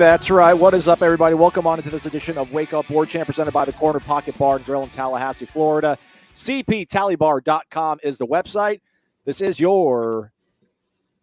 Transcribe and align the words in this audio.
That's 0.00 0.30
right. 0.30 0.54
What 0.54 0.72
is 0.72 0.88
up, 0.88 1.02
everybody? 1.02 1.34
Welcome 1.34 1.66
on 1.66 1.76
into 1.76 1.90
this 1.90 2.06
edition 2.06 2.38
of 2.38 2.54
Wake 2.54 2.72
Up 2.72 2.88
War 2.88 3.04
Chant 3.04 3.26
presented 3.26 3.52
by 3.52 3.66
the 3.66 3.72
Corner 3.74 4.00
Pocket 4.00 4.38
Bar 4.38 4.56
and 4.56 4.64
Grill 4.64 4.82
in 4.82 4.88
Tallahassee, 4.88 5.44
Florida. 5.44 5.98
CPTallybar.com 6.34 7.98
is 8.02 8.16
the 8.16 8.26
website. 8.26 8.80
This 9.26 9.42
is 9.42 9.60
your 9.60 10.32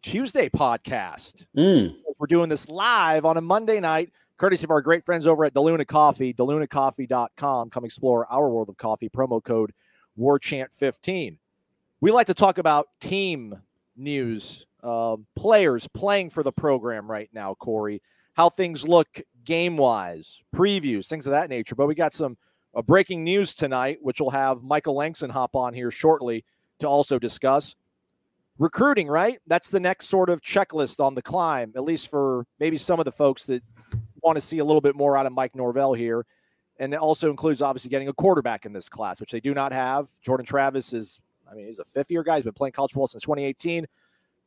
Tuesday 0.03 0.47
podcast. 0.47 1.47
We're 2.19 2.27
doing 2.27 2.49
this 2.49 2.69
live 2.69 3.25
on 3.25 3.37
a 3.37 3.41
Monday 3.41 3.79
night, 3.79 4.11
courtesy 4.37 4.65
of 4.65 4.69
our 4.69 4.83
great 4.83 5.03
friends 5.03 5.25
over 5.25 5.43
at 5.43 5.55
DeLuna 5.55 5.87
Coffee, 5.87 6.31
DeLunaCoffee.com. 6.35 7.71
Come 7.71 7.83
explore 7.83 8.31
our 8.31 8.47
world 8.47 8.69
of 8.69 8.77
coffee. 8.77 9.09
Promo 9.09 9.43
code 9.43 9.73
WarChant15. 10.19 11.39
We 11.99 12.11
like 12.11 12.27
to 12.27 12.35
talk 12.35 12.59
about 12.59 12.89
team 13.01 13.55
news, 13.95 14.67
um, 14.83 15.25
players 15.35 15.87
playing 15.87 16.29
for 16.29 16.43
the 16.43 16.51
program 16.51 17.09
right 17.09 17.29
now, 17.33 17.55
Corey, 17.55 18.03
how 18.37 18.49
things 18.49 18.87
look 18.87 19.07
game 19.43 19.77
wise, 19.77 20.39
previews, 20.55 21.07
things 21.07 21.25
of 21.25 21.31
that 21.31 21.49
nature. 21.49 21.73
But 21.73 21.87
we 21.87 21.95
got 21.95 22.13
some 22.13 22.37
uh, 22.75 22.83
breaking 22.83 23.23
news 23.23 23.55
tonight, 23.55 23.97
which 24.01 24.21
will 24.21 24.29
have 24.29 24.61
Michael 24.61 24.95
Langston 24.95 25.31
hop 25.31 25.55
on 25.55 25.73
here 25.73 25.89
shortly 25.89 26.45
to 26.79 26.87
also 26.87 27.17
discuss 27.17 27.75
recruiting, 28.59 29.07
right? 29.07 29.39
That's 29.47 29.71
the 29.71 29.79
next 29.79 30.07
sort 30.07 30.29
of 30.29 30.41
checklist 30.41 31.03
on 31.03 31.15
the 31.15 31.21
climb, 31.21 31.73
at 31.75 31.83
least 31.83 32.09
for 32.09 32.45
maybe 32.59 32.77
some 32.77 32.99
of 32.99 33.05
the 33.05 33.11
folks 33.11 33.45
that 33.45 33.63
want 34.21 34.35
to 34.35 34.41
see 34.41 34.59
a 34.59 34.65
little 34.65 34.81
bit 34.81 34.95
more 34.95 35.17
out 35.17 35.25
of 35.25 35.33
Mike 35.33 35.55
Norvell 35.55 35.93
here. 35.93 36.23
And 36.79 36.93
it 36.93 36.99
also 36.99 37.31
includes 37.31 37.63
obviously 37.63 37.89
getting 37.89 38.07
a 38.07 38.13
quarterback 38.13 38.67
in 38.67 38.73
this 38.73 38.87
class, 38.87 39.19
which 39.19 39.31
they 39.31 39.39
do 39.39 39.55
not 39.55 39.71
have. 39.71 40.09
Jordan 40.21 40.45
Travis 40.45 40.93
is, 40.93 41.19
I 41.49 41.55
mean, 41.55 41.65
he's 41.65 41.79
a 41.79 41.85
fifth 41.85 42.11
year 42.11 42.21
guy. 42.21 42.35
He's 42.35 42.43
been 42.43 42.53
playing 42.53 42.73
college 42.73 42.91
football 42.91 43.07
since 43.07 43.23
2018. 43.23 43.87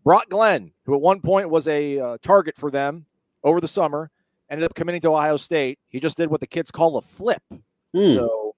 Brock 0.05 0.29
Glenn, 0.29 0.71
who 0.85 0.95
at 0.95 1.01
one 1.01 1.21
point 1.21 1.51
was 1.51 1.67
a 1.67 1.99
uh, 1.99 2.19
target 2.23 2.57
for 2.57 2.71
them 2.71 3.07
over 3.45 3.61
the 3.61 3.69
summer, 3.69 4.11
ended 4.49 4.65
up 4.65 4.75
committing 4.75 5.01
to 5.03 5.13
Ohio 5.13 5.37
State. 5.37 5.79
He 5.89 6.01
just 6.01 6.17
did 6.17 6.31
what 6.31 6.41
the 6.41 6.47
kids 6.47 6.71
call 6.71 6.97
a 6.97 7.03
flip. 7.03 7.43
So 8.15 8.55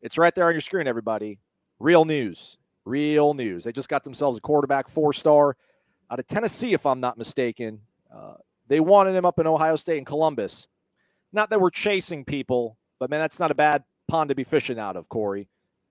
it's 0.00 0.18
right 0.18 0.34
there 0.34 0.46
on 0.46 0.52
your 0.52 0.60
screen, 0.60 0.86
everybody. 0.86 1.38
Real 1.78 2.04
news. 2.04 2.58
Real 2.84 3.34
news. 3.34 3.64
They 3.64 3.72
just 3.72 3.88
got 3.88 4.04
themselves 4.04 4.38
a 4.38 4.40
quarterback, 4.40 4.88
four 4.88 5.12
star 5.12 5.56
out 6.10 6.20
of 6.20 6.26
Tennessee, 6.26 6.72
if 6.72 6.86
I'm 6.86 7.00
not 7.00 7.18
mistaken. 7.18 7.80
Uh, 8.14 8.34
they 8.68 8.80
wanted 8.80 9.14
him 9.14 9.24
up 9.24 9.38
in 9.38 9.46
Ohio 9.46 9.76
State 9.76 9.98
and 9.98 10.06
Columbus. 10.06 10.68
Not 11.32 11.50
that 11.50 11.60
we're 11.60 11.70
chasing 11.70 12.24
people, 12.24 12.78
but 12.98 13.10
man, 13.10 13.20
that's 13.20 13.40
not 13.40 13.50
a 13.50 13.54
bad 13.54 13.82
pond 14.08 14.28
to 14.28 14.34
be 14.34 14.44
fishing 14.44 14.78
out 14.78 14.96
of, 14.96 15.08
Corey. 15.08 15.48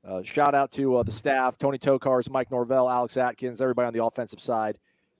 Uh, 0.07 0.21
shout 0.23 0.55
out 0.55 0.71
to 0.71 0.97
uh, 0.97 1.03
the 1.03 1.11
staff, 1.11 1.57
Tony 1.57 1.77
Tokarz, 1.77 2.29
Mike 2.29 2.51
Norvell, 2.51 2.89
Alex 2.89 3.17
Atkins, 3.17 3.59
everybody 3.59 3.87
on 3.87 3.93
the 3.93 4.03
offensive 4.03 4.39
side, 4.39 4.77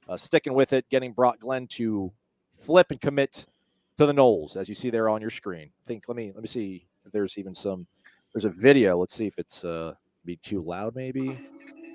uh, 0.08 0.16
sticking 0.16 0.54
with 0.54 0.74
it, 0.74 0.88
getting 0.90 1.12
Brock 1.12 1.40
Glenn 1.40 1.68
to 1.68 2.12
flip 2.56 2.88
and 2.90 3.00
commit 3.02 3.46
to 3.98 4.06
the 4.06 4.14
Noles, 4.14 4.58
as 4.58 4.68
you 4.70 4.76
see 4.76 4.90
there 4.90 5.10
on 5.10 5.22
your 5.22 5.30
screen. 5.30 5.70
I 5.84 5.88
think 5.88 6.06
let 6.08 6.18
me 6.18 6.32
let 6.34 6.42
me 6.42 6.48
see 6.48 6.88
if 7.06 7.12
there's 7.12 7.38
even 7.38 7.54
some. 7.56 7.88
There's 8.34 8.46
a 8.46 8.50
video. 8.50 8.98
Let's 8.98 9.16
see 9.16 9.28
if 9.28 9.40
it's 9.40 9.64
uh 9.64 9.94
be 10.26 10.36
too 10.38 10.62
loud, 10.62 10.96
maybe. 10.96 11.38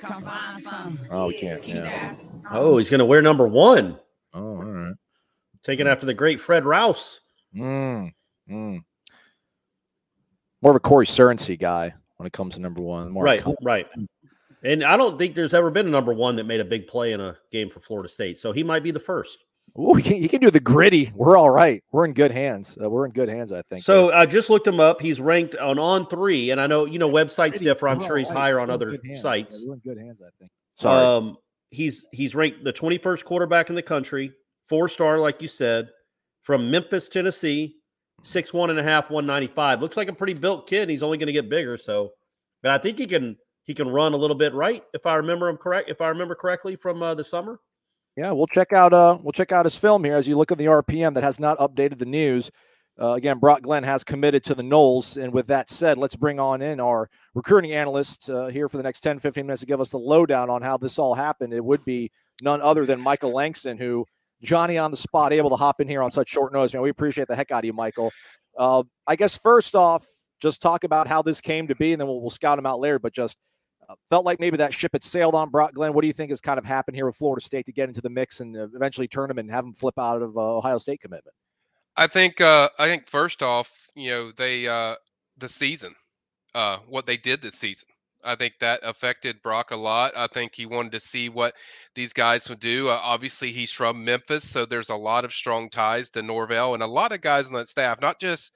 come 0.00 0.22
find 0.22 0.62
some. 0.62 0.98
Oh, 1.10 1.28
we 1.28 1.34
can't. 1.38 1.66
Yeah. 1.66 2.14
Oh, 2.50 2.78
he's 2.78 2.88
going 2.88 3.00
to 3.00 3.04
wear 3.04 3.20
number 3.22 3.46
one, 3.48 3.98
Oh, 4.32 4.40
all 4.40 4.54
right. 4.64 4.94
taken 5.62 5.86
after 5.86 6.06
the 6.06 6.14
great 6.14 6.40
Fred 6.40 6.64
Rouse. 6.64 7.20
Mm, 7.54 8.12
mm. 8.48 8.80
More 10.62 10.70
of 10.72 10.76
a 10.76 10.80
Corey 10.80 11.06
Cernsey 11.06 11.58
guy 11.58 11.92
when 12.16 12.26
it 12.26 12.32
comes 12.32 12.54
to 12.54 12.60
number 12.60 12.80
one. 12.80 13.10
More 13.10 13.24
right, 13.24 13.40
com- 13.40 13.56
right. 13.62 13.86
And 14.62 14.84
I 14.84 14.96
don't 14.96 15.18
think 15.18 15.34
there's 15.34 15.54
ever 15.54 15.70
been 15.70 15.86
a 15.86 15.90
number 15.90 16.12
one 16.12 16.36
that 16.36 16.44
made 16.44 16.60
a 16.60 16.64
big 16.64 16.86
play 16.86 17.12
in 17.12 17.20
a 17.20 17.36
game 17.50 17.68
for 17.70 17.80
Florida 17.80 18.08
State. 18.08 18.38
So 18.38 18.52
he 18.52 18.62
might 18.62 18.82
be 18.82 18.90
the 18.90 19.00
first. 19.00 19.38
Ooh, 19.78 19.97
you 19.97 20.03
can, 20.03 20.16
you 20.22 20.28
can 20.28 20.41
do 20.41 20.50
the 20.50 20.60
gritty. 20.60 21.12
We're 21.14 21.36
all 21.36 21.50
right. 21.50 21.82
We're 21.92 22.04
in 22.04 22.12
good 22.12 22.31
hands. 22.31 22.76
Uh, 22.82 22.91
we're 22.91 23.06
in 23.06 23.12
good 23.12 23.28
hands, 23.28 23.53
I 23.53 23.62
think. 23.62 23.84
So 23.84 24.12
I 24.12 24.26
just 24.26 24.50
looked 24.50 24.66
him 24.66 24.81
up. 24.81 25.00
He's 25.00 25.20
ranked 25.20 25.54
on 25.56 25.76
On3, 25.76 26.53
and 26.53 26.60
I 26.60 26.66
know 26.66 26.84
you 26.84 26.98
know 26.98 27.08
websites 27.08 27.50
Gritty, 27.50 27.64
differ. 27.66 27.88
I'm 27.88 27.98
we're 27.98 28.06
sure 28.06 28.16
he's 28.16 28.30
right. 28.30 28.38
higher 28.38 28.60
on 28.60 28.69
We're 28.69 28.75
other 28.75 28.98
sites. 29.14 29.60
Yeah, 29.60 29.69
we're 29.69 29.75
in 29.75 29.80
good 29.80 29.98
hands, 29.98 30.20
I 30.20 30.30
think. 30.38 30.50
Sorry. 30.75 31.04
Um, 31.04 31.36
he's 31.70 32.06
he's 32.12 32.34
ranked 32.34 32.64
the 32.64 32.72
21st 32.72 33.25
quarterback 33.25 33.69
in 33.69 33.76
the 33.76 33.82
country, 33.82 34.32
four 34.69 34.88
star, 34.88 35.19
like 35.19 35.41
you 35.41 35.48
said, 35.48 35.88
from 36.42 36.70
Memphis, 36.70 37.09
Tennessee, 37.09 37.76
six 38.25 38.53
one 38.53 38.70
and 38.70 38.78
a 38.78 38.82
half, 38.82 39.10
195. 39.10 39.80
Looks 39.82 39.97
like 39.97 40.09
a 40.09 40.12
pretty 40.12 40.34
built 40.34 40.69
kid. 40.69 40.82
and 40.82 40.91
He's 40.91 41.03
only 41.03 41.19
going 41.19 41.28
to 41.28 41.32
get 41.32 41.48
bigger. 41.48 41.76
So, 41.76 42.10
but 42.62 42.72
I 42.72 42.78
think 42.78 42.98
he 42.98 43.06
can 43.06 43.36
he 43.64 43.75
can 43.75 43.88
run 43.88 44.14
a 44.14 44.16
little 44.16 44.36
bit 44.36 44.53
right 44.54 44.82
if 44.94 45.06
I 45.06 45.14
remember 45.14 45.48
him 45.48 45.56
correct. 45.56 45.88
If 45.88 46.00
I 46.00 46.09
remember 46.09 46.34
correctly 46.34 46.76
from 46.76 47.03
uh, 47.03 47.14
the 47.14 47.25
summer. 47.25 47.60
Yeah, 48.16 48.32
we'll 48.32 48.48
check 48.48 48.72
out 48.72 48.93
uh 48.93 49.19
we'll 49.22 49.32
check 49.32 49.53
out 49.53 49.65
his 49.65 49.76
film 49.76 50.04
here 50.04 50.16
as 50.16 50.28
you 50.28 50.37
look 50.37 50.53
at 50.53 50.59
the 50.59 50.66
RPM 50.66 51.15
that 51.15 51.22
has 51.22 51.38
not 51.41 51.59
updated 51.59 51.98
the 51.98 52.06
news. 52.06 52.50
Uh, 53.00 53.12
again, 53.12 53.38
Brock 53.38 53.62
Glenn 53.62 53.82
has 53.82 54.04
committed 54.04 54.44
to 54.44 54.54
the 54.54 54.62
Noles. 54.62 55.16
And 55.22 55.32
with 55.32 55.47
that 55.47 55.71
said, 55.71 55.97
let's 55.97 56.16
bring 56.16 56.38
on 56.38 56.60
in 56.60 56.81
our 56.81 57.09
recruiting 57.34 57.72
analyst 57.72 58.28
uh, 58.28 58.48
here 58.48 58.69
for 58.69 58.76
the 58.76 58.82
next 58.82 59.00
10, 59.00 59.19
15 59.19 59.47
minutes 59.47 59.60
to 59.60 59.66
give 59.66 59.81
us 59.81 59.91
the 59.91 59.98
lowdown 59.98 60.50
on 60.50 60.60
how 60.60 60.76
this 60.76 60.98
all 60.98 61.15
happened. 61.15 61.54
It 61.54 61.65
would 61.65 61.82
be 61.84 62.10
none 62.43 62.60
other 62.60 62.84
than 62.84 63.00
Michael 63.00 63.32
Langston, 63.32 63.78
who 63.78 64.04
Johnny 64.42 64.77
on 64.77 64.91
the 64.91 64.98
spot, 64.98 65.32
able 65.32 65.48
to 65.50 65.56
hop 65.56 65.81
in 65.81 65.88
here 65.88 66.03
on 66.03 66.10
such 66.10 66.28
short 66.28 66.53
notice. 66.53 66.75
Man, 66.75 66.82
we 66.82 66.91
appreciate 66.91 67.28
the 67.28 67.37
heck 67.37 67.50
out 67.50 67.60
of 67.60 67.65
you, 67.65 67.72
Michael. 67.72 68.12
Uh, 68.59 68.82
I 69.06 69.16
guess 69.16 69.37
first 69.37 69.75
off, 69.75 70.06
just 70.41 70.60
talk 70.60 70.84
about 70.84 71.06
how 71.06 71.22
this 71.22 71.41
came 71.41 71.69
to 71.69 71.75
be, 71.75 71.92
and 71.92 72.00
then 72.00 72.09
we'll, 72.09 72.21
we'll 72.21 72.31
scout 72.31 72.59
him 72.59 72.66
out 72.66 72.81
later. 72.81 72.98
But 72.98 73.15
just 73.15 73.37
felt 74.08 74.24
like 74.24 74.40
maybe 74.40 74.56
that 74.56 74.72
ship 74.72 74.92
had 74.92 75.04
sailed 75.04 75.34
on 75.34 75.50
Brock 75.50 75.74
Glenn. 75.74 75.92
What 75.92 76.02
do 76.02 76.06
you 76.06 76.12
think 76.12 76.30
has 76.30 76.40
kind 76.40 76.58
of 76.58 76.64
happened 76.64 76.96
here 76.96 77.06
with 77.06 77.16
Florida 77.16 77.44
State 77.44 77.66
to 77.66 77.72
get 77.72 77.88
into 77.88 78.00
the 78.00 78.10
mix 78.10 78.40
and 78.40 78.56
eventually 78.56 79.08
turn 79.08 79.30
him 79.30 79.38
and 79.38 79.50
have 79.50 79.64
him 79.64 79.72
flip 79.72 79.98
out 79.98 80.22
of 80.22 80.36
uh, 80.36 80.56
Ohio 80.56 80.78
State 80.78 81.00
commitment? 81.00 81.34
I 81.96 82.06
think 82.06 82.40
uh 82.40 82.68
I 82.78 82.88
think 82.88 83.08
first 83.08 83.42
off, 83.42 83.88
you 83.94 84.10
know, 84.10 84.32
they 84.32 84.66
uh 84.66 84.94
the 85.38 85.48
season, 85.48 85.94
uh 86.54 86.78
what 86.86 87.06
they 87.06 87.16
did 87.16 87.42
this 87.42 87.56
season. 87.56 87.88
I 88.24 88.36
think 88.36 88.54
that 88.60 88.80
affected 88.82 89.42
Brock 89.42 89.70
a 89.70 89.76
lot. 89.76 90.12
I 90.16 90.26
think 90.26 90.54
he 90.54 90.66
wanted 90.66 90.92
to 90.92 91.00
see 91.00 91.28
what 91.28 91.54
these 91.94 92.12
guys 92.12 92.48
would 92.48 92.60
do. 92.60 92.88
Uh, 92.88 93.00
obviously, 93.02 93.50
he's 93.50 93.72
from 93.72 94.04
Memphis, 94.04 94.48
so 94.48 94.66
there's 94.66 94.90
a 94.90 94.94
lot 94.96 95.24
of 95.24 95.32
strong 95.32 95.70
ties 95.70 96.10
to 96.10 96.22
Norvell 96.22 96.74
and 96.74 96.82
a 96.82 96.86
lot 96.86 97.12
of 97.12 97.22
guys 97.22 97.46
on 97.46 97.54
that 97.54 97.68
staff, 97.68 98.00
not 98.00 98.20
just 98.20 98.52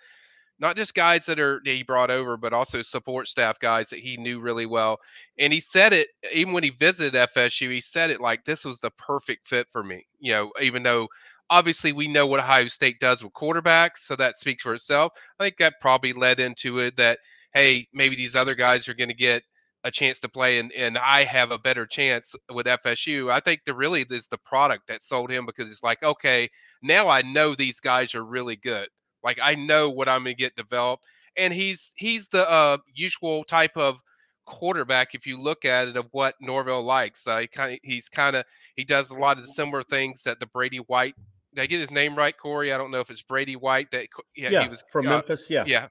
not 0.59 0.77
just 0.77 0.95
guys 0.95 1.27
that 1.27 1.41
are 1.41 1.61
that 1.65 1.71
he 1.71 1.83
brought 1.83 2.11
over, 2.11 2.37
but 2.37 2.53
also 2.53 2.83
support 2.83 3.29
staff 3.29 3.59
guys 3.59 3.91
that 3.91 3.99
he 3.99 4.17
knew 4.17 4.41
really 4.41 4.67
well. 4.67 4.99
And 5.39 5.53
he 5.53 5.61
said 5.61 5.93
it 5.93 6.09
even 6.33 6.53
when 6.53 6.63
he 6.63 6.71
visited 6.71 7.15
FSU. 7.15 7.71
He 7.71 7.81
said 7.81 8.11
it 8.11 8.21
like 8.21 8.45
this 8.45 8.65
was 8.65 8.81
the 8.81 8.91
perfect 8.93 9.47
fit 9.49 9.67
for 9.71 9.83
me. 9.83 10.07
You 10.21 10.33
know, 10.33 10.53
even 10.61 10.83
though 10.83 11.09
obviously 11.51 11.93
we 11.93 12.09
know 12.09 12.27
what 12.27 12.41
Ohio 12.41 12.69
State 12.69 13.01
does 13.01 13.23
with 13.23 13.33
quarterbacks, 13.33 13.99
so 13.99 14.17
that 14.17 14.37
speaks 14.37 14.63
for 14.63 14.75
itself. 14.75 15.13
I 15.39 15.45
think 15.45 15.59
that 15.59 15.75
probably 15.81 16.13
led 16.13 16.41
into 16.41 16.79
it 16.79 16.97
that 16.97 17.19
hey, 17.53 17.87
maybe 17.93 18.17
these 18.17 18.37
other 18.37 18.55
guys 18.55 18.89
are 18.89 18.95
going 18.95 19.11
to 19.11 19.17
get 19.17 19.43
a 19.85 19.91
chance 19.91 20.19
to 20.19 20.29
play 20.29 20.59
and, 20.59 20.73
and 20.73 20.97
I 20.97 21.25
have 21.25 21.51
a 21.51 21.59
better 21.59 21.87
chance 21.87 22.35
with 22.53 22.67
FSU. 22.67 23.31
I 23.31 23.41
think 23.41 23.61
the 23.65 23.75
really 23.75 24.05
is 24.09 24.27
the 24.29 24.39
product 24.39 24.89
that 24.89 25.03
sold 25.03 25.31
him 25.31 25.45
because 25.45 25.71
it's 25.71 25.83
like, 25.83 26.03
okay, 26.03 26.49
now 26.83 27.09
I 27.09 27.21
know 27.23 27.55
these 27.55 27.81
guys 27.81 28.15
are 28.15 28.25
really 28.25 28.57
good. 28.57 28.89
Like 29.25 29.41
I 29.43 29.55
know 29.55 29.91
what 29.91 30.09
I'm 30.09 30.25
going 30.25 30.37
to 30.37 30.41
get 30.41 30.55
developed. 30.55 31.05
And 31.37 31.53
he's 31.53 31.93
he's 31.97 32.29
the 32.29 32.49
uh, 32.49 32.79
usual 32.95 33.43
type 33.45 33.77
of 33.77 34.01
quarterback 34.45 35.15
if 35.15 35.27
you 35.27 35.41
look 35.41 35.65
at 35.65 35.89
it 35.89 35.97
of 35.97 36.07
what 36.13 36.35
Norvell 36.41 36.83
likes. 36.83 37.27
Uh, 37.27 37.39
he 37.39 37.47
kind 37.47 37.79
he's 37.83 38.09
kind 38.09 38.37
of 38.37 38.45
he 38.77 38.85
does 38.85 39.11
a 39.11 39.15
lot 39.15 39.39
of 39.39 39.45
the 39.45 39.49
similar 39.49 39.83
things 39.83 40.23
that 40.25 40.39
the 40.39 40.47
Brady 40.47 40.79
White. 40.79 41.15
Did 41.55 41.63
I 41.63 41.67
get 41.67 41.81
his 41.81 41.91
name 41.91 42.17
right, 42.17 42.37
Corey? 42.37 42.73
I 42.73 42.79
don't 42.79 42.91
know 42.91 43.01
if 43.01 43.11
it's 43.11 43.23
Brady 43.23 43.57
White 43.57 43.91
that 43.93 44.09
yeah, 44.37 44.51
Yeah, 44.51 44.63
he 44.65 44.69
was 44.69 44.85
from 44.91 45.07
uh, 45.07 45.11
Memphis. 45.11 45.49
Yeah. 45.49 45.65
yeah. 45.67 45.89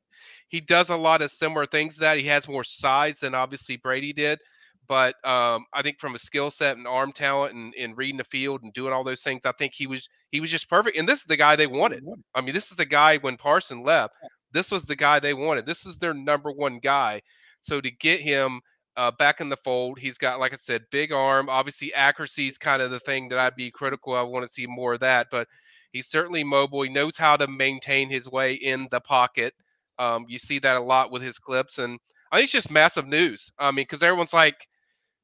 He 0.49 0.59
does 0.61 0.89
a 0.89 0.97
lot 0.97 1.21
of 1.21 1.31
similar 1.31 1.65
things 1.65 1.95
to 1.95 2.01
that. 2.01 2.17
He 2.17 2.27
has 2.27 2.47
more 2.47 2.63
size 2.63 3.21
than 3.21 3.33
obviously 3.33 3.77
Brady 3.77 4.13
did. 4.13 4.39
But 4.87 5.15
um, 5.25 5.65
I 5.73 5.81
think 5.81 5.99
from 5.99 6.15
a 6.15 6.19
skill 6.19 6.51
set 6.51 6.77
and 6.77 6.87
arm 6.87 7.11
talent 7.13 7.53
and, 7.53 7.73
and 7.79 7.97
reading 7.97 8.17
the 8.17 8.25
field 8.25 8.63
and 8.63 8.73
doing 8.73 8.93
all 8.93 9.03
those 9.03 9.21
things, 9.21 9.45
I 9.45 9.53
think 9.53 9.73
he 9.75 9.87
was 9.87 10.07
he 10.31 10.39
was 10.39 10.51
just 10.51 10.69
perfect. 10.69 10.97
And 10.97 11.07
this 11.07 11.19
is 11.19 11.25
the 11.25 11.37
guy 11.37 11.55
they 11.55 11.67
wanted. 11.67 12.03
I 12.35 12.41
mean, 12.41 12.53
this 12.53 12.71
is 12.71 12.77
the 12.77 12.85
guy 12.85 13.17
when 13.17 13.37
Parson 13.37 13.83
left. 13.83 14.13
This 14.51 14.71
was 14.71 14.85
the 14.85 14.95
guy 14.95 15.19
they 15.19 15.33
wanted. 15.33 15.65
This 15.65 15.85
is 15.85 15.97
their 15.97 16.13
number 16.13 16.51
one 16.51 16.79
guy. 16.79 17.21
So 17.61 17.79
to 17.79 17.91
get 17.91 18.19
him 18.19 18.61
uh, 18.95 19.11
back 19.11 19.41
in 19.41 19.49
the 19.49 19.57
fold. 19.57 19.99
He's 19.99 20.17
got, 20.17 20.39
like 20.39 20.53
I 20.53 20.57
said, 20.57 20.83
big 20.91 21.11
arm. 21.11 21.49
Obviously, 21.49 21.93
accuracy 21.93 22.47
is 22.47 22.57
kind 22.57 22.81
of 22.81 22.91
the 22.91 22.99
thing 22.99 23.29
that 23.29 23.39
I'd 23.39 23.55
be 23.55 23.71
critical. 23.71 24.13
I 24.13 24.21
want 24.21 24.43
to 24.43 24.53
see 24.53 24.67
more 24.67 24.93
of 24.93 24.99
that, 25.01 25.27
but 25.31 25.47
he's 25.91 26.07
certainly 26.07 26.43
mobile. 26.43 26.83
He 26.83 26.89
knows 26.89 27.17
how 27.17 27.37
to 27.37 27.47
maintain 27.47 28.09
his 28.09 28.29
way 28.29 28.53
in 28.53 28.87
the 28.91 29.01
pocket. 29.01 29.53
Um, 29.99 30.25
you 30.27 30.39
see 30.39 30.59
that 30.59 30.77
a 30.77 30.81
lot 30.81 31.11
with 31.11 31.21
his 31.21 31.37
clips, 31.37 31.77
and 31.77 31.99
I 32.31 32.37
think 32.37 32.45
it's 32.45 32.53
just 32.53 32.71
massive 32.71 33.07
news. 33.07 33.51
I 33.59 33.69
mean, 33.69 33.83
because 33.83 34.03
everyone's 34.03 34.33
like, 34.33 34.67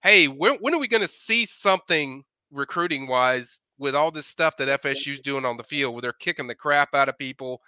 "Hey, 0.01 0.27
when 0.27 0.55
when 0.61 0.73
are 0.73 0.79
we 0.79 0.87
going 0.87 1.01
to 1.01 1.07
see 1.07 1.45
something 1.45 2.23
recruiting 2.51 3.07
wise 3.07 3.61
with 3.77 3.95
all 3.95 4.11
this 4.11 4.27
stuff 4.27 4.57
that 4.57 4.81
FSU's 4.81 5.19
doing 5.19 5.45
on 5.45 5.57
the 5.57 5.63
field, 5.63 5.93
where 5.93 6.01
they're 6.01 6.13
kicking 6.13 6.47
the 6.47 6.55
crap 6.55 6.93
out 6.93 7.09
of 7.09 7.17
people?" 7.17 7.61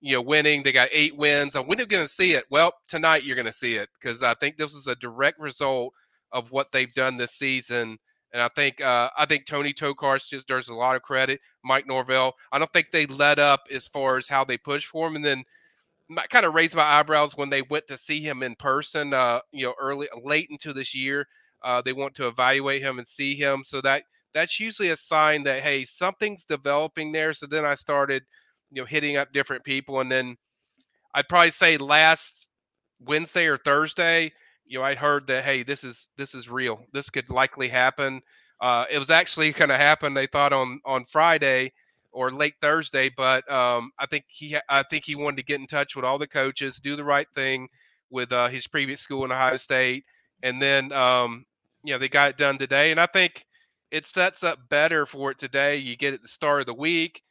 you 0.00 0.14
know, 0.14 0.22
winning. 0.22 0.62
They 0.62 0.72
got 0.72 0.88
eight 0.92 1.16
wins. 1.16 1.54
And 1.56 1.66
when 1.66 1.78
are 1.78 1.82
you 1.82 1.86
going 1.86 2.04
to 2.04 2.12
see 2.12 2.32
it? 2.32 2.44
Well, 2.50 2.72
tonight 2.88 3.24
you're 3.24 3.36
going 3.36 3.46
to 3.46 3.52
see 3.52 3.76
it 3.76 3.88
because 3.94 4.22
I 4.22 4.34
think 4.34 4.56
this 4.56 4.74
is 4.74 4.86
a 4.86 4.94
direct 4.96 5.40
result 5.40 5.94
of 6.32 6.52
what 6.52 6.70
they've 6.72 6.92
done 6.92 7.16
this 7.16 7.32
season. 7.32 7.98
And 8.32 8.42
I 8.42 8.48
think 8.48 8.80
uh, 8.80 9.10
I 9.16 9.26
think 9.26 9.46
Tony 9.46 9.72
Tokarz 9.72 10.28
just 10.28 10.46
deserves 10.46 10.68
a 10.68 10.74
lot 10.74 10.96
of 10.96 11.02
credit. 11.02 11.40
Mike 11.64 11.86
Norvell. 11.86 12.34
I 12.52 12.58
don't 12.58 12.72
think 12.72 12.90
they 12.90 13.06
let 13.06 13.38
up 13.38 13.62
as 13.72 13.86
far 13.86 14.18
as 14.18 14.28
how 14.28 14.44
they 14.44 14.58
pushed 14.58 14.88
for 14.88 15.08
him. 15.08 15.16
And 15.16 15.24
then 15.24 15.42
I 16.18 16.26
kind 16.26 16.44
of 16.44 16.54
raised 16.54 16.76
my 16.76 16.82
eyebrows 16.82 17.36
when 17.36 17.50
they 17.50 17.62
went 17.62 17.86
to 17.88 17.96
see 17.96 18.20
him 18.20 18.42
in 18.42 18.54
person. 18.56 19.14
Uh, 19.14 19.40
you 19.52 19.64
know, 19.64 19.74
early 19.80 20.08
late 20.22 20.48
into 20.50 20.72
this 20.72 20.94
year, 20.94 21.26
uh, 21.66 21.82
they 21.82 21.92
want 21.92 22.14
to 22.14 22.28
evaluate 22.28 22.80
him 22.80 22.98
and 22.98 23.06
see 23.06 23.34
him. 23.34 23.62
So 23.64 23.80
that 23.80 24.04
that's 24.32 24.60
usually 24.60 24.90
a 24.90 24.96
sign 24.96 25.42
that 25.44 25.62
hey, 25.62 25.84
something's 25.84 26.44
developing 26.44 27.12
there. 27.12 27.34
So 27.34 27.46
then 27.46 27.64
I 27.64 27.74
started 27.74 28.22
you 28.70 28.82
know, 28.82 28.86
hitting 28.86 29.16
up 29.16 29.32
different 29.32 29.64
people. 29.64 30.00
And 30.00 30.10
then 30.10 30.36
I'd 31.14 31.28
probably 31.28 31.50
say 31.50 31.76
last 31.76 32.48
Wednesday 33.00 33.46
or 33.46 33.58
Thursday, 33.58 34.32
you 34.64 34.78
know, 34.78 34.84
I 34.84 34.94
heard 34.94 35.26
that 35.26 35.44
hey, 35.44 35.62
this 35.62 35.84
is 35.84 36.10
this 36.16 36.34
is 36.34 36.48
real. 36.48 36.80
This 36.92 37.10
could 37.10 37.30
likely 37.30 37.68
happen. 37.68 38.20
Uh, 38.60 38.84
it 38.90 38.98
was 38.98 39.10
actually 39.10 39.52
going 39.52 39.68
to 39.68 39.76
happen. 39.76 40.14
They 40.14 40.26
thought 40.26 40.52
on 40.52 40.80
on 40.84 41.04
Friday 41.06 41.72
or 42.12 42.30
late 42.30 42.54
Thursday, 42.62 43.10
but 43.16 43.50
um, 43.50 43.90
I 43.98 44.06
think 44.06 44.24
he 44.28 44.56
I 44.68 44.82
think 44.84 45.04
he 45.04 45.14
wanted 45.14 45.38
to 45.38 45.44
get 45.44 45.60
in 45.60 45.66
touch 45.66 45.96
with 45.96 46.04
all 46.04 46.18
the 46.18 46.28
coaches, 46.28 46.80
do 46.80 46.96
the 46.96 47.04
right 47.04 47.28
thing 47.34 47.68
with 48.10 48.32
uh, 48.32 48.48
his 48.48 48.66
previous 48.66 49.00
school 49.00 49.24
in 49.24 49.32
Ohio 49.32 49.56
State, 49.56 50.04
and 50.42 50.60
then 50.60 50.92
um, 50.92 51.44
you 51.86 51.94
know 51.94 51.98
they 51.98 52.08
got 52.08 52.30
it 52.30 52.36
done 52.36 52.58
today. 52.58 52.90
And 52.90 53.00
I 53.00 53.06
think 53.06 53.44
it 53.90 54.06
sets 54.06 54.44
up 54.44 54.58
better 54.68 55.06
for 55.06 55.30
it 55.30 55.38
today. 55.38 55.76
You 55.76 55.96
get 55.96 56.12
it 56.12 56.16
at 56.16 56.22
the 56.22 56.28
start 56.28 56.60
of 56.60 56.66
the 56.66 56.74
week 56.74 57.22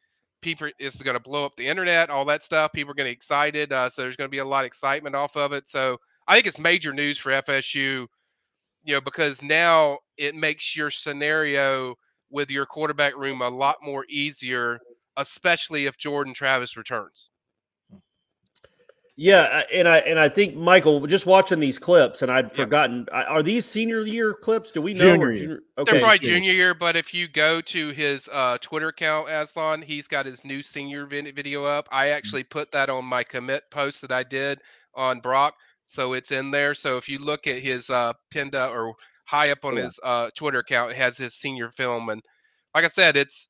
people 0.45 0.69
is 0.79 1.01
going 1.01 1.17
to 1.17 1.19
blow 1.19 1.43
up 1.43 1.55
the 1.55 1.67
internet, 1.67 2.11
all 2.11 2.23
that 2.23 2.43
stuff. 2.43 2.71
People 2.71 2.91
are 2.91 2.93
going 2.93 3.07
to 3.07 3.11
get 3.11 3.17
excited. 3.17 3.73
Uh, 3.73 3.89
so 3.89 4.03
there's 4.03 4.15
going 4.15 4.27
to 4.27 4.31
be 4.31 4.37
a 4.37 4.45
lot 4.45 4.63
of 4.63 4.67
excitement 4.67 5.15
off 5.15 5.35
of 5.35 5.53
it. 5.53 5.67
So 5.67 5.97
I 6.27 6.35
think 6.35 6.45
it's 6.45 6.59
major 6.59 6.93
news 6.93 7.17
for 7.17 7.31
FSU, 7.31 8.05
you 8.83 8.93
know, 8.93 9.01
because 9.01 9.41
now 9.41 9.97
it 10.17 10.35
makes 10.35 10.77
your 10.77 10.91
scenario 10.91 11.95
with 12.29 12.51
your 12.51 12.67
quarterback 12.67 13.17
room 13.17 13.41
a 13.41 13.49
lot 13.49 13.77
more 13.81 14.05
easier, 14.07 14.79
especially 15.17 15.87
if 15.87 15.97
Jordan 15.97 16.33
Travis 16.33 16.77
returns. 16.77 17.31
Yeah, 19.17 19.63
and 19.73 19.87
I 19.87 19.99
and 19.99 20.19
I 20.19 20.27
think 20.27 20.55
Michael, 20.57 21.07
just 21.07 21.25
watching 21.25 21.61
these 21.61 21.79
clips, 21.79 22.21
and 22.21 22.29
I'd 22.29 22.53
forgotten. 22.53 23.07
Are 23.13 23.41
these 23.41 23.65
senior 23.65 24.01
year 24.05 24.33
clips? 24.33 24.71
Do 24.71 24.81
we 24.81 24.93
know? 24.93 24.99
Junior 25.03 25.31
year. 25.31 25.41
junior- 25.41 25.59
They're 25.85 25.99
probably 26.01 26.19
junior 26.19 26.51
year, 26.51 26.73
but 26.73 26.97
if 26.97 27.13
you 27.13 27.29
go 27.29 27.61
to 27.61 27.89
his 27.91 28.27
uh, 28.33 28.57
Twitter 28.59 28.89
account, 28.89 29.29
Aslan, 29.29 29.81
he's 29.81 30.09
got 30.09 30.25
his 30.25 30.43
new 30.43 30.61
senior 30.61 31.05
video 31.05 31.63
up. 31.63 31.87
I 31.93 32.09
actually 32.09 32.43
put 32.43 32.73
that 32.73 32.89
on 32.89 33.05
my 33.05 33.23
commit 33.23 33.63
post 33.71 34.01
that 34.01 34.11
I 34.11 34.23
did 34.23 34.59
on 34.95 35.21
Brock, 35.21 35.53
so 35.85 36.11
it's 36.11 36.31
in 36.31 36.51
there. 36.51 36.75
So 36.75 36.97
if 36.97 37.07
you 37.07 37.19
look 37.19 37.47
at 37.47 37.61
his 37.61 37.89
uh, 37.89 38.11
pinned 38.31 38.53
up 38.53 38.73
or 38.73 38.93
high 39.29 39.49
up 39.51 39.63
on 39.63 39.77
Yeah. 39.77 39.83
his 39.83 39.97
uh, 40.03 40.29
Twitter 40.35 40.59
account, 40.59 40.91
it 40.91 40.97
has 40.97 41.17
his 41.17 41.35
senior 41.35 41.71
film, 41.71 42.09
and 42.09 42.21
like 42.75 42.83
I 42.83 42.89
said, 42.89 43.15
it's 43.15 43.47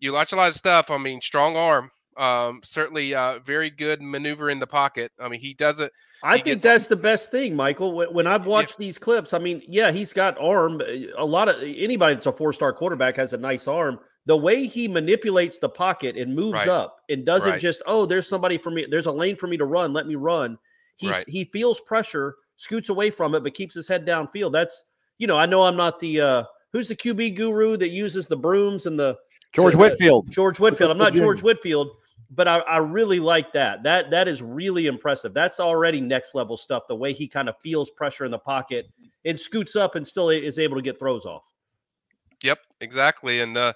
you 0.00 0.12
watch 0.12 0.32
a 0.32 0.36
lot 0.36 0.50
of 0.50 0.54
stuff. 0.54 0.90
I 0.90 0.98
mean, 0.98 1.22
strong 1.22 1.56
arm. 1.56 1.90
Um, 2.18 2.60
certainly, 2.64 3.14
uh, 3.14 3.38
very 3.44 3.70
good 3.70 4.02
maneuver 4.02 4.50
in 4.50 4.58
the 4.58 4.66
pocket. 4.66 5.12
I 5.20 5.28
mean, 5.28 5.40
he 5.40 5.54
doesn't. 5.54 5.92
I 6.22 6.32
he 6.32 6.34
think 6.38 6.44
gets- 6.46 6.62
that's 6.62 6.88
the 6.88 6.96
best 6.96 7.30
thing, 7.30 7.54
Michael. 7.54 7.92
When, 7.94 8.12
when 8.12 8.26
I've 8.26 8.46
watched 8.46 8.76
these 8.76 8.98
clips, 8.98 9.32
I 9.32 9.38
mean, 9.38 9.62
yeah, 9.68 9.92
he's 9.92 10.12
got 10.12 10.36
arm. 10.40 10.82
A 11.16 11.24
lot 11.24 11.48
of 11.48 11.56
anybody 11.62 12.14
that's 12.14 12.26
a 12.26 12.32
four-star 12.32 12.72
quarterback 12.72 13.16
has 13.16 13.32
a 13.32 13.36
nice 13.38 13.68
arm. 13.68 14.00
The 14.26 14.36
way 14.36 14.66
he 14.66 14.88
manipulates 14.88 15.58
the 15.58 15.68
pocket 15.68 16.16
and 16.16 16.34
moves 16.34 16.54
Right. 16.54 16.68
up 16.68 16.96
and 17.08 17.24
doesn't 17.24 17.52
Right. 17.52 17.60
just, 17.60 17.82
oh, 17.86 18.04
there's 18.04 18.28
somebody 18.28 18.58
for 18.58 18.70
me. 18.70 18.84
There's 18.90 19.06
a 19.06 19.12
lane 19.12 19.36
for 19.36 19.46
me 19.46 19.56
to 19.56 19.64
run. 19.64 19.92
Let 19.92 20.06
me 20.06 20.16
run. 20.16 20.58
He's 20.96 21.10
Right. 21.12 21.28
he 21.28 21.44
feels 21.44 21.78
pressure, 21.80 22.34
scoots 22.56 22.88
away 22.88 23.10
from 23.10 23.34
it, 23.36 23.44
but 23.44 23.54
keeps 23.54 23.74
his 23.74 23.86
head 23.86 24.04
downfield. 24.04 24.52
That's 24.52 24.84
you 25.18 25.26
know, 25.26 25.36
I 25.38 25.46
know 25.46 25.62
I'm 25.62 25.76
not 25.76 25.98
the 26.00 26.20
uh 26.20 26.44
who's 26.72 26.88
the 26.88 26.96
QB 26.96 27.36
guru 27.36 27.76
that 27.76 27.88
uses 27.90 28.26
the 28.26 28.36
brooms 28.36 28.86
and 28.86 28.98
the 28.98 29.16
George 29.52 29.74
Whitfield. 29.76 30.28
George 30.30 30.58
Whitfield. 30.60 30.90
I'm 30.90 30.98
not 30.98 31.12
George 31.14 31.42
Whitfield, 31.42 31.90
but 32.30 32.46
I, 32.46 32.58
I 32.58 32.76
really 32.78 33.20
like 33.20 33.52
that. 33.54 33.82
That 33.82 34.10
that 34.10 34.28
is 34.28 34.42
really 34.42 34.86
impressive. 34.86 35.32
That's 35.34 35.60
already 35.60 36.00
next 36.00 36.34
level 36.34 36.56
stuff. 36.56 36.84
The 36.88 36.96
way 36.96 37.12
he 37.12 37.26
kind 37.26 37.48
of 37.48 37.56
feels 37.62 37.90
pressure 37.90 38.24
in 38.24 38.30
the 38.30 38.38
pocket 38.38 38.90
and 39.24 39.38
scoots 39.38 39.76
up 39.76 39.94
and 39.94 40.06
still 40.06 40.30
is 40.30 40.58
able 40.58 40.76
to 40.76 40.82
get 40.82 40.98
throws 40.98 41.24
off. 41.24 41.44
Yep, 42.42 42.58
exactly. 42.80 43.40
And 43.40 43.56
uh, 43.56 43.72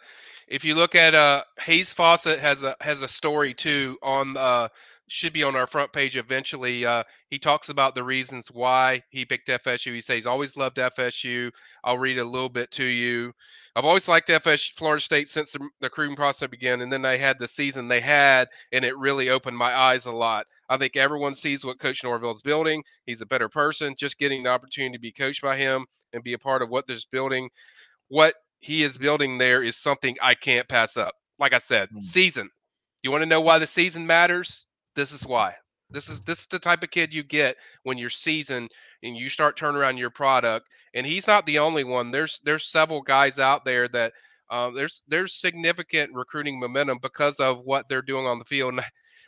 if 0.49 0.65
you 0.65 0.75
look 0.75 0.95
at 0.95 1.15
uh, 1.15 1.43
Hayes 1.61 1.93
Fawcett 1.93 2.39
has 2.41 2.63
a 2.63 2.77
has 2.81 3.03
a 3.03 3.09
story 3.09 3.55
too 3.55 3.99
on 4.03 4.37
uh, 4.37 4.69
should 5.13 5.35
be 5.35 5.43
on 5.43 5.55
our 5.55 5.67
front 5.67 5.93
page 5.93 6.17
eventually. 6.17 6.87
Uh, 6.87 7.05
he 7.29 7.39
talks 7.39 7.69
about 7.69 7.95
the 7.95 8.03
reasons 8.03 8.51
why 8.51 9.03
he 9.11 9.27
picked 9.27 9.49
FSU. 9.49 9.93
He 9.93 10.01
says 10.01 10.17
he's 10.17 10.27
always 10.27 10.57
loved 10.57 10.79
FSU. 10.79 11.51
I'll 11.85 11.99
read 11.99 12.19
a 12.19 12.25
little 12.25 12.49
bit 12.49 12.71
to 12.73 12.85
you. 12.85 13.33
I've 13.77 13.85
always 13.85 14.09
liked 14.09 14.29
FSU, 14.29 14.73
Florida 14.73 15.03
State 15.03 15.29
since 15.29 15.53
the, 15.53 15.59
the 15.81 15.87
recruiting 15.89 16.17
process 16.17 16.49
began, 16.49 16.81
and 16.81 16.91
then 16.91 17.03
they 17.03 17.19
had 17.19 17.39
the 17.39 17.47
season 17.47 17.89
they 17.89 18.01
had, 18.01 18.49
and 18.73 18.87
it 18.87 18.97
really 18.97 19.29
opened 19.29 19.57
my 19.57 19.77
eyes 19.77 20.07
a 20.07 20.13
lot. 20.13 20.47
I 20.71 20.79
think 20.79 20.97
everyone 20.97 21.35
sees 21.35 21.63
what 21.63 21.79
Coach 21.79 22.03
Norvell's 22.03 22.41
building. 22.41 22.83
He's 23.05 23.21
a 23.21 23.27
better 23.27 23.51
person. 23.51 23.95
Just 23.99 24.19
getting 24.19 24.43
the 24.43 24.51
opportunity 24.51 24.95
to 24.95 25.01
be 25.01 25.13
coached 25.13 25.43
by 25.43 25.59
him 25.59 25.85
and 26.15 26.25
be 26.25 26.33
a 26.33 26.39
part 26.39 26.63
of 26.63 26.71
what 26.71 26.87
there's 26.87 27.05
building. 27.05 27.51
What 28.09 28.35
he 28.61 28.83
is 28.83 28.97
building 28.97 29.37
there 29.37 29.63
is 29.63 29.77
something 29.77 30.17
I 30.23 30.35
can't 30.35 30.69
pass 30.69 30.97
up. 30.97 31.15
Like 31.39 31.53
I 31.53 31.59
said, 31.59 31.91
season. 32.01 32.49
You 33.03 33.11
want 33.11 33.23
to 33.23 33.29
know 33.29 33.43
why 33.43 33.59
the 33.59 33.67
season 33.67 34.07
matters? 34.07 34.67
This 34.95 35.13
is 35.13 35.27
why. 35.27 35.55
This 35.91 36.09
is 36.09 36.21
this 36.23 36.41
is 36.41 36.47
the 36.47 36.59
type 36.59 36.83
of 36.83 36.91
kid 36.91 37.13
you 37.13 37.23
get 37.23 37.57
when 37.83 37.99
you're 37.99 38.11
seasoned 38.11 38.71
and 39.03 39.17
you 39.17 39.29
start 39.29 39.57
turning 39.57 39.81
around 39.81 39.99
your 39.99 40.11
product. 40.11 40.67
And 40.95 41.07
he's 41.07 41.27
not 41.27 41.47
the 41.47 41.59
only 41.59 41.85
one. 41.85 42.11
There's 42.11 42.41
there's 42.41 42.67
several 42.67 43.03
guys 43.03 43.39
out 43.39 43.65
there 43.65 43.89
that 43.89 44.13
uh, 44.51 44.71
there's 44.71 45.05
there's 45.09 45.35
significant 45.35 46.11
recruiting 46.15 46.59
momentum 46.59 46.99
because 47.03 47.41
of 47.41 47.61
what 47.65 47.89
they're 47.89 48.03
doing 48.03 48.27
on 48.27 48.39
the 48.39 48.45
field. 48.45 48.75
And 48.75 48.83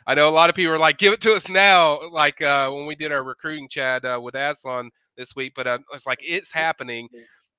I 0.07 0.15
know 0.15 0.29
a 0.29 0.31
lot 0.31 0.49
of 0.49 0.55
people 0.55 0.73
are 0.73 0.79
like, 0.79 0.97
"Give 0.97 1.13
it 1.13 1.21
to 1.21 1.33
us 1.33 1.49
now!" 1.49 1.99
Like 2.11 2.41
uh, 2.41 2.69
when 2.71 2.85
we 2.85 2.95
did 2.95 3.11
our 3.11 3.23
recruiting 3.23 3.67
chat 3.67 4.05
uh, 4.05 4.19
with 4.21 4.35
Aslan 4.35 4.89
this 5.17 5.35
week. 5.35 5.53
But 5.55 5.67
uh, 5.67 5.79
it's 5.93 6.07
like 6.07 6.19
it's 6.21 6.51
happening, 6.51 7.09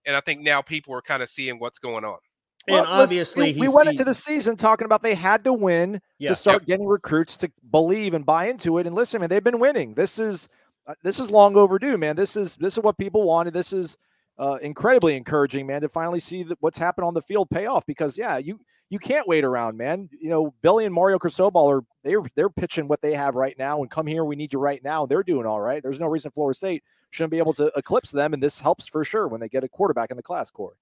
and 0.06 0.16
I 0.16 0.20
think 0.20 0.42
now 0.42 0.62
people 0.62 0.94
are 0.94 1.02
kind 1.02 1.22
of 1.22 1.28
seeing 1.28 1.58
what's 1.58 1.78
going 1.78 2.04
on. 2.04 2.18
And 2.68 2.74
Well, 2.74 2.82
listen, 2.82 3.02
obviously, 3.02 3.52
we, 3.52 3.60
we 3.60 3.68
went 3.68 3.88
into 3.88 4.04
the 4.04 4.14
season 4.14 4.56
talking 4.56 4.84
about 4.86 5.02
they 5.02 5.14
had 5.14 5.44
to 5.44 5.52
win 5.52 6.00
Yeah. 6.18 6.30
to 6.30 6.34
start 6.34 6.66
getting 6.66 6.86
recruits 6.86 7.36
to 7.38 7.52
believe 7.70 8.14
and 8.14 8.26
buy 8.26 8.46
into 8.48 8.78
it. 8.78 8.86
And 8.86 8.96
listen, 8.96 9.20
man, 9.20 9.30
they've 9.30 9.44
been 9.44 9.60
winning. 9.60 9.94
This 9.94 10.18
is 10.18 10.48
uh, 10.86 10.94
this 11.02 11.20
is 11.20 11.30
long 11.30 11.56
overdue, 11.56 11.96
man. 11.98 12.16
This 12.16 12.36
is 12.36 12.56
this 12.56 12.76
is 12.76 12.82
what 12.82 12.98
people 12.98 13.22
wanted. 13.24 13.54
This 13.54 13.72
is 13.72 13.96
uh, 14.38 14.58
incredibly 14.62 15.16
encouraging, 15.16 15.66
man, 15.66 15.80
to 15.82 15.88
finally 15.88 16.20
see 16.20 16.42
that 16.44 16.58
what's 16.60 16.78
happened 16.78 17.06
on 17.06 17.14
the 17.14 17.22
field 17.22 17.48
pay 17.50 17.66
off. 17.66 17.86
Because 17.86 18.18
yeah, 18.18 18.38
you 18.38 18.58
you 18.90 18.98
can't 18.98 19.26
wait 19.26 19.44
around, 19.44 19.76
man. 19.76 20.08
You 20.20 20.30
know, 20.30 20.54
Billy 20.62 20.84
and 20.84 20.94
Mario 20.94 21.18
Cristobal 21.18 21.66
are 21.68 21.82
they're 22.04 22.22
they're 22.34 22.50
pitching 22.50 22.88
what 22.88 23.00
they 23.00 23.14
have 23.14 23.34
right 23.36 23.56
now, 23.58 23.80
and 23.80 23.90
come 23.90 24.06
here, 24.06 24.24
we 24.24 24.36
need 24.36 24.52
you 24.52 24.58
right 24.58 24.82
now. 24.82 25.06
They're 25.06 25.22
doing 25.22 25.46
all 25.46 25.60
right. 25.60 25.82
There's 25.82 26.00
no 26.00 26.06
reason 26.06 26.30
Florida 26.32 26.56
State 26.56 26.84
shouldn't 27.10 27.30
be 27.30 27.38
able 27.38 27.54
to 27.54 27.70
eclipse 27.76 28.10
them, 28.10 28.34
and 28.34 28.42
this 28.42 28.60
helps 28.60 28.86
for 28.86 29.04
sure 29.04 29.28
when 29.28 29.40
they 29.40 29.48
get 29.48 29.64
a 29.64 29.68
quarterback 29.68 30.10
in 30.10 30.16
the 30.16 30.22
class, 30.22 30.50
Corey. 30.50 30.76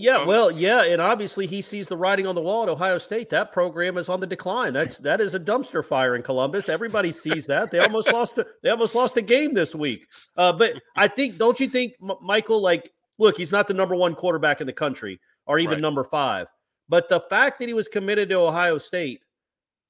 Yeah, 0.00 0.24
well, 0.24 0.48
yeah, 0.48 0.84
and 0.84 1.02
obviously 1.02 1.44
he 1.44 1.60
sees 1.60 1.88
the 1.88 1.96
writing 1.96 2.24
on 2.24 2.36
the 2.36 2.40
wall 2.40 2.62
at 2.62 2.68
Ohio 2.68 2.98
State. 2.98 3.28
That 3.30 3.50
program 3.50 3.98
is 3.98 4.08
on 4.08 4.20
the 4.20 4.28
decline. 4.28 4.72
That's 4.72 4.98
that 4.98 5.20
is 5.20 5.34
a 5.34 5.40
dumpster 5.40 5.84
fire 5.84 6.14
in 6.14 6.22
Columbus. 6.22 6.68
Everybody 6.68 7.10
sees 7.10 7.48
that. 7.48 7.72
They 7.72 7.80
almost 7.80 8.12
lost. 8.12 8.38
A, 8.38 8.46
they 8.62 8.70
almost 8.70 8.94
lost 8.94 9.16
a 9.16 9.22
game 9.22 9.54
this 9.54 9.74
week. 9.74 10.06
Uh, 10.36 10.52
but 10.52 10.80
I 10.94 11.08
think, 11.08 11.36
don't 11.36 11.58
you 11.58 11.68
think, 11.68 11.94
M- 12.00 12.12
Michael? 12.22 12.62
Like, 12.62 12.92
look, 13.18 13.36
he's 13.36 13.50
not 13.50 13.66
the 13.66 13.74
number 13.74 13.96
one 13.96 14.14
quarterback 14.14 14.60
in 14.60 14.68
the 14.68 14.72
country, 14.72 15.18
or 15.46 15.58
even 15.58 15.74
Right. 15.74 15.80
number 15.82 16.04
five. 16.04 16.46
But 16.88 17.08
the 17.08 17.20
fact 17.28 17.58
that 17.58 17.66
he 17.66 17.74
was 17.74 17.88
committed 17.88 18.28
to 18.28 18.36
Ohio 18.36 18.78
State, 18.78 19.20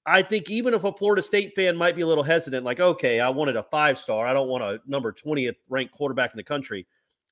I 0.07 0.23
think 0.23 0.49
even 0.51 0.73
if 0.73 0.85
a 0.85 0.93
Florida 0.93 1.21
State 1.21 1.55
fan 1.55 1.77
might 1.77 1.97
be 1.97 2.01
a 2.03 2.07
little 2.07 2.25
hesitant, 2.25 2.65
like, 2.65 2.81
okay, 2.81 3.21
I 3.21 3.29
wanted 3.29 3.57
a 3.57 3.63
five 3.65 3.99
star. 3.99 4.27
I 4.27 4.33
don't 4.33 4.49
want 4.49 4.65
a 4.65 4.81
number 4.87 5.13
twentieth 5.13 5.57
ranked 5.69 5.93
quarterback 5.93 6.33
in 6.33 6.39
the 6.39 6.45
country. 6.45 6.87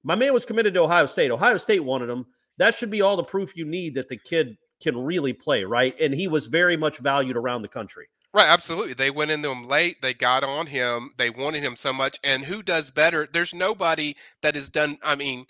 My 0.04 0.14
man 0.14 0.35
was 0.35 0.45
committed 0.45 0.75
to 0.75 0.80
Ohio 0.83 1.06
State. 1.06 1.30
Ohio 1.30 1.56
State 1.56 1.83
wanted 1.83 2.11
him 2.11 2.26
that 2.58 2.75
should 2.75 2.90
be 2.90 3.02
all 3.02 3.16
the 3.16 3.25
proof 3.25 3.56
you 3.56 3.64
need 3.64 3.94
that 3.94 4.08
the 4.08 4.16
kid 4.16 4.56
can 4.82 4.96
really 4.96 5.32
play, 5.32 5.64
right? 5.64 5.94
And 6.00 6.14
he 6.14 6.28
was 6.28 6.46
very 6.46 6.76
much 6.76 6.98
valued 6.98 7.36
around 7.36 7.62
the 7.62 7.68
country. 7.68 8.06
Right, 8.34 8.48
absolutely. 8.48 8.92
They 8.92 9.10
went 9.10 9.30
into 9.30 9.50
him 9.50 9.66
late. 9.66 10.02
They 10.02 10.12
got 10.12 10.44
on 10.44 10.66
him. 10.66 11.10
They 11.16 11.30
wanted 11.30 11.62
him 11.62 11.76
so 11.76 11.92
much. 11.92 12.18
And 12.22 12.44
who 12.44 12.62
does 12.62 12.90
better? 12.90 13.26
There's 13.32 13.54
nobody 13.54 14.16
that 14.42 14.56
has 14.56 14.68
done. 14.68 14.98
I 15.02 15.14
mean, 15.16 15.46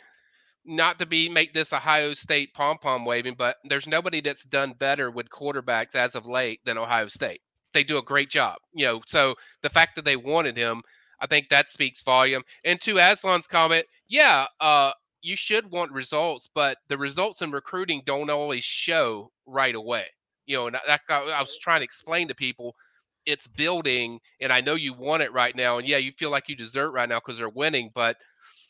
not 0.65 0.99
to 0.99 1.07
be 1.07 1.29
make 1.29 1.53
this 1.53 1.73
Ohio 1.73 2.15
State 2.15 2.55
pom 2.55 2.79
pom 2.79 3.05
waving, 3.05 3.35
but 3.37 3.57
there's 3.65 3.89
nobody 3.89 4.21
that's 4.21 4.45
done 4.45 4.73
better 4.73 5.11
with 5.11 5.31
quarterbacks 5.31 5.95
as 5.95 6.15
of 6.15 6.27
late 6.27 6.61
than 6.65 6.79
Ohio 6.79 7.09
State. 7.09 7.41
They 7.73 7.83
do 7.83 7.99
a 7.99 8.03
great 8.03 8.31
job, 8.31 8.59
you 8.73 8.87
know. 8.87 9.01
So 9.07 9.35
the 9.63 9.71
fact 9.71 9.97
that 9.97 10.05
they 10.05 10.17
wanted 10.17 10.57
him, 10.57 10.83
I 11.21 11.27
think 11.27 11.49
that 11.49 11.69
speaks 11.69 12.03
volume. 12.03 12.43
And 12.65 12.81
to 12.83 12.95
Aslan's 12.97 13.47
comment, 13.47 13.87
yeah, 14.09 14.47
uh, 14.61 14.93
you 15.23 15.37
should 15.37 15.71
want 15.71 15.93
results, 15.93 16.49
but 16.53 16.79
the 16.89 16.99
results 16.99 17.43
in 17.43 17.51
recruiting 17.51 18.03
don't 18.05 18.31
always 18.31 18.65
show 18.65 19.31
right 19.47 19.75
away. 19.75 20.07
You 20.47 20.57
know, 20.57 20.67
and 20.69 20.77
that, 20.87 21.01
I 21.09 21.41
was 21.41 21.59
trying 21.59 21.81
to 21.81 21.85
explain 21.85 22.29
to 22.29 22.35
people 22.35 22.77
it's 23.25 23.49
building, 23.49 24.21
and 24.41 24.53
I 24.53 24.61
know 24.61 24.75
you 24.75 24.93
want 24.95 25.23
it 25.23 25.33
right 25.33 25.55
now, 25.57 25.79
and 25.79 25.89
yeah, 25.89 25.97
you 25.97 26.13
feel 26.13 26.31
like 26.31 26.49
you 26.49 26.55
deserve 26.55 26.95
right 26.95 27.09
now 27.09 27.17
because 27.17 27.39
they're 27.39 27.49
winning, 27.49 27.91
but 27.95 28.17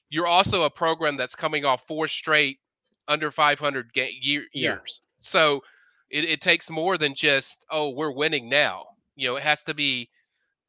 you're 0.09 0.27
also 0.27 0.63
a 0.65 0.71
program 0.71 1.17
that's 1.17 1.35
coming 1.35 1.65
off 1.65 1.87
four 1.87 2.09
straight 2.09 2.59
under 3.09 3.31
500 3.31 3.93
ga- 3.93 4.17
year, 4.21 4.45
Yeah. 4.53 4.79
years. 4.79 5.01
So 5.21 5.63
it, 6.11 6.25
it 6.25 6.41
takes 6.41 6.71
more 6.71 6.97
than 6.97 7.15
just 7.15 7.67
oh 7.71 7.91
we're 7.91 8.13
winning 8.13 8.49
now. 8.49 8.87
You 9.17 9.29
know, 9.29 9.37
it 9.37 9.43
has 9.43 9.63
to 9.65 9.75
be 9.75 10.09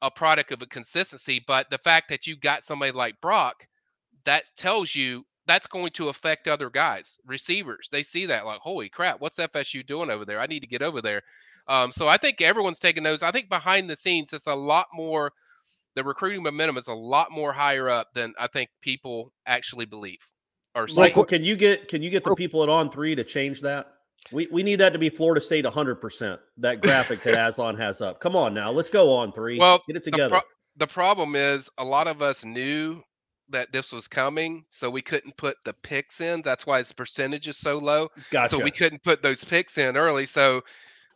a 0.02 0.12
product 0.12 0.52
of 0.52 0.62
a 0.62 0.66
consistency. 0.66 1.44
But 1.46 1.70
the 1.70 1.78
fact 1.78 2.10
that 2.10 2.28
you 2.28 2.36
got 2.36 2.64
somebody 2.64 2.92
like 2.92 3.20
Brock, 3.22 3.68
that 4.28 4.44
tells 4.58 4.94
you 4.94 5.26
that's 5.48 5.68
going 5.68 5.90
to 5.92 6.10
affect 6.10 6.50
other 6.50 6.70
guys, 6.70 7.18
receivers. 7.26 7.88
They 7.92 8.04
see 8.04 8.26
that 8.26 8.46
like, 8.46 8.60
holy 8.60 8.90
crap, 8.90 9.22
what's 9.22 9.38
FSU 9.38 9.88
doing 9.88 10.12
over 10.12 10.26
there? 10.26 10.40
I 10.42 10.48
need 10.48 10.60
to 10.60 10.68
get 10.68 10.82
over 10.82 11.02
there. 11.02 11.22
Um, 11.70 11.94
so 11.94 12.08
I 12.10 12.18
think 12.18 12.42
everyone's 12.42 12.80
taking 12.80 13.04
those. 13.04 13.24
I 13.24 13.32
think 13.32 13.48
behind 13.50 13.90
the 13.90 13.96
scenes, 13.96 14.34
it's 14.34 14.48
a 14.48 14.56
lot 14.56 14.88
more. 14.94 15.32
The 15.96 16.04
recruiting 16.04 16.44
momentum 16.44 16.78
is 16.78 16.88
a 16.88 16.94
lot 16.94 17.32
more 17.32 17.52
higher 17.54 17.90
up 17.90 18.10
than 18.14 18.34
I 18.38 18.48
think 18.48 18.70
people 18.82 19.32
actually 19.48 19.86
believe. 19.86 20.20
Or 20.76 20.88
see. 20.88 21.02
Michael, 21.02 21.24
can 21.24 21.44
you 21.44 21.56
get 21.56 21.88
can 21.88 22.04
you 22.04 22.10
get 22.10 22.24
the 22.24 22.36
people 22.36 22.62
at 22.62 22.70
On3 22.70 23.16
to 23.16 23.24
change 23.24 23.62
that? 23.62 23.88
We 24.32 24.48
we 24.52 24.62
need 24.62 24.76
that 24.76 24.92
to 24.94 25.00
be 25.00 25.10
Florida 25.10 25.42
State 25.42 25.64
100. 25.64 25.96
percent 25.96 26.40
That 26.58 26.82
graphic 26.82 27.22
that 27.24 27.34
Aslan 27.48 27.78
has 27.78 28.02
up. 28.02 28.20
Come 28.20 28.36
on 28.36 28.54
now, 28.54 28.72
let's 28.72 28.90
go 28.90 29.08
On3. 29.08 29.58
Well, 29.58 29.82
get 29.88 29.96
it 29.96 30.04
the 30.04 30.12
together. 30.12 30.30
pro- 30.30 30.42
the 30.76 30.88
problem 30.88 31.36
is 31.36 31.70
a 31.80 31.86
lot 31.86 32.08
of 32.08 32.22
us 32.22 32.46
knew 32.46 33.02
that 33.50 33.72
this 33.72 33.92
was 33.92 34.08
coming, 34.08 34.66
so 34.70 34.90
we 34.90 35.02
couldn't 35.02 35.38
put 35.38 35.58
the 35.64 35.74
picks 35.74 36.22
in. 36.22 36.42
That's 36.42 36.66
why 36.66 36.80
its 36.80 36.92
percentage 36.92 37.48
is 37.48 37.58
so 37.58 37.78
low. 37.78 38.10
gotcha. 38.32 38.50
So 38.50 38.60
we 38.60 38.72
couldn't 38.72 39.04
put 39.04 39.22
those 39.22 39.44
picks 39.44 39.78
in 39.78 39.98
early. 39.98 40.26
So 40.26 40.62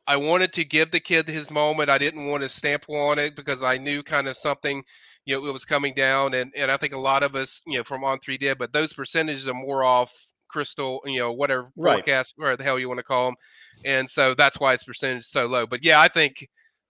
I 0.08 0.18
wanted 0.18 0.54
to 0.54 0.66
give 0.66 0.92
the 0.92 1.00
kid 1.00 1.28
his 1.28 1.52
moment. 1.52 1.90
I 1.90 1.98
didn't 1.98 2.28
want 2.28 2.44
to 2.44 2.50
stamp 2.50 2.86
on 2.90 3.20
it 3.20 3.36
because 3.36 3.64
I 3.64 3.78
knew 3.78 4.02
kind 4.04 4.28
of 4.28 4.36
something, 4.38 4.84
you 5.26 5.36
know, 5.40 5.48
it 5.48 5.54
was 5.54 5.66
coming 5.66 5.94
down. 5.94 6.34
And 6.34 6.52
and 6.56 6.72
I 6.72 6.78
think 6.78 6.94
a 6.94 7.00
lot 7.00 7.24
of 7.24 7.36
us, 7.36 7.62
you 7.68 7.78
know, 7.78 7.84
from 7.84 8.02
On3 8.02 8.40
did, 8.40 8.58
but 8.58 8.74
those 8.74 8.94
percentages 8.94 9.48
are 9.48 9.54
more 9.54 9.84
off 9.84 10.12
crystal, 10.48 11.02
you 11.06 11.20
know, 11.20 11.32
whatever 11.32 11.70
Right. 11.78 11.96
forecast 11.98 12.36
or 12.40 12.58
the 12.58 12.64
hell 12.64 12.80
you 12.80 12.88
want 12.88 12.98
to 13.00 13.04
call 13.04 13.28
them. 13.28 13.36
And 13.86 14.10
so 14.10 14.34
that's 14.34 14.60
why 14.60 14.74
its 14.74 14.84
percentage 14.84 15.22
is 15.22 15.32
so 15.32 15.48
low. 15.48 15.66
But 15.66 15.84
yeah, 15.84 16.02
I 16.02 16.08
think 16.08 16.48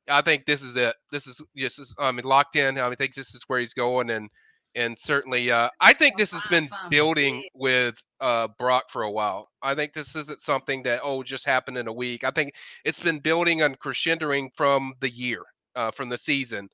I 0.09 0.21
think 0.21 0.45
this 0.45 0.61
is 0.61 0.75
it. 0.75 0.95
This 1.11 1.27
is 1.27 1.41
this 1.55 1.79
is 1.79 1.93
I 1.99 2.11
mean 2.11 2.25
locked 2.25 2.55
in. 2.55 2.77
I 2.77 2.93
think 2.95 3.13
this 3.13 3.35
is 3.35 3.43
where 3.47 3.59
he's 3.59 3.73
going 3.73 4.09
and 4.09 4.29
and 4.75 4.97
certainly 4.97 5.51
uh, 5.51 5.69
I 5.79 5.93
think 5.93 6.17
this 6.17 6.31
has 6.31 6.45
been 6.47 6.67
building 6.89 7.43
with 7.53 8.01
uh, 8.19 8.47
Brock 8.57 8.89
for 8.89 9.03
a 9.03 9.11
while. 9.11 9.49
I 9.61 9.75
think 9.75 9.93
this 9.93 10.15
isn't 10.15 10.41
something 10.41 10.83
that 10.83 11.01
oh 11.03 11.23
just 11.23 11.45
happened 11.45 11.77
in 11.77 11.87
a 11.87 11.93
week. 11.93 12.23
I 12.23 12.31
think 12.31 12.53
it's 12.85 12.99
been 12.99 13.19
building 13.19 13.61
and 13.61 13.79
crescendoing 13.79 14.49
from 14.55 14.93
the 14.99 15.09
year, 15.09 15.43
uh, 15.75 15.91
from 15.91 16.09
the 16.09 16.17
season. 16.17 16.69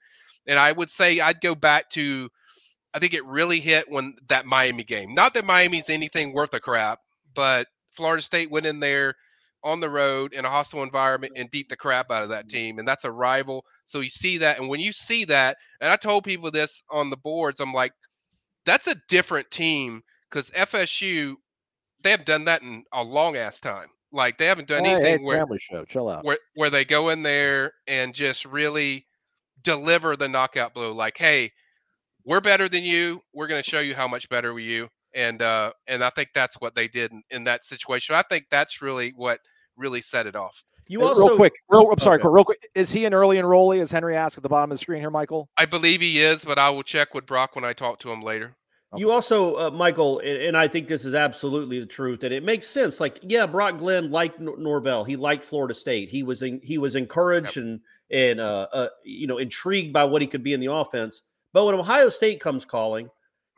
And 0.47 0.59
I 0.59 0.71
would 0.71 0.89
say 0.89 1.19
I'd 1.19 1.41
go 1.41 1.55
back 1.55 1.89
to 1.91 2.29
I 2.93 2.99
think 2.99 3.13
it 3.13 3.25
really 3.25 3.59
hit 3.59 3.85
when 3.89 4.15
that 4.29 4.45
Miami 4.45 4.83
game. 4.83 5.13
Not 5.13 5.33
that 5.33 5.45
Miami's 5.45 5.89
anything 5.89 6.33
worth 6.33 6.53
a 6.53 6.59
crap, 6.59 6.99
but 7.35 7.67
Florida 7.91 8.21
State 8.21 8.51
went 8.51 8.65
in 8.65 8.79
there 8.79 9.15
on 9.67 9.81
the 9.81 9.89
road 9.89 10.33
in 10.33 10.45
a 10.45 10.49
hostile 10.49 10.81
environment 10.81 11.33
and 11.35 11.51
beat 11.51 11.67
the 11.67 11.75
crap 11.75 12.09
out 12.09 12.23
of 12.23 12.29
that 12.29 12.47
team. 12.47 12.79
And 12.79 12.87
that's 12.87 13.03
a 13.03 13.11
rival. 13.11 13.65
So 13.85 13.99
you 13.99 14.09
see 14.09 14.37
that. 14.37 14.59
And 14.59 14.69
when 14.69 14.79
you 14.79 14.93
see 14.93 15.25
that, 15.25 15.57
and 15.81 15.91
I 15.91 15.97
told 15.97 16.23
people 16.23 16.49
this 16.49 16.81
on 16.89 17.09
the 17.09 17.17
boards, 17.17 17.59
I'm 17.59 17.73
like, 17.73 17.91
that's 18.65 18.87
a 18.87 18.95
different 19.09 19.51
team 19.51 20.01
because 20.29 20.49
FSU, 20.51 21.35
they 22.01 22.11
have 22.11 22.23
done 22.23 22.45
that 22.45 22.61
in 22.61 22.85
a 22.93 23.03
long 23.03 23.35
ass 23.35 23.59
time. 23.59 23.89
Like 24.13 24.37
they 24.37 24.45
haven't 24.45 24.69
done 24.69 24.85
Hey, 24.85 24.91
hey, 24.91 24.95
anything 24.95 25.15
it's 25.15 25.25
where, 25.25 25.37
family 25.39 25.59
show. 25.59 25.83
Chill 25.83 26.07
out. 26.07 26.23
where 26.23 26.37
where 26.55 26.69
they 26.69 26.85
go 26.85 27.09
in 27.09 27.23
there 27.23 27.73
and 27.87 28.15
just 28.15 28.45
really 28.45 29.05
deliver 29.63 30.15
the 30.15 30.29
knockout 30.29 30.73
blow. 30.73 30.93
Like, 30.93 31.17
hey, 31.17 31.51
we're 32.23 32.39
better 32.39 32.69
than 32.69 32.83
you. 32.83 33.21
We're 33.33 33.47
going 33.47 33.61
to 33.61 33.69
show 33.69 33.79
you 33.81 33.95
how 33.95 34.07
much 34.07 34.29
better 34.29 34.53
we 34.53 34.63
you. 34.63 34.87
And 35.13 35.41
uh, 35.41 35.73
and 35.87 36.05
I 36.05 36.09
think 36.11 36.29
that's 36.33 36.55
what 36.61 36.73
they 36.73 36.87
did 36.87 37.11
in, 37.11 37.21
in 37.31 37.43
that 37.45 37.65
situation. 37.65 38.15
I 38.15 38.21
think 38.21 38.45
that's 38.49 38.81
really 38.81 39.11
what 39.15 39.39
really 39.77 40.01
set 40.01 40.27
it 40.27 40.35
off. 40.35 40.63
you 40.87 41.01
also 41.03 41.27
real 41.27 41.35
quick, 41.35 41.53
real, 41.69 41.89
I'm 41.91 41.99
sorry, 41.99 42.19
Okay. 42.19 42.27
real 42.29 42.43
quick. 42.45 42.65
Is 42.73 42.91
he 42.91 43.05
an 43.05 43.13
early 43.13 43.37
enrollee? 43.37 43.79
As 43.81 43.91
Henry 43.91 44.15
asked 44.15 44.37
at 44.37 44.43
the 44.43 44.49
bottom 44.49 44.71
of 44.71 44.77
the 44.77 44.81
screen 44.81 45.01
here, 45.01 45.09
Michael. 45.09 45.49
I 45.57 45.65
believe 45.65 46.01
he 46.01 46.19
is, 46.19 46.45
but 46.45 46.57
I 46.57 46.69
will 46.69 46.83
check 46.83 47.13
with 47.13 47.25
Brock 47.25 47.55
when 47.55 47.65
I 47.65 47.73
talk 47.73 47.99
to 47.99 48.11
him 48.11 48.21
later. 48.21 48.55
You 48.95 49.11
also, 49.11 49.55
uh, 49.55 49.69
Michael, 49.69 50.19
and, 50.19 50.37
and 50.41 50.57
I 50.57 50.69
think 50.69 50.87
this 50.87 51.03
is 51.03 51.13
absolutely 51.13 51.81
the 51.81 51.85
truth, 51.85 52.23
and 52.23 52.33
it 52.33 52.41
makes 52.41 52.67
sense. 52.67 53.01
Like, 53.01 53.19
yeah, 53.21 53.45
Brock 53.45 53.79
Glenn 53.79 54.11
liked 54.11 54.39
Nor- 54.39 54.57
Norvell. 54.57 55.03
He 55.03 55.17
liked 55.17 55.43
Florida 55.43 55.73
State. 55.73 56.09
He 56.09 56.23
was 56.23 56.41
in, 56.41 56.61
he 56.63 56.77
was 56.77 56.95
encouraged 56.95 57.57
and 57.57 57.81
and 58.09 58.39
uh, 58.39 58.67
uh, 58.71 58.87
you 59.03 59.27
know 59.27 59.39
intrigued 59.39 59.91
by 59.91 60.05
what 60.05 60.21
he 60.21 60.27
could 60.27 60.41
be 60.41 60.53
in 60.53 60.61
the 60.61 60.71
offense. 60.71 61.23
But 61.51 61.65
when 61.65 61.75
Ohio 61.75 62.07
State 62.07 62.39
comes 62.39 62.63
calling, 62.63 63.09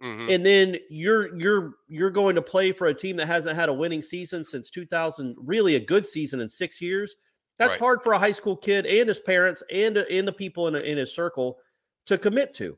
hmm 0.02 0.30
and 0.30 0.46
then 0.46 0.78
you're 0.90 1.36
you're 1.38 1.74
you're 1.88 2.12
going 2.12 2.36
to 2.36 2.42
play 2.42 2.72
for 2.72 2.88
a 2.88 2.94
team 2.94 3.16
that 3.18 3.28
hasn't 3.28 3.56
had 3.56 3.70
a 3.70 3.74
winning 3.74 4.02
season 4.02 4.44
since 4.44 4.70
2000, 4.70 5.36
really 5.40 5.76
a 5.76 5.80
good 5.80 6.06
season 6.06 6.40
in 6.42 6.50
six 6.50 6.82
years. 6.82 7.16
That's 7.58 7.76
Right. 7.76 7.78
hard 7.78 8.04
for 8.04 8.14
a 8.14 8.20
high 8.20 8.32
school 8.32 8.56
kid 8.56 8.86
and 8.86 9.08
his 9.08 9.20
parents 9.20 9.64
and 9.72 9.98
and 9.98 10.28
the 10.28 10.34
people 10.34 10.68
in 10.68 10.76
in 10.76 10.98
his 10.98 11.14
circle 11.14 11.60
to 12.06 12.18
commit 12.18 12.54
to. 12.56 12.78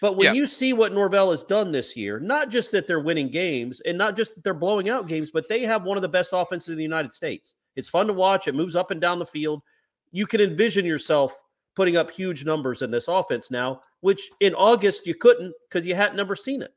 But 0.00 0.16
when 0.16 0.30
Yeah. 0.30 0.34
you 0.34 0.46
see 0.46 0.72
what 0.72 0.92
Norvell 0.92 1.30
has 1.30 1.44
done 1.44 1.70
this 1.72 1.96
year, 1.96 2.18
not 2.20 2.50
just 2.50 2.72
that 2.72 2.86
they're 2.86 3.00
winning 3.00 3.30
games 3.30 3.80
and 3.80 3.96
not 3.96 4.16
just 4.16 4.34
that 4.34 4.44
they're 4.44 4.52
blowing 4.54 4.88
out 4.88 5.06
games, 5.08 5.30
but 5.30 5.48
they 5.48 5.62
have 5.62 5.84
one 5.84 5.96
of 5.96 6.02
the 6.02 6.08
best 6.08 6.30
offenses 6.32 6.70
in 6.70 6.76
the 6.76 6.82
United 6.82 7.12
States. 7.12 7.54
It's 7.76 7.88
fun 7.88 8.08
to 8.08 8.12
watch. 8.12 8.48
It 8.48 8.54
moves 8.54 8.76
up 8.76 8.90
and 8.90 9.00
down 9.00 9.18
the 9.20 9.26
field. 9.26 9.62
You 10.10 10.26
can 10.26 10.40
envision 10.40 10.84
yourself 10.84 11.32
putting 11.74 11.96
up 11.96 12.10
huge 12.10 12.44
numbers 12.44 12.82
in 12.82 12.90
this 12.90 13.08
offense 13.08 13.50
now, 13.50 13.80
which 14.00 14.30
in 14.40 14.54
August 14.54 15.06
you 15.06 15.14
couldn't 15.14 15.54
because 15.68 15.86
you 15.86 15.94
hadn't 15.94 16.16
never 16.16 16.36
seen 16.36 16.62
it. 16.62 16.72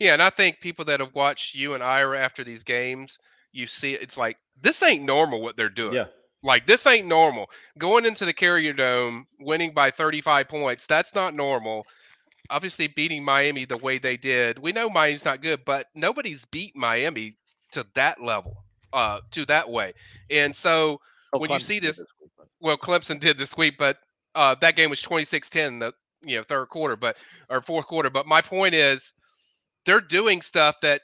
Yeah, 0.00 0.14
and 0.14 0.22
I 0.22 0.30
think 0.30 0.60
people 0.60 0.84
that 0.86 1.00
have 1.00 1.14
watched 1.14 1.54
you 1.54 1.74
and 1.74 1.82
Ira 1.82 2.18
after 2.18 2.42
these 2.44 2.62
games, 2.62 3.18
you 3.52 3.66
see 3.66 3.94
it, 3.94 4.02
it's 4.02 4.16
like 4.16 4.36
this 4.60 4.82
ain't 4.82 5.04
normal 5.04 5.40
what 5.42 5.56
they're 5.56 5.68
doing. 5.68 5.94
Yeah. 5.94 6.06
Like 6.42 6.66
this 6.66 6.86
ain't 6.86 7.06
normal. 7.06 7.50
Going 7.78 8.04
into 8.04 8.24
the 8.24 8.32
Carrier 8.32 8.72
Dome, 8.72 9.26
winning 9.40 9.72
by 9.72 9.90
35 9.90 10.48
points, 10.48 10.86
that's 10.86 11.14
not 11.14 11.34
normal. 11.34 11.86
Obviously 12.50 12.86
beating 12.86 13.24
Miami 13.24 13.64
the 13.64 13.76
way 13.76 13.98
they 13.98 14.16
did. 14.16 14.58
We 14.58 14.72
know 14.72 14.88
Miami's 14.88 15.24
not 15.24 15.42
good, 15.42 15.64
but 15.64 15.86
nobody's 15.94 16.44
beat 16.44 16.76
Miami 16.76 17.36
to 17.72 17.84
that 17.94 18.22
level, 18.22 18.64
uh, 18.92 19.20
to 19.32 19.44
that 19.46 19.68
way. 19.68 19.94
And 20.30 20.54
so 20.54 21.00
Oh, 21.32 21.38
When 21.38 21.50
you 21.50 21.58
see 21.58 21.80
did 21.80 21.88
this- 21.90 21.98
week, 21.98 22.30
well, 22.60 22.78
Clemson 22.78 23.18
did 23.18 23.36
this 23.36 23.56
week, 23.56 23.76
but 23.78 23.98
uh, 24.36 24.54
that 24.60 24.76
game 24.76 24.90
was 24.90 25.02
26-10 25.02 25.80
the 25.80 25.92
you 26.24 26.36
know 26.36 26.42
third 26.42 26.68
quarter, 26.68 26.96
but 26.96 27.16
or 27.48 27.60
fourth 27.60 27.86
quarter. 27.86 28.10
But 28.10 28.26
my 28.26 28.42
point 28.42 28.74
is, 28.74 29.12
they're 29.84 30.00
doing 30.00 30.42
stuff 30.42 30.76
that 30.82 31.00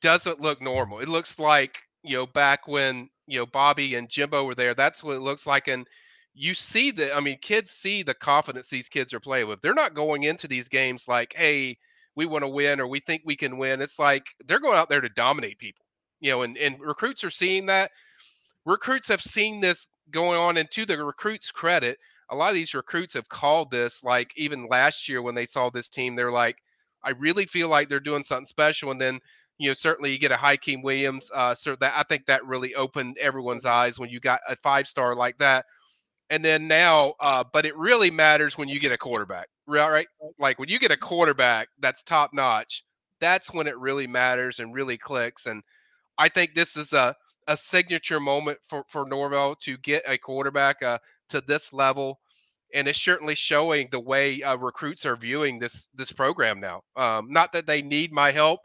doesn't 0.00 0.40
look 0.40 0.62
normal. 0.62 1.00
It 1.00 1.08
looks 1.08 1.38
like 1.38 1.82
you 2.02 2.16
know 2.16 2.26
back 2.26 2.68
when 2.68 3.08
you 3.26 3.38
know 3.38 3.46
Bobby 3.46 3.96
and 3.96 4.08
Jimbo 4.08 4.44
were 4.44 4.54
there. 4.54 4.74
That's 4.74 5.02
what 5.02 5.16
it 5.16 5.20
looks 5.20 5.46
like, 5.46 5.68
and 5.68 5.86
you 6.34 6.54
see 6.54 6.90
the. 6.90 7.14
I 7.14 7.20
mean, 7.20 7.38
kids 7.42 7.72
see 7.72 8.02
the 8.02 8.14
confidence 8.14 8.68
these 8.68 8.88
kids 8.88 9.12
are 9.12 9.20
playing 9.20 9.48
with. 9.48 9.60
They're 9.60 9.74
not 9.74 9.94
going 9.94 10.24
into 10.24 10.46
these 10.46 10.68
games 10.68 11.08
like, 11.08 11.34
hey, 11.36 11.76
we 12.14 12.26
want 12.26 12.44
to 12.44 12.48
win 12.48 12.80
or 12.80 12.86
we 12.86 13.00
think 13.00 13.22
we 13.24 13.36
can 13.36 13.58
win. 13.58 13.80
It's 13.80 13.98
like 13.98 14.26
they're 14.46 14.60
going 14.60 14.76
out 14.76 14.88
there 14.88 15.00
to 15.00 15.08
dominate 15.08 15.58
people. 15.58 15.84
You 16.20 16.32
know, 16.32 16.42
and 16.42 16.56
and 16.58 16.80
recruits 16.80 17.24
are 17.24 17.30
seeing 17.30 17.66
that 17.66 17.90
recruits 18.64 19.08
have 19.08 19.22
seen 19.22 19.60
this 19.60 19.88
going 20.10 20.38
on 20.38 20.56
and 20.56 20.70
to 20.72 20.84
the 20.86 21.02
recruits 21.02 21.50
credit 21.50 21.98
a 22.30 22.36
lot 22.36 22.48
of 22.48 22.54
these 22.54 22.74
recruits 22.74 23.14
have 23.14 23.28
called 23.28 23.70
this 23.70 24.02
like 24.04 24.32
even 24.36 24.68
last 24.68 25.08
year 25.08 25.22
when 25.22 25.34
they 25.34 25.46
saw 25.46 25.70
this 25.70 25.88
team 25.88 26.14
they're 26.16 26.30
like 26.32 26.58
i 27.04 27.10
really 27.12 27.46
feel 27.46 27.68
like 27.68 27.88
they're 27.88 28.00
doing 28.00 28.22
something 28.22 28.46
special 28.46 28.90
and 28.90 29.00
then 29.00 29.18
you 29.58 29.68
know 29.68 29.74
certainly 29.74 30.12
you 30.12 30.18
get 30.18 30.32
a 30.32 30.36
Hykeem 30.36 30.82
williams 30.82 31.30
uh 31.34 31.54
so 31.54 31.76
that 31.80 31.92
i 31.96 32.02
think 32.04 32.26
that 32.26 32.44
really 32.46 32.74
opened 32.74 33.16
everyone's 33.18 33.64
eyes 33.66 33.98
when 33.98 34.10
you 34.10 34.20
got 34.20 34.40
a 34.48 34.56
five 34.56 34.86
star 34.86 35.14
like 35.14 35.38
that 35.38 35.64
and 36.30 36.44
then 36.44 36.68
now 36.68 37.14
uh 37.20 37.44
but 37.52 37.64
it 37.66 37.76
really 37.76 38.10
matters 38.10 38.58
when 38.58 38.68
you 38.68 38.80
get 38.80 38.92
a 38.92 38.98
quarterback 38.98 39.48
right? 39.66 39.90
Right. 39.90 40.06
Like 40.38 40.58
when 40.58 40.68
you 40.68 40.78
get 40.78 40.90
a 40.90 40.96
quarterback 40.96 41.68
that's 41.80 42.02
top 42.02 42.30
notch 42.32 42.84
that's 43.20 43.52
when 43.52 43.66
it 43.66 43.78
really 43.78 44.06
matters 44.06 44.60
and 44.60 44.74
really 44.74 44.96
clicks 44.96 45.46
and 45.46 45.62
i 46.18 46.28
think 46.28 46.54
this 46.54 46.76
is 46.76 46.92
a 46.92 47.14
a 47.48 47.56
signature 47.56 48.20
moment 48.20 48.58
for 48.62 48.84
for 48.88 49.06
Norvell 49.06 49.56
to 49.56 49.78
get 49.78 50.02
a 50.06 50.18
quarterback 50.18 50.82
uh, 50.82 50.98
to 51.28 51.40
this 51.42 51.72
level. 51.72 52.20
and 52.74 52.86
it's 52.88 53.00
certainly 53.00 53.34
showing 53.34 53.88
the 53.90 54.00
way 54.00 54.42
uh, 54.42 54.56
recruits 54.56 55.06
are 55.06 55.16
viewing 55.16 55.58
this 55.58 55.88
this 55.94 56.12
program 56.12 56.60
now. 56.60 56.82
Um, 56.96 57.28
not 57.30 57.52
that 57.52 57.66
they 57.66 57.82
need 57.82 58.12
my 58.12 58.30
help. 58.30 58.60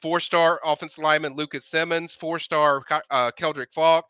Four 0.00 0.20
star 0.20 0.60
offensive 0.64 1.02
lineman 1.02 1.34
Lucas 1.34 1.66
Simmons, 1.66 2.14
four 2.14 2.38
star 2.38 2.82
uh, 3.10 3.30
Keldric 3.38 3.72
Faulk, 3.72 4.04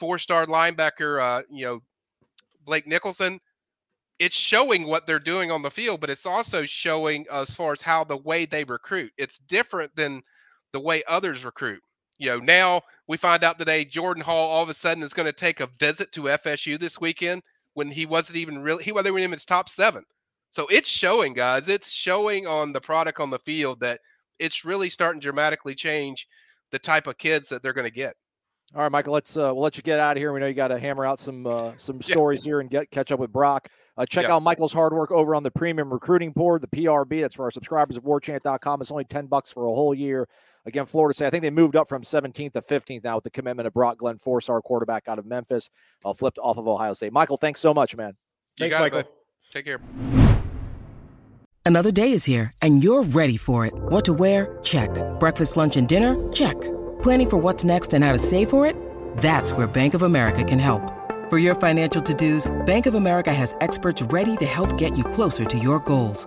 four 0.00 0.18
star 0.18 0.46
linebacker 0.46 1.20
uh, 1.22 1.42
you 1.50 1.64
know 1.64 1.80
Blake 2.64 2.86
Nicholson. 2.86 3.38
It's 4.18 4.36
showing 4.36 4.86
what 4.86 5.06
they're 5.06 5.18
doing 5.18 5.50
on 5.50 5.62
the 5.62 5.70
field, 5.70 6.00
but 6.00 6.10
it's 6.10 6.26
also 6.26 6.64
showing 6.64 7.26
as 7.32 7.54
far 7.56 7.72
as 7.72 7.82
how 7.82 8.04
the 8.04 8.18
way 8.18 8.46
they 8.46 8.64
recruit. 8.64 9.12
It's 9.18 9.38
different 9.38 9.94
than 9.96 10.22
the 10.72 10.80
way 10.80 11.02
others 11.08 11.44
recruit. 11.44 11.82
You 12.22 12.28
know, 12.28 12.38
now 12.38 12.82
we 13.08 13.16
find 13.16 13.42
out 13.42 13.58
today 13.58 13.84
Jordan 13.84 14.22
Hall 14.22 14.48
all 14.48 14.62
of 14.62 14.68
a 14.68 14.74
sudden 14.74 15.02
is 15.02 15.12
going 15.12 15.26
to 15.26 15.32
take 15.32 15.58
a 15.58 15.68
visit 15.80 16.12
to 16.12 16.22
FSU 16.22 16.78
this 16.78 17.00
weekend 17.00 17.42
when 17.74 17.90
he 17.90 18.06
wasn't 18.06 18.38
even 18.38 18.60
really 18.60 18.84
he 18.84 18.92
wasn't 18.92 19.08
even 19.08 19.24
in 19.24 19.32
his 19.32 19.44
top 19.44 19.68
seven. 19.68 20.04
So 20.50 20.68
it's 20.68 20.88
showing, 20.88 21.32
guys. 21.32 21.68
It's 21.68 21.92
showing 21.92 22.46
on 22.46 22.72
the 22.72 22.80
product 22.80 23.18
on 23.18 23.30
the 23.30 23.40
field 23.40 23.80
that 23.80 23.98
it's 24.38 24.64
really 24.64 24.88
starting 24.88 25.20
to 25.20 25.24
dramatically 25.24 25.74
change 25.74 26.28
the 26.70 26.78
type 26.78 27.08
of 27.08 27.18
kids 27.18 27.48
that 27.48 27.60
they're 27.60 27.72
going 27.72 27.88
to 27.88 27.92
get. 27.92 28.14
All 28.72 28.82
right, 28.82 28.92
Michael. 28.92 29.14
Let's 29.14 29.36
uh, 29.36 29.50
we'll 29.52 29.64
let 29.64 29.76
you 29.76 29.82
get 29.82 29.98
out 29.98 30.16
of 30.16 30.20
here. 30.20 30.32
We 30.32 30.38
know 30.38 30.46
you 30.46 30.54
got 30.54 30.68
to 30.68 30.78
hammer 30.78 31.04
out 31.04 31.18
some 31.18 31.44
uh, 31.44 31.72
some 31.76 32.00
stories 32.00 32.46
yeah. 32.46 32.50
here 32.50 32.60
and 32.60 32.70
get 32.70 32.88
catch 32.92 33.10
up 33.10 33.18
with 33.18 33.32
Brock. 33.32 33.68
Uh, 33.98 34.06
check 34.06 34.26
yeah. 34.26 34.34
out 34.34 34.44
Michael's 34.44 34.72
hard 34.72 34.92
work 34.92 35.10
over 35.10 35.34
on 35.34 35.42
the 35.42 35.50
premium 35.50 35.92
recruiting 35.92 36.30
board, 36.30 36.62
the 36.62 36.68
PRB. 36.68 37.20
That's 37.20 37.34
for 37.34 37.46
our 37.46 37.50
subscribers 37.50 37.96
at 37.96 38.04
WarChant.com. 38.04 38.80
It's 38.80 38.92
only 38.92 39.06
ten 39.06 39.26
bucks 39.26 39.50
for 39.50 39.64
a 39.64 39.74
whole 39.74 39.92
year. 39.92 40.28
Again, 40.64 40.86
Florida 40.86 41.14
State. 41.14 41.26
I 41.26 41.30
think 41.30 41.42
they 41.42 41.50
moved 41.50 41.76
up 41.76 41.88
from 41.88 42.02
17th 42.02 42.52
to 42.52 42.60
15th 42.60 43.04
now 43.04 43.16
with 43.16 43.24
the 43.24 43.30
commitment 43.30 43.66
of 43.66 43.74
Brock 43.74 43.98
Glenn, 43.98 44.18
four-star 44.18 44.60
quarterback 44.62 45.08
out 45.08 45.18
of 45.18 45.26
Memphis, 45.26 45.70
uh, 46.04 46.12
flipped 46.12 46.38
off 46.38 46.56
of 46.56 46.68
Ohio 46.68 46.92
State. 46.92 47.12
Michael, 47.12 47.36
thanks 47.36 47.60
so 47.60 47.74
much, 47.74 47.96
man. 47.96 48.14
Thanks, 48.58 48.78
Michael. 48.78 49.00
It, 49.00 49.12
Take 49.50 49.66
care. 49.66 49.80
Another 51.64 51.92
day 51.92 52.12
is 52.12 52.24
here, 52.24 52.50
and 52.60 52.82
you're 52.82 53.04
ready 53.04 53.36
for 53.36 53.66
it. 53.66 53.74
What 53.74 54.04
to 54.06 54.12
wear? 54.12 54.58
Check. 54.62 54.90
Breakfast, 55.20 55.56
lunch, 55.56 55.76
and 55.76 55.86
dinner? 55.86 56.32
Check. 56.32 56.60
Planning 57.02 57.30
for 57.30 57.36
what's 57.38 57.64
next 57.64 57.94
and 57.94 58.04
how 58.04 58.12
to 58.12 58.18
save 58.18 58.50
for 58.50 58.66
it? 58.66 58.76
That's 59.18 59.52
where 59.52 59.66
Bank 59.66 59.94
of 59.94 60.02
America 60.02 60.42
can 60.42 60.58
help. 60.58 60.82
For 61.30 61.38
your 61.38 61.54
financial 61.54 62.02
to-dos, 62.02 62.50
Bank 62.66 62.86
of 62.86 62.94
America 62.94 63.32
has 63.32 63.54
experts 63.60 64.02
ready 64.02 64.36
to 64.38 64.46
help 64.46 64.76
get 64.76 64.96
you 64.96 65.04
closer 65.04 65.44
to 65.44 65.58
your 65.58 65.78
goals. 65.80 66.26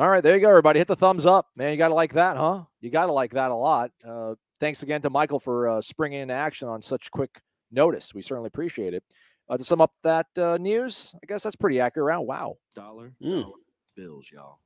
All 0.00 0.08
right, 0.08 0.22
there 0.22 0.34
you 0.34 0.40
go, 0.40 0.48
everybody. 0.48 0.78
Hit 0.78 0.88
the 0.88 0.96
thumbs 0.96 1.26
up, 1.26 1.50
man. 1.56 1.72
You 1.72 1.76
got 1.76 1.88
to 1.88 1.94
like 1.94 2.14
that, 2.14 2.38
huh? 2.38 2.62
You 2.80 2.88
got 2.88 3.04
to 3.04 3.12
like 3.12 3.32
that 3.32 3.50
a 3.50 3.54
lot. 3.54 3.90
Uh, 4.02 4.34
thanks 4.58 4.82
again 4.82 5.02
to 5.02 5.10
Michael 5.10 5.38
for 5.38 5.68
uh, 5.68 5.82
springing 5.82 6.20
into 6.22 6.32
action 6.32 6.68
on 6.68 6.80
such 6.80 7.10
quick 7.10 7.42
notice. 7.70 8.14
We 8.14 8.22
certainly 8.22 8.46
appreciate 8.46 8.94
it. 8.94 9.04
Uh, 9.46 9.58
to 9.58 9.62
sum 9.62 9.82
up 9.82 9.92
that 10.02 10.26
uh, 10.38 10.56
news, 10.56 11.14
I 11.22 11.26
guess 11.26 11.42
that's 11.42 11.54
pretty 11.54 11.80
accurate. 11.80 12.06
Around 12.06 12.26
wow, 12.26 12.56
dollar, 12.74 13.12
mm. 13.22 13.42
dollar 13.42 13.52
bills, 13.94 14.24
y'all. 14.32 14.60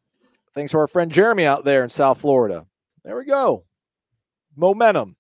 Thanks 0.54 0.70
to 0.70 0.78
our 0.78 0.86
friend 0.86 1.10
Jeremy 1.10 1.46
out 1.46 1.64
there 1.64 1.82
in 1.82 1.90
South 1.90 2.20
Florida. 2.20 2.64
There 3.04 3.16
we 3.16 3.24
go. 3.24 3.64
Momentum, 4.54 5.16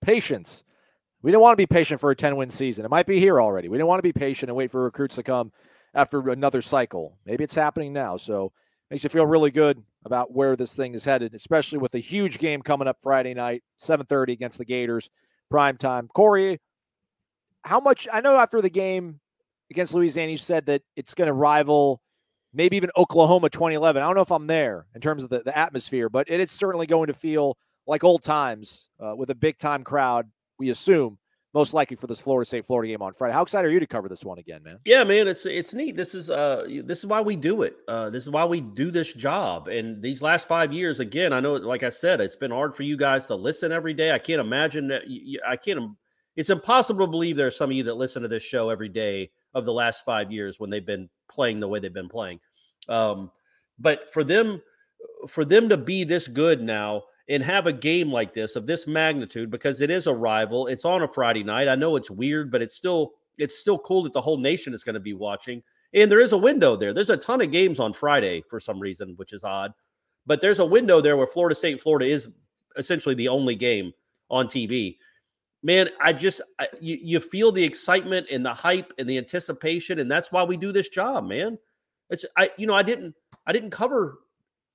patience. 0.00 0.64
We 1.22 1.30
don't 1.30 1.42
want 1.42 1.52
to 1.52 1.62
be 1.62 1.72
patient 1.72 2.00
for 2.00 2.10
a 2.10 2.16
10 2.16 2.34
win 2.34 2.50
season. 2.50 2.84
It 2.84 2.90
might 2.90 3.06
be 3.06 3.20
here 3.20 3.40
already. 3.40 3.68
We 3.68 3.78
don't 3.78 3.86
want 3.86 4.00
to 4.00 4.02
be 4.02 4.12
patient 4.12 4.50
and 4.50 4.56
wait 4.56 4.72
for 4.72 4.82
recruits 4.82 5.14
to 5.14 5.22
come 5.22 5.52
after 5.94 6.28
another 6.30 6.60
cycle. 6.60 7.18
Maybe 7.24 7.44
it's 7.44 7.54
happening 7.54 7.92
now. 7.92 8.16
So 8.16 8.52
makes 8.92 9.02
you 9.02 9.08
feel 9.08 9.26
really 9.26 9.50
good 9.50 9.82
about 10.04 10.32
where 10.32 10.54
this 10.54 10.74
thing 10.74 10.92
is 10.92 11.02
headed, 11.02 11.32
especially 11.32 11.78
with 11.78 11.94
a 11.94 11.98
huge 11.98 12.38
game 12.38 12.60
coming 12.60 12.86
up 12.86 12.98
Friday 13.02 13.32
night, 13.32 13.64
7:30 13.78 14.34
against 14.34 14.58
the 14.58 14.66
Gators, 14.66 15.08
prime 15.50 15.78
time. 15.78 16.08
Corey, 16.08 16.60
how 17.64 17.80
much 17.80 18.06
I 18.12 18.20
know 18.20 18.36
after 18.36 18.60
the 18.60 18.68
game 18.68 19.18
against 19.70 19.94
Louisiana, 19.94 20.32
you 20.32 20.36
said 20.36 20.66
that 20.66 20.82
it's 20.94 21.14
going 21.14 21.28
to 21.28 21.32
rival 21.32 22.02
maybe 22.52 22.76
even 22.76 22.90
Oklahoma 22.98 23.48
2011. 23.48 24.02
I 24.02 24.04
don't 24.04 24.14
know 24.14 24.20
if 24.20 24.30
I'm 24.30 24.46
there 24.46 24.84
in 24.94 25.00
terms 25.00 25.24
of 25.24 25.30
the, 25.30 25.38
the 25.38 25.56
atmosphere, 25.56 26.10
but 26.10 26.28
it 26.28 26.38
is 26.38 26.50
certainly 26.50 26.86
going 26.86 27.06
to 27.06 27.14
feel 27.14 27.56
like 27.86 28.04
old 28.04 28.22
times 28.22 28.90
uh, 29.00 29.16
with 29.16 29.30
a 29.30 29.34
big 29.34 29.56
time 29.56 29.84
crowd, 29.84 30.30
we 30.58 30.68
assume, 30.68 31.16
most 31.54 31.74
likely 31.74 31.96
for 31.96 32.06
this 32.06 32.20
Florida 32.20 32.46
State 32.46 32.64
Florida 32.64 32.90
game 32.90 33.02
on 33.02 33.12
Friday. 33.12 33.34
How 33.34 33.42
excited 33.42 33.68
are 33.68 33.72
you 33.72 33.80
to 33.80 33.86
cover 33.86 34.08
this 34.08 34.24
one 34.24 34.38
again, 34.38 34.62
man? 34.62 34.78
Yeah, 34.84 35.04
man, 35.04 35.28
it's 35.28 35.44
it's 35.44 35.74
neat. 35.74 35.96
This 35.96 36.14
is 36.14 36.30
uh 36.30 36.66
this 36.84 36.98
is 36.98 37.06
why 37.06 37.20
we 37.20 37.36
do 37.36 37.62
it. 37.62 37.76
Uh 37.88 38.10
this 38.10 38.22
is 38.22 38.30
why 38.30 38.44
we 38.44 38.60
do 38.60 38.90
this 38.90 39.12
job. 39.12 39.68
And 39.68 40.02
these 40.02 40.22
last 40.22 40.48
5 40.48 40.72
years 40.72 41.00
again, 41.00 41.32
I 41.32 41.40
know 41.40 41.54
like 41.54 41.82
I 41.82 41.90
said, 41.90 42.20
it's 42.20 42.36
been 42.36 42.50
hard 42.50 42.74
for 42.74 42.84
you 42.84 42.96
guys 42.96 43.26
to 43.26 43.34
listen 43.34 43.72
every 43.72 43.94
day. 43.94 44.12
I 44.12 44.18
can't 44.18 44.40
imagine 44.40 44.88
that 44.88 45.08
you, 45.08 45.40
I 45.46 45.56
can't 45.56 45.96
it's 46.34 46.50
impossible 46.50 47.06
to 47.06 47.10
believe 47.10 47.36
there 47.36 47.46
are 47.46 47.50
some 47.50 47.70
of 47.70 47.76
you 47.76 47.82
that 47.84 47.96
listen 47.96 48.22
to 48.22 48.28
this 48.28 48.42
show 48.42 48.70
every 48.70 48.88
day 48.88 49.30
of 49.54 49.66
the 49.66 49.72
last 49.72 50.04
5 50.06 50.32
years 50.32 50.58
when 50.58 50.70
they've 50.70 50.86
been 50.86 51.10
playing 51.30 51.60
the 51.60 51.68
way 51.68 51.78
they've 51.78 51.92
been 51.92 52.08
playing. 52.08 52.40
Um 52.88 53.30
but 53.78 54.12
for 54.12 54.24
them 54.24 54.62
for 55.28 55.44
them 55.44 55.68
to 55.68 55.76
be 55.76 56.04
this 56.04 56.28
good 56.28 56.62
now 56.62 57.02
and 57.28 57.42
have 57.42 57.66
a 57.66 57.72
game 57.72 58.10
like 58.10 58.34
this 58.34 58.56
of 58.56 58.66
this 58.66 58.86
magnitude 58.86 59.50
because 59.50 59.80
it 59.80 59.90
is 59.90 60.06
a 60.06 60.14
rival. 60.14 60.66
It's 60.66 60.84
on 60.84 61.02
a 61.02 61.08
Friday 61.08 61.44
night. 61.44 61.68
I 61.68 61.74
know 61.74 61.96
it's 61.96 62.10
weird, 62.10 62.50
but 62.50 62.62
it's 62.62 62.74
still 62.74 63.12
it's 63.38 63.58
still 63.58 63.78
cool 63.78 64.02
that 64.02 64.12
the 64.12 64.20
whole 64.20 64.38
nation 64.38 64.74
is 64.74 64.84
going 64.84 64.94
to 64.94 65.00
be 65.00 65.14
watching. 65.14 65.62
And 65.94 66.10
there 66.10 66.20
is 66.20 66.32
a 66.32 66.38
window 66.38 66.76
there. 66.76 66.92
There's 66.92 67.10
a 67.10 67.16
ton 67.16 67.40
of 67.40 67.50
games 67.50 67.78
on 67.80 67.92
Friday 67.92 68.42
for 68.48 68.58
some 68.60 68.80
reason, 68.80 69.14
which 69.16 69.32
is 69.32 69.44
odd. 69.44 69.72
But 70.26 70.40
there's 70.40 70.60
a 70.60 70.66
window 70.66 71.00
there 71.00 71.16
where 71.16 71.26
Florida 71.26 71.54
State 71.54 71.80
Florida 71.80 72.06
is 72.06 72.28
essentially 72.76 73.14
the 73.14 73.28
only 73.28 73.54
game 73.54 73.92
on 74.30 74.46
TV. 74.46 74.96
Man, 75.62 75.90
I 76.00 76.12
just 76.12 76.40
I, 76.58 76.66
you, 76.80 76.98
you 77.00 77.20
feel 77.20 77.52
the 77.52 77.62
excitement 77.62 78.26
and 78.30 78.44
the 78.44 78.54
hype 78.54 78.92
and 78.98 79.08
the 79.08 79.18
anticipation 79.18 80.00
and 80.00 80.10
that's 80.10 80.32
why 80.32 80.42
we 80.42 80.56
do 80.56 80.72
this 80.72 80.88
job, 80.88 81.26
man. 81.26 81.58
It's 82.10 82.24
I 82.36 82.50
you 82.56 82.66
know, 82.66 82.74
I 82.74 82.82
didn't 82.82 83.14
I 83.46 83.52
didn't 83.52 83.70
cover 83.70 84.18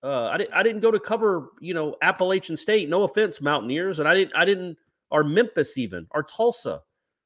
uh, 0.03 0.27
I 0.27 0.37
didn't. 0.37 0.53
I 0.53 0.63
didn't 0.63 0.81
go 0.81 0.91
to 0.91 0.99
cover, 0.99 1.49
you 1.59 1.73
know, 1.73 1.95
Appalachian 2.01 2.55
State. 2.55 2.89
No 2.89 3.03
offense, 3.03 3.41
Mountaineers, 3.41 3.99
and 3.99 4.07
I 4.07 4.13
didn't. 4.13 4.35
I 4.35 4.45
didn't. 4.45 4.77
Or 5.09 5.23
Memphis, 5.23 5.77
even 5.77 6.05
or 6.11 6.23
Tulsa. 6.23 6.81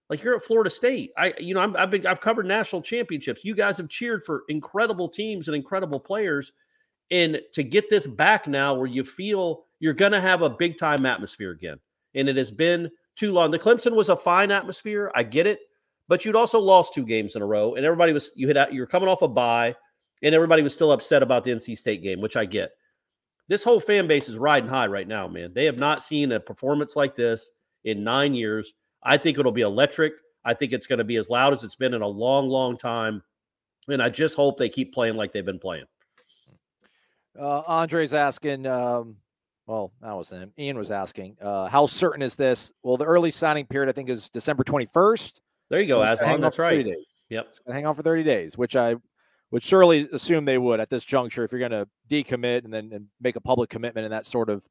Like 0.10 0.24
you're 0.24 0.36
at 0.36 0.44
Florida 0.44 0.70
State. 0.70 1.12
I, 1.18 1.34
you 1.40 1.54
know, 1.54 1.62
i 1.62 1.80
have 1.80 1.92
been. 1.92 2.06
I've 2.06 2.22
covered 2.22 2.46
national 2.46 2.82
championships. 2.82 3.44
You 3.44 3.56
guys 3.56 3.78
have 3.78 3.90
cheered 3.90 4.24
for 4.24 4.44
incredible 4.50 5.10
teams 5.10 5.48
and 5.48 5.56
incredible 5.56 6.00
players, 6.00 6.54
and 7.10 7.42
to 7.54 7.64
get 7.64 7.90
this 7.90 8.08
back 8.08 8.48
now, 8.48 8.74
where 8.74 8.88
you 8.88 9.04
feel 9.04 9.66
you're 9.80 9.94
going 9.94 10.12
to 10.12 10.22
have 10.22 10.42
a 10.42 10.50
big 10.50 10.78
time 10.78 11.06
atmosphere 11.06 11.52
again, 11.52 11.80
and 12.14 12.30
it 12.30 12.38
has 12.38 12.52
been 12.52 12.90
too 13.16 13.34
long. 13.34 13.52
The 13.52 13.60
Clemson 13.60 13.96
was 13.96 14.10
a 14.10 14.16
fine 14.16 14.52
atmosphere. 14.52 15.12
I 15.16 15.24
get 15.24 15.48
it, 15.48 15.60
but 16.08 16.24
you'd 16.24 16.36
also 16.36 16.60
lost 16.60 16.94
two 16.94 17.06
games 17.06 17.36
in 17.36 17.42
a 17.42 17.46
row, 17.46 17.76
and 17.76 17.86
everybody 17.86 18.14
was 18.14 18.32
you 18.36 18.48
had 18.48 18.70
you're 18.72 18.88
coming 18.88 19.10
off 19.10 19.24
a 19.24 19.28
bye 19.28 19.76
and 20.22 20.36
everybody 20.36 20.62
was 20.62 20.74
still 20.74 20.92
upset 20.92 21.24
about 21.24 21.44
the 21.44 21.52
NC 21.52 21.78
State 21.78 22.04
game, 22.04 22.22
which 22.22 22.38
I 22.38 22.46
get. 22.46 22.72
This 23.48 23.64
whole 23.64 23.80
fan 23.80 24.08
base 24.08 24.30
is 24.30 24.38
riding 24.38 24.70
high 24.70 24.88
right 24.88 25.08
now, 25.08 25.28
man. 25.28 25.52
They 25.54 25.66
have 25.66 25.78
not 25.78 26.04
seen 26.04 26.32
a 26.32 26.40
performance 26.40 26.96
like 26.96 27.16
this 27.16 27.50
in 27.84 28.04
nine 28.04 28.34
years. 28.34 28.74
I 29.04 29.18
think 29.18 29.38
it'll 29.38 29.52
be 29.52 29.62
electric. 29.62 30.14
I 30.46 30.54
think 30.54 30.74
it's 30.74 30.88
going 30.88 31.00
to 31.00 31.06
be 31.06 31.18
as 31.18 31.30
loud 31.30 31.54
as 31.54 31.64
it's 31.64 31.76
been 31.76 31.94
in 31.94 32.02
a 32.02 32.08
long, 32.08 32.48
long 32.48 32.78
time. 32.78 33.22
And 33.88 34.02
I 34.02 34.10
just 34.10 34.36
hope 34.36 34.58
they 34.58 34.70
keep 34.70 34.94
playing 34.94 35.16
like 35.16 35.34
they've 35.34 35.46
been 35.46 35.60
playing. 35.60 35.86
Uh, 37.40 37.62
Andre's 37.62 38.14
asking, 38.14 38.68
um, 38.68 39.18
well, 39.66 39.92
that 40.02 40.14
was 40.14 40.30
him. 40.30 40.52
Ian 40.58 40.78
was 40.78 40.92
asking, 40.92 41.38
uh, 41.42 41.68
how 41.68 41.86
certain 41.86 42.22
is 42.22 42.36
this? 42.36 42.72
Well, 42.84 42.98
the 42.98 43.06
early 43.06 43.32
signing 43.32 43.66
period, 43.66 43.90
I 43.90 43.94
think, 43.94 44.10
is 44.10 44.30
December 44.30 44.64
21st. 44.64 45.40
There 45.70 45.82
you 45.82 45.88
go, 45.88 46.06
so 46.06 46.14
Aslan. 46.14 46.42
That's 46.42 46.60
right. 46.60 46.86
Yep. 47.30 47.56
hang 47.72 47.86
on 47.86 47.96
for 47.96 48.02
30 48.02 48.24
days, 48.24 48.58
which 48.58 48.76
I 48.76 48.96
would 49.52 49.64
surely 49.64 50.08
assume 50.14 50.46
they 50.46 50.58
would 50.58 50.80
at 50.80 50.90
this 50.90 51.04
juncture 51.04 51.44
if 51.44 51.52
you're 51.52 51.60
going 51.60 51.72
to 51.72 51.88
decommit 52.10 52.64
and 52.64 52.74
then 52.74 52.92
and 52.94 53.08
make 53.20 53.36
a 53.36 53.42
public 53.42 53.70
commitment 53.70 54.06
in 54.06 54.12
that 54.12 54.26
sort 54.26 54.50
of 54.50 54.66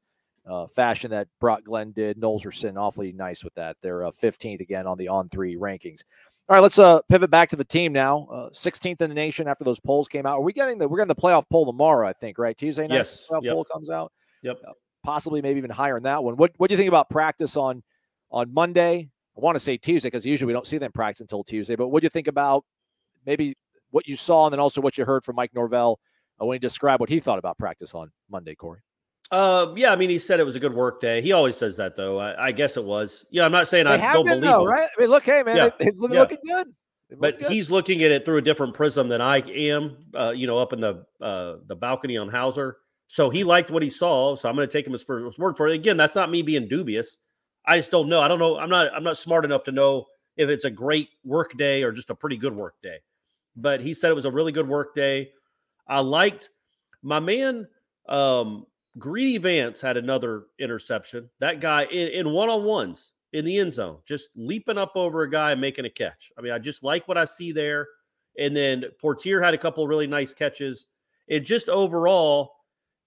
uh, 0.47 0.65
fashion 0.67 1.11
that 1.11 1.27
Brock 1.39 1.63
Glenn 1.63 1.91
did. 1.91 2.19
Noles 2.19 2.45
are 2.45 2.51
sitting 2.51 2.77
awfully 2.77 3.11
nice 3.11 3.43
with 3.43 3.53
that. 3.55 3.77
They're 3.81 4.05
uh, 4.05 4.11
15th 4.11 4.59
again 4.59 4.87
on 4.87 4.97
the 4.97 5.05
On3 5.05 5.57
rankings. 5.57 6.03
All 6.49 6.55
right, 6.55 6.61
let's 6.61 6.79
uh 6.79 7.01
pivot 7.03 7.29
back 7.29 7.49
to 7.49 7.55
the 7.55 7.63
team 7.63 7.93
now. 7.93 8.27
Uh, 8.29 8.49
16th 8.49 9.01
in 9.01 9.09
the 9.09 9.15
nation 9.15 9.47
after 9.47 9.63
those 9.63 9.79
polls 9.79 10.09
came 10.09 10.25
out. 10.25 10.33
Are 10.33 10.41
we 10.41 10.51
getting 10.51 10.79
the 10.79 10.87
we're 10.87 10.97
getting 10.97 11.07
the 11.07 11.15
playoff 11.15 11.45
poll 11.49 11.65
tomorrow? 11.65 12.05
I 12.05 12.13
think 12.13 12.37
right 12.37 12.57
Tuesday 12.57 12.87
night. 12.87 12.95
Yes, 12.95 13.27
playoff 13.29 13.43
yep. 13.43 13.53
poll 13.53 13.63
comes 13.63 13.89
out. 13.89 14.11
Yep. 14.41 14.57
Possibly, 15.03 15.41
maybe 15.41 15.59
even 15.59 15.69
higher 15.69 15.95
in 15.95 16.03
that 16.03 16.23
one. 16.23 16.35
What 16.35 16.51
What 16.57 16.69
do 16.69 16.73
you 16.73 16.77
think 16.77 16.89
about 16.89 17.09
practice 17.09 17.55
on 17.55 17.83
on 18.31 18.53
Monday? 18.53 19.09
I 19.37 19.39
want 19.39 19.55
to 19.55 19.61
say 19.61 19.77
Tuesday 19.77 20.07
because 20.07 20.25
usually 20.25 20.47
we 20.47 20.53
don't 20.53 20.67
see 20.67 20.77
them 20.77 20.91
practice 20.91 21.21
until 21.21 21.43
Tuesday. 21.43 21.75
But 21.75 21.87
what 21.87 22.01
do 22.01 22.05
you 22.05 22.09
think 22.09 22.27
about 22.27 22.65
maybe 23.25 23.55
what 23.91 24.07
you 24.07 24.15
saw 24.15 24.45
and 24.45 24.53
then 24.53 24.59
also 24.59 24.81
what 24.81 24.97
you 24.97 25.05
heard 25.05 25.23
from 25.23 25.35
Mike 25.35 25.53
Norvell 25.53 25.99
uh, 26.41 26.45
when 26.45 26.55
he 26.55 26.59
described 26.59 26.99
what 26.99 27.09
he 27.09 27.19
thought 27.19 27.39
about 27.39 27.57
practice 27.57 27.93
on 27.93 28.11
Monday, 28.29 28.55
Corey? 28.55 28.79
Uh, 29.31 29.73
yeah, 29.77 29.93
I 29.93 29.95
mean, 29.95 30.09
he 30.09 30.19
said 30.19 30.41
it 30.41 30.45
was 30.45 30.57
a 30.57 30.59
good 30.59 30.73
work 30.73 30.99
day. 30.99 31.21
He 31.21 31.31
always 31.31 31.55
says 31.55 31.77
that, 31.77 31.95
though. 31.95 32.19
I, 32.19 32.47
I 32.47 32.51
guess 32.51 32.75
it 32.75 32.83
was. 32.83 33.25
Yeah, 33.31 33.45
I'm 33.45 33.51
not 33.51 33.67
saying 33.67 33.87
I 33.87 33.95
They 33.95 34.03
have 34.03 34.13
don't 34.15 34.25
been, 34.25 34.39
believe 34.41 34.51
though, 34.51 34.61
him, 34.63 34.67
right? 34.67 34.89
I 34.97 35.01
mean, 35.01 35.09
look, 35.09 35.23
hey 35.23 35.43
man, 35.43 35.55
Yeah, 35.55 35.69
they, 35.79 35.85
they've 35.85 35.99
been 35.99 36.11
yeah. 36.11 36.19
looking 36.19 36.39
good. 36.45 36.67
But 37.17 37.39
good. 37.39 37.51
he's 37.51 37.69
looking 37.69 38.03
at 38.03 38.11
it 38.11 38.25
through 38.25 38.37
a 38.37 38.41
different 38.41 38.73
prism 38.73 39.09
than 39.09 39.21
I 39.21 39.37
am. 39.39 39.97
Uh, 40.17 40.31
you 40.31 40.47
know, 40.47 40.57
up 40.57 40.73
in 40.73 40.79
the 40.79 41.05
uh, 41.21 41.57
the 41.67 41.75
balcony 41.75 42.17
on 42.17 42.29
Hauser. 42.29 42.77
So 43.07 43.29
he 43.29 43.43
liked 43.43 43.71
what 43.71 43.83
he 43.83 43.89
saw. 43.89 44.35
So 44.35 44.47
I'm 44.47 44.55
going 44.55 44.67
to 44.67 44.71
take 44.71 44.87
him 44.87 44.93
as 44.93 45.03
first 45.03 45.37
word 45.37 45.57
for 45.57 45.67
it. 45.67 45.75
Again, 45.75 45.97
that's 45.97 46.15
not 46.15 46.31
me 46.31 46.41
being 46.41 46.69
dubious. 46.69 47.17
I 47.65 47.77
just 47.77 47.91
don't 47.91 48.07
know. 48.07 48.21
I 48.21 48.29
don't 48.29 48.39
know. 48.39 48.57
I'm 48.57 48.69
not. 48.69 48.93
I'm 48.93 49.03
not 49.03 49.17
smart 49.17 49.43
enough 49.45 49.63
to 49.65 49.71
know 49.71 50.05
if 50.37 50.49
it's 50.49 50.63
a 50.63 50.69
great 50.69 51.09
work 51.25 51.57
day 51.57 51.83
or 51.83 51.91
just 51.91 52.09
a 52.09 52.15
pretty 52.15 52.37
good 52.37 52.55
work 52.55 52.75
day. 52.81 52.99
But 53.55 53.81
he 53.81 53.93
said 53.93 54.11
it 54.11 54.15
was 54.15 54.25
a 54.25 54.31
really 54.31 54.51
good 54.51 54.67
work 54.67 54.95
day. 54.95 55.31
I 55.87 55.99
liked 55.99 56.49
my 57.01 57.19
man. 57.19 57.67
Um, 58.07 58.65
Greedy 58.97 59.37
Vance 59.37 59.79
had 59.81 59.97
another 59.97 60.45
interception. 60.59 61.29
That 61.39 61.59
guy 61.59 61.85
in 61.85 62.31
one 62.31 62.49
on 62.49 62.63
ones 62.63 63.11
in 63.33 63.45
the 63.45 63.57
end 63.57 63.73
zone, 63.73 63.97
just 64.05 64.29
leaping 64.35 64.77
up 64.77 64.93
over 64.95 65.21
a 65.21 65.29
guy 65.29 65.51
and 65.51 65.61
making 65.61 65.85
a 65.85 65.89
catch. 65.89 66.31
I 66.37 66.41
mean, 66.41 66.51
I 66.51 66.59
just 66.59 66.83
like 66.83 67.07
what 67.07 67.17
I 67.17 67.25
see 67.25 67.51
there. 67.51 67.87
And 68.37 68.55
then 68.55 68.85
Poitier 69.01 69.43
had 69.43 69.53
a 69.53 69.57
couple 69.57 69.87
really 69.87 70.07
nice 70.07 70.33
catches. 70.33 70.87
It 71.27 71.41
just 71.41 71.69
overall, 71.69 72.53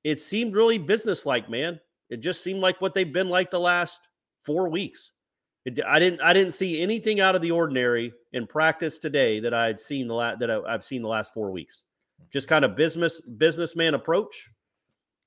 it 0.02 0.20
seemed 0.20 0.54
really 0.54 0.78
businesslike, 0.78 1.48
man. 1.50 1.78
It 2.10 2.18
just 2.18 2.42
seemed 2.42 2.60
like 2.60 2.80
what 2.80 2.94
they've 2.94 3.12
been 3.12 3.28
like 3.28 3.50
the 3.50 3.60
last 3.60 4.08
four 4.42 4.68
weeks. 4.68 5.12
It, 5.64 5.80
I 5.86 5.98
didn't 5.98 6.20
I 6.20 6.32
didn't 6.32 6.52
see 6.52 6.80
anything 6.82 7.20
out 7.20 7.34
of 7.34 7.40
the 7.42 7.50
ordinary 7.50 8.12
in 8.32 8.46
practice 8.46 8.98
today 8.98 9.40
that 9.40 9.54
I 9.54 9.66
had 9.66 9.80
seen 9.80 10.08
the 10.08 10.14
la- 10.14 10.36
that 10.36 10.50
I, 10.50 10.60
I've 10.60 10.84
seen 10.84 11.00
the 11.02 11.08
last 11.08 11.32
four 11.32 11.50
weeks. 11.50 11.84
Just 12.30 12.48
kind 12.48 12.64
of 12.64 12.76
business 12.76 13.20
businessman 13.20 13.94
approach. 13.94 14.50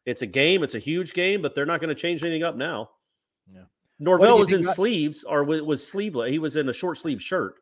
It's 0.05 0.21
a 0.21 0.27
game. 0.27 0.63
It's 0.63 0.75
a 0.75 0.79
huge 0.79 1.13
game, 1.13 1.41
but 1.41 1.53
they're 1.55 1.65
not 1.65 1.81
going 1.81 1.89
to 1.89 1.95
change 1.99 2.23
anything 2.23 2.43
up 2.43 2.55
now. 2.55 2.89
Yeah. 3.51 3.63
Norvell 3.99 4.37
was 4.37 4.51
in 4.53 4.61
about- 4.61 4.75
sleeves 4.75 5.23
or 5.23 5.43
wa- 5.43 5.57
was 5.63 5.85
sleeveless. 5.87 6.29
He 6.29 6.39
was 6.39 6.55
in 6.55 6.69
a 6.69 6.73
short 6.73 6.97
sleeve 6.99 7.21
shirt, 7.21 7.55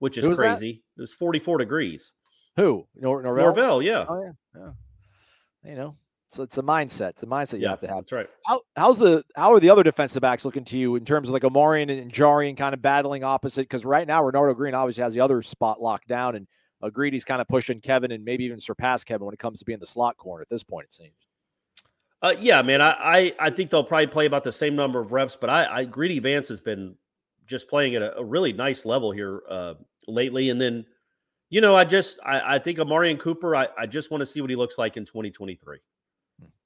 which 0.00 0.18
is 0.18 0.26
was 0.26 0.38
that? 0.38 0.58
crazy. 0.58 0.82
It 0.96 1.00
was 1.00 1.12
44 1.12 1.58
degrees. 1.58 2.12
Who 2.56 2.86
Nor- 2.96 3.22
Norvell? 3.22 3.44
Norvell, 3.44 3.82
yeah. 3.82 4.04
Oh 4.08 4.20
yeah, 4.22 4.32
yeah. 4.56 5.70
You 5.70 5.76
know, 5.76 5.96
so 6.28 6.42
it's 6.42 6.58
a 6.58 6.62
mindset. 6.62 7.10
It's 7.10 7.22
a 7.22 7.26
mindset 7.26 7.54
you 7.54 7.62
Yeah, 7.62 7.70
have 7.70 7.80
to 7.80 7.88
have. 7.88 7.96
That's 7.96 8.12
right. 8.12 8.28
How 8.46 8.60
how's 8.76 8.98
the 8.98 9.24
how 9.34 9.52
are 9.52 9.60
the 9.60 9.70
other 9.70 9.82
defensive 9.82 10.20
backs 10.20 10.44
looking 10.44 10.64
to 10.66 10.78
you 10.78 10.96
in 10.96 11.04
terms 11.04 11.28
of 11.28 11.32
like 11.32 11.42
Omarion 11.42 11.90
and 11.90 12.12
Jarrian 12.12 12.56
kind 12.56 12.74
of 12.74 12.82
battling 12.82 13.24
opposite? 13.24 13.62
Because 13.62 13.84
right 13.84 14.06
now 14.06 14.22
Renardo 14.22 14.54
Green 14.54 14.74
obviously 14.74 15.02
has 15.02 15.14
the 15.14 15.20
other 15.20 15.40
spot 15.42 15.80
locked 15.80 16.06
down, 16.06 16.36
and 16.36 16.46
uh, 16.82 16.90
Greedy's 16.90 17.24
kind 17.24 17.40
of 17.40 17.48
pushing 17.48 17.80
Kevin 17.80 18.12
and 18.12 18.24
maybe 18.24 18.44
even 18.44 18.60
surpass 18.60 19.04
Kevin 19.04 19.24
when 19.24 19.32
it 19.34 19.40
comes 19.40 19.58
to 19.58 19.64
being 19.64 19.78
the 19.78 19.86
slot 19.86 20.16
corner 20.18 20.42
at 20.42 20.48
this 20.50 20.62
point. 20.62 20.86
It 20.86 20.92
seems. 20.92 21.14
Uh, 22.20 22.34
yeah, 22.38 22.60
man. 22.62 22.82
I, 22.82 22.90
I 22.90 23.34
I 23.38 23.50
think 23.50 23.70
they'll 23.70 23.84
probably 23.84 24.08
play 24.08 24.26
about 24.26 24.44
the 24.44 24.52
same 24.52 24.76
number 24.76 25.00
of 25.00 25.12
reps, 25.12 25.36
but 25.36 25.48
I, 25.48 25.78
I 25.78 25.84
Greedy 25.84 26.18
Vance 26.18 26.48
has 26.48 26.60
been 26.60 26.94
just 27.46 27.68
playing 27.68 27.94
at 27.94 28.02
a, 28.02 28.18
a 28.18 28.24
really 28.24 28.52
nice 28.52 28.84
level 28.84 29.10
here 29.10 29.42
uh, 29.48 29.74
lately. 30.06 30.50
And 30.50 30.60
then, 30.60 30.84
you 31.48 31.60
know, 31.62 31.74
I 31.74 31.84
just 31.84 32.18
I, 32.24 32.56
I 32.56 32.58
think 32.58 32.78
Omarion 32.78 33.18
Cooper. 33.18 33.56
I, 33.56 33.68
I 33.78 33.86
just 33.86 34.10
want 34.10 34.20
to 34.20 34.26
see 34.26 34.40
what 34.42 34.50
he 34.50 34.56
looks 34.56 34.76
like 34.76 34.96
in 34.96 35.04
2023. 35.06 35.78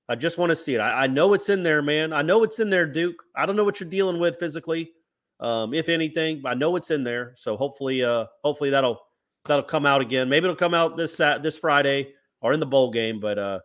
I 0.08 0.14
just 0.14 0.38
want 0.38 0.50
to 0.50 0.56
see 0.56 0.74
it. 0.74 0.78
I, 0.78 1.04
I 1.04 1.06
know 1.06 1.32
it's 1.34 1.48
in 1.48 1.62
there, 1.62 1.82
man. 1.82 2.12
I 2.12 2.22
know 2.22 2.42
it's 2.42 2.60
in 2.60 2.70
there, 2.70 2.86
Duke. 2.86 3.22
I 3.36 3.46
don't 3.46 3.56
know 3.56 3.64
what 3.64 3.80
you're 3.80 3.88
dealing 3.88 4.18
with 4.18 4.38
physically, 4.38 4.92
um, 5.40 5.74
if 5.74 5.88
anything. 5.88 6.42
I 6.44 6.54
know 6.54 6.76
it's 6.76 6.90
in 6.90 7.04
there. 7.04 7.32
So 7.36 7.56
hopefully, 7.56 8.02
uh, 8.02 8.26
hopefully 8.44 8.70
that'll 8.70 9.00
that'll 9.44 9.64
come 9.64 9.86
out 9.86 10.00
again. 10.00 10.28
Maybe 10.28 10.44
it'll 10.44 10.56
come 10.56 10.74
out 10.74 10.96
this 10.96 11.14
Sat 11.14 11.42
this 11.42 11.58
Friday 11.58 12.14
or 12.40 12.52
in 12.52 12.60
the 12.60 12.66
bowl 12.66 12.90
game. 12.90 13.20
But 13.20 13.38
uh, 13.38 13.60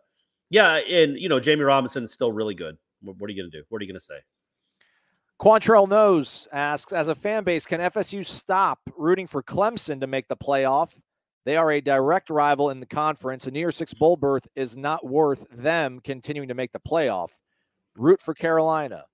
yeah, 0.50 0.76
and 0.76 1.18
you 1.18 1.28
know, 1.28 1.40
Jammie 1.40 1.66
Robinson 1.66 2.04
is 2.04 2.12
still 2.12 2.32
really 2.32 2.54
good. 2.54 2.76
What, 3.02 3.16
what 3.18 3.28
are 3.28 3.32
you 3.32 3.42
going 3.42 3.50
to 3.50 3.58
do? 3.58 3.64
What 3.68 3.80
are 3.80 3.84
you 3.84 3.92
going 3.92 4.00
to 4.00 4.04
say? 4.04 4.18
Quantrell 5.40 5.88
knows 5.88 6.48
asks, 6.52 6.92
as 6.92 7.06
a 7.06 7.14
fan 7.14 7.44
base, 7.44 7.64
can 7.64 7.80
FSU 7.80 8.26
stop 8.26 8.80
rooting 8.96 9.26
for 9.26 9.40
Clemson 9.40 10.00
to 10.00 10.08
make 10.08 10.26
the 10.26 10.36
playoff? 10.36 10.98
They 11.48 11.56
are 11.56 11.70
a 11.70 11.80
direct 11.80 12.28
rival 12.28 12.68
in 12.68 12.78
the 12.78 12.84
conference. 12.84 13.46
A 13.46 13.50
New 13.50 13.60
Year's 13.60 13.78
Six 13.78 13.94
bowl 13.94 14.18
berth 14.18 14.46
is 14.54 14.76
not 14.76 15.06
worth 15.06 15.46
them 15.50 15.98
continuing 16.04 16.48
to 16.48 16.54
make 16.54 16.72
the 16.72 16.78
playoff. 16.78 17.30
Root 17.96 18.20
for 18.20 18.34
Carolina. 18.34 19.06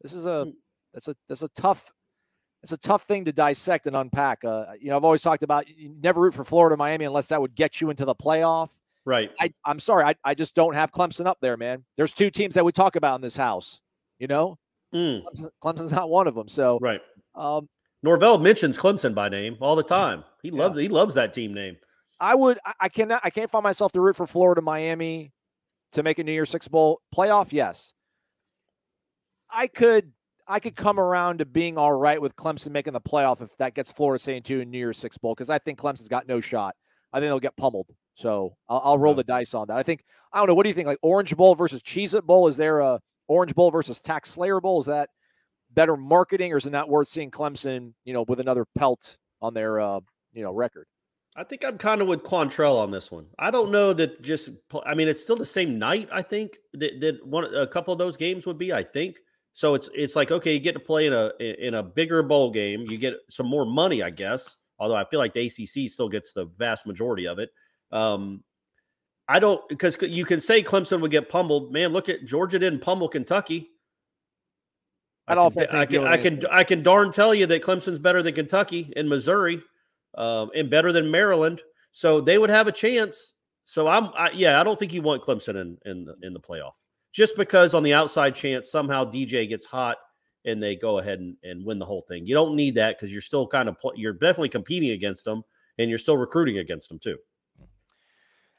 This 0.00 0.14
is 0.14 0.24
a 0.24 0.50
that's 0.94 1.08
a 1.08 1.16
that's 1.28 1.42
a 1.42 1.48
tough 1.48 1.92
it's 2.62 2.72
a 2.72 2.78
tough 2.78 3.02
thing 3.02 3.26
to 3.26 3.34
dissect 3.34 3.86
and 3.86 3.94
unpack. 3.94 4.46
Uh, 4.46 4.64
you 4.80 4.88
know, 4.88 4.96
I've 4.96 5.04
always 5.04 5.20
talked 5.20 5.42
about 5.42 5.68
you 5.68 5.94
never 6.02 6.22
root 6.22 6.32
for 6.32 6.42
Florida, 6.42 6.74
Miami 6.74 7.04
unless 7.04 7.26
that 7.26 7.42
would 7.42 7.54
get 7.54 7.82
you 7.82 7.90
into 7.90 8.06
the 8.06 8.14
playoff. 8.14 8.70
Right. 9.04 9.30
I, 9.38 9.52
I'm 9.66 9.78
sorry, 9.78 10.04
I, 10.04 10.14
I 10.24 10.32
just 10.32 10.54
don't 10.54 10.74
have 10.74 10.90
Clemson 10.90 11.26
up 11.26 11.36
there, 11.42 11.58
man. 11.58 11.84
There's 11.98 12.14
two 12.14 12.30
teams 12.30 12.54
that 12.54 12.64
we 12.64 12.72
talk 12.72 12.96
about 12.96 13.16
in 13.16 13.20
this 13.20 13.36
house. 13.36 13.82
You 14.18 14.28
know, 14.28 14.56
Mm, 14.94 15.22
Clemson, 15.22 15.48
Clemson's 15.62 15.92
not 15.92 16.08
one 16.08 16.26
of 16.26 16.34
them. 16.34 16.48
So, 16.48 16.78
right. 16.80 17.00
um, 17.34 17.68
Norvell 18.04 18.36
mentions 18.36 18.76
Clemson 18.76 19.14
by 19.14 19.30
name 19.30 19.56
all 19.60 19.74
the 19.76 19.82
time. 19.82 20.24
He 20.42 20.50
loves 20.50 20.78
he 20.78 20.88
loves 20.88 21.14
that 21.14 21.32
team 21.32 21.54
name. 21.54 21.78
I 22.20 22.34
would, 22.34 22.58
I, 22.78 22.88
cannot, 22.88 23.22
I 23.24 23.30
can't 23.30 23.50
find 23.50 23.62
myself 23.62 23.92
to 23.92 24.00
root 24.00 24.14
for 24.14 24.26
Florida, 24.26 24.62
Miami 24.62 25.32
to 25.92 26.02
make 26.02 26.18
a 26.18 26.24
New 26.24 26.32
Year's 26.32 26.50
Six 26.50 26.68
bowl 26.68 27.00
playoff. 27.14 27.48
Yes, 27.50 27.94
I 29.50 29.68
could, 29.68 30.12
I 30.46 30.60
could 30.60 30.76
come 30.76 31.00
around 31.00 31.38
to 31.38 31.46
being 31.46 31.78
all 31.78 31.94
right 31.94 32.20
with 32.20 32.36
Clemson 32.36 32.72
making 32.72 32.92
the 32.92 33.00
playoff 33.00 33.40
if 33.40 33.56
that 33.56 33.74
gets 33.74 33.90
Florida 33.90 34.22
State 34.22 34.36
into 34.36 34.60
a 34.60 34.66
New 34.66 34.78
Year's 34.78 34.98
Six 34.98 35.16
bowl 35.16 35.34
because 35.34 35.48
I 35.48 35.56
think 35.58 35.78
Clemson's 35.78 36.08
got 36.08 36.28
no 36.28 36.42
shot. 36.42 36.76
I 37.10 37.20
think 37.20 37.30
they'll 37.30 37.40
get 37.40 37.56
pummeled. 37.56 37.88
So 38.16 38.54
I'll, 38.68 38.82
I'll 38.84 38.98
roll 38.98 39.14
the 39.14 39.24
dice 39.24 39.54
on 39.54 39.68
that. 39.68 39.78
I 39.78 39.82
think 39.82 40.04
I 40.30 40.38
don't 40.38 40.46
know. 40.46 40.54
What 40.54 40.64
do 40.64 40.68
you 40.68 40.74
think? 40.74 40.88
Like 40.88 40.98
Orange 41.00 41.34
Bowl 41.34 41.54
versus 41.54 41.82
Cheez 41.82 42.12
It 42.12 42.26
Bowl? 42.26 42.48
Is 42.48 42.58
there 42.58 42.80
a 42.80 43.00
Orange 43.28 43.54
Bowl 43.54 43.70
versus 43.70 44.02
Tax 44.02 44.30
Slayer 44.30 44.60
Bowl? 44.60 44.80
Is 44.80 44.86
that 44.86 45.08
better 45.74 45.96
marketing, 45.96 46.52
or 46.52 46.56
is 46.56 46.66
it 46.66 46.70
not 46.70 46.88
worth 46.88 47.08
seeing 47.08 47.30
Clemson, 47.30 47.92
you 48.04 48.12
know, 48.12 48.24
with 48.26 48.40
another 48.40 48.64
pelt 48.76 49.16
on 49.42 49.54
their, 49.54 49.80
uh, 49.80 50.00
you 50.32 50.42
know, 50.42 50.52
record? 50.52 50.86
I 51.36 51.42
think 51.42 51.64
I'm 51.64 51.78
kind 51.78 52.00
of 52.00 52.06
with 52.06 52.22
Quantrell 52.22 52.78
on 52.78 52.90
this 52.92 53.10
one. 53.10 53.26
I 53.38 53.50
don't 53.50 53.72
know 53.72 53.92
that 53.92 54.22
just. 54.22 54.50
I 54.86 54.94
mean, 54.94 55.08
it's 55.08 55.22
still 55.22 55.36
the 55.36 55.44
same 55.44 55.78
night. 55.78 56.08
I 56.12 56.22
think 56.22 56.58
that, 56.74 57.00
that 57.00 57.26
one 57.26 57.52
a 57.54 57.66
couple 57.66 57.92
of 57.92 57.98
those 57.98 58.16
games 58.16 58.46
would 58.46 58.58
be. 58.58 58.72
I 58.72 58.84
think 58.84 59.16
so. 59.52 59.74
It's 59.74 59.90
it's 59.94 60.14
like 60.14 60.30
okay, 60.30 60.54
you 60.54 60.60
get 60.60 60.74
to 60.74 60.80
play 60.80 61.06
in 61.06 61.12
a 61.12 61.32
in 61.40 61.74
a 61.74 61.82
bigger 61.82 62.22
bowl 62.22 62.52
game. 62.52 62.82
You 62.82 62.98
get 62.98 63.14
some 63.30 63.46
more 63.46 63.66
money, 63.66 64.02
I 64.02 64.10
guess. 64.10 64.56
Although 64.78 64.96
I 64.96 65.04
feel 65.04 65.18
like 65.18 65.34
the 65.34 65.46
ACC 65.46 65.90
still 65.90 66.08
gets 66.08 66.32
the 66.32 66.46
vast 66.56 66.86
majority 66.86 67.26
of 67.26 67.40
it. 67.40 67.50
Um, 67.90 68.44
I 69.28 69.40
don't 69.40 69.60
because 69.68 70.00
you 70.02 70.24
can 70.24 70.40
say 70.40 70.62
Clemson 70.62 71.00
would 71.00 71.10
get 71.10 71.28
pummeled. 71.28 71.72
Man, 71.72 71.92
look 71.92 72.08
at 72.08 72.24
Georgia 72.24 72.60
didn't 72.60 72.80
pummel 72.80 73.08
Kentucky. 73.08 73.70
I 75.26 75.34
That 75.34 75.40
can, 75.40 75.46
offense 75.46 75.74
I 75.74 75.86
can, 75.86 76.06
I 76.06 76.16
can. 76.16 76.46
I 76.50 76.64
can 76.64 76.82
darn 76.82 77.10
tell 77.10 77.34
you 77.34 77.46
that 77.46 77.62
Clemson's 77.62 77.98
better 77.98 78.22
than 78.22 78.34
Kentucky 78.34 78.92
and 78.96 79.08
Missouri, 79.08 79.62
um, 80.16 80.50
and 80.54 80.68
better 80.68 80.92
than 80.92 81.10
Maryland. 81.10 81.62
So 81.92 82.20
they 82.20 82.38
would 82.38 82.50
have 82.50 82.66
a 82.66 82.72
chance. 82.72 83.32
So 83.64 83.88
I'm, 83.88 84.10
I, 84.16 84.30
yeah, 84.34 84.60
I 84.60 84.64
don't 84.64 84.78
think 84.78 84.92
you 84.92 85.00
want 85.00 85.22
Clemson 85.22 85.60
in 85.60 85.78
in 85.86 86.04
the, 86.04 86.14
in 86.22 86.32
the 86.34 86.40
playoff 86.40 86.72
just 87.14 87.36
because 87.36 87.74
on 87.74 87.82
the 87.84 87.94
outside 87.94 88.34
chance 88.34 88.70
somehow 88.70 89.04
DJ 89.04 89.48
gets 89.48 89.64
hot 89.64 89.96
and 90.44 90.62
they 90.62 90.74
go 90.74 90.98
ahead 90.98 91.20
and, 91.20 91.36
and 91.44 91.64
win 91.64 91.78
the 91.78 91.86
whole 91.86 92.04
thing. 92.08 92.26
You 92.26 92.34
don't 92.34 92.56
need 92.56 92.74
that 92.74 92.98
because 92.98 93.12
you're 93.12 93.22
still 93.22 93.46
kind 93.46 93.68
of 93.68 93.78
pl- 93.80 93.94
you're 93.96 94.12
definitely 94.12 94.48
competing 94.48 94.90
against 94.90 95.24
them 95.24 95.42
and 95.78 95.88
you're 95.88 95.98
still 95.98 96.16
recruiting 96.16 96.58
against 96.58 96.88
them 96.88 96.98
too. 96.98 97.16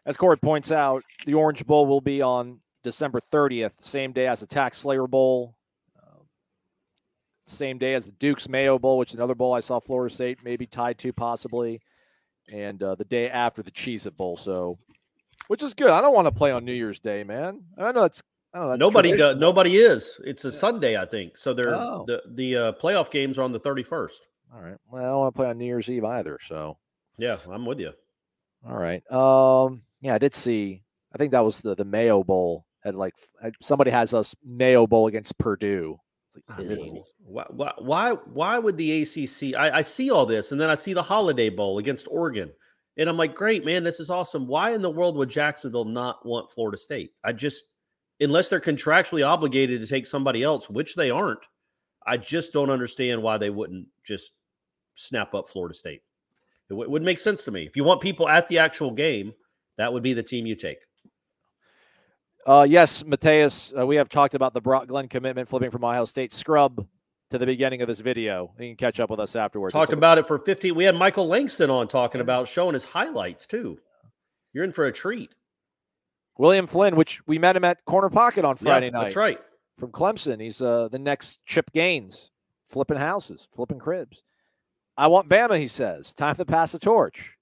As 0.05 0.17
Corey 0.17 0.37
points 0.37 0.71
out, 0.71 1.03
the 1.25 1.33
Orange 1.33 1.65
Bowl 1.65 1.85
will 1.85 2.01
be 2.01 2.21
on 2.21 2.59
December 2.83 3.19
30th, 3.19 3.83
same 3.83 4.13
day 4.13 4.27
as 4.27 4.39
the 4.39 4.47
Tax 4.47 4.79
Slayer 4.79 5.07
Bowl, 5.07 5.55
same 7.45 7.77
day 7.77 7.93
as 7.93 8.05
the 8.05 8.11
Duke's 8.13 8.49
Mayo 8.49 8.77
Bowl, 8.79 8.97
which 8.97 9.09
is 9.09 9.15
another 9.15 9.35
bowl 9.35 9.53
I 9.53 9.59
saw 9.59 9.79
Florida 9.79 10.13
State 10.13 10.39
maybe 10.43 10.65
tied 10.65 10.97
to 10.99 11.13
possibly, 11.13 11.81
and 12.51 12.81
uh, 12.81 12.95
the 12.95 13.05
day 13.05 13.29
after 13.29 13.61
the 13.63 13.71
Cheez 13.71 14.05
It 14.07 14.17
Bowl. 14.17 14.37
So, 14.37 14.77
which 15.47 15.61
is 15.63 15.73
good. 15.73 15.89
I 15.91 16.01
don't 16.01 16.13
want 16.15 16.27
to 16.27 16.31
play 16.31 16.51
on 16.51 16.65
New 16.65 16.73
Year's 16.73 16.99
Day, 16.99 17.23
man. 17.23 17.61
I 17.77 17.91
know 17.91 18.03
it's 18.05 18.21
I 18.53 18.59
know. 18.59 18.67
that's 18.69 18.79
nobody 18.79 19.15
does. 19.15 19.37
Nobody 19.37 19.77
is. 19.77 20.19
It's 20.23 20.45
a 20.45 20.51
Sunday, 20.51 20.97
I 20.99 21.05
think. 21.05 21.37
So 21.37 21.53
they're 21.53 21.75
Oh. 21.75 22.03
the 22.07 22.21
the 22.33 22.55
uh, 22.57 22.71
playoff 22.73 23.11
games 23.11 23.37
are 23.37 23.43
on 23.43 23.51
the 23.51 23.59
31st. 23.59 24.17
All 24.53 24.61
right. 24.61 24.77
Well, 24.89 25.03
I 25.03 25.07
don't 25.07 25.19
want 25.19 25.35
to 25.35 25.39
play 25.39 25.49
on 25.49 25.57
New 25.57 25.65
Year's 25.65 25.89
Eve 25.89 26.05
either. 26.05 26.39
So, 26.47 26.77
Yeah, 27.17 27.37
I'm 27.51 27.65
with 27.65 27.79
you. 27.79 27.91
all 28.67 28.77
right. 28.77 29.03
Um, 29.11 29.81
yeah, 30.01 30.15
I 30.15 30.17
did 30.17 30.33
see. 30.33 30.81
I 31.13 31.17
think 31.17 31.31
that 31.31 31.43
was 31.43 31.61
the 31.61 31.75
the 31.75 31.85
Mayo 31.85 32.23
Bowl. 32.23 32.65
Had 32.83 32.95
like 32.95 33.13
somebody 33.61 33.91
has 33.91 34.13
us 34.13 34.33
Mayo 34.43 34.85
Bowl 34.87 35.07
against 35.07 35.37
Purdue. 35.37 35.97
I 36.49 36.61
mean, 36.61 37.03
why, 37.19 37.45
why, 37.49 37.73
why, 37.77 38.11
why 38.11 38.59
would 38.59 38.77
the 38.77 39.01
ACC? 39.01 39.55
I, 39.55 39.77
I 39.77 39.81
see 39.81 40.11
all 40.11 40.25
this, 40.25 40.51
and 40.51 40.59
then 40.59 40.69
I 40.69 40.75
see 40.75 40.93
the 40.93 41.03
Holiday 41.03 41.49
Bowl 41.49 41.77
against 41.77 42.07
Oregon, 42.09 42.51
and 42.97 43.09
I'm 43.09 43.17
like, 43.17 43.35
great, 43.35 43.65
man, 43.65 43.83
this 43.83 43.99
is 43.99 44.09
awesome. 44.09 44.47
Why 44.47 44.73
in 44.73 44.81
the 44.81 44.89
world 44.89 45.17
would 45.17 45.29
Jacksonville 45.29 45.85
not 45.85 46.25
want 46.25 46.51
Florida 46.51 46.77
State? 46.77 47.11
I 47.23 47.33
just, 47.33 47.65
unless 48.19 48.49
they're 48.49 48.59
contractually 48.59 49.25
obligated 49.25 49.81
to 49.81 49.87
take 49.87 50.07
somebody 50.07 50.43
else, 50.43 50.69
which 50.69 50.95
they 50.95 51.09
aren't, 51.09 51.39
I 52.07 52.17
just 52.17 52.53
don't 52.53 52.69
understand 52.69 53.21
why 53.21 53.37
they 53.37 53.49
wouldn't 53.49 53.87
just 54.05 54.31
snap 54.93 55.33
up 55.33 55.49
Florida 55.49 55.73
State. 55.73 56.01
It 56.69 56.73
w- 56.73 56.89
would 56.89 57.01
make 57.01 57.19
sense 57.19 57.43
to 57.45 57.51
me. 57.51 57.65
If 57.65 57.75
you 57.75 57.83
want 57.83 58.01
people 58.01 58.29
at 58.29 58.47
the 58.47 58.59
actual 58.59 58.91
game, 58.91 59.33
that 59.77 59.91
would 59.91 60.03
be 60.03 60.13
the 60.13 60.23
team 60.23 60.45
you 60.45 60.55
take. 60.55 60.77
Uh, 62.45 62.65
yes, 62.69 63.03
Mateus, 63.03 63.73
uh, 63.77 63.85
we 63.85 63.95
have 63.95 64.07
talked 64.07 64.35
about 64.35 64.53
the 64.53 64.61
Brock 64.61 64.87
Glenn 64.87 65.07
commitment 65.07 65.47
flipping 65.47 65.71
from 65.71 65.83
Ohio 65.83 66.05
State 66.05 66.31
scrub 66.31 66.85
to 67.31 67.37
the 67.39 67.45
beginning 67.45 67.81
of 67.81 67.87
this 67.87 67.99
video. 67.99 68.53
You 68.59 68.67
can 68.67 68.75
catch 68.75 68.99
up 68.99 69.09
with 69.09 69.19
us 69.19 69.35
afterwards. 69.35 69.73
Talk 69.73 69.91
about 69.91 70.19
it 70.19 70.27
for 70.27 70.37
15. 70.37 70.75
We 70.75 70.83
had 70.83 70.95
Michael 70.95 71.27
Langston 71.27 71.71
on 71.71 71.87
talking 71.87 72.21
about 72.21 72.47
showing 72.47 72.75
his 72.75 72.83
highlights 72.83 73.47
too. 73.47 73.79
You're 74.53 74.63
in 74.63 74.73
for 74.73 74.85
a 74.85 74.91
treat. 74.91 75.33
William 76.37 76.67
Flynn, 76.67 76.95
which 76.95 77.25
we 77.25 77.39
met 77.39 77.55
him 77.55 77.63
at 77.63 77.83
Corner 77.85 78.09
Pocket 78.09 78.45
on 78.45 78.55
Yeah, 78.57 78.63
Friday 78.63 78.91
night. 78.91 79.03
That's 79.03 79.15
right. 79.15 79.39
From 79.75 79.91
Clemson. 79.91 80.39
He's 80.39 80.61
uh, 80.61 80.87
the 80.89 80.99
next 80.99 81.39
Chip 81.45 81.71
Gaines, 81.73 82.31
flipping 82.65 82.97
houses, 82.97 83.47
flipping 83.51 83.79
cribs. 83.79 84.23
I 84.97 85.07
want 85.07 85.27
Bama, 85.27 85.59
he 85.59 85.67
says. 85.67 86.13
Time 86.13 86.35
to 86.35 86.45
pass 86.45 86.73
the 86.73 86.79
torch. 86.79 87.34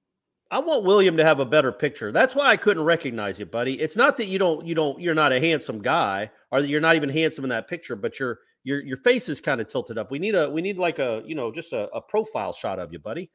I 0.53 0.59
want 0.59 0.83
William 0.83 1.17
to 1.17 1.23
have 1.23 1.39
a 1.39 1.45
better 1.45 1.71
picture. 1.71 2.11
That's 2.11 2.35
why 2.35 2.45
I 2.45 2.57
couldn't 2.57 2.83
recognize 2.83 3.39
you, 3.39 3.45
buddy. 3.47 3.81
It's 3.81 3.95
not 3.95 4.17
that 4.17 4.25
you 4.25 4.37
don't 4.37 4.67
you 4.67 4.75
don't 4.75 5.01
you're 5.01 5.15
not 5.15 5.31
a 5.31 5.39
handsome 5.39 5.81
guy 5.81 6.29
or 6.51 6.61
that 6.61 6.67
you're 6.67 6.79
not 6.79 6.95
even 6.95 7.09
handsome 7.09 7.43
in 7.43 7.49
that 7.49 7.67
picture, 7.67 7.95
but 7.95 8.19
your 8.19 8.37
your 8.63 8.79
your 8.83 8.97
face 8.97 9.29
is 9.29 9.41
kind 9.41 9.59
of 9.59 9.67
tilted 9.67 9.97
up. 9.97 10.11
We 10.11 10.19
need 10.19 10.35
a 10.35 10.47
we 10.47 10.61
need 10.61 10.77
like 10.77 10.99
a 10.99 11.23
you 11.25 11.33
know 11.33 11.51
just 11.51 11.73
a, 11.73 11.89
a 11.89 11.99
profile 11.99 12.53
shot 12.53 12.77
of 12.77 12.93
you, 12.93 12.99
buddy. 12.99 13.31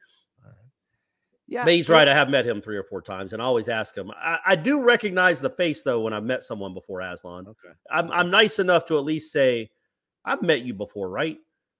Yeah. 1.45 1.65
But 1.65 1.73
he's 1.73 1.89
right. 1.89 2.07
I 2.07 2.13
have 2.13 2.29
met 2.29 2.45
him 2.45 2.61
three 2.61 2.77
or 2.77 2.83
four 2.83 3.01
times, 3.01 3.33
and 3.33 3.41
I 3.41 3.45
always 3.45 3.67
ask 3.67 3.97
him. 3.97 4.11
I, 4.11 4.37
I 4.45 4.55
do 4.55 4.81
recognize 4.81 5.41
the 5.41 5.49
face 5.49 5.81
though 5.81 5.99
when 5.99 6.13
I've 6.13 6.23
met 6.23 6.45
someone 6.45 6.73
before, 6.73 7.01
Aslan. 7.01 7.47
Okay. 7.49 7.73
I'm 7.91 8.09
I'm 8.11 8.29
nice 8.29 8.59
enough 8.59 8.85
to 8.85 8.97
at 8.97 9.03
least 9.03 9.33
say 9.33 9.71
I've 10.23 10.41
met 10.41 10.61
you 10.61 10.73
before, 10.73 11.09
right? 11.09 11.37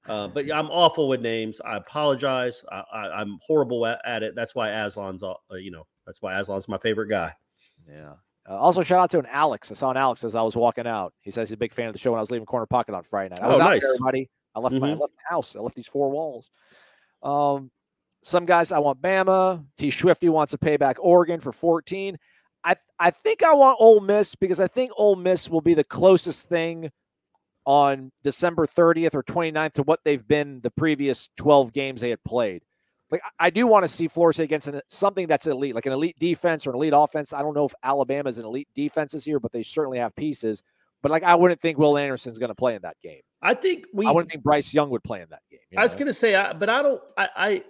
Uh, 0.10 0.28
but 0.28 0.46
yeah, 0.46 0.58
I'm 0.58 0.70
awful 0.72 1.08
with 1.08 1.22
names. 1.22 1.62
I 1.64 1.78
apologize. 1.78 2.64
I, 2.72 2.84
I, 2.94 3.00
I'm 3.22 3.38
horrible 3.46 3.86
at, 3.86 4.00
at 4.06 4.24
it. 4.24 4.36
That's 4.36 4.56
why 4.56 4.70
Aslan's, 4.70 5.22
uh, 5.24 5.34
you 5.56 5.72
know, 5.72 5.86
that's 6.06 6.22
why 6.22 6.34
Aslan's 6.34 6.68
my 6.68 6.78
favorite 6.80 7.08
guy. 7.08 7.34
Yeah. 7.88 8.14
Uh, 8.50 8.58
also, 8.58 8.82
shout 8.82 9.00
out 9.00 9.12
to 9.12 9.20
an 9.20 9.28
Alex. 9.30 9.70
I 9.72 9.76
saw 9.76 9.92
an 9.92 9.98
Alex 9.98 10.24
as 10.24 10.34
I 10.34 10.42
was 10.42 10.56
walking 10.56 10.88
out. 10.88 11.14
He 11.22 11.30
says 11.32 11.50
he's 11.50 11.54
a 11.54 11.58
big 11.58 11.74
fan 11.74 11.88
of 11.88 11.94
the 11.94 12.00
show 12.00 12.12
when 12.12 12.18
I 12.18 12.22
was 12.22 12.32
leaving 12.32 12.46
Corner 12.48 12.66
Pocket 12.66 12.96
on 12.96 13.04
Friday 13.04 13.30
night. 13.36 13.44
I 13.44 13.48
Oh, 13.48 13.52
was 13.52 13.60
out 13.60 13.70
nice. 13.70 13.82
there, 13.82 13.92
everybody. 13.94 14.30
I 14.56 14.60
left 14.60 14.76
my 14.76 14.90
I 14.92 14.94
Mhm. 14.96 15.00
left 15.00 15.14
the 15.14 15.34
house. 15.36 15.56
I 15.56 15.60
left 15.60 15.76
these 15.76 15.88
four 15.88 16.10
walls. 16.10 16.50
Um, 17.22 17.70
some 18.24 18.46
guys 18.46 18.72
I 18.72 18.80
want 18.80 19.02
Bama. 19.02 19.64
T. 19.78 19.92
Swifty 19.92 20.30
wants 20.30 20.52
to 20.52 20.58
pay 20.58 20.76
back 20.78 20.98
Oregon 21.00 21.40
for 21.40 21.52
14. 21.52 22.18
I 22.64 22.76
I 22.98 23.12
think 23.12 23.44
I 23.44 23.54
want 23.54 23.78
Ole 23.80 24.02
Miss 24.02 24.36
because 24.36 24.60
I 24.60 24.68
think 24.68 24.92
Ole 24.98 25.16
Miss 25.16 25.50
will 25.50 25.62
be 25.62 25.74
the 25.76 25.84
closest 25.84 26.50
thing 26.50 26.92
on 27.70 28.12
December 28.24 28.66
30th 28.66 29.14
or 29.14 29.22
29th 29.22 29.74
to 29.74 29.84
what 29.84 30.00
they've 30.04 30.28
been 30.28 30.60
the 30.62 30.72
previous 30.72 31.30
12 31.38 31.72
games 31.72 32.02
they 32.02 32.10
had 32.10 32.24
played. 32.24 32.64
Like 33.12 33.22
I- 33.40 33.52
do 33.52 33.68
want 33.68 33.84
to 33.84 33.88
see 33.88 34.08
Florida 34.08 34.34
State 34.34 34.46
against 34.46 34.68
an, 34.70 34.82
something 34.88 35.28
that's 35.28 35.46
elite, 35.46 35.76
like 35.76 35.86
an 35.86 35.92
elite 35.92 36.18
defense 36.18 36.66
or 36.66 36.72
an 36.72 36.78
elite 36.78 36.94
offense. 36.96 37.32
I 37.32 37.44
don't 37.44 37.54
know 37.54 37.66
if 37.66 37.74
Alabama 37.84 38.28
is 38.28 38.40
an 38.40 38.46
elite 38.46 38.70
defense 38.74 39.12
this 39.12 39.28
year, 39.28 39.40
but 39.40 39.52
they 39.52 39.62
certainly 39.62 40.00
have 40.00 40.16
pieces. 40.16 40.64
But 41.04 41.12
like 41.12 41.22
I 41.22 41.36
wouldn't 41.36 41.62
think 41.62 41.78
Will 41.78 41.96
Anderson's 41.96 42.40
going 42.40 42.50
to 42.50 42.56
play 42.56 42.74
in 42.74 42.82
that 42.82 42.98
game. 43.04 43.22
I 43.40 43.54
think 43.54 43.86
we. 43.94 44.08
I 44.08 44.12
wouldn't 44.12 44.32
think 44.32 44.44
Bryce 44.44 44.74
Young 44.74 44.90
would 44.90 45.04
play 45.04 45.22
in 45.22 45.28
that 45.30 45.44
game. 45.52 45.60
you 45.70 45.80
I 45.80 45.84
was 45.84 45.94
going 45.94 46.08
to 46.08 46.14
say, 46.14 46.34
I, 46.34 46.54
but 46.54 46.70
I 46.70 46.82
don't. 46.82 47.02
I, 47.18 47.30
I, 47.36 47.64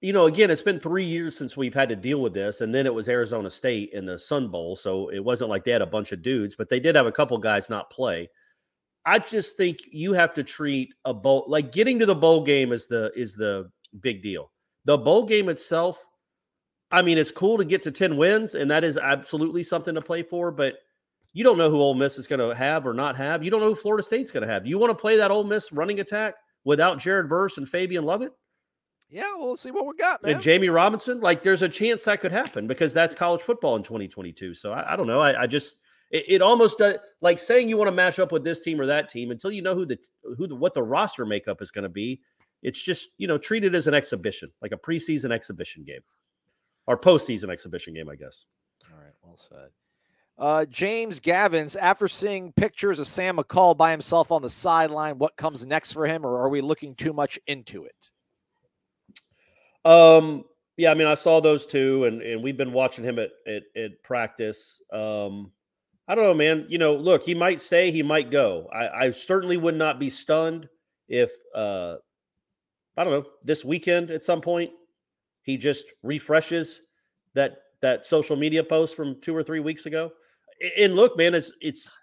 you 0.00 0.14
know, 0.14 0.26
again, 0.26 0.50
it's 0.50 0.62
been 0.62 0.80
three 0.80 1.04
years 1.04 1.36
since 1.36 1.58
we've 1.58 1.74
had 1.74 1.90
to 1.90 1.96
deal 1.96 2.22
with 2.22 2.32
this, 2.32 2.62
and 2.62 2.74
then 2.74 2.86
it 2.86 2.94
was 2.94 3.10
Arizona 3.10 3.50
State 3.50 3.90
in 3.92 4.06
the 4.06 4.18
Sun 4.18 4.48
Bowl, 4.48 4.76
so 4.76 5.10
it 5.10 5.22
wasn't 5.22 5.50
like 5.50 5.62
they 5.62 5.72
had 5.72 5.82
a 5.82 5.86
bunch 5.86 6.12
of 6.12 6.22
dudes, 6.22 6.56
but 6.56 6.70
they 6.70 6.80
did 6.80 6.96
have 6.96 7.06
a 7.06 7.12
couple 7.12 7.36
guys 7.36 7.68
not 7.68 7.90
play. 7.90 8.30
I 9.10 9.18
just 9.18 9.56
think 9.56 9.80
you 9.90 10.12
have 10.12 10.34
to 10.34 10.44
treat 10.44 10.94
a 11.04 11.12
bowl 11.12 11.44
like 11.48 11.72
getting 11.72 11.98
to 11.98 12.06
the 12.06 12.14
bowl 12.14 12.42
game 12.42 12.72
is 12.72 12.86
the 12.86 13.10
is 13.16 13.34
the 13.34 13.70
big 14.00 14.22
deal. 14.22 14.50
The 14.84 14.96
bowl 14.96 15.24
game 15.26 15.48
itself, 15.48 16.06
I 16.90 17.02
mean, 17.02 17.18
it's 17.18 17.32
cool 17.32 17.58
to 17.58 17.64
get 17.64 17.82
to 17.82 17.90
ten 17.90 18.16
wins, 18.16 18.54
and 18.54 18.70
that 18.70 18.84
is 18.84 18.96
absolutely 18.96 19.64
something 19.64 19.94
to 19.94 20.02
play 20.02 20.22
for, 20.22 20.50
but. 20.50 20.76
You 21.32 21.44
don't 21.44 21.58
know 21.58 21.70
who 21.70 21.80
Ole 21.80 21.94
Miss 21.94 22.18
is 22.18 22.26
going 22.26 22.40
to 22.40 22.52
have 22.56 22.84
or 22.84 22.92
not 22.92 23.14
have. 23.14 23.44
You 23.44 23.52
don't 23.52 23.60
know 23.60 23.68
who 23.68 23.76
Florida 23.76 24.02
State's 24.02 24.32
going 24.32 24.44
to 24.44 24.52
have. 24.52 24.66
You 24.66 24.80
want 24.80 24.90
to 24.90 25.00
play 25.00 25.16
that 25.16 25.30
Ole 25.30 25.44
Miss 25.44 25.70
running 25.70 26.00
attack 26.00 26.34
without 26.64 26.98
Jared 26.98 27.28
Verse 27.28 27.56
and 27.56 27.68
Fabian 27.68 28.02
Lovett 28.04 28.32
yeah, 29.10 29.32
we'll 29.36 29.56
see 29.56 29.72
what 29.72 29.86
we 29.86 29.94
got, 29.96 30.22
man. 30.22 30.34
and 30.34 30.42
Jammie 30.42 30.72
Robinson? 30.72 31.20
Like, 31.20 31.42
there's 31.42 31.62
a 31.62 31.68
chance 31.68 32.04
that 32.04 32.20
could 32.20 32.30
happen 32.30 32.66
because 32.66 32.94
that's 32.94 33.14
college 33.14 33.42
football 33.42 33.74
in 33.76 33.82
2022. 33.82 34.54
So 34.54 34.72
I, 34.72 34.92
I 34.92 34.96
don't 34.96 35.08
know. 35.08 35.20
I, 35.20 35.42
I 35.42 35.46
just 35.46 35.76
it, 36.10 36.24
it 36.28 36.42
almost 36.42 36.78
does 36.78 36.96
like 37.20 37.38
saying 37.38 37.68
you 37.68 37.76
want 37.76 37.88
to 37.88 37.92
match 37.92 38.18
up 38.18 38.32
with 38.32 38.44
this 38.44 38.62
team 38.62 38.80
or 38.80 38.86
that 38.86 39.08
team 39.08 39.30
until 39.30 39.50
you 39.50 39.62
know 39.62 39.74
who 39.74 39.86
the 39.86 39.98
who 40.36 40.46
the, 40.46 40.54
what 40.54 40.74
the 40.74 40.82
roster 40.82 41.24
makeup 41.24 41.62
is 41.62 41.70
going 41.70 41.84
to 41.84 41.88
be. 41.88 42.20
It's 42.62 42.80
just 42.80 43.10
you 43.18 43.26
know 43.26 43.38
treat 43.38 43.64
it 43.64 43.74
as 43.74 43.86
an 43.86 43.94
exhibition, 43.94 44.50
like 44.60 44.72
a 44.72 44.76
preseason 44.76 45.32
exhibition 45.32 45.84
game 45.84 46.02
or 46.86 46.98
postseason 46.98 47.50
exhibition 47.50 47.94
game, 47.94 48.08
I 48.08 48.16
guess. 48.16 48.46
All 48.90 48.98
right, 48.98 49.12
well 49.22 49.36
said. 49.36 49.68
Uh, 50.38 50.64
James 50.66 51.20
Gavins, 51.20 51.76
after 51.78 52.08
seeing 52.08 52.52
pictures 52.52 52.98
of 52.98 53.06
Sam 53.06 53.36
McCall 53.36 53.76
by 53.76 53.90
himself 53.90 54.32
on 54.32 54.40
the 54.40 54.48
sideline, 54.48 55.18
what 55.18 55.36
comes 55.36 55.66
next 55.66 55.92
for 55.92 56.06
him, 56.06 56.24
or 56.24 56.40
are 56.40 56.48
we 56.48 56.62
looking 56.62 56.94
too 56.94 57.12
much 57.12 57.38
into 57.46 57.84
it? 57.84 57.94
Um, 59.84 60.44
yeah, 60.78 60.90
I 60.90 60.94
mean, 60.94 61.06
I 61.06 61.14
saw 61.14 61.40
those 61.40 61.66
two, 61.66 62.04
and 62.06 62.22
and 62.22 62.42
we've 62.42 62.56
been 62.56 62.72
watching 62.72 63.04
him 63.04 63.18
at 63.18 63.30
at, 63.46 63.62
at 63.76 64.02
practice. 64.02 64.82
Um, 64.92 65.52
I 66.10 66.16
don't 66.16 66.24
know, 66.24 66.34
man. 66.34 66.66
You 66.68 66.78
know, 66.78 66.96
look, 66.96 67.22
he 67.22 67.36
might 67.36 67.60
stay, 67.60 67.92
he 67.92 68.02
might 68.02 68.32
go. 68.32 68.68
I, 68.74 69.04
I 69.06 69.10
certainly 69.12 69.56
would 69.56 69.76
not 69.76 70.00
be 70.00 70.10
stunned 70.10 70.68
if 71.08 71.30
uh, 71.54 71.94
I 72.96 73.04
don't 73.04 73.12
know 73.12 73.30
this 73.44 73.64
weekend 73.64 74.10
at 74.10 74.24
some 74.24 74.40
point 74.40 74.72
he 75.42 75.56
just 75.56 75.86
refreshes 76.02 76.80
that 77.34 77.58
that 77.80 78.04
social 78.04 78.34
media 78.34 78.64
post 78.64 78.96
from 78.96 79.20
two 79.20 79.36
or 79.36 79.44
three 79.44 79.60
weeks 79.60 79.86
ago. 79.86 80.10
And 80.76 80.96
look, 80.96 81.16
man, 81.16 81.32
it's 81.32 81.52
it's 81.60 81.96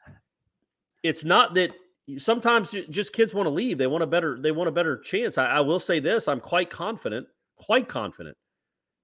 it's 1.03 1.25
not 1.25 1.53
that 1.55 1.71
sometimes 2.17 2.73
just 2.89 3.11
kids 3.11 3.33
want 3.33 3.47
to 3.47 3.51
leave. 3.51 3.77
They 3.77 3.87
want 3.87 4.03
a 4.03 4.07
better 4.07 4.39
they 4.41 4.53
want 4.53 4.69
a 4.69 4.71
better 4.71 4.99
chance. 4.99 5.37
I, 5.37 5.47
I 5.47 5.59
will 5.59 5.79
say 5.79 5.99
this: 5.99 6.29
I'm 6.29 6.39
quite 6.39 6.69
confident, 6.69 7.27
quite 7.57 7.89
confident 7.89 8.37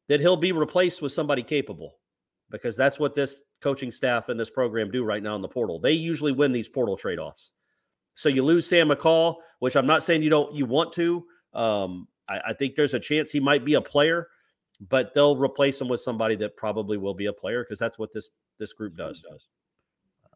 that 0.08 0.22
he'll 0.22 0.38
be 0.38 0.54
replaced 0.54 1.02
with 1.02 1.12
somebody 1.12 1.44
capable 1.44 1.98
because 2.54 2.78
that's 2.78 3.00
what 3.00 3.16
this 3.16 3.42
coaching 3.62 3.90
staff 3.90 4.30
and 4.30 4.40
this 4.40 4.52
program 4.52 4.92
do 4.92 5.04
right 5.04 5.24
now 5.24 5.36
in 5.36 5.42
the 5.42 5.48
portal. 5.48 5.80
They 5.80 5.92
usually 5.92 6.32
win 6.32 6.52
these 6.52 6.70
portal 6.70 6.96
trade 6.96 7.18
offs. 7.18 7.52
So 8.14 8.30
you 8.30 8.44
lose 8.44 8.68
Sam 8.68 8.90
McCall, 8.90 9.38
which 9.58 9.76
I'm 9.76 9.88
not 9.88 10.04
saying 10.04 10.22
you 10.22 10.30
don't 10.30 10.54
you 10.54 10.66
want 10.68 10.94
to. 10.94 11.26
Um, 11.54 12.08
I, 12.30 12.40
I 12.50 12.54
think 12.54 12.76
there's 12.76 12.94
a 12.94 13.00
chance 13.00 13.32
he 13.32 13.40
might 13.40 13.66
be 13.66 13.74
a 13.74 13.82
player, 13.82 14.28
but 14.88 15.16
they'll 15.16 15.36
replace 15.36 15.82
him 15.82 15.90
with 15.90 16.00
somebody 16.00 16.36
that 16.38 16.56
probably 16.56 16.96
will 16.96 17.16
be 17.16 17.26
a 17.26 17.34
player 17.34 17.64
because 17.64 17.80
that's 17.80 17.98
what 17.98 18.14
this 18.14 18.30
this 18.60 18.72
group 18.72 18.96
does. 18.96 19.26
All 19.28 19.38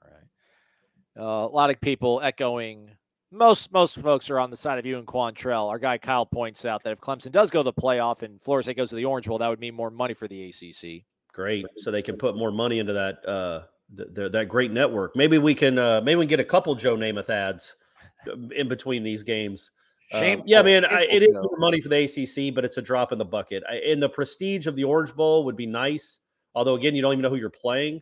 right. 0.09 1.23
Uh, 1.23 1.47
a 1.47 1.53
lot 1.53 1.69
of 1.69 1.79
people 1.79 2.19
echoing. 2.23 2.89
Most 3.29 3.71
most 3.71 3.99
folks 3.99 4.31
are 4.31 4.39
on 4.39 4.49
the 4.49 4.55
side 4.55 4.79
of 4.79 4.87
you 4.87 4.97
and 4.97 5.05
Quantrell. 5.05 5.69
Our 5.69 5.77
guy 5.77 5.99
Kyle 5.99 6.25
points 6.25 6.65
out 6.65 6.81
that 6.83 6.93
if 6.93 6.99
Clemson 6.99 7.31
does 7.31 7.51
go 7.51 7.59
to 7.59 7.65
the 7.65 7.73
playoff 7.73 8.23
and 8.23 8.41
Florida 8.41 8.63
State 8.63 8.77
goes 8.77 8.89
to 8.89 8.95
the 8.95 9.05
Orange 9.05 9.27
Bowl, 9.27 9.37
that 9.37 9.49
would 9.49 9.59
mean 9.59 9.75
more 9.75 9.91
money 9.91 10.15
for 10.15 10.27
the 10.27 10.45
ACC. 10.45 11.05
Great, 11.37 11.67
so 11.77 11.91
they 11.91 12.01
can 12.01 12.17
put 12.17 12.35
more 12.35 12.51
money 12.51 12.79
into 12.79 12.93
that 12.93 13.23
uh, 13.27 13.61
th- 13.95 14.09
th- 14.15 14.31
that 14.31 14.49
great 14.49 14.71
network. 14.71 15.15
Maybe 15.15 15.37
we 15.37 15.53
can 15.53 15.77
uh, 15.77 16.01
maybe 16.01 16.15
we 16.15 16.25
can 16.25 16.29
get 16.29 16.39
a 16.39 16.43
couple 16.43 16.73
Joe 16.73 16.97
Namath 16.97 17.29
ads 17.29 17.75
uh, 18.27 18.33
in 18.55 18.67
between 18.67 19.03
these 19.03 19.21
games. 19.21 19.69
Um, 20.13 20.41
yeah, 20.45 20.63
man, 20.63 20.83
I, 20.83 21.03
it 21.03 21.21
is 21.21 21.35
more 21.35 21.59
money 21.59 21.79
for 21.79 21.89
the 21.89 22.05
ACC, 22.05 22.55
but 22.55 22.65
it's 22.65 22.77
a 22.77 22.81
drop 22.81 23.11
in 23.11 23.19
the 23.19 23.25
bucket. 23.25 23.61
I, 23.69 23.75
and 23.75 24.01
the 24.01 24.09
prestige 24.09 24.65
of 24.65 24.75
the 24.75 24.83
Orange 24.83 25.13
Bowl 25.13 25.45
would 25.45 25.55
be 25.55 25.67
nice, 25.67 26.21
although 26.55 26.73
again, 26.73 26.95
you 26.95 27.03
don't 27.03 27.11
even 27.11 27.21
know 27.21 27.29
who 27.29 27.35
you're 27.35 27.51
playing. 27.51 28.01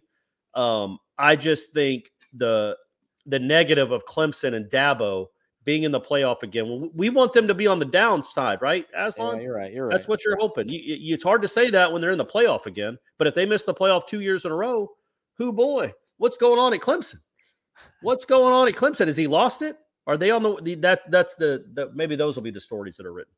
Um, 0.53 0.97
I 1.17 1.35
just 1.35 1.73
think 1.73 2.11
the 2.31 2.77
the 3.25 3.39
negative 3.39 3.91
of 3.91 4.05
Clemson 4.05 4.53
and 4.53 4.67
Dabo 4.67 5.25
being 5.65 5.83
in 5.83 5.91
the 5.91 5.99
playoff 5.99 6.43
again. 6.43 6.69
we- 6.81 6.89
We 6.95 7.09
want 7.09 7.33
them 7.33 7.47
to 7.47 7.53
be 7.53 7.67
on 7.67 7.79
the 7.79 7.85
downside, 7.85 8.61
right? 8.61 8.87
Aslan, 8.95 9.37
Yeah, 9.37 9.41
you're 9.43 9.55
right. 9.55 9.73
You're 9.73 9.87
right. 9.87 9.91
that's 9.93 10.07
what 10.07 10.23
you're 10.23 10.37
hoping. 10.37 10.69
You, 10.69 10.79
you- 10.79 11.13
it's 11.15 11.23
hard 11.23 11.41
to 11.41 11.47
say 11.47 11.69
that 11.71 11.91
when 11.91 12.01
they're 12.01 12.11
in 12.11 12.17
the 12.17 12.25
playoff 12.25 12.65
again, 12.67 12.97
but 13.17 13.27
if 13.27 13.33
they 13.33 13.45
miss 13.45 13.63
the 13.65 13.73
playoff 13.73 14.07
two 14.07 14.21
years 14.21 14.45
in 14.45 14.51
a 14.51 14.55
row, 14.55 14.89
who 15.37 15.51
boy, 15.51 15.91
what's 16.17 16.37
going 16.37 16.59
on 16.59 16.73
at 16.73 16.79
Clemson? 16.81 17.19
What's 18.01 18.23
going 18.25 18.53
on 18.53 18.67
at 18.67 18.75
Clemson? 18.75 19.07
Has 19.07 19.17
he 19.17 19.27
lost 19.27 19.61
it? 19.61 19.75
Are 20.07 20.17
they 20.17 20.29
on 20.31 20.43
the, 20.43 20.55
the 20.61 20.75
that? 20.75 21.09
That's 21.11 21.35
the, 21.35 21.65
the 21.73 21.91
maybe 21.93 22.15
those 22.15 22.35
will 22.35 22.43
be 22.43 22.51
the 22.51 22.61
stories 22.61 22.95
that 22.97 23.05
are 23.07 23.11
written. 23.11 23.33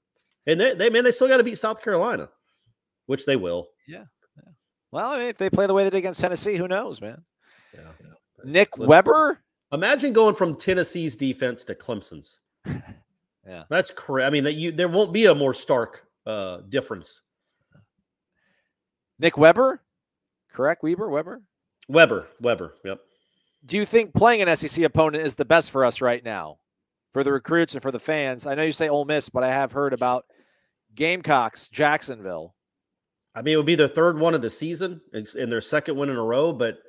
And 0.45 0.59
they, 0.61 0.75
they 0.75 0.89
man, 0.89 1.03
they 1.05 1.11
still 1.11 1.27
got 1.29 1.37
to 1.37 1.43
beat 1.43 1.57
South 1.57 1.81
Carolina, 1.81 2.29
which 3.05 3.25
they 3.25 3.35
will. 3.37 3.69
Yeah. 3.87 4.03
Well, 4.91 5.09
I 5.11 5.17
mean, 5.17 5.27
if 5.27 5.37
they 5.37 5.49
play 5.49 5.65
the 5.65 5.73
way 5.73 5.83
they 5.85 5.89
did 5.89 5.97
against 5.97 6.19
Tennessee, 6.21 6.55
who 6.57 6.67
knows, 6.67 6.99
man? 7.01 7.23
Yeah. 7.73 7.81
Nick 8.43 8.77
Let's- 8.77 8.89
Weber, 8.89 9.39
Imagine 9.71 10.13
going 10.13 10.35
from 10.35 10.55
Tennessee's 10.55 11.15
defense 11.15 11.63
to 11.65 11.75
Clemson's. 11.75 12.37
Yeah. 13.47 13.63
That's 13.69 13.91
crazy. 13.91 14.25
I 14.25 14.29
mean, 14.29 14.43
that 14.43 14.55
you 14.55 14.71
there 14.71 14.89
won't 14.89 15.13
be 15.13 15.25
a 15.25 15.35
more 15.35 15.53
stark 15.53 16.05
uh, 16.25 16.57
difference. 16.69 17.21
Nick 19.19 19.37
Weber, 19.37 19.81
correct? 20.51 20.83
Weber, 20.83 21.09
Weber. 21.09 21.41
Weber, 21.87 22.27
Weber. 22.41 22.75
Yep. 22.83 22.99
Do 23.65 23.77
you 23.77 23.85
think 23.85 24.13
playing 24.13 24.41
an 24.41 24.55
SEC 24.55 24.83
opponent 24.83 25.25
is 25.25 25.35
the 25.35 25.45
best 25.45 25.71
for 25.71 25.85
us 25.85 26.01
right 26.01 26.23
now, 26.23 26.59
for 27.11 27.23
the 27.23 27.31
recruits 27.31 27.73
and 27.73 27.81
for 27.81 27.91
the 27.91 27.99
fans? 27.99 28.45
I 28.45 28.53
know 28.53 28.63
you 28.63 28.73
say 28.73 28.89
Ole 28.89 29.05
Miss, 29.05 29.29
but 29.29 29.43
I 29.43 29.49
have 29.49 29.71
heard 29.71 29.93
about 29.93 30.25
Gamecocks, 30.93 31.69
Jacksonville. 31.69 32.53
I 33.33 33.41
mean, 33.41 33.53
it 33.53 33.57
would 33.57 33.65
be 33.65 33.75
their 33.75 33.87
third 33.87 34.19
one 34.19 34.33
of 34.33 34.41
the 34.41 34.49
season 34.49 34.99
and 35.13 35.51
their 35.51 35.61
second 35.61 35.95
win 35.95 36.09
in 36.09 36.15
a 36.17 36.23
row. 36.23 36.51
But 36.51 36.79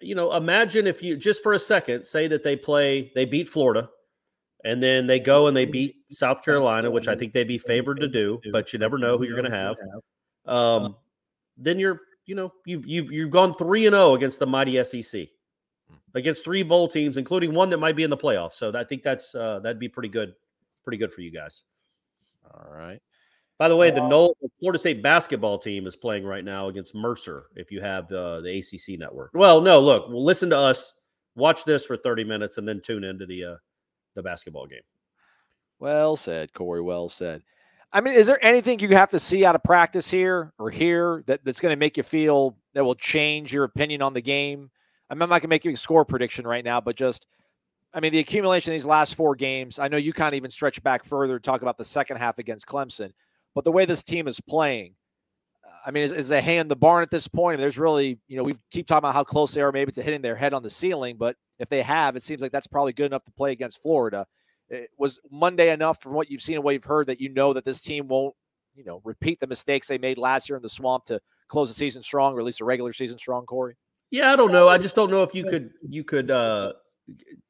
you 0.00 0.14
know, 0.14 0.34
imagine 0.34 0.86
if 0.86 1.02
you 1.02 1.16
just 1.16 1.42
for 1.42 1.54
a 1.54 1.58
second 1.58 2.06
say 2.06 2.28
that 2.28 2.42
they 2.42 2.56
play, 2.56 3.12
they 3.14 3.24
beat 3.24 3.48
Florida, 3.48 3.90
and 4.64 4.82
then 4.82 5.06
they 5.06 5.18
go 5.18 5.48
and 5.48 5.56
they 5.56 5.64
beat 5.64 5.96
South 6.08 6.44
Carolina, 6.44 6.90
which 6.90 7.08
I 7.08 7.16
think 7.16 7.32
they'd 7.32 7.48
be 7.48 7.58
favored 7.58 8.00
to 8.00 8.08
do. 8.08 8.40
But 8.52 8.72
you 8.72 8.78
never 8.78 8.98
know 8.98 9.18
who 9.18 9.24
you're 9.24 9.36
going 9.36 9.50
to 9.50 9.56
have. 9.56 9.76
Um, 10.46 10.96
then 11.56 11.78
you're, 11.78 12.00
you 12.26 12.34
know, 12.34 12.52
you've 12.66 12.86
you've 12.86 13.12
you've 13.12 13.30
gone 13.30 13.54
three 13.54 13.86
and 13.86 13.94
zero 13.94 14.14
against 14.14 14.38
the 14.38 14.46
mighty 14.46 14.82
SEC, 14.84 15.28
against 16.14 16.44
three 16.44 16.62
bowl 16.62 16.88
teams, 16.88 17.16
including 17.16 17.54
one 17.54 17.70
that 17.70 17.78
might 17.78 17.96
be 17.96 18.02
in 18.04 18.10
the 18.10 18.16
playoffs. 18.16 18.54
So 18.54 18.72
I 18.74 18.84
think 18.84 19.02
that's 19.02 19.34
uh, 19.34 19.60
that'd 19.60 19.80
be 19.80 19.88
pretty 19.88 20.08
good, 20.08 20.34
pretty 20.84 20.98
good 20.98 21.12
for 21.12 21.20
you 21.20 21.30
guys. 21.30 21.62
All 22.44 22.72
right. 22.72 23.00
By 23.62 23.68
the 23.68 23.76
way, 23.76 23.92
the 23.92 24.04
Nole 24.08 24.36
Florida 24.58 24.76
State 24.76 25.04
basketball 25.04 25.56
team 25.56 25.86
is 25.86 25.94
playing 25.94 26.24
right 26.24 26.44
now 26.44 26.66
against 26.66 26.96
Mercer. 26.96 27.44
If 27.54 27.70
you 27.70 27.80
have 27.80 28.10
uh, 28.10 28.40
the 28.40 28.58
ACC 28.58 28.98
network, 28.98 29.30
well, 29.34 29.60
no, 29.60 29.78
look, 29.78 30.08
well, 30.08 30.24
listen 30.24 30.50
to 30.50 30.58
us, 30.58 30.94
watch 31.36 31.64
this 31.64 31.86
for 31.86 31.96
thirty 31.96 32.24
minutes, 32.24 32.58
and 32.58 32.66
then 32.66 32.80
tune 32.84 33.04
into 33.04 33.24
the 33.24 33.44
uh, 33.44 33.54
the 34.16 34.22
basketball 34.24 34.66
game. 34.66 34.80
Well 35.78 36.16
said, 36.16 36.52
Corey. 36.52 36.80
Well 36.80 37.08
said. 37.08 37.44
I 37.92 38.00
mean, 38.00 38.14
is 38.14 38.26
there 38.26 38.44
anything 38.44 38.80
you 38.80 38.88
have 38.96 39.10
to 39.10 39.20
see 39.20 39.44
out 39.44 39.54
of 39.54 39.62
practice 39.62 40.10
here 40.10 40.52
or 40.58 40.68
here 40.68 41.22
that, 41.28 41.44
that's 41.44 41.60
going 41.60 41.72
to 41.72 41.78
make 41.78 41.96
you 41.96 42.02
feel 42.02 42.56
that 42.74 42.84
will 42.84 42.96
change 42.96 43.52
your 43.52 43.62
opinion 43.62 44.02
on 44.02 44.12
the 44.12 44.20
game? 44.20 44.72
I 45.08 45.14
mean, 45.14 45.22
I'm 45.22 45.28
not 45.28 45.34
going 45.34 45.42
to 45.42 45.48
make 45.50 45.64
you 45.64 45.70
a 45.70 45.76
score 45.76 46.04
prediction 46.04 46.48
right 46.48 46.64
now, 46.64 46.80
but 46.80 46.96
just, 46.96 47.28
I 47.94 48.00
mean, 48.00 48.10
the 48.10 48.18
accumulation 48.18 48.72
of 48.72 48.74
these 48.74 48.84
last 48.84 49.14
four 49.14 49.36
games. 49.36 49.78
I 49.78 49.86
know 49.86 49.98
you 49.98 50.12
kind 50.12 50.34
of 50.34 50.36
even 50.36 50.50
stretch 50.50 50.82
back 50.82 51.04
further, 51.04 51.38
talk 51.38 51.62
about 51.62 51.78
the 51.78 51.84
second 51.84 52.16
half 52.16 52.40
against 52.40 52.66
Clemson, 52.66 53.12
but 53.54 53.64
the 53.64 53.72
way 53.72 53.84
this 53.84 54.02
team 54.02 54.26
is 54.28 54.40
playing, 54.40 54.94
I 55.84 55.90
mean, 55.90 56.04
is, 56.04 56.12
is 56.12 56.28
they 56.28 56.40
hand 56.40 56.70
the 56.70 56.76
barn 56.76 57.02
at 57.02 57.10
this 57.10 57.26
point? 57.26 57.58
There's 57.58 57.78
really, 57.78 58.18
you 58.28 58.36
know, 58.36 58.44
we 58.44 58.56
keep 58.70 58.86
talking 58.86 58.98
about 58.98 59.14
how 59.14 59.24
close 59.24 59.52
they 59.52 59.62
are 59.62 59.72
maybe 59.72 59.92
to 59.92 60.02
hitting 60.02 60.22
their 60.22 60.36
head 60.36 60.54
on 60.54 60.62
the 60.62 60.70
ceiling, 60.70 61.16
but 61.16 61.36
if 61.58 61.68
they 61.68 61.82
have, 61.82 62.16
it 62.16 62.22
seems 62.22 62.40
like 62.40 62.52
that's 62.52 62.66
probably 62.66 62.92
good 62.92 63.06
enough 63.06 63.24
to 63.24 63.32
play 63.32 63.52
against 63.52 63.82
Florida. 63.82 64.26
It 64.68 64.90
was 64.96 65.20
Monday 65.30 65.70
enough 65.70 66.00
from 66.00 66.14
what 66.14 66.30
you've 66.30 66.40
seen 66.40 66.56
and 66.56 66.64
what 66.64 66.74
you've 66.74 66.84
heard 66.84 67.08
that 67.08 67.20
you 67.20 67.28
know 67.28 67.52
that 67.52 67.64
this 67.64 67.80
team 67.80 68.08
won't, 68.08 68.34
you 68.74 68.84
know, 68.84 69.00
repeat 69.04 69.38
the 69.40 69.46
mistakes 69.46 69.86
they 69.86 69.98
made 69.98 70.18
last 70.18 70.48
year 70.48 70.56
in 70.56 70.62
the 70.62 70.68
swamp 70.68 71.04
to 71.06 71.20
close 71.48 71.68
the 71.68 71.74
season 71.74 72.02
strong, 72.02 72.34
or 72.34 72.38
at 72.38 72.44
least 72.44 72.58
the 72.58 72.64
regular 72.64 72.92
season 72.92 73.18
strong, 73.18 73.44
Corey? 73.44 73.76
Yeah, 74.10 74.32
I 74.32 74.36
don't 74.36 74.52
know. 74.52 74.68
I 74.68 74.78
just 74.78 74.94
don't 74.94 75.10
know 75.10 75.22
if 75.22 75.34
you 75.34 75.44
could 75.44 75.70
you 75.88 76.04
could 76.04 76.30
uh, 76.30 76.74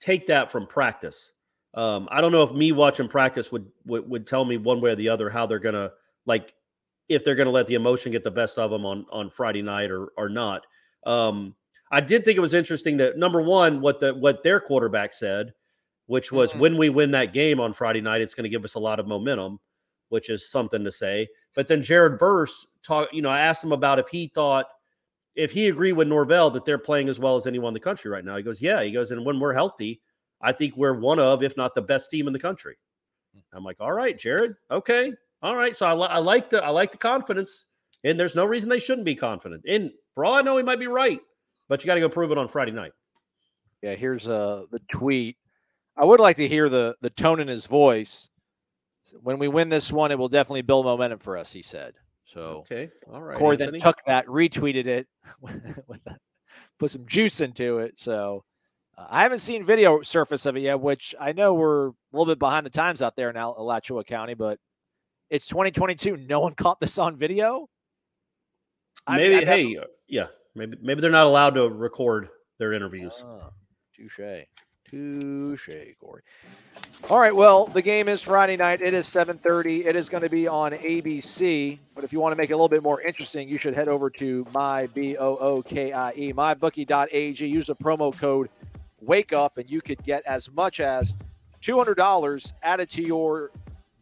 take 0.01 0.27
that 0.29 0.51
from 0.51 0.67
practice. 0.67 1.31
Um, 1.75 2.09
I 2.11 2.21
don't 2.21 2.33
know 2.33 2.43
if 2.43 2.53
me 2.53 2.73
watching 2.73 3.09
practice 3.09 3.51
would, 3.51 3.67
would 3.87 4.09
would 4.09 4.27
tell 4.27 4.45
me 4.45 4.57
one 4.59 4.81
way 4.81 4.91
or 4.91 4.95
the 4.97 5.09
other 5.09 5.31
how 5.31 5.47
they're 5.47 5.59
gonna 5.59 5.91
like 6.27 6.55
if 7.09 7.25
they're 7.25 7.35
gonna 7.35 7.51
let 7.51 7.67
the 7.67 7.75
emotion 7.75 8.13
get 8.13 8.23
the 8.23 8.31
best 8.31 8.59
of 8.59 8.71
them 8.71 8.85
on 8.85 9.07
on 9.11 9.31
Friday 9.31 9.63
night 9.63 9.91
or 9.91 10.09
or 10.19 10.29
not. 10.29 10.67
Um, 11.07 11.55
I 11.91 12.01
did 12.01 12.25
think 12.25 12.37
it 12.37 12.41
was 12.43 12.55
interesting 12.55 12.97
that 12.99 13.19
number 13.19 13.41
one, 13.41 13.81
what 13.81 14.01
the 14.01 14.15
what 14.15 14.43
their 14.43 14.61
quarterback 14.61 15.13
said, 15.13 15.53
which 16.07 16.31
was 16.33 16.53
Mhm. 16.53 16.59
when 16.59 16.77
we 16.77 16.89
win 16.91 17.11
that 17.13 17.33
game 17.33 17.59
on 17.61 17.73
Friday 17.73 18.01
night, 18.01 18.21
it's 18.21 18.35
going 18.35 18.45
to 18.45 18.51
give 18.51 18.65
us 18.65 18.75
a 18.75 18.79
lot 18.79 19.01
of 19.01 19.07
momentum, 19.07 19.59
which 20.11 20.29
is 20.31 20.51
something 20.51 20.85
to 20.85 20.93
say. 20.93 21.29
But 21.55 21.69
then 21.69 21.83
Jared 21.83 22.19
Verse 22.19 22.67
talk, 22.83 23.09
you 23.13 23.23
know, 23.23 23.29
I 23.31 23.41
asked 23.41 23.65
him 23.65 23.73
about 23.73 23.99
if 23.99 24.09
he 24.09 24.29
thought 24.35 24.67
if 25.35 25.51
he 25.53 25.69
agreed 25.69 25.93
with 25.95 26.09
Norvell 26.09 26.51
that 26.51 26.65
they're 26.67 26.77
playing 26.79 27.09
as 27.09 27.19
well 27.19 27.37
as 27.37 27.47
anyone 27.47 27.69
in 27.71 27.75
the 27.75 27.81
country 27.81 28.11
right 28.11 28.25
now. 28.25 28.37
He 28.37 28.43
goes, 28.43 28.61
yeah. 28.61 28.83
He 28.83 28.91
goes, 28.93 29.11
and 29.11 29.25
when 29.25 29.41
we're 29.41 29.55
healthy, 29.55 30.03
I 30.43 30.53
think 30.53 30.77
we're 30.77 30.99
one 30.99 31.19
of, 31.19 31.43
if 31.43 31.57
not 31.57 31.75
the 31.75 31.83
best 31.83 32.11
team 32.11 32.27
in 32.27 32.33
the 32.33 32.39
country. 32.39 32.77
I'm 33.53 33.65
like, 33.65 33.77
all 33.81 33.93
right, 33.93 34.19
Jared, 34.19 34.55
okay, 34.71 35.13
all 35.43 35.57
right. 35.57 35.77
So 35.77 35.87
I, 35.87 35.95
li- 35.95 36.09
I 36.11 36.19
like 36.19 36.51
the 36.51 36.63
I 36.63 36.71
like 36.71 36.91
the 36.93 36.99
confidence, 36.99 37.67
and 38.05 38.19
there's 38.19 38.35
no 38.35 38.45
reason 38.45 38.69
they 38.69 38.79
shouldn't 38.79 39.05
be 39.05 39.15
confident. 39.15 39.65
And 39.67 39.91
for 40.15 40.25
all 40.25 40.35
I 40.35 40.43
know, 40.43 40.57
he 40.57 40.63
might 40.63 40.79
be 40.79 40.87
right, 40.87 41.21
but 41.69 41.83
you 41.83 41.87
got 41.87 41.95
to 41.95 42.01
go 42.01 42.09
prove 42.09 42.31
it 42.31 42.39
on 42.39 42.49
Friday 42.49 42.73
night. 42.73 42.93
Yeah, 43.83 43.95
here's 43.95 44.29
uh, 44.29 44.65
the 44.71 44.81
tweet. 44.93 45.37
I 45.97 46.05
would 46.05 46.21
like 46.21 46.37
to 46.37 46.49
hear 46.49 46.69
the 46.69 46.95
the 47.01 47.11
tone 47.11 47.41
in 47.41 47.49
his 47.49 47.67
voice. 47.67 48.29
When 49.21 49.39
we 49.39 49.49
win 49.49 49.69
this 49.69 49.93
one, 49.93 50.11
it 50.11 50.19
will 50.19 50.29
definitely 50.29 50.63
build 50.63 50.87
momentum 50.87 51.19
for 51.19 51.37
us, 51.37 51.53
he 51.53 51.63
said. 51.63 51.95
So 52.25 52.65
Okay, 52.71 52.91
all 53.13 53.21
right. 53.21 53.39
Corey 53.39 53.57
then 53.57 53.75
took 53.75 53.99
that, 54.07 54.27
retweeted 54.27 54.87
it, 54.87 55.07
with 55.41 56.05
the, 56.05 56.17
put 56.79 56.91
some 56.91 57.07
juice 57.07 57.41
into 57.41 57.79
it. 57.79 57.99
So 57.99 58.45
I 59.11 59.23
haven't 59.23 59.39
seen 59.39 59.65
video 59.65 60.01
surface 60.03 60.47
of 60.47 60.57
it 60.57 60.61
yet, 60.61 60.81
which 60.81 61.15
I 61.21 61.33
know 61.33 61.55
we're 61.55 61.89
a 61.89 61.93
little 62.13 62.27
bit 62.27 62.39
behind 62.39 62.67
the 62.67 62.71
times 62.71 63.03
out 63.03 63.17
there 63.17 63.31
in 63.31 63.37
Al- 63.37 63.57
Alachua 63.59 64.05
County, 64.05 64.35
but 64.35 64.59
it's 65.31 65.47
2022. 65.47 66.17
No 66.17 66.41
one 66.41 66.55
caught 66.57 66.81
this 66.81 66.99
on 66.99 67.17
video. 67.17 67.69
I 69.07 69.17
maybe 69.17 69.37
I've 69.37 69.45
hey, 69.45 69.77
uh, 69.77 69.85
yeah, 70.07 70.27
maybe 70.55 70.77
maybe 70.83 71.01
they're 71.01 71.11
not 71.11 71.27
allowed 71.27 71.55
to 71.55 71.69
record 71.69 72.29
their 72.59 72.73
interviews. 72.73 73.23
Ah, 73.27 73.51
touche. 73.97 74.47
Touche, 74.93 75.71
Corey. 75.99 76.21
All 77.09 77.19
right. 77.19 77.35
Well, 77.35 77.65
the 77.65 77.81
game 77.81 78.09
is 78.09 78.21
Friday 78.21 78.57
night. 78.57 78.83
It 78.83 78.93
is 78.93 79.07
7:30. 79.07 79.87
It 79.87 79.97
is 79.97 80.11
going 80.11 80.23
to 80.23 80.29
be 80.29 80.47
on 80.47 80.73
ABC. 80.73 81.79
But 81.95 82.05
if 82.05 82.13
you 82.13 82.21
want 82.21 82.33
to 82.33 82.37
make 82.37 82.51
it 82.51 82.53
a 82.53 82.57
little 82.57 82.69
bit 82.69 82.83
more 82.83 83.01
interesting, 83.01 83.49
you 83.49 83.57
should 83.57 83.75
head 83.75 83.89
over 83.89 84.11
to 84.11 84.47
my 84.53 84.89
b 84.89 85.17
o 85.17 85.37
o 85.39 85.63
k 85.63 85.93
i 85.93 86.13
e 86.15 86.33
mybookie.ag. 86.35 87.47
Use 87.47 87.67
the 87.67 87.77
promo 87.77 88.17
code 88.17 88.51
Wake 89.03 89.33
Up, 89.33 89.59
and 89.59 89.69
you 89.69 89.81
could 89.81 90.03
get 90.05 90.23
as 90.27 90.51
much 90.53 90.81
as 90.81 91.15
$200 91.61 92.53
added 92.63 92.89
to 92.91 93.03
your 93.03 93.51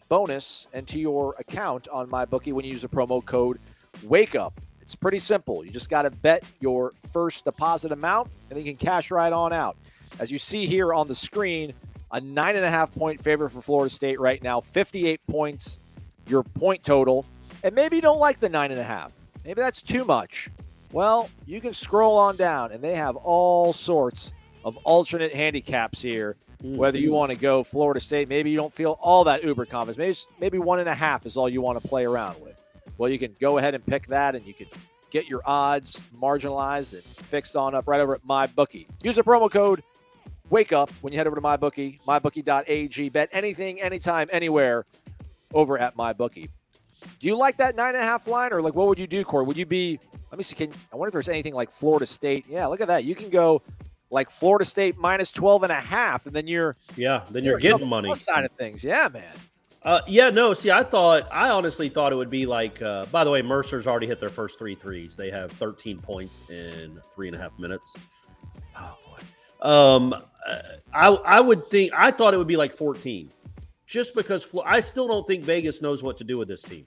bonus 0.08 0.66
and 0.72 0.86
to 0.88 0.98
your 0.98 1.34
account 1.38 1.88
on 1.88 2.08
my 2.10 2.24
bookie 2.24 2.52
when 2.52 2.64
you 2.64 2.72
use 2.72 2.82
the 2.82 2.88
promo 2.88 3.24
code 3.24 3.58
Wake 4.04 4.34
Up. 4.34 4.60
It's 4.80 4.94
pretty 4.94 5.18
simple. 5.20 5.64
You 5.64 5.70
just 5.70 5.88
got 5.88 6.02
to 6.02 6.10
bet 6.10 6.42
your 6.60 6.92
first 7.12 7.44
deposit 7.44 7.92
amount, 7.92 8.30
and 8.48 8.58
then 8.58 8.64
you 8.64 8.72
can 8.72 8.86
cash 8.86 9.10
right 9.10 9.32
on 9.32 9.52
out. 9.52 9.76
As 10.18 10.30
you 10.30 10.38
see 10.38 10.66
here 10.66 10.92
on 10.92 11.06
the 11.06 11.14
screen, 11.14 11.72
a 12.12 12.20
nine 12.20 12.56
and 12.56 12.64
a 12.64 12.70
half 12.70 12.92
point 12.92 13.22
favorite 13.22 13.50
for 13.50 13.60
Florida 13.60 13.94
State 13.94 14.18
right 14.20 14.42
now, 14.42 14.60
58 14.60 15.20
points, 15.28 15.78
your 16.26 16.42
point 16.42 16.82
total. 16.82 17.24
And 17.62 17.74
maybe 17.74 17.96
you 17.96 18.02
don't 18.02 18.18
like 18.18 18.40
the 18.40 18.48
nine 18.48 18.70
and 18.70 18.80
a 18.80 18.84
half. 18.84 19.14
Maybe 19.44 19.60
that's 19.60 19.80
too 19.80 20.04
much. 20.04 20.50
Well, 20.92 21.30
you 21.46 21.60
can 21.60 21.72
scroll 21.72 22.18
on 22.18 22.36
down, 22.36 22.72
and 22.72 22.82
they 22.82 22.94
have 22.96 23.14
all 23.16 23.72
sorts 23.72 24.32
of 24.64 24.77
alternate 24.79 25.35
handicaps 25.35 26.03
here. 26.03 26.37
Whether 26.62 26.99
you 26.99 27.07
mm-hmm. 27.07 27.14
want 27.14 27.33
to 27.33 27.38
go 27.38 27.64
Florida 27.64 28.01
State, 28.01 28.29
maybe 28.29 28.51
you 28.51 28.57
don't 28.57 28.73
feel 28.73 28.99
all 29.01 29.25
that 29.25 29.42
uber 29.42 29.64
confidence. 29.64 29.96
Maybe 29.96 30.16
maybe 30.40 30.59
one 30.59 30.79
and 30.79 30.88
a 30.90 30.94
half 30.94 31.25
is 31.25 31.38
all 31.38 31.49
you 31.49 31.62
want 31.62 31.81
to 31.81 31.88
play 31.88 32.05
around 32.05 32.40
with. 32.42 32.62
Well, 32.99 33.11
you 33.11 33.18
can 33.18 33.35
go 33.40 33.57
ahead 33.57 33.75
and 33.75 33.85
pick 33.87 34.07
that, 34.09 34.35
and 34.35 34.44
you 34.44 34.53
can 34.53 34.66
get 35.11 35.27
your 35.27 35.40
odds 35.46 35.99
marginalized 36.20 36.92
and 36.92 37.03
fixed 37.03 37.57
on 37.57 37.75
up 37.75 37.88
right 37.88 38.01
over 38.01 38.14
at 38.14 38.23
MyBookie. 38.27 38.87
Use 39.03 39.16
the 39.16 39.25
promo 39.25 39.51
code 39.51 39.83
Wake 40.51 40.73
Up 40.73 40.90
when 41.01 41.12
you 41.12 41.18
head 41.18 41.27
over 41.27 41.37
to 41.37 41.42
MyBookie, 41.42 42.01
MyBookie.ag. 42.03 43.09
Bet 43.09 43.29
anything, 43.33 43.81
anytime, 43.81 44.29
anywhere 44.31 44.85
over 45.55 45.79
at 45.79 45.96
MyBookie. 45.96 46.51
Do 47.18 47.27
you 47.27 47.37
like 47.37 47.57
that 47.57 47.77
nine 47.77 47.94
and 47.94 48.03
a 48.03 48.07
half 48.07 48.27
line, 48.27 48.53
or 48.53 48.61
like 48.61 48.75
what 48.75 48.88
would 48.88 48.99
you 48.99 49.07
do, 49.07 49.25
Corey? 49.25 49.44
Would 49.44 49.57
you 49.57 49.66
be? 49.66 49.99
Let 50.31 50.38
me 50.38 50.44
see. 50.44 50.55
Can 50.55 50.70
I 50.92 50.96
wonder 50.96 51.09
if 51.09 51.12
there's 51.12 51.29
anything 51.29 51.55
like 51.55 51.70
Florida 51.70 52.07
State? 52.07 52.44
Yeah, 52.49 52.66
look 52.66 52.81
at 52.81 52.88
that. 52.88 53.05
You 53.05 53.14
can 53.14 53.31
go 53.31 53.62
like 54.11 54.29
Florida 54.31 54.64
State 54.64 54.99
minus 54.99 55.31
12 55.31 55.62
and 55.64 55.73
a 55.73 55.77
half, 55.77 56.27
and 56.27 56.35
then 56.35 56.46
you're 56.46 56.75
Yeah, 56.96 57.23
then 57.31 57.44
you're 57.44 57.55
on 57.57 57.61
getting 57.61 57.88
money. 57.88 58.14
side 58.14 58.44
of 58.44 58.51
things. 58.53 58.83
Yeah, 58.85 59.09
man. 59.12 59.25
Uh, 59.83 60.01
yeah, 60.07 60.29
no. 60.29 60.53
See, 60.53 60.70
I 60.70 60.83
thought, 60.83 61.27
I 61.33 61.49
honestly 61.49 61.88
thought 61.88 62.12
it 62.12 62.16
would 62.16 62.29
be 62.29 62.44
like. 62.44 62.83
Uh, 62.83 63.07
by 63.07 63.25
the 63.25 63.31
way, 63.31 63.40
Mercer's 63.40 63.87
already 63.87 64.07
hit 64.07 64.20
their 64.20 64.29
first 64.29 64.59
three 64.59 64.75
threes. 64.75 65.16
They 65.16 65.31
have 65.31 65.51
13 65.53 65.99
points 66.01 66.42
in 66.51 67.01
three 67.14 67.29
and 67.29 67.37
a 67.37 67.38
half 67.40 67.58
minutes. 67.58 67.94
Oh 68.77 68.98
boy. 69.06 69.67
Um, 69.67 70.13
uh, 70.13 70.58
I 70.92 71.08
I 71.08 71.40
would 71.40 71.67
think 71.69 71.92
I 71.96 72.11
thought 72.11 72.35
it 72.35 72.37
would 72.37 72.46
be 72.46 72.56
like 72.58 72.73
14, 72.73 73.31
just 73.87 74.15
because 74.15 74.42
Flo- 74.44 74.65
I 74.67 74.81
still 74.81 75.08
don't 75.08 75.27
think 75.27 75.44
Vegas 75.44 75.81
knows 75.81 76.02
what 76.02 76.17
to 76.19 76.25
do 76.25 76.37
with 76.37 76.48
this 76.48 76.63
team. 76.63 76.87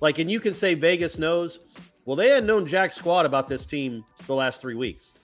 Like, 0.00 0.18
and 0.18 0.30
you 0.30 0.38
can 0.40 0.52
say 0.54 0.74
Vegas 0.74 1.16
knows. 1.18 1.60
Well, 2.04 2.16
they 2.16 2.28
had 2.28 2.44
known 2.44 2.66
Jack 2.66 2.92
Squad 2.92 3.24
about 3.24 3.48
this 3.48 3.64
team 3.64 4.04
the 4.26 4.34
last 4.34 4.60
three 4.60 4.74
weeks. 4.74 5.14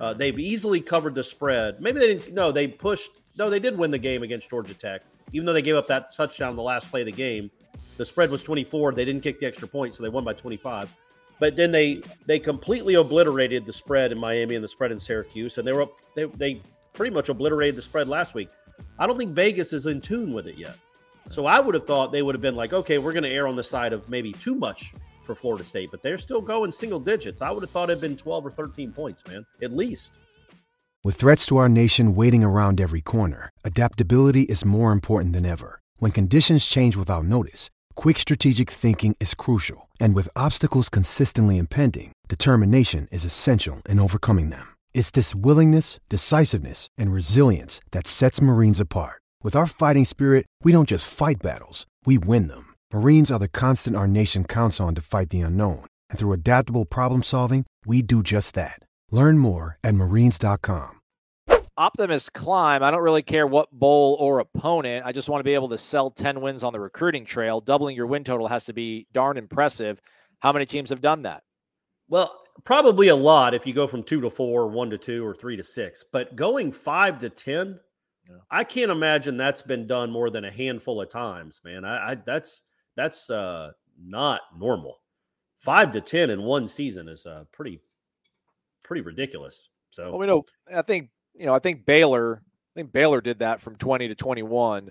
Uh, 0.00 0.12
they've 0.12 0.38
easily 0.38 0.80
covered 0.80 1.14
the 1.14 1.24
spread. 1.24 1.80
Maybe 1.80 2.00
they 2.00 2.14
didn't. 2.14 2.34
No, 2.34 2.52
they 2.52 2.66
pushed. 2.66 3.10
No, 3.36 3.48
they 3.48 3.60
did 3.60 3.76
win 3.76 3.90
the 3.90 3.98
game 3.98 4.22
against 4.22 4.48
Georgia 4.50 4.74
Tech, 4.74 5.02
even 5.32 5.46
though 5.46 5.52
they 5.52 5.62
gave 5.62 5.76
up 5.76 5.86
that 5.88 6.14
touchdown 6.14 6.56
the 6.56 6.62
last 6.62 6.90
play 6.90 7.02
of 7.02 7.06
the 7.06 7.12
game. 7.12 7.50
The 7.96 8.06
spread 8.06 8.30
was 8.30 8.42
24. 8.42 8.92
They 8.92 9.04
didn't 9.04 9.22
kick 9.22 9.38
the 9.38 9.46
extra 9.46 9.68
point, 9.68 9.94
so 9.94 10.02
they 10.02 10.08
won 10.08 10.24
by 10.24 10.32
25. 10.32 10.94
But 11.38 11.56
then 11.56 11.72
they 11.72 12.02
they 12.26 12.38
completely 12.38 12.94
obliterated 12.94 13.66
the 13.66 13.72
spread 13.72 14.12
in 14.12 14.18
Miami 14.18 14.54
and 14.54 14.64
the 14.64 14.68
spread 14.68 14.92
in 14.92 15.00
Syracuse, 15.00 15.58
and 15.58 15.66
they 15.66 15.72
were. 15.72 15.86
They 16.14 16.24
they 16.24 16.60
pretty 16.92 17.14
much 17.14 17.28
obliterated 17.28 17.76
the 17.76 17.82
spread 17.82 18.08
last 18.08 18.34
week. 18.34 18.48
I 18.98 19.06
don't 19.06 19.16
think 19.16 19.32
Vegas 19.32 19.72
is 19.72 19.86
in 19.86 20.00
tune 20.00 20.32
with 20.32 20.46
it 20.46 20.56
yet. 20.56 20.76
So 21.30 21.46
I 21.46 21.60
would 21.60 21.74
have 21.74 21.86
thought 21.86 22.12
they 22.12 22.22
would 22.22 22.34
have 22.34 22.42
been 22.42 22.56
like, 22.56 22.72
okay, 22.72 22.98
we're 22.98 23.12
going 23.12 23.22
to 23.22 23.30
err 23.30 23.46
on 23.46 23.56
the 23.56 23.62
side 23.62 23.92
of 23.92 24.08
maybe 24.10 24.32
too 24.32 24.54
much 24.54 24.92
for 25.32 25.40
Florida 25.40 25.64
State, 25.64 25.90
but 25.90 26.02
they're 26.02 26.18
still 26.18 26.40
going 26.40 26.72
single 26.72 27.00
digits. 27.00 27.42
I 27.42 27.50
would 27.50 27.62
have 27.62 27.70
thought 27.70 27.90
it'd 27.90 28.00
been 28.00 28.16
12 28.16 28.46
or 28.46 28.50
13 28.50 28.92
points, 28.92 29.22
man, 29.26 29.46
at 29.62 29.72
least. 29.72 30.12
With 31.04 31.16
threats 31.16 31.46
to 31.46 31.56
our 31.56 31.68
nation 31.68 32.14
waiting 32.14 32.44
around 32.44 32.80
every 32.80 33.00
corner, 33.00 33.50
adaptability 33.64 34.42
is 34.42 34.64
more 34.64 34.92
important 34.92 35.32
than 35.32 35.46
ever. 35.46 35.80
When 35.98 36.12
conditions 36.12 36.66
change 36.66 36.96
without 36.96 37.24
notice, 37.24 37.70
quick 37.94 38.18
strategic 38.18 38.70
thinking 38.70 39.16
is 39.18 39.34
crucial. 39.34 39.88
And 39.98 40.14
with 40.14 40.28
obstacles 40.36 40.88
consistently 40.88 41.58
impending, 41.58 42.12
determination 42.28 43.08
is 43.10 43.24
essential 43.24 43.82
in 43.88 43.98
overcoming 43.98 44.50
them. 44.50 44.76
It's 44.94 45.10
this 45.10 45.34
willingness, 45.34 45.98
decisiveness, 46.08 46.86
and 46.98 47.12
resilience 47.12 47.80
that 47.90 48.06
sets 48.06 48.42
Marines 48.42 48.80
apart. 48.80 49.22
With 49.42 49.56
our 49.56 49.66
fighting 49.66 50.04
spirit, 50.04 50.46
we 50.62 50.72
don't 50.72 50.88
just 50.88 51.12
fight 51.12 51.42
battles, 51.42 51.86
we 52.04 52.18
win 52.18 52.48
them. 52.48 52.71
Marines 52.92 53.30
are 53.30 53.38
the 53.38 53.48
constant 53.48 53.96
our 53.96 54.06
nation 54.06 54.44
counts 54.44 54.78
on 54.78 54.94
to 54.94 55.00
fight 55.00 55.30
the 55.30 55.40
unknown. 55.40 55.86
And 56.10 56.18
through 56.18 56.34
adaptable 56.34 56.84
problem 56.84 57.22
solving, 57.22 57.64
we 57.86 58.02
do 58.02 58.22
just 58.22 58.54
that. 58.54 58.80
Learn 59.10 59.38
more 59.38 59.78
at 59.82 59.94
marines.com. 59.94 61.00
Optimist 61.78 62.34
climb. 62.34 62.82
I 62.82 62.90
don't 62.90 63.02
really 63.02 63.22
care 63.22 63.46
what 63.46 63.70
bowl 63.70 64.18
or 64.20 64.40
opponent. 64.40 65.06
I 65.06 65.12
just 65.12 65.30
want 65.30 65.40
to 65.40 65.44
be 65.44 65.54
able 65.54 65.70
to 65.70 65.78
sell 65.78 66.10
10 66.10 66.42
wins 66.42 66.62
on 66.62 66.74
the 66.74 66.80
recruiting 66.80 67.24
trail. 67.24 67.62
Doubling 67.62 67.96
your 67.96 68.06
win 68.06 68.24
total 68.24 68.46
has 68.46 68.66
to 68.66 68.74
be 68.74 69.06
darn 69.14 69.38
impressive. 69.38 69.98
How 70.40 70.52
many 70.52 70.66
teams 70.66 70.90
have 70.90 71.00
done 71.00 71.22
that? 71.22 71.44
Well, 72.08 72.42
probably 72.64 73.08
a 73.08 73.16
lot 73.16 73.54
if 73.54 73.66
you 73.66 73.72
go 73.72 73.86
from 73.86 74.02
two 74.02 74.20
to 74.20 74.28
four, 74.28 74.68
one 74.68 74.90
to 74.90 74.98
two, 74.98 75.26
or 75.26 75.34
three 75.34 75.56
to 75.56 75.64
six. 75.64 76.04
But 76.12 76.36
going 76.36 76.72
five 76.72 77.20
to 77.20 77.30
10, 77.30 77.80
I 78.50 78.64
can't 78.64 78.90
imagine 78.90 79.38
that's 79.38 79.62
been 79.62 79.86
done 79.86 80.10
more 80.10 80.28
than 80.28 80.44
a 80.44 80.52
handful 80.52 81.00
of 81.00 81.08
times, 81.08 81.62
man. 81.64 81.86
I, 81.86 82.12
I 82.12 82.14
that's 82.16 82.60
that's 82.96 83.30
uh, 83.30 83.72
not 83.98 84.40
normal. 84.58 84.98
Five 85.58 85.92
to 85.92 86.00
ten 86.00 86.30
in 86.30 86.42
one 86.42 86.66
season 86.66 87.08
is 87.08 87.26
uh, 87.26 87.44
pretty 87.52 87.80
pretty 88.84 89.02
ridiculous. 89.02 89.68
So 89.90 90.10
Well, 90.10 90.18
we 90.18 90.26
know. 90.26 90.44
I 90.72 90.82
think 90.82 91.10
you 91.34 91.46
know. 91.46 91.54
I 91.54 91.58
think 91.58 91.86
Baylor. 91.86 92.42
I 92.74 92.80
think 92.80 92.92
Baylor 92.92 93.20
did 93.20 93.40
that 93.40 93.60
from 93.60 93.76
20 93.76 94.08
to 94.08 94.14
21. 94.14 94.90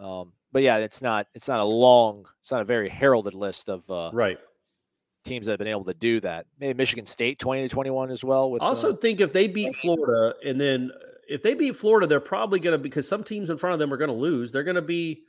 Um, 0.00 0.32
but 0.52 0.62
yeah, 0.62 0.78
it's 0.78 1.02
not. 1.02 1.26
It's 1.34 1.48
not 1.48 1.60
a 1.60 1.64
long. 1.64 2.24
It's 2.40 2.50
not 2.50 2.62
a 2.62 2.64
very 2.64 2.88
heralded 2.88 3.34
list 3.34 3.68
of 3.68 3.88
uh, 3.90 4.10
right 4.12 4.38
teams 5.24 5.46
that 5.46 5.52
have 5.52 5.58
been 5.58 5.68
able 5.68 5.84
to 5.84 5.94
do 5.94 6.20
that. 6.20 6.46
Maybe 6.60 6.76
Michigan 6.76 7.06
State 7.06 7.38
20 7.38 7.62
to 7.62 7.68
21 7.68 8.10
as 8.10 8.22
well. 8.22 8.50
With 8.50 8.62
also 8.62 8.92
uh, 8.92 8.96
think 8.96 9.20
if 9.20 9.32
they 9.32 9.48
beat 9.48 9.74
Florida 9.76 10.34
and 10.44 10.60
then 10.60 10.90
if 11.28 11.42
they 11.42 11.54
beat 11.54 11.76
Florida, 11.76 12.06
they're 12.06 12.20
probably 12.20 12.60
going 12.60 12.72
to 12.72 12.78
because 12.78 13.08
some 13.08 13.24
teams 13.24 13.50
in 13.50 13.58
front 13.58 13.72
of 13.72 13.78
them 13.78 13.92
are 13.92 13.96
going 13.96 14.08
to 14.08 14.14
lose. 14.14 14.52
They're 14.52 14.62
going 14.62 14.74
to 14.76 14.82
be, 14.82 15.22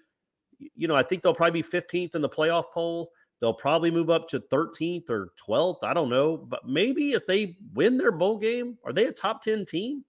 you 0.57 0.87
know, 0.87 0.95
I 0.95 1.03
think 1.03 1.21
they'll 1.21 1.33
probably 1.33 1.61
be 1.61 1.67
15th 1.67 2.15
in 2.15 2.21
the 2.21 2.29
playoff 2.29 2.65
poll. 2.73 3.11
They'll 3.41 3.53
probably 3.53 3.91
move 3.91 4.09
up 4.09 4.27
to 4.29 4.39
13th 4.39 5.09
or 5.09 5.33
12th. 5.47 5.83
I 5.83 5.93
don't 5.93 6.09
know, 6.09 6.37
but 6.37 6.67
maybe 6.67 7.11
if 7.11 7.27
they 7.27 7.57
win 7.73 7.97
their 7.97 8.11
bowl 8.11 8.37
game, 8.37 8.77
are 8.85 8.93
they 8.93 9.05
a 9.05 9.11
top 9.11 9.43
10 9.43 9.65
team? 9.65 10.03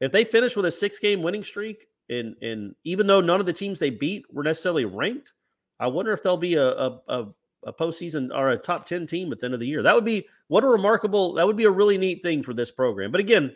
If 0.00 0.10
they 0.12 0.24
finish 0.24 0.56
with 0.56 0.66
a 0.66 0.70
six 0.70 0.98
game 0.98 1.22
winning 1.22 1.44
streak, 1.44 1.86
and 2.10 2.36
and 2.42 2.74
even 2.84 3.06
though 3.06 3.20
none 3.20 3.40
of 3.40 3.46
the 3.46 3.52
teams 3.52 3.78
they 3.78 3.90
beat 3.90 4.26
were 4.32 4.42
necessarily 4.42 4.84
ranked, 4.84 5.32
I 5.80 5.86
wonder 5.86 6.12
if 6.12 6.22
they'll 6.22 6.36
be 6.36 6.54
a 6.54 6.68
a, 6.68 7.00
a, 7.08 7.26
a 7.64 7.72
postseason 7.72 8.30
or 8.34 8.50
a 8.50 8.56
top 8.56 8.86
10 8.86 9.06
team 9.06 9.32
at 9.32 9.40
the 9.40 9.46
end 9.46 9.54
of 9.54 9.60
the 9.60 9.66
year. 9.66 9.82
That 9.82 9.94
would 9.94 10.04
be 10.04 10.26
what 10.48 10.64
a 10.64 10.68
remarkable, 10.68 11.34
that 11.34 11.46
would 11.46 11.56
be 11.56 11.64
a 11.64 11.70
really 11.70 11.98
neat 11.98 12.22
thing 12.22 12.42
for 12.42 12.52
this 12.52 12.70
program. 12.70 13.10
But 13.10 13.20
again, 13.20 13.54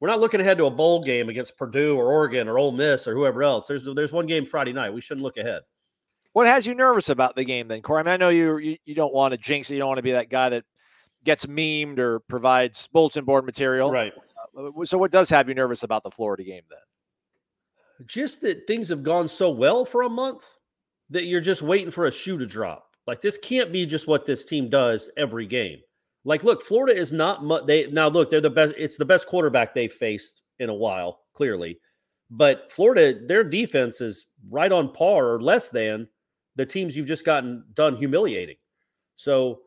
we're 0.00 0.08
not 0.08 0.20
looking 0.20 0.40
ahead 0.40 0.58
to 0.58 0.66
a 0.66 0.70
bowl 0.70 1.02
game 1.02 1.28
against 1.28 1.56
Purdue 1.56 1.96
or 1.96 2.12
Oregon 2.12 2.48
or 2.48 2.58
Ole 2.58 2.72
Miss 2.72 3.06
or 3.06 3.14
whoever 3.14 3.42
else. 3.42 3.66
There's 3.66 3.84
there's 3.84 4.12
one 4.12 4.26
game 4.26 4.44
Friday 4.44 4.72
night. 4.72 4.92
We 4.92 5.00
shouldn't 5.00 5.24
look 5.24 5.36
ahead. 5.36 5.62
What 6.32 6.46
has 6.46 6.66
you 6.66 6.74
nervous 6.74 7.08
about 7.08 7.34
the 7.34 7.44
game 7.44 7.68
then, 7.68 7.82
Corey? 7.82 8.00
I 8.00 8.02
mean, 8.04 8.14
I 8.14 8.16
know 8.16 8.28
you 8.28 8.58
you, 8.58 8.76
you 8.84 8.94
don't 8.94 9.12
want 9.12 9.32
to 9.32 9.38
jinx 9.38 9.70
it. 9.70 9.74
You 9.74 9.80
don't 9.80 9.88
want 9.88 9.98
to 9.98 10.02
be 10.02 10.12
that 10.12 10.30
guy 10.30 10.48
that 10.50 10.64
gets 11.24 11.46
memed 11.46 11.98
or 11.98 12.20
provides 12.20 12.86
bulletin 12.88 13.24
board 13.24 13.44
material. 13.44 13.90
Right. 13.90 14.12
Uh, 14.56 14.84
so 14.84 14.98
what 14.98 15.10
does 15.10 15.28
have 15.30 15.48
you 15.48 15.54
nervous 15.54 15.82
about 15.82 16.04
the 16.04 16.10
Florida 16.10 16.44
game 16.44 16.62
then? 16.70 18.06
Just 18.06 18.40
that 18.42 18.66
things 18.66 18.88
have 18.88 19.02
gone 19.02 19.26
so 19.26 19.50
well 19.50 19.84
for 19.84 20.02
a 20.02 20.08
month 20.08 20.48
that 21.10 21.24
you're 21.24 21.40
just 21.40 21.62
waiting 21.62 21.90
for 21.90 22.06
a 22.06 22.12
shoe 22.12 22.38
to 22.38 22.46
drop. 22.46 22.94
Like 23.06 23.20
this 23.20 23.38
can't 23.38 23.72
be 23.72 23.86
just 23.86 24.06
what 24.06 24.24
this 24.24 24.44
team 24.44 24.68
does 24.68 25.10
every 25.16 25.46
game. 25.46 25.80
Like, 26.28 26.44
look, 26.44 26.62
Florida 26.62 26.94
is 26.94 27.10
not 27.10 27.42
much. 27.42 27.64
They 27.64 27.90
now 27.90 28.08
look, 28.08 28.28
they're 28.28 28.42
the 28.42 28.50
best. 28.50 28.74
It's 28.76 28.98
the 28.98 29.04
best 29.06 29.26
quarterback 29.26 29.72
they've 29.72 29.90
faced 29.90 30.42
in 30.58 30.68
a 30.68 30.74
while, 30.74 31.22
clearly. 31.32 31.80
But 32.28 32.70
Florida, 32.70 33.18
their 33.26 33.42
defense 33.42 34.02
is 34.02 34.26
right 34.50 34.70
on 34.70 34.92
par 34.92 35.32
or 35.32 35.40
less 35.40 35.70
than 35.70 36.06
the 36.54 36.66
teams 36.66 36.94
you've 36.94 37.06
just 37.06 37.24
gotten 37.24 37.64
done 37.72 37.96
humiliating. 37.96 38.56
So 39.16 39.60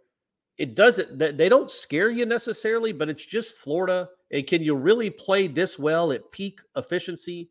it 0.60 0.76
doesn't. 0.76 1.18
They 1.18 1.50
don't 1.50 1.72
scare 1.72 2.12
you 2.12 2.28
necessarily, 2.28 2.92
but 2.92 3.10
it's 3.10 3.26
just 3.26 3.56
Florida. 3.56 4.08
And 4.32 4.46
can 4.46 4.62
you 4.62 4.76
really 4.76 5.10
play 5.10 5.48
this 5.48 5.80
well 5.80 6.12
at 6.12 6.32
peak 6.32 6.60
efficiency 6.76 7.50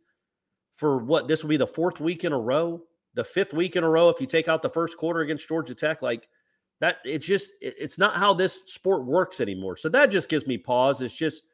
for 0.76 0.98
what? 0.98 1.26
This 1.26 1.42
will 1.42 1.50
be 1.50 1.56
the 1.56 1.66
fourth 1.66 1.98
week 1.98 2.22
in 2.22 2.32
a 2.32 2.38
row, 2.38 2.80
the 3.14 3.24
fifth 3.24 3.54
week 3.54 3.74
in 3.74 3.82
a 3.82 3.90
row. 3.90 4.08
If 4.08 4.20
you 4.20 4.28
take 4.28 4.46
out 4.46 4.62
the 4.62 4.70
first 4.70 4.96
quarter 4.96 5.22
against 5.22 5.48
Georgia 5.48 5.74
Tech, 5.74 6.00
like 6.00 6.28
that 6.80 6.96
it's 7.04 7.26
just 7.26 7.52
it, 7.60 7.74
it's 7.78 7.98
not 7.98 8.16
how 8.16 8.34
this 8.34 8.62
sport 8.66 9.04
works 9.04 9.40
anymore. 9.40 9.76
So 9.76 9.88
that 9.90 10.10
just 10.10 10.28
gives 10.28 10.46
me 10.46 10.58
pause. 10.58 11.00
It's 11.00 11.14
just 11.14 11.44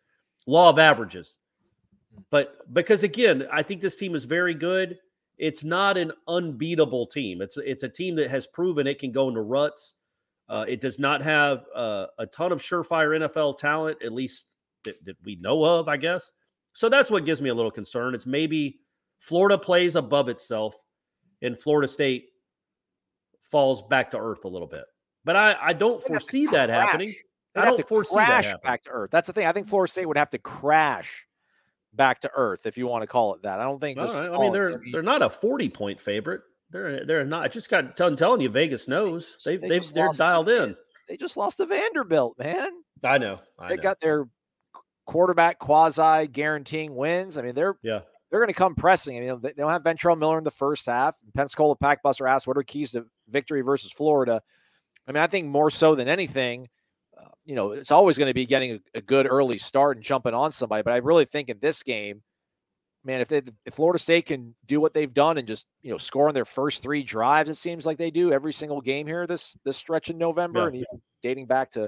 law 0.46 0.70
of 0.70 0.78
averages. 0.78 1.36
But 2.30 2.72
because 2.72 3.02
again 3.02 3.46
i 3.52 3.62
think 3.62 3.80
this 3.80 3.96
team 3.96 4.14
is 4.14 4.24
very 4.24 4.54
good. 4.54 4.98
It's 5.36 5.64
not 5.64 5.98
an 5.98 6.12
unbeatable 6.28 7.06
team. 7.06 7.42
It's 7.42 7.58
it's 7.58 7.82
a 7.82 7.88
team 7.88 8.14
that 8.16 8.30
has 8.30 8.46
proven 8.46 8.86
it 8.86 8.98
can 8.98 9.12
go 9.12 9.28
into 9.28 9.42
ruts. 9.42 9.94
Uh, 10.48 10.64
it 10.68 10.80
does 10.80 11.00
not 11.00 11.20
have 11.22 11.64
uh, 11.74 12.06
a 12.20 12.26
ton 12.26 12.52
of 12.52 12.62
surefire 12.62 13.18
nfl 13.20 13.58
talent 13.58 13.98
at 14.00 14.12
least 14.12 14.46
that, 14.84 15.04
that 15.04 15.16
we 15.24 15.34
know 15.36 15.64
of 15.64 15.88
i 15.88 15.96
guess. 15.96 16.32
So 16.72 16.88
that's 16.88 17.10
what 17.10 17.24
gives 17.24 17.42
me 17.42 17.50
a 17.50 17.54
little 17.54 17.70
concern. 17.70 18.14
It's 18.14 18.26
maybe 18.26 18.78
florida 19.18 19.58
plays 19.58 19.96
above 19.96 20.28
itself 20.28 20.76
and 21.42 21.58
florida 21.58 21.88
state 21.88 22.28
falls 23.42 23.82
back 23.82 24.10
to 24.10 24.18
earth 24.18 24.44
a 24.44 24.48
little 24.48 24.68
bit 24.68 24.84
but 25.26 25.36
I, 25.36 25.56
I 25.60 25.72
don't 25.74 26.00
have 26.00 26.04
foresee 26.22 26.46
that 26.46 26.68
crash. 26.70 26.86
happening. 26.88 27.14
They'd 27.54 27.60
I 27.60 27.64
don't 27.66 27.76
to 27.76 27.84
foresee 27.84 28.14
that 28.16 28.44
crash 28.44 28.54
back 28.62 28.82
to 28.84 28.90
earth. 28.90 29.10
That's 29.10 29.26
the 29.26 29.32
thing. 29.34 29.46
I 29.46 29.52
think 29.52 29.66
Florida 29.66 29.90
State 29.90 30.06
would 30.06 30.16
have 30.16 30.30
to 30.30 30.38
crash 30.38 31.26
back 31.92 32.20
to 32.20 32.30
earth, 32.34 32.64
if 32.66 32.78
you 32.78 32.86
want 32.86 33.02
to 33.02 33.06
call 33.06 33.34
it 33.34 33.42
that. 33.42 33.60
I 33.60 33.64
don't 33.64 33.80
think. 33.80 33.98
Right. 33.98 34.08
I 34.08 34.38
mean, 34.38 34.52
they're 34.52 34.80
they're 34.92 35.02
not 35.02 35.20
a 35.22 35.28
forty 35.28 35.68
point 35.68 36.00
favorite. 36.00 36.40
They're 36.70 37.04
they're 37.04 37.24
not. 37.24 37.42
I 37.44 37.48
just 37.48 37.68
got 37.68 37.96
done 37.96 38.16
telling 38.16 38.40
you, 38.40 38.48
Vegas 38.48 38.88
knows 38.88 39.36
they've 39.44 39.60
They 39.60 39.68
they 39.68 39.78
just 39.80 39.94
they're 39.94 40.10
dialed 40.12 40.48
in. 40.48 40.76
they 41.08 41.16
just 41.16 41.36
lost 41.36 41.58
to 41.58 41.66
Vanderbilt, 41.66 42.38
man. 42.38 42.70
I 43.04 43.18
know. 43.18 43.40
I 43.58 43.68
They 43.68 43.76
know. 43.76 43.82
got 43.82 44.00
their 44.00 44.26
quarterback 45.06 45.58
quasi 45.58 46.26
guaranteeing 46.26 46.94
wins. 46.94 47.38
I 47.38 47.42
mean, 47.42 47.54
they're 47.54 47.76
yeah. 47.82 48.00
they're 48.30 48.40
going 48.40 48.48
to 48.48 48.54
come 48.54 48.74
pressing. 48.74 49.16
I 49.16 49.20
mean, 49.20 49.40
they 49.40 49.52
they 49.52 49.62
don't 49.62 49.70
have 49.70 49.82
Ventrell 49.84 50.18
Miller 50.18 50.38
in 50.38 50.44
the 50.44 50.50
first 50.50 50.86
half. 50.86 51.16
Pensacola 51.34 51.76
Packbuster 51.76 52.28
asked, 52.28 52.46
"What 52.46 52.58
are 52.58 52.62
keys 52.62 52.92
to 52.92 53.06
victory 53.28 53.62
versus 53.62 53.92
Florida?" 53.92 54.42
I 55.06 55.12
mean, 55.12 55.22
I 55.22 55.26
think 55.26 55.46
more 55.46 55.70
so 55.70 55.94
than 55.94 56.08
anything, 56.08 56.68
uh, 57.16 57.28
you 57.44 57.54
know, 57.54 57.72
it's 57.72 57.90
always 57.90 58.18
going 58.18 58.28
to 58.28 58.34
be 58.34 58.46
getting 58.46 58.72
a, 58.72 58.80
a 58.98 59.00
good 59.00 59.26
early 59.30 59.58
start 59.58 59.96
and 59.96 60.04
jumping 60.04 60.34
on 60.34 60.52
somebody. 60.52 60.82
But 60.82 60.94
I 60.94 60.98
really 60.98 61.24
think 61.24 61.48
in 61.48 61.58
this 61.60 61.82
game, 61.82 62.22
man, 63.04 63.20
if 63.20 63.28
they 63.28 63.42
if 63.64 63.74
Florida 63.74 63.98
State 63.98 64.26
can 64.26 64.54
do 64.66 64.80
what 64.80 64.92
they've 64.92 65.14
done 65.14 65.38
and 65.38 65.46
just 65.46 65.66
you 65.82 65.90
know 65.90 65.98
score 65.98 66.28
on 66.28 66.34
their 66.34 66.44
first 66.44 66.82
three 66.82 67.02
drives, 67.02 67.48
it 67.48 67.54
seems 67.54 67.86
like 67.86 67.98
they 67.98 68.10
do 68.10 68.32
every 68.32 68.52
single 68.52 68.80
game 68.80 69.06
here 69.06 69.26
this 69.26 69.56
this 69.64 69.76
stretch 69.76 70.10
in 70.10 70.18
November 70.18 70.60
Yeah. 70.60 70.66
and 70.66 70.74
even 70.76 71.02
dating 71.22 71.46
back 71.46 71.70
to 71.72 71.84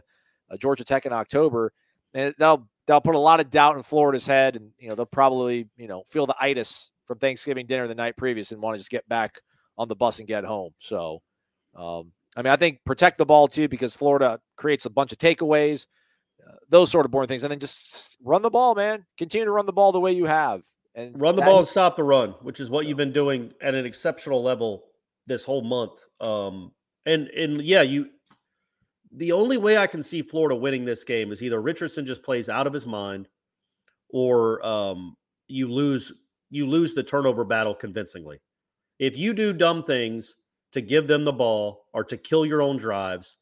uh, 0.50 0.56
Georgia 0.56 0.84
Tech 0.84 1.04
in 1.06 1.12
October, 1.12 1.72
and 2.14 2.34
they'll 2.38 2.68
they'll 2.86 3.00
put 3.00 3.16
a 3.16 3.18
lot 3.18 3.40
of 3.40 3.50
doubt 3.50 3.76
in 3.76 3.82
Florida's 3.82 4.26
head, 4.26 4.56
and 4.56 4.70
you 4.78 4.88
know 4.88 4.94
they'll 4.94 5.06
probably 5.06 5.68
you 5.76 5.88
know 5.88 6.04
feel 6.06 6.26
the 6.26 6.36
itis 6.40 6.90
from 7.06 7.18
Thanksgiving 7.18 7.66
dinner 7.66 7.88
the 7.88 7.94
night 7.94 8.16
previous 8.16 8.52
and 8.52 8.62
want 8.62 8.74
to 8.74 8.78
just 8.78 8.90
get 8.90 9.08
back 9.08 9.40
on 9.76 9.88
the 9.88 9.96
bus 9.96 10.18
and 10.18 10.28
get 10.28 10.44
home. 10.44 10.72
So, 10.78 11.22
um, 11.74 12.12
I 12.38 12.42
mean, 12.42 12.52
I 12.52 12.56
think 12.56 12.84
protect 12.84 13.18
the 13.18 13.26
ball 13.26 13.48
too 13.48 13.66
because 13.66 13.96
Florida 13.96 14.38
creates 14.56 14.86
a 14.86 14.90
bunch 14.90 15.10
of 15.10 15.18
takeaways, 15.18 15.86
uh, 16.48 16.52
those 16.68 16.88
sort 16.88 17.04
of 17.04 17.10
boring 17.10 17.26
things, 17.26 17.42
and 17.42 17.50
then 17.50 17.58
just 17.58 18.16
run 18.22 18.42
the 18.42 18.50
ball, 18.50 18.76
man. 18.76 19.04
Continue 19.18 19.46
to 19.46 19.50
run 19.50 19.66
the 19.66 19.72
ball 19.72 19.90
the 19.90 19.98
way 19.98 20.12
you 20.12 20.24
have, 20.26 20.62
and 20.94 21.20
Run 21.20 21.34
the 21.34 21.42
ball 21.42 21.58
and 21.58 21.66
stop 21.66 21.96
the 21.96 22.04
run, 22.04 22.30
which 22.42 22.60
is 22.60 22.70
what 22.70 22.86
you've 22.86 22.96
been 22.96 23.12
doing 23.12 23.52
at 23.60 23.74
an 23.74 23.84
exceptional 23.84 24.40
level 24.40 24.84
this 25.26 25.42
whole 25.42 25.62
month. 25.62 25.98
Um, 26.20 26.70
and 27.06 27.26
and 27.28 27.60
yeah, 27.60 27.82
you. 27.82 28.10
The 29.10 29.32
only 29.32 29.56
way 29.56 29.76
I 29.76 29.88
can 29.88 30.02
see 30.02 30.22
Florida 30.22 30.54
winning 30.54 30.84
this 30.84 31.02
game 31.02 31.32
is 31.32 31.42
either 31.42 31.60
Richardson 31.60 32.06
just 32.06 32.22
plays 32.22 32.48
out 32.48 32.68
of 32.68 32.72
his 32.72 32.86
mind, 32.86 33.26
or 34.10 34.64
um, 34.64 35.16
you 35.48 35.66
lose 35.66 36.12
you 36.50 36.68
lose 36.68 36.94
the 36.94 37.02
turnover 37.02 37.42
battle 37.42 37.74
convincingly. 37.74 38.40
If 39.00 39.16
you 39.16 39.32
do 39.32 39.52
dumb 39.52 39.82
things 39.82 40.36
to 40.72 40.80
give 40.80 41.06
them 41.06 41.24
the 41.24 41.32
ball 41.32 41.86
or 41.92 42.04
to 42.04 42.16
kill 42.16 42.44
your 42.44 42.62
own 42.62 42.76
drives, 42.76 43.36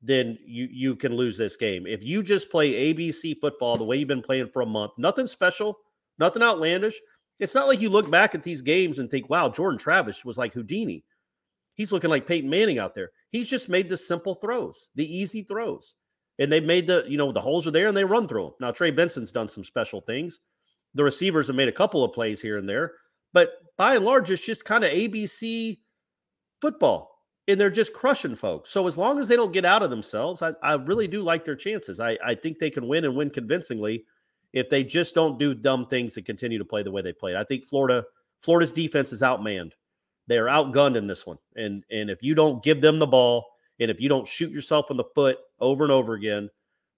then 0.00 0.38
you 0.44 0.68
you 0.70 0.96
can 0.96 1.14
lose 1.14 1.36
this 1.36 1.56
game. 1.56 1.86
If 1.86 2.04
you 2.04 2.22
just 2.22 2.50
play 2.50 2.94
ABC 2.94 3.40
football 3.40 3.76
the 3.76 3.84
way 3.84 3.96
you've 3.96 4.08
been 4.08 4.22
playing 4.22 4.50
for 4.52 4.62
a 4.62 4.66
month, 4.66 4.92
nothing 4.96 5.26
special, 5.26 5.78
nothing 6.18 6.42
outlandish. 6.42 6.98
It's 7.40 7.54
not 7.54 7.68
like 7.68 7.80
you 7.80 7.88
look 7.88 8.10
back 8.10 8.34
at 8.34 8.42
these 8.42 8.62
games 8.62 8.98
and 8.98 9.10
think, 9.10 9.28
"Wow, 9.28 9.48
Jordan 9.48 9.78
Travis 9.78 10.24
was 10.24 10.38
like 10.38 10.54
Houdini." 10.54 11.04
He's 11.74 11.92
looking 11.92 12.10
like 12.10 12.26
Peyton 12.26 12.50
Manning 12.50 12.80
out 12.80 12.94
there. 12.94 13.12
He's 13.30 13.48
just 13.48 13.68
made 13.68 13.88
the 13.88 13.96
simple 13.96 14.34
throws, 14.34 14.88
the 14.96 15.16
easy 15.16 15.44
throws. 15.44 15.94
And 16.40 16.50
they 16.50 16.60
made 16.60 16.88
the, 16.88 17.04
you 17.08 17.16
know, 17.16 17.30
the 17.30 17.40
holes 17.40 17.66
are 17.66 17.70
there 17.70 17.86
and 17.86 17.96
they 17.96 18.04
run 18.04 18.26
through 18.26 18.44
them. 18.44 18.52
Now, 18.60 18.70
Trey 18.72 18.90
Benson's 18.90 19.30
done 19.30 19.48
some 19.48 19.62
special 19.62 20.00
things. 20.00 20.40
The 20.94 21.04
receivers 21.04 21.46
have 21.46 21.56
made 21.56 21.68
a 21.68 21.72
couple 21.72 22.02
of 22.02 22.12
plays 22.12 22.40
here 22.40 22.58
and 22.58 22.68
there, 22.68 22.94
but 23.32 23.52
by 23.76 23.94
and 23.94 24.04
large, 24.04 24.30
it's 24.30 24.44
just 24.44 24.64
kind 24.64 24.82
of 24.84 24.90
ABC 24.90 25.78
football. 26.60 27.22
And 27.46 27.58
they're 27.58 27.70
just 27.70 27.94
crushing 27.94 28.36
folks. 28.36 28.70
So 28.70 28.86
as 28.86 28.98
long 28.98 29.18
as 29.18 29.28
they 29.28 29.36
don't 29.36 29.52
get 29.52 29.64
out 29.64 29.82
of 29.82 29.88
themselves, 29.88 30.42
I, 30.42 30.52
I 30.62 30.74
really 30.74 31.08
do 31.08 31.22
like 31.22 31.44
their 31.44 31.56
chances. 31.56 31.98
I, 31.98 32.18
I 32.24 32.34
think 32.34 32.58
they 32.58 32.70
can 32.70 32.86
win 32.86 33.06
and 33.06 33.16
win 33.16 33.30
convincingly 33.30 34.04
if 34.52 34.68
they 34.68 34.84
just 34.84 35.14
don't 35.14 35.38
do 35.38 35.54
dumb 35.54 35.86
things 35.86 36.16
and 36.16 36.26
continue 36.26 36.58
to 36.58 36.64
play 36.64 36.82
the 36.82 36.90
way 36.90 37.00
they 37.00 37.12
played. 37.12 37.36
I 37.36 37.44
think 37.44 37.64
Florida, 37.64 38.04
Florida's 38.38 38.72
defense 38.72 39.12
is 39.12 39.22
outmanned. 39.22 39.72
They 40.26 40.36
are 40.36 40.46
outgunned 40.46 40.96
in 40.96 41.06
this 41.06 41.26
one. 41.26 41.38
And 41.56 41.84
and 41.90 42.10
if 42.10 42.22
you 42.22 42.34
don't 42.34 42.62
give 42.62 42.82
them 42.82 42.98
the 42.98 43.06
ball 43.06 43.46
and 43.80 43.90
if 43.90 44.00
you 44.00 44.08
don't 44.08 44.28
shoot 44.28 44.50
yourself 44.50 44.90
in 44.90 44.96
the 44.96 45.04
foot 45.14 45.38
over 45.58 45.84
and 45.84 45.92
over 45.92 46.14
again, 46.14 46.50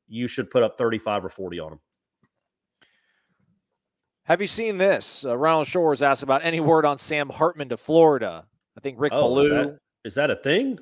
you 0.08 0.26
should 0.26 0.50
put 0.50 0.62
up 0.62 0.76
35 0.76 1.26
or 1.26 1.28
40 1.28 1.61
on 1.61 1.70
them. 1.70 1.80
Have 4.24 4.40
you 4.40 4.46
seen 4.46 4.78
this? 4.78 5.24
Uh, 5.24 5.36
Ronald 5.36 5.66
Shores 5.66 6.02
asked 6.02 6.22
about 6.22 6.44
any 6.44 6.61
word 6.61 6.84
on 6.84 6.98
Sam 6.98 7.28
Hartman 7.28 7.68
to 7.70 7.76
Florida. 7.76 8.46
I 8.80 8.82
think 8.82 8.98
Rick 8.98 9.12
Oh, 9.14 9.20
Ballou. 9.22 9.42
is 9.42 9.48
that, 9.50 9.78
is 10.04 10.14
that 10.14 10.30
a 10.30 10.36
thing? 10.36 10.78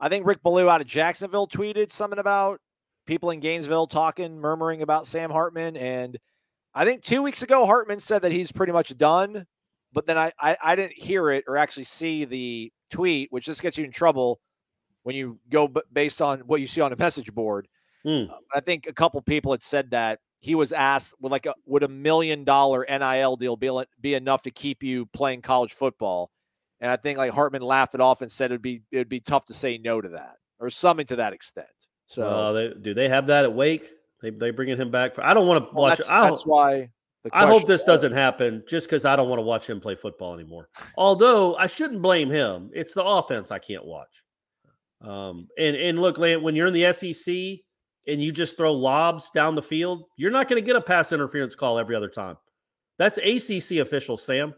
I 0.00 0.08
think 0.08 0.26
Rick 0.26 0.42
Ballou 0.42 0.68
out 0.68 0.80
of 0.80 0.88
Jacksonville 0.88 1.46
tweeted 1.46 1.92
something 1.92 2.18
about 2.18 2.60
people 3.06 3.30
in 3.30 3.38
Gainesville 3.38 3.86
talking, 3.86 4.40
murmuring 4.40 4.82
about 4.82 5.06
Sam 5.06 5.30
Hartman. 5.30 5.76
And 5.76 6.18
I 6.74 6.84
think 6.84 7.02
two 7.04 7.22
weeks 7.22 7.42
ago, 7.42 7.64
Hartman 7.64 8.00
said 8.00 8.22
that 8.22 8.32
he's 8.32 8.50
pretty 8.50 8.72
much 8.72 8.96
done. 8.98 9.46
But 9.92 10.06
then 10.06 10.18
I, 10.18 10.32
I, 10.40 10.56
I 10.60 10.76
didn't 10.76 10.94
hear 10.94 11.30
it 11.30 11.44
or 11.46 11.56
actually 11.56 11.84
see 11.84 12.24
the 12.24 12.72
tweet, 12.90 13.28
which 13.30 13.44
just 13.46 13.62
gets 13.62 13.78
you 13.78 13.84
in 13.84 13.92
trouble 13.92 14.40
when 15.04 15.14
you 15.14 15.38
go 15.48 15.72
based 15.92 16.20
on 16.20 16.40
what 16.40 16.60
you 16.60 16.66
see 16.66 16.80
on 16.80 16.92
a 16.92 16.96
message 16.96 17.32
board. 17.32 17.68
Hmm. 18.02 18.24
Uh, 18.30 18.34
I 18.54 18.60
think 18.60 18.88
a 18.88 18.92
couple 18.92 19.22
people 19.22 19.52
had 19.52 19.62
said 19.62 19.92
that 19.92 20.18
he 20.40 20.56
was 20.56 20.72
asked, 20.72 21.14
would 21.20 21.30
like 21.32 21.46
a, 21.46 21.54
would 21.66 21.84
a 21.84 21.88
million 21.88 22.42
dollar 22.42 22.84
NIL 22.88 23.36
deal 23.36 23.56
be, 23.56 23.70
be 24.00 24.14
enough 24.14 24.42
to 24.42 24.50
keep 24.50 24.82
you 24.82 25.06
playing 25.06 25.40
college 25.42 25.72
football? 25.72 26.30
And 26.80 26.90
I 26.90 26.96
think 26.96 27.18
like 27.18 27.32
Hartman 27.32 27.62
laughed 27.62 27.94
it 27.94 28.00
off 28.00 28.22
and 28.22 28.30
said 28.30 28.50
it'd 28.50 28.62
be 28.62 28.82
it'd 28.92 29.08
be 29.08 29.20
tough 29.20 29.46
to 29.46 29.54
say 29.54 29.78
no 29.78 30.00
to 30.00 30.08
that 30.10 30.36
or 30.60 30.70
something 30.70 31.06
to 31.06 31.16
that 31.16 31.32
extent. 31.32 31.66
So 32.06 32.22
Uh, 32.22 32.52
they, 32.52 32.72
do 32.80 32.94
they 32.94 33.08
have 33.08 33.26
that 33.26 33.44
at 33.44 33.52
Wake? 33.52 33.90
They 34.22 34.30
they 34.30 34.50
bringing 34.50 34.76
him 34.76 34.90
back 34.90 35.14
for? 35.14 35.24
I 35.24 35.34
don't 35.34 35.46
want 35.46 35.64
to 35.64 35.70
well, 35.74 35.84
watch. 35.84 35.98
that's, 35.98 36.10
I 36.10 36.28
that's 36.28 36.46
why. 36.46 36.90
I 37.32 37.46
hope 37.46 37.66
this 37.66 37.80
was. 37.80 37.84
doesn't 37.84 38.12
happen 38.12 38.62
just 38.68 38.86
because 38.86 39.04
I 39.04 39.14
don't 39.16 39.28
want 39.28 39.38
to 39.38 39.44
watch 39.44 39.68
him 39.68 39.80
play 39.80 39.94
football 39.94 40.34
anymore. 40.34 40.68
Although 40.96 41.56
I 41.56 41.66
shouldn't 41.66 42.00
blame 42.00 42.30
him. 42.30 42.70
It's 42.72 42.94
the 42.94 43.04
offense 43.04 43.50
I 43.50 43.58
can't 43.58 43.84
watch. 43.84 44.24
Um, 45.02 45.48
and 45.58 45.76
and 45.76 45.98
look, 45.98 46.16
when 46.18 46.54
you're 46.56 46.68
in 46.68 46.74
the 46.74 46.92
SEC 46.92 47.34
and 48.06 48.22
you 48.22 48.32
just 48.32 48.56
throw 48.56 48.72
lobs 48.72 49.30
down 49.30 49.54
the 49.54 49.62
field, 49.62 50.04
you're 50.16 50.30
not 50.30 50.48
going 50.48 50.60
to 50.62 50.66
get 50.66 50.76
a 50.76 50.80
pass 50.80 51.12
interference 51.12 51.54
call 51.54 51.78
every 51.78 51.94
other 51.94 52.08
time. 52.08 52.36
That's 52.98 53.18
ACC 53.18 53.78
officials, 53.78 54.24
Sam. 54.24 54.54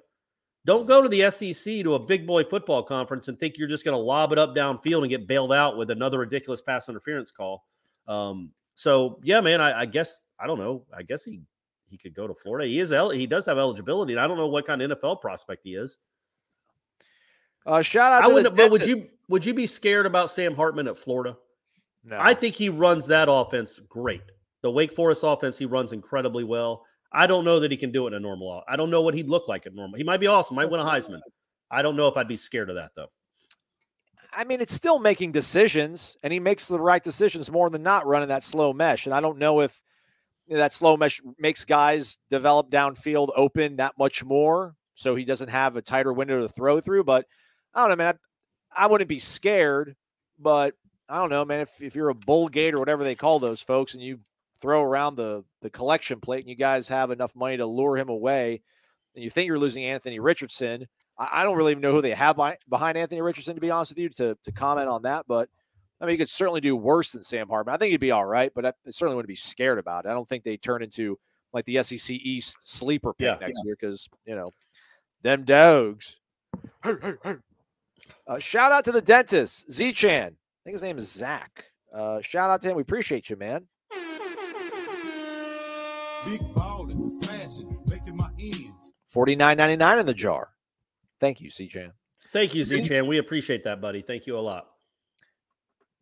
Don't 0.66 0.86
go 0.86 1.00
to 1.02 1.08
the 1.08 1.30
SEC 1.30 1.82
to 1.82 1.94
a 1.94 1.98
big 1.98 2.26
boy 2.26 2.44
football 2.44 2.82
conference 2.82 3.28
and 3.28 3.38
think 3.38 3.56
you're 3.56 3.68
just 3.68 3.84
going 3.84 3.96
to 3.96 4.02
lob 4.02 4.32
it 4.32 4.38
up 4.38 4.54
downfield 4.54 5.00
and 5.00 5.08
get 5.08 5.26
bailed 5.26 5.52
out 5.52 5.78
with 5.78 5.90
another 5.90 6.18
ridiculous 6.18 6.61
pass 6.61 6.88
interference 6.88 7.30
call. 7.30 7.64
Um, 8.06 8.50
so 8.74 9.18
yeah, 9.22 9.40
man, 9.40 9.61
I, 9.61 9.80
I 9.80 9.86
guess 9.86 10.22
I 10.38 10.46
don't 10.46 10.58
know. 10.58 10.84
I 10.94 11.02
guess 11.02 11.24
he 11.24 11.40
he 11.88 11.96
could 11.96 12.14
go 12.14 12.26
to 12.26 12.34
Florida. 12.34 12.68
He 12.68 12.78
is 12.78 12.92
el- 12.92 13.11
he 13.11 13.26
does 13.26 13.46
have 13.46 13.58
eligibility, 13.58 14.12
and 14.12 14.20
I 14.20 14.26
don't 14.26 14.36
know 14.36 14.46
what 14.46 14.66
kind 14.66 14.80
of 14.82 14.90
NFL 14.90 15.20
prospect 15.20 15.62
he 15.64 15.74
is. 15.74 15.98
Uh, 17.66 17.82
shout 17.82 18.12
out 18.12 18.24
I 18.24 18.28
to 18.28 18.34
wouldn't, 18.34 18.56
but 18.56 18.70
would 18.70 18.86
you 18.86 19.08
would 19.28 19.44
you 19.44 19.54
be 19.54 19.66
scared 19.66 20.06
about 20.06 20.30
Sam 20.30 20.54
Hartman 20.54 20.88
at 20.88 20.98
Florida? 20.98 21.36
No. 22.04 22.18
I 22.18 22.34
think 22.34 22.54
he 22.54 22.68
runs 22.68 23.06
that 23.08 23.28
offense 23.30 23.78
great. 23.88 24.22
The 24.62 24.70
Wake 24.70 24.94
Forest 24.94 25.22
offense 25.24 25.58
he 25.58 25.66
runs 25.66 25.92
incredibly 25.92 26.44
well. 26.44 26.84
I 27.12 27.26
don't 27.26 27.44
know 27.44 27.61
that 27.61 27.70
he 27.70 27.76
can 27.76 27.90
do 27.90 28.06
it 28.06 28.08
in 28.08 28.14
a 28.14 28.20
normal. 28.20 28.62
I 28.68 28.76
don't 28.76 28.90
know 28.90 29.02
what 29.02 29.14
he'd 29.14 29.28
look 29.28 29.48
like 29.48 29.66
at 29.66 29.74
normal. 29.74 29.96
He 29.96 30.04
might 30.04 30.20
be 30.20 30.26
awesome. 30.26 30.56
Might 30.56 30.70
win 30.70 30.80
a 30.80 30.84
Heisman. 30.84 31.20
I 31.70 31.82
don't 31.82 31.96
know 31.96 32.08
if 32.08 32.16
I'd 32.16 32.28
be 32.28 32.36
scared 32.36 32.70
of 32.70 32.76
that 32.76 32.92
though. 32.94 33.08
I 34.32 34.44
mean, 34.44 34.61
it's 34.61 34.72
still 34.72 35.00
making 35.00 35.32
decisions, 35.32 36.16
and 36.22 36.32
he 36.32 36.38
makes 36.38 36.68
the 36.68 36.78
right 36.78 37.02
decisions 37.02 37.50
more 37.50 37.68
than 37.68 37.82
not 37.82 38.06
running 38.06 38.28
that 38.28 38.44
slow 38.44 38.72
mesh. 38.72 39.06
And 39.06 39.14
I 39.14 39.20
don't 39.20 39.38
know 39.38 39.61
if 39.61 39.82
you 40.46 40.54
know, 40.54 40.61
that 40.61 40.72
slow 40.72 40.96
mesh 40.96 41.20
makes 41.38 41.64
guys 41.64 42.18
develop 42.30 42.70
downfield 42.70 43.30
open 43.34 43.76
that 43.76 43.98
much 43.98 44.24
more, 44.24 44.76
so 44.94 45.16
he 45.16 45.24
doesn't 45.24 45.48
have 45.48 45.76
a 45.76 45.82
tighter 45.82 46.12
window 46.12 46.42
to 46.42 46.48
throw 46.48 46.80
through. 46.80 47.04
But 47.04 47.26
I 47.74 47.80
don't 47.80 47.90
know, 47.90 47.96
man. 47.96 48.18
I, 48.76 48.84
I 48.84 48.86
wouldn't 48.86 49.08
be 49.08 49.18
scared, 49.18 49.96
but 50.38 50.74
I 51.08 51.18
don't 51.18 51.30
know, 51.30 51.44
man. 51.44 51.61
If 51.61 51.82
if 51.82 51.96
you're 51.96 52.11
a 52.11 52.14
Bull 52.14 52.48
Gator 52.48 52.76
or 52.76 52.80
whatever 52.80 53.02
they 53.02 53.16
call 53.16 53.40
those 53.40 53.61
folks, 53.61 53.94
and 53.94 54.02
you 54.02 54.20
throw 54.61 54.82
around 54.82 55.16
the 55.16 55.44
the 55.62 55.70
collection 55.70 56.20
plate, 56.20 56.40
and 56.40 56.48
you 56.48 56.54
guys 56.56 56.88
have 56.88 57.11
enough 57.11 57.34
money 57.34 57.56
to 57.56 57.66
lure 57.66 57.96
him 57.96 58.08
away, 58.08 58.62
and 59.14 59.24
you 59.24 59.30
think 59.30 59.46
you're 59.46 59.58
losing 59.58 59.84
Anthony 59.84 60.18
Richardson. 60.20 60.86
I 61.18 61.40
I 61.40 61.44
don't 61.44 61.56
really 61.56 61.72
even 61.72 61.82
know 61.82 61.92
who 61.92 62.02
they 62.02 62.12
have 62.12 62.36
behind, 62.36 62.58
behind 62.68 62.96
Anthony 62.98 63.20
Richardson, 63.20 63.54
to 63.54 63.61
be 63.61 63.70
honest 63.70 63.90
with 63.92 63.98
you, 63.98 64.08
to, 64.11 64.36
to 64.42 64.52
comment 64.52 64.88
on 64.88 65.02
that. 65.02 65.26
But 65.28 65.48
I 66.00 66.06
mean, 66.06 66.12
you 66.12 66.18
could 66.18 66.30
certainly 66.30 66.61
do 66.62 66.74
worse 66.76 67.12
than 67.12 67.22
Sam 67.22 67.48
Hartman. 67.48 67.74
I 67.74 67.78
think 67.78 67.90
he'd 67.90 67.98
be 67.98 68.11
all 68.11 68.24
right, 68.24 68.50
but 68.54 68.64
I 68.64 68.72
certainly 68.88 69.16
wouldn't 69.16 69.28
be 69.28 69.34
scared 69.34 69.78
about 69.78 70.06
it. 70.06 70.08
I 70.08 70.14
don't 70.14 70.26
think 70.26 70.44
they 70.44 70.56
turn 70.56 70.82
into 70.82 71.18
like 71.52 71.64
the 71.66 71.82
SEC 71.82 72.11
East 72.16 72.56
sleeper 72.62 73.12
pick 73.12 73.26
Yeah. 73.26 73.36
next 73.40 73.62
year 73.64 73.76
because, 73.78 74.08
you 74.24 74.34
know, 74.36 74.52
them 75.22 75.44
dogs. 75.44 76.20
Uh, 78.26 78.38
shout 78.38 78.72
out 78.72 78.84
to 78.84 78.92
the 78.92 79.00
dentist, 79.02 79.70
Z 79.72 79.92
Chan. 79.92 80.28
I 80.28 80.61
think 80.64 80.74
his 80.74 80.82
name 80.82 80.98
is 80.98 81.11
Zach. 81.11 81.64
Uh, 81.92 82.20
shout 82.20 82.48
out 82.50 82.61
to 82.62 82.68
him. 82.68 82.76
We 82.76 82.82
appreciate 82.82 83.28
you, 83.28 83.36
man. 83.36 83.66
Big 86.24 86.54
ballin', 86.54 87.02
smashing, 87.22 87.78
making 87.88 88.16
my 88.16 88.30
ends. 88.38 88.92
Forty 89.06 89.34
nine 89.36 89.56
ninety 89.56 89.76
nine 89.76 89.98
in 89.98 90.06
the 90.06 90.14
jar. 90.14 90.50
Thank 91.20 91.40
you, 91.40 91.50
Z 91.50 91.68
Chan. 91.68 91.92
Thank 92.32 92.54
you, 92.54 92.64
Z 92.64 92.84
Chan. 92.86 93.06
We 93.06 93.18
appreciate 93.18 93.64
that, 93.64 93.80
buddy. 93.80 94.02
Thank 94.02 94.26
you 94.26 94.38
a 94.38 94.40
lot. 94.40 94.66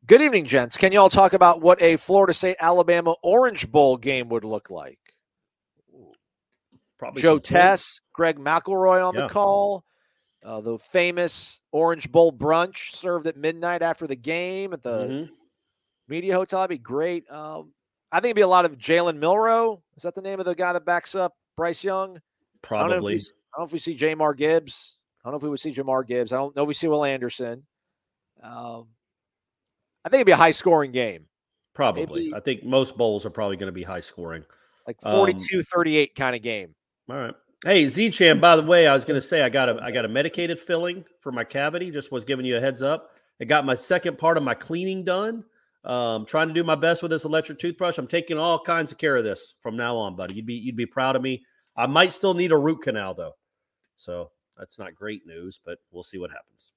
Good 0.07 0.23
evening, 0.23 0.45
gents. 0.45 0.77
Can 0.77 0.93
you 0.93 1.01
all 1.01 1.09
talk 1.09 1.33
about 1.33 1.61
what 1.61 1.81
a 1.83 1.97
Florida 1.97 2.33
State 2.35 2.57
Alabama 2.61 3.15
Orange 3.23 3.71
Bowl 3.71 3.97
game 3.97 4.29
would 4.29 4.45
look 4.45 4.71
like? 4.71 4.99
Probably 6.99 7.23
Joe 7.23 7.35
some 7.35 7.37
points. 7.39 7.49
Tess, 7.49 8.01
Greg 8.13 8.39
McElroy 8.39 9.07
on 9.07 9.15
Yeah. 9.15 9.23
the 9.23 9.29
call. 9.29 9.85
Uh, 10.45 10.61
the 10.61 10.79
famous 10.79 11.61
Orange 11.73 12.11
Bowl 12.11 12.33
brunch 12.33 12.95
served 12.95 13.27
at 13.27 13.37
midnight 13.37 13.83
after 13.83 14.07
the 14.07 14.17
game 14.17 14.73
at 14.73 14.83
the 14.83 15.07
Mhm. 15.07 15.31
media 16.09 16.35
hotel. 16.35 16.61
That'd 16.61 16.71
be 16.71 16.83
great. 16.83 17.29
Um, 17.31 17.73
I 18.13 18.17
think 18.21 18.27
it'd 18.31 18.37
be 18.37 18.43
a 18.43 18.49
lot 18.49 18.65
of 18.65 18.79
Jalen 18.79 19.19
Milroe. 19.19 19.83
Is 19.97 20.03
that 20.03 20.15
the 20.15 20.23
name 20.23 20.41
of 20.41 20.47
the 20.47 20.55
guy 20.55 20.73
that 20.73 20.85
backs 20.85 21.15
up 21.15 21.35
Bryce 21.57 21.85
Young? 21.85 22.11
I 22.71 22.79
don't 22.79 22.89
know 22.91 22.97
if 22.97 23.03
Probably. 23.03 23.15
we, 23.15 23.21
I 23.21 23.59
don't 23.59 23.63
know 23.63 23.65
if 23.67 23.73
we 23.73 23.79
see 23.79 23.97
Jahmyr 23.97 24.37
Gibbs. 24.37 24.97
I 25.23 25.29
don't 25.29 25.33
know 25.33 25.37
if 25.37 25.43
we 25.43 25.49
would 25.51 25.61
see 25.61 25.73
Jahmyr 25.73 26.07
Gibbs. 26.07 26.33
I 26.33 26.37
don't 26.37 26.55
know 26.57 26.63
if 26.63 26.69
we 26.69 26.75
see 26.75 26.89
Will 26.89 27.05
Anderson. 27.05 27.65
Um, 28.43 28.87
I 30.05 30.09
think 30.09 30.21
it'd 30.21 30.27
be 30.27 30.33
a 30.33 30.37
high 30.37 30.53
scoring 30.53 30.93
game, 30.93 31.27
Probably. 31.75 32.07
maybe- 32.07 32.35
I 32.35 32.41
think 32.41 32.65
most 32.65 32.97
bowls 32.97 33.27
are 33.27 33.31
probably 33.31 33.57
going 33.57 33.69
to 33.69 33.73
be 33.73 33.83
high 33.83 34.01
scoring. 34.01 34.45
like 34.87 34.97
Um, 35.03 35.13
42 35.13 35.63
38 35.63 36.15
kind 36.15 36.35
of 36.37 36.41
game. 36.43 36.75
All 37.11 37.17
right. 37.17 37.35
Hey, 37.65 37.89
Z 37.89 38.11
Chan, 38.11 38.39
by 38.41 38.55
the 38.57 38.63
way, 38.63 38.87
I 38.87 38.95
was 38.95 39.05
going 39.05 39.21
to 39.21 39.27
say 39.27 39.43
I 39.43 39.49
got 39.49 39.69
a 39.69 39.79
I 39.83 39.91
got 39.91 40.05
a 40.05 40.09
medicated 40.09 40.61
filling 40.61 41.05
for 41.21 41.33
my 41.33 41.43
cavity. 41.45 41.91
Just 41.91 42.13
was 42.13 42.25
giving 42.25 42.47
you 42.47 42.57
a 42.57 42.61
heads 42.61 42.81
up. 42.83 43.11
I 43.41 43.45
got 43.45 43.67
my 43.67 43.75
second 43.75 44.17
part 44.17 44.37
of 44.37 44.43
my 44.45 44.55
cleaning 44.55 45.05
done. 45.05 45.45
Um, 45.89 46.27
trying 46.27 46.49
to 46.49 46.55
do 46.55 46.63
my 46.63 46.75
best 46.75 47.01
with 47.03 47.11
this 47.11 47.25
electric 47.25 47.59
toothbrush. 47.59 47.97
I'm 47.97 48.07
taking 48.07 48.37
all 48.37 48.61
kinds 48.61 48.93
of 48.93 48.99
care 48.99 49.17
of 49.17 49.25
this 49.25 49.55
from 49.63 49.75
now 49.75 49.97
on, 49.97 50.17
buddy. 50.17 50.35
You'd 50.35 50.47
be 50.47 50.55
you'd 50.55 50.77
be 50.77 50.87
proud 50.87 51.17
of 51.17 51.23
me. 51.23 51.43
I 51.77 51.87
might 51.87 52.13
still 52.13 52.35
need 52.35 52.53
a 52.53 52.59
root 52.59 52.83
canal 52.83 53.15
though, 53.15 53.33
so 53.97 54.31
that's 54.59 54.79
not 54.79 54.95
great 54.95 55.27
news, 55.27 55.59
but 55.65 55.79
we'll 55.91 56.03
see 56.05 56.19
what 56.19 56.31
happens. 56.31 56.73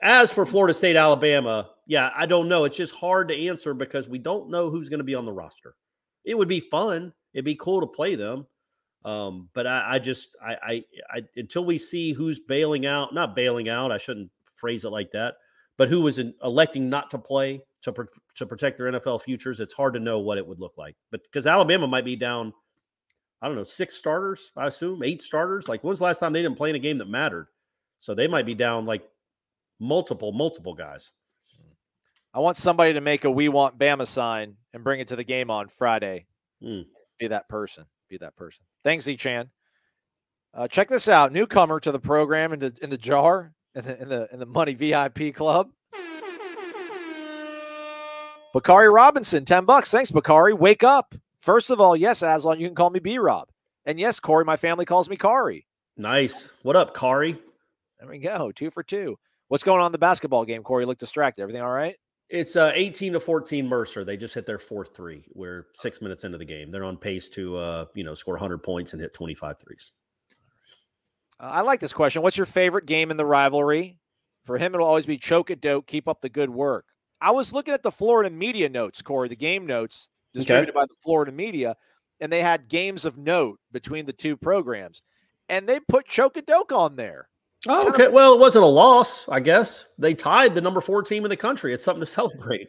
As 0.00 0.32
for 0.32 0.46
Florida 0.46 0.72
State, 0.72 0.94
Alabama, 0.94 1.70
yeah, 1.86 2.10
I 2.14 2.26
don't 2.26 2.48
know. 2.48 2.64
It's 2.64 2.76
just 2.76 2.94
hard 2.94 3.26
to 3.28 3.46
answer 3.48 3.74
because 3.74 4.08
we 4.08 4.18
don't 4.18 4.48
know 4.48 4.70
who's 4.70 4.88
going 4.88 5.00
to 5.00 5.04
be 5.04 5.16
on 5.16 5.24
the 5.24 5.32
roster. 5.32 5.74
It 6.24 6.38
would 6.38 6.46
be 6.46 6.60
fun. 6.60 7.12
It'd 7.34 7.44
be 7.44 7.56
cool 7.56 7.80
to 7.80 7.86
play 7.88 8.14
them. 8.14 8.46
Um, 9.04 9.48
but 9.54 9.66
I, 9.66 9.94
I 9.94 9.98
just 9.98 10.36
I, 10.40 10.56
I 10.62 10.84
I 11.10 11.22
until 11.36 11.64
we 11.64 11.78
see 11.78 12.12
who's 12.12 12.38
bailing 12.38 12.86
out, 12.86 13.12
not 13.12 13.34
bailing 13.34 13.68
out, 13.68 13.90
I 13.90 13.98
shouldn't 13.98 14.30
phrase 14.54 14.84
it 14.84 14.90
like 14.90 15.10
that, 15.12 15.34
but 15.76 15.88
who 15.88 16.00
was 16.00 16.20
in, 16.20 16.32
electing 16.44 16.88
not 16.88 17.10
to 17.10 17.18
play 17.18 17.60
to 17.88 18.04
pr- 18.04 18.18
to 18.36 18.46
protect 18.46 18.78
their 18.78 18.92
NFL 18.92 19.22
futures, 19.22 19.60
it's 19.60 19.74
hard 19.74 19.94
to 19.94 20.00
know 20.00 20.18
what 20.18 20.38
it 20.38 20.46
would 20.46 20.60
look 20.60 20.74
like. 20.76 20.96
But 21.10 21.22
because 21.24 21.46
Alabama 21.46 21.86
might 21.86 22.04
be 22.04 22.16
down, 22.16 22.52
I 23.42 23.46
don't 23.46 23.56
know, 23.56 23.64
six 23.64 23.96
starters, 23.96 24.50
I 24.56 24.66
assume, 24.66 25.02
eight 25.02 25.22
starters. 25.22 25.68
Like 25.68 25.82
when's 25.82 25.98
the 25.98 26.04
last 26.04 26.20
time 26.20 26.32
they 26.32 26.42
didn't 26.42 26.56
play 26.56 26.70
in 26.70 26.76
a 26.76 26.80
game 26.80 26.98
that 26.98 27.08
mattered? 27.08 27.48
So 27.98 28.14
they 28.14 28.28
might 28.28 28.46
be 28.46 28.54
down 28.54 28.86
like 28.86 29.02
multiple, 29.80 30.32
multiple 30.32 30.74
guys. 30.74 31.12
I 32.34 32.40
want 32.40 32.56
somebody 32.56 32.92
to 32.92 33.00
make 33.00 33.24
a 33.24 33.30
"We 33.30 33.48
Want 33.48 33.78
Bama" 33.78 34.06
sign 34.06 34.56
and 34.72 34.84
bring 34.84 35.00
it 35.00 35.08
to 35.08 35.16
the 35.16 35.24
game 35.24 35.50
on 35.50 35.68
Friday. 35.68 36.26
Hmm. 36.62 36.82
Be 37.18 37.28
that 37.28 37.48
person. 37.48 37.84
Be 38.08 38.18
that 38.18 38.36
person. 38.36 38.64
Thanks, 38.84 39.08
E 39.08 39.16
Chan. 39.16 39.50
Uh, 40.54 40.68
check 40.68 40.88
this 40.88 41.08
out. 41.08 41.32
Newcomer 41.32 41.80
to 41.80 41.92
the 41.92 41.98
program 41.98 42.52
in 42.52 42.60
the 42.60 42.74
in 42.82 42.90
the 42.90 42.98
jar 42.98 43.52
in 43.74 43.84
the 43.84 44.02
in 44.02 44.08
the 44.08 44.28
in 44.32 44.38
the 44.38 44.46
Money 44.46 44.74
VIP 44.74 45.34
Club. 45.34 45.70
Bakari 48.54 48.88
Robinson, 48.88 49.44
ten 49.44 49.64
bucks. 49.64 49.90
Thanks, 49.90 50.10
Bakari. 50.10 50.54
Wake 50.54 50.82
up. 50.82 51.14
First 51.38 51.70
of 51.70 51.80
all, 51.80 51.96
yes, 51.96 52.22
Aslan, 52.22 52.60
you 52.60 52.66
can 52.66 52.74
call 52.74 52.90
me 52.90 52.98
B 52.98 53.18
Rob, 53.18 53.48
and 53.84 54.00
yes, 54.00 54.20
Corey, 54.20 54.44
my 54.44 54.56
family 54.56 54.84
calls 54.84 55.08
me 55.08 55.16
Kari. 55.16 55.66
Nice. 55.96 56.50
What 56.62 56.76
up, 56.76 56.94
Kari? 56.94 57.36
There 57.98 58.08
we 58.08 58.18
go. 58.18 58.52
Two 58.52 58.70
for 58.70 58.82
two. 58.82 59.18
What's 59.48 59.64
going 59.64 59.80
on 59.80 59.86
in 59.86 59.92
the 59.92 59.98
basketball 59.98 60.44
game, 60.44 60.62
Corey? 60.62 60.82
You 60.82 60.86
look 60.86 60.98
distracted. 60.98 61.42
Everything 61.42 61.62
all 61.62 61.70
right? 61.70 61.96
It's 62.28 62.56
uh, 62.56 62.72
18 62.74 63.14
to 63.14 63.20
14 63.20 63.66
Mercer. 63.66 64.04
They 64.04 64.16
just 64.16 64.34
hit 64.34 64.44
their 64.44 64.58
fourth 64.58 64.94
three. 64.94 65.24
We're 65.34 65.68
six 65.74 66.02
minutes 66.02 66.24
into 66.24 66.36
the 66.36 66.44
game. 66.44 66.70
They're 66.70 66.84
on 66.84 66.98
pace 66.98 67.28
to 67.30 67.56
uh, 67.56 67.84
you 67.94 68.04
know 68.04 68.14
score 68.14 68.34
100 68.34 68.58
points 68.58 68.92
and 68.92 69.00
hit 69.00 69.14
25 69.14 69.58
threes. 69.58 69.92
Uh, 71.40 71.44
I 71.44 71.60
like 71.62 71.80
this 71.80 71.92
question. 71.92 72.22
What's 72.22 72.36
your 72.36 72.46
favorite 72.46 72.86
game 72.86 73.10
in 73.10 73.16
the 73.16 73.26
rivalry? 73.26 73.98
For 74.44 74.58
him, 74.58 74.74
it'll 74.74 74.86
always 74.86 75.06
be 75.06 75.16
choke 75.16 75.50
it 75.50 75.60
dope. 75.60 75.86
Keep 75.86 76.08
up 76.08 76.20
the 76.20 76.28
good 76.28 76.50
work. 76.50 76.86
I 77.20 77.32
was 77.32 77.52
looking 77.52 77.74
at 77.74 77.82
the 77.82 77.90
Florida 77.90 78.30
media 78.30 78.68
notes, 78.68 79.02
Corey, 79.02 79.28
the 79.28 79.36
game 79.36 79.66
notes 79.66 80.10
distributed 80.34 80.74
by 80.74 80.86
the 80.86 80.94
Florida 81.02 81.32
media, 81.32 81.76
and 82.20 82.32
they 82.32 82.42
had 82.42 82.68
games 82.68 83.04
of 83.04 83.18
note 83.18 83.58
between 83.72 84.06
the 84.06 84.12
two 84.12 84.36
programs, 84.36 85.02
and 85.48 85.68
they 85.68 85.80
put 85.80 86.06
choke 86.06 86.36
it 86.36 86.46
doke 86.46 86.72
on 86.72 86.96
there. 86.96 87.28
Oh, 87.66 87.88
okay. 87.88 88.08
Well, 88.08 88.34
it 88.34 88.38
wasn't 88.38 88.64
a 88.64 88.68
loss, 88.68 89.28
I 89.28 89.40
guess. 89.40 89.84
They 89.98 90.14
tied 90.14 90.54
the 90.54 90.60
number 90.60 90.80
four 90.80 91.02
team 91.02 91.24
in 91.24 91.28
the 91.28 91.36
country. 91.36 91.74
It's 91.74 91.84
something 91.84 92.00
to 92.00 92.06
celebrate. 92.06 92.68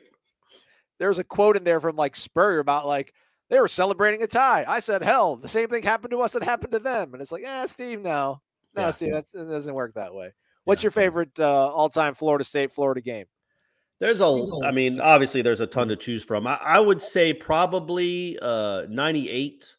There's 0.98 1.20
a 1.20 1.24
quote 1.24 1.56
in 1.56 1.64
there 1.64 1.80
from 1.80 1.96
like 1.96 2.16
Spurrier 2.16 2.60
about 2.60 2.88
like 2.88 3.14
they 3.50 3.60
were 3.60 3.68
celebrating 3.68 4.24
a 4.24 4.28
tie. 4.28 4.66
I 4.68 4.80
said, 4.80 5.04
"Hell, 5.04 5.36
the 5.36 5.48
same 5.48 5.70
thing 5.70 5.84
happened 5.84 6.12
to 6.12 6.22
us 6.22 6.34
that 6.34 6.44
happened 6.44 6.74
to 6.74 6.80
them," 6.80 7.14
and 7.14 7.22
it's 7.22 7.32
like, 7.32 7.44
"Yeah, 7.44 7.66
Steve, 7.68 8.02
no, 8.02 8.42
no, 8.76 8.82
Yeah. 8.82 8.92
Steve, 8.92 9.14
it 9.14 9.26
doesn't 9.34 9.74
work 9.74 9.94
that 9.94 10.14
way." 10.14 10.34
What's 10.66 10.84
your 10.84 10.92
favorite 10.92 11.40
uh, 11.40 11.72
all-time 11.72 12.14
Florida 12.14 12.44
State 12.44 12.72
Florida 12.72 13.02
game? 13.02 13.26
There's 14.00 14.22
a, 14.22 14.48
I 14.64 14.72
mean, 14.72 15.02
obviously 15.02 15.42
there's 15.42 15.60
a 15.60 15.68
ton 15.68 15.90
to 15.90 15.96
choose 15.96 16.24
from. 16.24 16.48
I, 16.48 16.56
I 16.56 16.80
would 16.80 17.02
say 17.02 17.34
probably 17.34 18.40
uh, 18.42 18.84
98. 18.90 19.76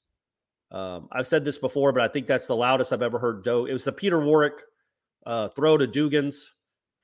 Um, 0.70 1.08
I've 1.10 1.26
said 1.26 1.44
this 1.44 1.58
before, 1.58 1.92
but 1.92 2.02
I 2.02 2.08
think 2.08 2.26
that's 2.26 2.46
the 2.46 2.54
loudest 2.56 2.92
I've 2.92 3.02
ever 3.02 3.18
heard. 3.18 3.42
Doak. 3.42 3.68
It 3.68 3.72
was 3.72 3.84
the 3.84 3.92
Peter 3.92 4.20
Warrick 4.20 4.60
uh, 5.26 5.48
throw 5.48 5.78
to 5.78 5.86
Dugans 5.86 6.44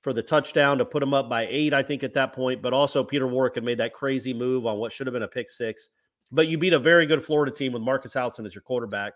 for 0.02 0.12
the 0.12 0.22
touchdown 0.22 0.78
to 0.78 0.84
put 0.84 1.02
him 1.02 1.14
up 1.14 1.28
by 1.28 1.46
eight, 1.50 1.72
I 1.74 1.82
think, 1.82 2.04
at 2.04 2.14
that 2.14 2.32
point. 2.32 2.60
But 2.62 2.74
also 2.74 3.02
Peter 3.02 3.26
Warrick 3.26 3.54
had 3.54 3.64
made 3.64 3.78
that 3.78 3.94
crazy 3.94 4.34
move 4.34 4.66
on 4.66 4.78
what 4.78 4.92
should 4.92 5.06
have 5.06 5.14
been 5.14 5.22
a 5.22 5.28
pick 5.28 5.50
six. 5.50 5.88
But 6.30 6.48
you 6.48 6.58
beat 6.58 6.74
a 6.74 6.78
very 6.78 7.06
good 7.06 7.22
Florida 7.22 7.50
team 7.50 7.72
with 7.72 7.82
Marcus 7.82 8.14
Outzen 8.14 8.44
as 8.44 8.54
your 8.54 8.62
quarterback. 8.62 9.14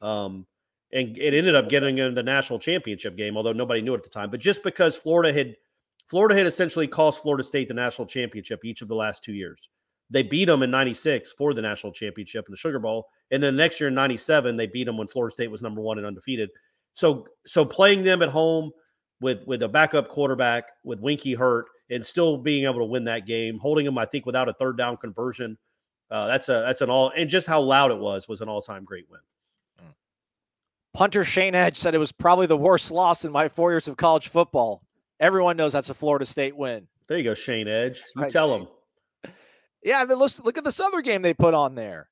Um, 0.00 0.46
and 0.92 1.16
it 1.18 1.34
ended 1.34 1.54
up 1.54 1.68
getting 1.68 1.98
in 1.98 2.14
the 2.14 2.22
national 2.22 2.58
championship 2.58 3.16
game, 3.16 3.36
although 3.36 3.52
nobody 3.52 3.82
knew 3.82 3.94
it 3.94 3.98
at 3.98 4.02
the 4.04 4.10
time. 4.10 4.30
But 4.30 4.40
just 4.40 4.62
because 4.62 4.96
Florida 4.96 5.32
had 5.32 5.56
Florida 6.06 6.34
had 6.34 6.46
essentially 6.46 6.86
cost 6.86 7.22
Florida 7.22 7.42
State 7.42 7.68
the 7.68 7.74
national 7.74 8.06
championship 8.06 8.64
each 8.64 8.82
of 8.82 8.88
the 8.88 8.94
last 8.94 9.24
two 9.24 9.32
years. 9.32 9.68
They 10.10 10.22
beat 10.22 10.44
them 10.46 10.62
in 10.62 10.70
96 10.70 11.32
for 11.32 11.54
the 11.54 11.62
national 11.62 11.92
championship 11.92 12.46
in 12.46 12.52
the 12.52 12.56
Sugar 12.56 12.78
Bowl. 12.78 13.06
And 13.30 13.42
then 13.42 13.56
next 13.56 13.80
year 13.80 13.88
in 13.88 13.94
97, 13.94 14.56
they 14.56 14.66
beat 14.66 14.84
them 14.84 14.98
when 14.98 15.08
Florida 15.08 15.32
State 15.32 15.50
was 15.50 15.62
number 15.62 15.80
one 15.80 15.98
and 15.98 16.06
undefeated. 16.06 16.50
So 16.92 17.26
so 17.46 17.64
playing 17.64 18.02
them 18.02 18.22
at 18.22 18.28
home 18.28 18.70
with 19.20 19.40
with 19.46 19.62
a 19.62 19.68
backup 19.68 20.08
quarterback, 20.08 20.64
with 20.84 21.00
Weinke 21.00 21.36
hurt, 21.36 21.66
and 21.90 22.04
still 22.04 22.36
being 22.36 22.64
able 22.64 22.78
to 22.78 22.84
win 22.84 23.04
that 23.04 23.26
game, 23.26 23.58
holding 23.58 23.84
them, 23.84 23.98
I 23.98 24.04
think, 24.04 24.26
without 24.26 24.48
a 24.48 24.52
third 24.52 24.76
down 24.76 24.96
conversion. 24.98 25.56
Uh, 26.10 26.26
that's 26.26 26.48
a 26.48 26.62
that's 26.66 26.82
an 26.82 26.90
all 26.90 27.10
and 27.16 27.28
just 27.28 27.46
how 27.46 27.60
loud 27.60 27.90
it 27.90 27.98
was 27.98 28.28
was 28.28 28.40
an 28.42 28.48
all-time 28.48 28.84
great 28.84 29.06
win. 29.10 29.20
Punter 30.92 31.24
Shane 31.24 31.56
Edge 31.56 31.76
said 31.76 31.92
it 31.92 31.98
was 31.98 32.12
probably 32.12 32.46
the 32.46 32.56
worst 32.56 32.92
loss 32.92 33.24
in 33.24 33.32
my 33.32 33.48
four 33.48 33.72
years 33.72 33.88
of 33.88 33.96
college 33.96 34.28
football. 34.28 34.80
Everyone 35.20 35.56
knows 35.56 35.72
that's 35.72 35.90
a 35.90 35.94
Florida 35.94 36.26
State 36.26 36.56
win. 36.56 36.86
There 37.08 37.18
you 37.18 37.24
go, 37.24 37.34
Shane 37.34 37.68
Edge. 37.68 38.02
You 38.16 38.22
right, 38.22 38.30
tell 38.30 38.50
Shane. 38.50 38.60
him. 38.62 38.68
Yeah, 39.86 40.00
I 40.00 40.06
mean, 40.06 40.16
look, 40.16 40.32
look 40.42 40.56
at 40.56 40.64
this 40.64 40.80
other 40.80 41.02
game 41.02 41.20
they 41.20 41.34
put 41.34 41.52
on 41.52 41.74
there. 41.74 42.08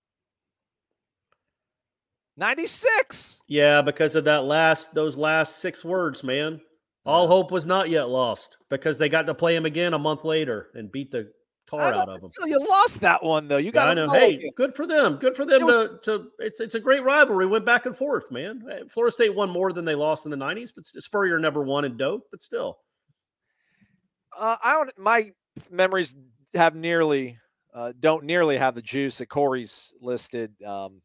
96. 2.36 3.40
Yeah, 3.48 3.80
because 3.80 4.14
of 4.14 4.24
that 4.24 4.44
last 4.44 4.94
those 4.94 5.16
last 5.16 5.60
six 5.60 5.84
words, 5.84 6.22
man. 6.22 6.60
All 7.04 7.26
hope 7.26 7.50
was 7.50 7.66
not 7.66 7.88
yet 7.88 8.08
lost 8.10 8.58
because 8.70 8.96
they 8.96 9.08
got 9.08 9.26
to 9.26 9.34
play 9.34 9.56
him 9.56 9.66
again 9.66 9.92
a 9.92 9.98
month 9.98 10.22
later 10.22 10.68
and 10.74 10.92
beat 10.92 11.10
the 11.10 11.32
tar 11.66 11.92
out 11.92 12.08
of 12.08 12.22
him. 12.22 12.30
So 12.30 12.46
you 12.46 12.58
lost 12.60 13.00
that 13.00 13.24
one 13.24 13.48
though. 13.48 13.56
You 13.56 13.72
got 13.72 13.88
I 13.88 13.94
know. 13.94 14.06
Hey, 14.06 14.50
good 14.56 14.74
for 14.76 14.86
them. 14.86 15.16
Good 15.16 15.36
for 15.36 15.44
them 15.44 15.66
to, 15.66 15.98
to 16.04 16.28
it's 16.38 16.60
it's 16.60 16.76
a 16.76 16.80
great 16.80 17.02
rivalry. 17.02 17.46
Went 17.46 17.66
back 17.66 17.86
and 17.86 17.96
forth, 17.96 18.30
man. 18.30 18.62
Florida 18.88 19.12
State 19.12 19.34
won 19.34 19.50
more 19.50 19.72
than 19.72 19.84
they 19.84 19.96
lost 19.96 20.26
in 20.26 20.30
the 20.30 20.36
'90s, 20.36 20.70
but 20.74 20.86
Spurrier 20.86 21.38
never 21.40 21.62
won 21.62 21.84
in 21.84 21.96
Doak, 21.96 22.22
but 22.30 22.40
still. 22.40 22.78
Uh, 24.38 24.56
I 24.62 24.72
don't. 24.72 24.98
My 24.98 25.30
memories 25.70 26.14
have 26.54 26.74
nearly 26.74 27.38
uh, 27.74 27.92
don't 27.98 28.24
nearly 28.24 28.56
have 28.56 28.74
the 28.74 28.82
juice 28.82 29.18
that 29.18 29.26
Corey's 29.26 29.94
listed. 30.00 30.52
Um, 30.62 31.00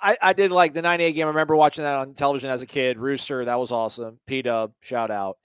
I 0.00 0.16
I 0.20 0.32
did 0.32 0.50
like 0.50 0.74
the 0.74 0.82
'98 0.82 1.12
game. 1.12 1.26
I 1.26 1.30
remember 1.30 1.56
watching 1.56 1.84
that 1.84 1.96
on 1.96 2.14
television 2.14 2.50
as 2.50 2.62
a 2.62 2.66
kid. 2.66 2.98
Rooster, 2.98 3.44
that 3.44 3.58
was 3.58 3.70
awesome. 3.70 4.18
P 4.26 4.42
Dub, 4.42 4.72
shout 4.80 5.10
out. 5.10 5.38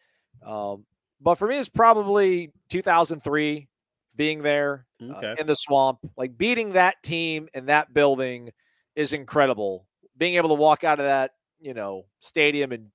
Um, 0.46 0.86
but 1.22 1.36
for 1.36 1.48
me, 1.48 1.58
it's 1.58 1.70
probably 1.70 2.52
2003 2.70 3.68
being 4.16 4.42
there 4.42 4.86
uh, 5.02 5.36
in 5.38 5.48
the 5.48 5.56
swamp, 5.56 6.00
like 6.18 6.38
beating 6.38 6.74
that 6.74 7.02
team 7.04 7.50
in 7.54 7.66
that 7.66 7.94
building 7.94 8.52
is 8.96 9.14
incredible. 9.14 9.86
Being 10.18 10.36
able 10.36 10.50
to 10.50 10.56
walk 10.56 10.84
out 10.84 11.00
of 11.00 11.06
that, 11.06 11.32
you 11.60 11.74
know, 11.74 12.06
stadium 12.20 12.72
and 12.72 12.88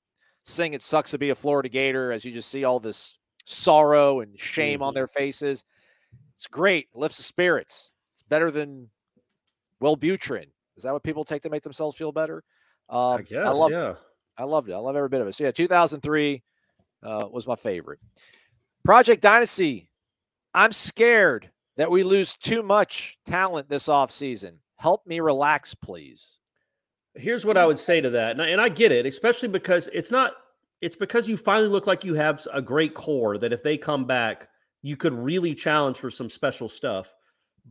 sing 0.45 0.75
"It 0.75 0.83
Sucks 0.83 1.11
to 1.13 1.19
Be 1.19 1.31
a 1.31 1.35
Florida 1.35 1.69
Gator" 1.69 2.13
as 2.13 2.25
you 2.25 2.31
just 2.31 2.51
see 2.51 2.65
all 2.65 2.81
this 2.81 3.19
sorrow 3.45 4.21
and 4.21 4.39
shame 4.39 4.83
on 4.83 4.95
their 4.95 5.07
faces. 5.07 5.65
It's 6.37 6.47
great. 6.47 6.89
It 6.95 6.99
Lifts 6.99 7.19
the 7.19 7.23
spirits. 7.23 7.93
It's 8.13 8.23
better 8.23 8.51
than 8.51 8.89
Wellbutrin. 9.83 10.47
Is 10.77 10.85
that 10.85 10.93
what 10.93 11.03
people 11.03 11.25
take 11.25 11.43
to 11.43 11.51
make 11.51 11.63
themselves 11.63 11.97
feel 11.97 12.13
better? 12.13 12.43
Um, 12.89 13.19
I 13.19 13.23
guess, 13.23 13.47
I 13.47 13.51
love 13.51 13.71
yeah. 13.71 13.95
I 14.37 14.45
loved 14.45 14.69
it. 14.69 14.73
I 14.73 14.79
love 14.79 14.97
every 14.97 15.09
bit 15.09 15.21
of 15.21 15.29
it. 15.29 15.35
So 15.35 15.45
yeah, 15.45 15.51
2003 15.51 16.43
uh, 17.03 17.29
was 17.31 17.47
my 17.47 17.57
favorite. 17.57 17.99
Project 18.85 19.23
Dynasty. 19.23 19.91
I'm 20.55 20.73
scared 20.73 21.51
that 21.77 21.91
we 21.91 22.03
lose 22.03 22.35
too 22.35 22.63
much 22.63 23.19
talent 23.27 23.69
this 23.69 23.87
offseason. 23.87 24.55
Help 24.77 25.07
me 25.07 25.21
relax, 25.21 25.75
please. 25.75 26.39
Here's 27.15 27.45
what 27.45 27.57
I 27.57 27.67
would 27.67 27.79
say 27.79 28.01
to 28.01 28.11
that, 28.11 28.33
and 28.33 28.43
I, 28.43 28.49
and 28.49 28.61
I 28.61 28.69
get 28.69 28.93
it, 28.93 29.07
especially 29.07 29.49
because 29.49 29.89
it's 29.93 30.11
not. 30.11 30.35
It's 30.81 30.97
because 30.97 31.29
you 31.29 31.37
finally 31.37 31.69
look 31.69 31.87
like 31.87 32.05
you 32.05 32.15
have 32.15 32.47
a 32.55 32.63
great 32.63 32.95
core 32.95 33.37
that 33.39 33.53
if 33.53 33.63
they 33.63 33.77
come 33.77 34.07
back, 34.07 34.49
you 34.83 34.97
could 34.97 35.13
really 35.13 35.55
challenge 35.55 35.99
for 35.99 36.11
some 36.11 36.31
special 36.31 36.69
stuff. 36.69 37.15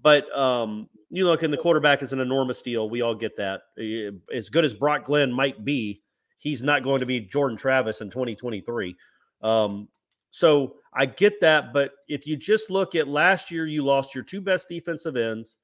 But 0.01 0.31
um, 0.37 0.87
you 1.09 1.25
look, 1.25 1.41
and 1.41 1.51
the 1.51 1.57
quarterback 1.57 2.03
is 2.03 2.13
an 2.13 2.19
enormous 2.19 2.61
deal. 2.61 2.89
We 2.89 3.01
all 3.01 3.15
get 3.15 3.35
that. 3.37 3.61
Eh, 3.79 4.11
As 4.35 4.49
good 4.49 4.63
as 4.63 4.73
Brock 4.75 5.05
Glenn 5.05 5.31
might 5.31 5.65
be, 5.65 6.03
he's 6.37 6.61
not 6.61 6.83
going 6.83 6.99
to 6.99 7.05
be 7.05 7.19
Jordan 7.19 7.57
Travis 7.57 8.01
in 8.01 8.09
2023. 8.11 8.95
Um, 9.41 9.87
so 10.31 10.75
I 10.93 11.05
get 11.07 11.39
that, 11.41 11.73
but 11.73 11.91
if 12.07 12.27
you 12.27 12.37
just 12.37 12.69
look 12.69 12.93
at 12.93 13.07
last 13.07 13.49
year, 13.49 13.65
you 13.65 13.83
lost 13.83 14.13
your 14.13 14.23
two 14.23 14.41
best 14.41 14.69
defensive 14.69 15.17
ends, 15.17 15.57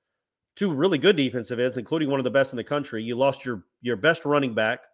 two 0.56 0.74
really 0.74 0.98
good 0.98 1.16
defensive 1.16 1.60
ends, 1.60 1.78
including 1.78 2.10
one 2.10 2.20
of 2.20 2.24
the 2.24 2.30
best 2.30 2.54
in 2.54 2.58
the 2.58 2.64
country. 2.64 3.04
You 3.04 3.16
lost 3.16 3.46
your 3.46 3.64
your 3.82 3.96
best 3.96 4.26
running 4.26 4.54
back, 4.54 4.86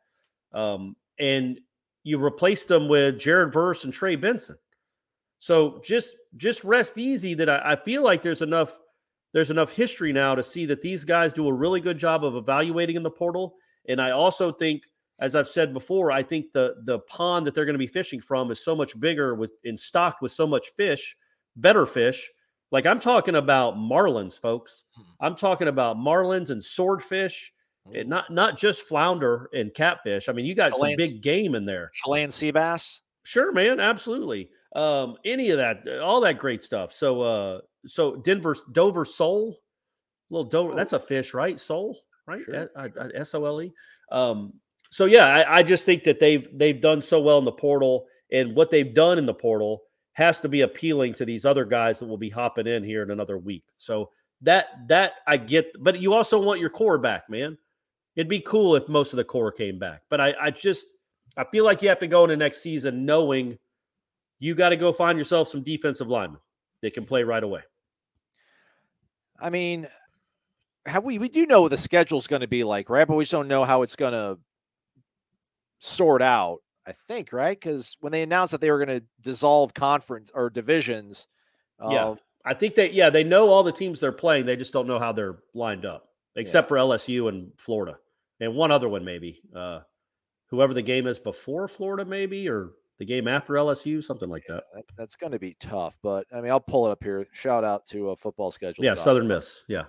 um, 0.54 0.96
and 1.20 1.60
you 2.04 2.18
replaced 2.18 2.68
them 2.68 2.88
with 2.88 3.20
Jared 3.20 3.54
Verse 3.54 3.84
and 3.84 3.94
Trey 3.94 4.16
Benson. 4.16 4.58
So 5.40 5.82
just 5.84 6.16
just 6.38 6.64
rest 6.64 6.98
easy 6.98 7.34
that 7.36 7.50
I, 7.50 7.72
I 7.72 7.76
feel 7.76 8.04
like 8.04 8.22
there's 8.22 8.42
enough 8.42 8.80
there's 9.34 9.50
enough 9.52 9.72
history 9.72 10.12
now 10.12 10.36
to 10.36 10.44
see 10.44 10.66
that 10.66 10.82
these 10.82 11.04
guys 11.04 11.34
do 11.34 11.48
a 11.48 11.54
really 11.54 11.80
good 11.80 11.98
job 11.98 12.26
of 12.26 12.36
evaluating 12.36 12.96
in 12.96 13.04
the 13.04 13.10
portal. 13.10 13.56
And 13.88 14.02
I 14.02 14.12
also 14.12 14.52
think, 14.52 14.84
as 15.20 15.36
I've 15.36 15.48
said 15.48 15.74
before, 15.74 16.12
I 16.12 16.24
think 16.24 16.52
the 16.54 16.76
the 16.84 17.00
pond 17.00 17.48
that 17.48 17.56
they're 17.56 17.66
going 17.66 17.74
to 17.74 17.80
be 17.80 17.88
fishing 17.88 18.22
from 18.22 18.52
is 18.52 18.64
so 18.64 18.76
much 18.76 19.00
bigger 19.00 19.36
with 19.36 19.52
in 19.64 19.78
stocked 19.78 20.22
with 20.22 20.32
so 20.32 20.46
much 20.46 20.70
fish, 20.76 21.16
better 21.56 21.86
fish. 21.86 22.30
Like 22.72 22.86
I'm 22.86 23.00
talking 23.00 23.36
about 23.36 23.76
marlins, 23.76 24.40
folks. 24.40 24.86
I'm 25.20 25.36
talking 25.36 25.68
about 25.68 25.98
marlins 25.98 26.52
and 26.52 26.64
swordfish, 26.64 27.52
and 27.94 28.08
not 28.08 28.32
not 28.32 28.58
just 28.58 28.84
flounder 28.84 29.50
and 29.54 29.74
catfish. 29.74 30.30
I 30.30 30.32
mean, 30.32 30.46
you 30.46 30.56
got 30.56 30.78
some 30.78 30.96
big 30.98 31.22
game 31.22 31.54
in 31.56 31.66
there. 31.66 31.92
Chilean 31.94 32.32
sea 32.32 32.52
bass. 32.52 33.02
Sure, 33.24 33.52
man, 33.52 33.80
absolutely. 33.80 34.50
Um, 34.76 35.18
any 35.26 35.50
of 35.50 35.58
that, 35.58 35.86
all 36.02 36.22
that 36.22 36.40
great 36.40 36.62
stuff. 36.62 36.94
So, 36.94 37.22
uh, 37.22 37.60
so 37.86 38.16
Denver 38.16 38.56
Dover 38.72 39.04
sole, 39.04 39.58
little 40.30 40.50
Dover. 40.50 40.74
That's 40.74 40.94
a 40.94 41.00
fish, 41.00 41.34
right? 41.34 41.60
Sole, 41.60 42.00
right? 42.26 42.42
S 43.14 43.36
O 43.36 43.46
L 43.46 43.62
E. 43.62 43.74
Um, 44.12 44.54
so 44.90 45.06
yeah, 45.06 45.26
I, 45.26 45.60
I 45.60 45.64
just 45.64 45.86
think 45.86 46.04
that 46.04 46.20
they've 46.20 46.48
they've 46.58 46.80
done 46.80 47.02
so 47.02 47.20
well 47.20 47.38
in 47.38 47.46
the 47.46 47.52
portal, 47.52 48.08
and 48.32 48.56
what 48.56 48.72
they've 48.72 48.94
done 48.94 49.18
in 49.18 49.26
the 49.26 49.34
portal 49.34 49.84
has 50.14 50.40
to 50.42 50.50
be 50.50 50.62
appealing 50.62 51.14
to 51.16 51.26
these 51.26 51.46
other 51.46 51.66
guys 51.66 52.00
that 52.00 52.08
will 52.08 52.18
be 52.18 52.30
hopping 52.30 52.68
in 52.68 52.84
here 52.84 53.04
in 53.04 53.12
another 53.12 53.38
week. 53.38 53.64
So 53.78 54.10
that 54.42 54.88
that 54.88 55.14
I 55.28 55.38
get, 55.38 55.72
but 55.80 56.02
you 56.02 56.14
also 56.14 56.40
want 56.40 56.60
your 56.60 56.70
core 56.70 56.98
back, 56.98 57.30
man. 57.30 57.58
It'd 58.16 58.28
be 58.28 58.42
cool 58.42 58.76
if 58.76 58.90
most 58.90 59.14
of 59.14 59.18
the 59.18 59.24
core 59.24 59.52
came 59.52 59.80
back, 59.80 60.02
but 60.10 60.20
I, 60.20 60.34
I 60.42 60.52
just 60.52 60.88
I 61.38 61.46
feel 61.46 61.64
like 61.64 61.82
you 61.82 61.90
have 61.90 62.00
to 62.00 62.08
go 62.08 62.24
into 62.24 62.36
next 62.36 62.62
season 62.62 63.06
knowing 63.06 63.58
you 64.40 64.56
got 64.56 64.70
to 64.70 64.78
go 64.78 64.92
find 64.92 65.18
yourself 65.18 65.48
some 65.48 65.64
defensive 65.64 66.08
linemen 66.08 66.42
that 66.82 66.94
can 66.94 67.06
play 67.06 67.24
right 67.24 67.44
away. 67.44 67.62
I 69.40 69.50
mean, 69.50 69.88
have 70.86 71.04
we 71.04 71.20
we 71.20 71.30
do 71.30 71.46
know 71.46 71.62
what 71.62 71.72
the 71.72 71.78
schedule's 71.78 72.28
going 72.28 72.42
to 72.42 72.48
be 72.48 72.64
like, 72.64 72.90
right? 72.90 73.08
But 73.08 73.16
we 73.16 73.24
just 73.24 73.32
don't 73.32 73.48
know 73.48 73.64
how 73.64 73.82
it's 73.84 73.96
going 73.96 74.14
to 74.14 74.40
sort 75.80 76.22
out. 76.22 76.60
I 76.88 76.94
think, 77.08 77.32
right? 77.32 77.60
Because 77.60 77.96
when 78.00 78.12
they 78.12 78.24
announced 78.24 78.52
that 78.54 78.62
they 78.62 78.72
were 78.72 78.84
going 78.84 79.00
to 79.00 79.06
dissolve 79.22 79.74
conference 79.74 80.32
or 80.34 80.50
divisions, 80.50 81.28
Yeah. 81.80 82.08
uh, 82.10 82.16
I 82.44 82.54
think 82.56 82.74
that 82.76 82.94
yeah, 82.94 83.10
they 83.12 83.24
know 83.24 83.50
all 83.50 83.62
the 83.64 83.72
teams 83.72 84.00
they're 84.00 84.12
playing. 84.12 84.46
They 84.48 84.56
just 84.56 84.74
don't 84.74 84.88
know 84.88 84.98
how 84.98 85.12
they're 85.12 85.40
lined 85.54 85.86
up, 85.86 86.10
except 86.36 86.68
for 86.70 86.78
LSU 86.78 87.30
and 87.30 87.52
Florida, 87.58 88.00
and 88.40 88.56
one 88.56 88.72
other 88.72 88.90
one 88.90 89.06
maybe. 89.06 89.42
Uh, 89.56 89.82
whoever 90.48 90.74
the 90.74 90.82
game 90.82 91.06
is 91.06 91.20
before 91.20 91.68
Florida, 91.68 92.04
maybe, 92.04 92.50
or 92.50 92.72
the 92.98 93.06
game 93.06 93.28
after 93.28 93.54
LSU, 93.54 94.04
something 94.04 94.28
like 94.30 94.44
that. 94.48 94.64
that, 94.74 94.86
that's 94.98 95.16
going 95.16 95.32
to 95.34 95.40
be 95.40 95.56
tough. 95.60 96.00
But 96.02 96.26
I 96.34 96.42
mean, 96.42 96.50
I'll 96.50 96.60
pull 96.60 96.88
it 96.88 96.92
up 96.92 97.04
here. 97.04 97.28
Shout 97.32 97.64
out 97.64 97.86
to 97.88 98.10
a 98.10 98.16
football 98.16 98.50
schedule. 98.50 98.84
Yeah, 98.84 98.96
Southern 98.96 99.28
Miss. 99.28 99.62
Yeah, 99.68 99.84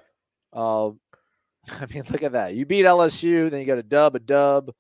Uh, 0.52 0.90
I 1.70 1.86
mean, 1.92 2.02
look 2.10 2.22
at 2.22 2.32
that. 2.32 2.54
You 2.54 2.66
beat 2.66 2.84
LSU, 2.84 3.48
then 3.50 3.60
you 3.60 3.66
got 3.66 3.78
a 3.78 3.82
dub, 3.82 4.14
a 4.14 4.18
dub. 4.18 4.72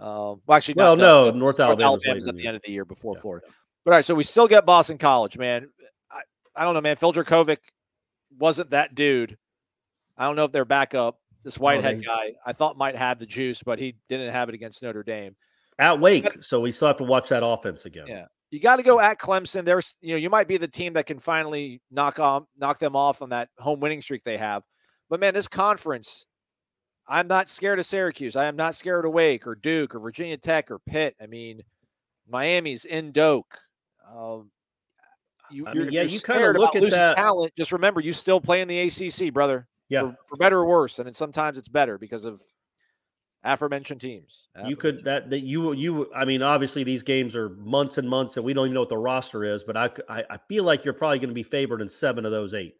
Um, 0.00 0.40
well, 0.46 0.56
actually, 0.56 0.74
Well, 0.74 0.96
not 0.96 1.02
no, 1.02 1.24
dub, 1.26 1.34
North 1.36 1.56
because 1.56 1.80
Alabama's 1.80 2.26
at 2.28 2.36
the 2.36 2.46
end 2.46 2.56
of 2.56 2.62
the 2.62 2.72
year 2.72 2.84
before 2.84 3.16
Florida. 3.16 3.46
But 3.84 3.92
all 3.92 3.98
right, 3.98 4.04
so 4.04 4.14
we 4.14 4.24
still 4.24 4.48
get 4.48 4.64
Boston 4.66 4.98
College, 4.98 5.36
man. 5.38 5.68
I, 6.10 6.20
I 6.56 6.64
don't 6.64 6.74
know, 6.74 6.80
man. 6.80 6.96
Phil 6.96 7.12
Jurkovec 7.12 7.58
wasn't 8.38 8.70
that 8.70 8.94
dude. 8.94 9.36
I 10.16 10.24
don't 10.24 10.36
know 10.36 10.44
if 10.44 10.52
they're 10.52 10.64
back 10.64 10.94
up. 10.94 11.18
This 11.42 11.58
Whitehead 11.58 12.00
they- 12.00 12.04
guy, 12.04 12.32
I 12.44 12.52
thought 12.52 12.76
might 12.76 12.96
have 12.96 13.18
the 13.18 13.26
juice, 13.26 13.62
but 13.62 13.78
he 13.78 13.96
didn't 14.08 14.32
have 14.32 14.48
it 14.48 14.54
against 14.54 14.82
Notre 14.82 15.02
Dame. 15.02 15.34
at 15.78 15.98
Wake. 15.98 16.42
So 16.42 16.60
we 16.60 16.72
still 16.72 16.88
have 16.88 16.98
to 16.98 17.04
watch 17.04 17.30
that 17.30 17.44
offense 17.44 17.86
again. 17.86 18.04
Yeah. 18.06 18.26
You 18.50 18.60
got 18.60 18.76
to 18.76 18.82
go 18.82 19.00
at 19.00 19.18
Clemson. 19.18 19.64
There's, 19.64 19.96
you 20.00 20.10
know, 20.10 20.16
you 20.16 20.28
might 20.28 20.48
be 20.48 20.56
the 20.56 20.68
team 20.68 20.92
that 20.94 21.06
can 21.06 21.18
finally 21.18 21.80
knock 21.90 22.18
on 22.18 22.46
knock 22.58 22.78
them 22.80 22.96
off 22.96 23.22
on 23.22 23.30
that 23.30 23.48
home 23.58 23.80
winning 23.80 24.02
streak 24.02 24.22
they 24.24 24.36
have. 24.36 24.62
But 25.08 25.20
man, 25.20 25.32
this 25.34 25.48
conference, 25.48 26.26
I'm 27.10 27.26
not 27.26 27.48
scared 27.48 27.80
of 27.80 27.86
Syracuse. 27.86 28.36
I 28.36 28.44
am 28.44 28.54
not 28.54 28.76
scared 28.76 29.04
of 29.04 29.12
Wake 29.12 29.46
or 29.46 29.56
Duke 29.56 29.94
or 29.94 29.98
Virginia 29.98 30.36
Tech 30.36 30.70
or 30.70 30.78
Pitt. 30.78 31.16
I 31.20 31.26
mean, 31.26 31.60
Miami's 32.28 32.84
in 32.84 33.10
Doak. 33.10 33.58
Um, 34.08 34.50
you, 35.50 35.66
I 35.66 35.72
you're, 35.72 35.84
mean, 35.84 35.92
yeah, 35.92 36.02
you 36.02 36.20
kinda 36.20 36.52
look 36.52 36.76
at 36.76 36.88
that- 36.90 37.16
talent. 37.16 37.52
Just 37.56 37.72
remember, 37.72 38.00
you 38.00 38.12
still 38.12 38.40
play 38.40 38.60
in 38.60 38.68
the 38.68 38.78
ACC, 38.78 39.32
brother. 39.32 39.66
Yeah. 39.88 40.02
for, 40.02 40.16
for 40.28 40.36
better 40.36 40.60
or 40.60 40.66
worse, 40.66 41.00
and 41.00 41.16
sometimes 41.16 41.58
it's 41.58 41.68
better 41.68 41.98
because 41.98 42.24
of 42.24 42.40
aforementioned 43.42 44.00
teams. 44.00 44.48
You 44.64 44.76
could 44.76 45.02
that 45.04 45.30
that 45.30 45.40
you 45.40 45.72
you 45.72 46.08
I 46.14 46.24
mean 46.24 46.42
obviously 46.42 46.84
these 46.84 47.02
games 47.02 47.34
are 47.34 47.48
months 47.50 47.98
and 47.98 48.08
months 48.08 48.36
and 48.36 48.44
we 48.44 48.52
don't 48.52 48.66
even 48.66 48.74
know 48.74 48.80
what 48.80 48.90
the 48.90 48.98
roster 48.98 49.44
is 49.44 49.64
but 49.64 49.76
I 49.76 49.90
I 50.08 50.38
feel 50.48 50.64
like 50.64 50.84
you're 50.84 50.94
probably 50.94 51.18
going 51.18 51.30
to 51.30 51.34
be 51.34 51.42
favored 51.42 51.80
in 51.80 51.88
7 51.88 52.24
of 52.24 52.30
those 52.30 52.54
8. 52.54 52.74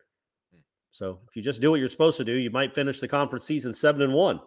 So 0.90 1.20
if 1.28 1.36
you 1.36 1.42
just 1.42 1.60
do 1.60 1.70
what 1.70 1.80
you're 1.80 1.88
supposed 1.88 2.16
to 2.18 2.24
do 2.24 2.32
you 2.32 2.50
might 2.50 2.74
finish 2.74 3.00
the 3.00 3.08
conference 3.08 3.44
season 3.44 3.72
7 3.72 4.02
and 4.02 4.12
1. 4.12 4.40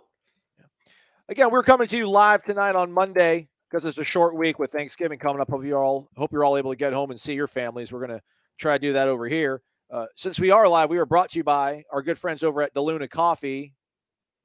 Again, 1.29 1.51
we're 1.51 1.63
coming 1.63 1.87
to 1.87 1.97
you 1.97 2.09
live 2.09 2.43
tonight 2.43 2.75
on 2.75 2.91
Monday 2.91 3.47
because 3.69 3.85
it's 3.85 3.97
a 3.97 4.03
short 4.03 4.35
week 4.35 4.59
with 4.59 4.71
Thanksgiving 4.71 5.17
coming 5.17 5.41
up. 5.41 5.49
Hope 5.49 5.65
you 5.65 5.75
all 5.75 6.09
hope 6.17 6.31
you're 6.31 6.43
all 6.43 6.57
able 6.57 6.71
to 6.71 6.77
get 6.77 6.93
home 6.93 7.11
and 7.11 7.19
see 7.19 7.33
your 7.33 7.47
families. 7.47 7.91
We're 7.91 8.05
going 8.05 8.19
to 8.19 8.21
try 8.57 8.77
to 8.77 8.79
do 8.79 8.93
that 8.93 9.07
over 9.07 9.27
here. 9.27 9.61
Uh, 9.89 10.05
since 10.15 10.39
we 10.39 10.51
are 10.51 10.67
live, 10.67 10.89
we 10.89 10.97
are 10.97 11.05
brought 11.05 11.31
to 11.31 11.39
you 11.39 11.43
by 11.43 11.83
our 11.91 12.01
good 12.01 12.17
friends 12.17 12.43
over 12.43 12.61
at 12.61 12.73
DeLuna 12.73 13.09
Coffee, 13.09 13.73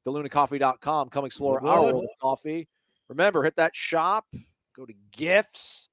DeLunaCoffee.com. 0.07 1.09
Come 1.09 1.25
explore 1.25 1.65
our 1.67 1.83
world 1.83 2.05
of 2.05 2.11
coffee. 2.21 2.69
Remember, 3.09 3.43
hit 3.43 3.57
that 3.57 3.75
shop, 3.75 4.27
go 4.77 4.87
to 4.87 4.93
gifts, 5.13 5.89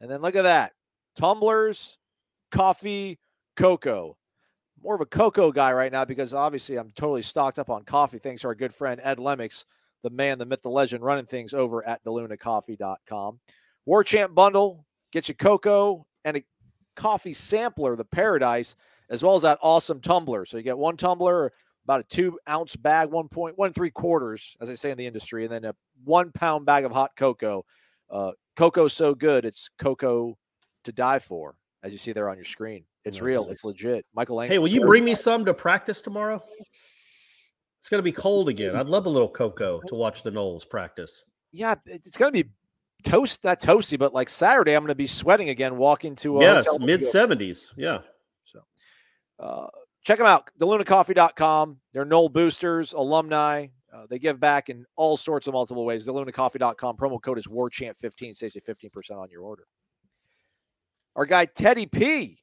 and 0.00 0.10
then 0.10 0.20
look 0.20 0.36
at 0.36 0.42
that 0.42 0.72
tumblers, 1.16 1.98
coffee, 2.50 3.18
cocoa. 3.56 4.16
More 4.82 4.94
of 4.94 5.00
a 5.00 5.06
cocoa 5.06 5.52
guy 5.52 5.72
right 5.72 5.92
now 5.92 6.04
because 6.04 6.32
obviously 6.32 6.76
I'm 6.76 6.90
totally 6.92 7.22
stocked 7.22 7.58
up 7.58 7.68
on 7.68 7.84
coffee 7.84 8.18
thanks 8.18 8.42
to 8.42 8.48
our 8.48 8.54
good 8.54 8.74
friend 8.74 9.00
Ed 9.02 9.18
Lemix, 9.18 9.64
the 10.02 10.10
man, 10.10 10.38
the 10.38 10.46
myth, 10.46 10.62
the 10.62 10.70
legend, 10.70 11.04
running 11.04 11.26
things 11.26 11.52
over 11.52 11.86
at 11.86 12.02
DeLunaCoffee.com. 12.04 13.40
Warchant 13.86 14.34
Bundle 14.34 14.86
gets 15.12 15.28
you 15.28 15.34
cocoa 15.34 16.06
and 16.24 16.38
a 16.38 16.44
coffee 16.96 17.34
sampler, 17.34 17.96
the 17.96 18.04
Paradise, 18.04 18.74
as 19.10 19.22
well 19.22 19.34
as 19.34 19.42
that 19.42 19.58
awesome 19.60 20.00
tumbler. 20.00 20.44
So 20.44 20.56
you 20.56 20.62
get 20.62 20.78
one 20.78 20.96
tumbler, 20.96 21.52
about 21.84 22.00
a 22.00 22.04
two 22.04 22.38
ounce 22.48 22.76
bag, 22.76 23.10
one 23.10 23.28
point 23.28 23.58
one 23.58 23.72
three 23.72 23.90
quarters, 23.90 24.56
as 24.60 24.68
they 24.68 24.74
say 24.74 24.90
in 24.90 24.98
the 24.98 25.06
industry, 25.06 25.44
and 25.44 25.52
then 25.52 25.64
a 25.64 25.74
one 26.04 26.30
pound 26.32 26.66
bag 26.66 26.84
of 26.84 26.92
hot 26.92 27.10
cocoa. 27.16 27.64
Uh, 28.08 28.32
so 28.88 29.14
good, 29.14 29.44
it's 29.44 29.70
cocoa 29.78 30.36
to 30.84 30.92
die 30.92 31.18
for, 31.18 31.56
as 31.82 31.92
you 31.92 31.98
see 31.98 32.12
there 32.12 32.28
on 32.28 32.36
your 32.36 32.44
screen. 32.44 32.84
It's 33.04 33.20
real, 33.20 33.48
it's 33.50 33.64
legit. 33.64 34.04
Michael 34.14 34.36
Langston. 34.36 34.54
Hey, 34.54 34.58
will 34.58 34.68
you 34.68 34.82
bring 34.82 35.04
me 35.04 35.14
some 35.14 35.44
to 35.46 35.54
practice 35.54 36.02
tomorrow? 36.02 36.42
It's 37.80 37.88
going 37.88 37.98
to 37.98 38.02
be 38.02 38.12
cold 38.12 38.48
again. 38.50 38.76
I'd 38.76 38.88
love 38.88 39.06
a 39.06 39.08
little 39.10 39.28
cocoa 39.28 39.80
to 39.86 39.94
watch 39.96 40.22
the 40.22 40.30
Noles 40.30 40.68
practice. 40.68 41.24
Yeah, 41.52 41.74
it's 41.86 42.16
going 42.16 42.32
to 42.32 42.44
be 42.44 42.50
toast, 43.02 43.42
not 43.44 43.58
toasty, 43.58 43.98
but 43.98 44.12
like 44.12 44.28
Saturday, 44.28 44.74
I'm 44.74 44.82
going 44.82 44.88
to 44.88 44.94
be 44.94 45.06
sweating 45.06 45.48
again 45.48 45.76
walking 45.78 46.14
to 46.16 46.38
a 46.38 46.40
Yes, 46.42 46.66
room 46.66 46.80
to 46.80 46.86
mid 46.86 47.00
go- 47.00 47.06
70s. 47.06 47.68
Yeah. 47.76 48.00
So 48.44 48.60
uh, 49.38 49.68
check 50.04 50.18
them 50.18 50.26
out, 50.26 50.50
delunacoffee.com. 50.60 51.78
They're 51.94 52.04
Nole 52.04 52.28
boosters, 52.28 52.92
alumni. 52.92 53.68
Uh, 53.92 54.04
they 54.08 54.18
give 54.18 54.38
back 54.38 54.68
in 54.68 54.84
all 54.94 55.16
sorts 55.16 55.46
of 55.48 55.54
multiple 55.54 55.84
ways. 55.84 56.06
Delunacoffee.com. 56.06 56.96
Promo 56.96 57.20
code 57.20 57.38
is 57.38 57.46
WarChant15, 57.46 58.36
saves 58.36 58.54
you 58.54 58.60
15% 58.60 59.16
on 59.16 59.30
your 59.30 59.42
order. 59.42 59.64
Our 61.16 61.26
guy 61.26 61.46
Teddy 61.46 61.86
P. 61.86 62.38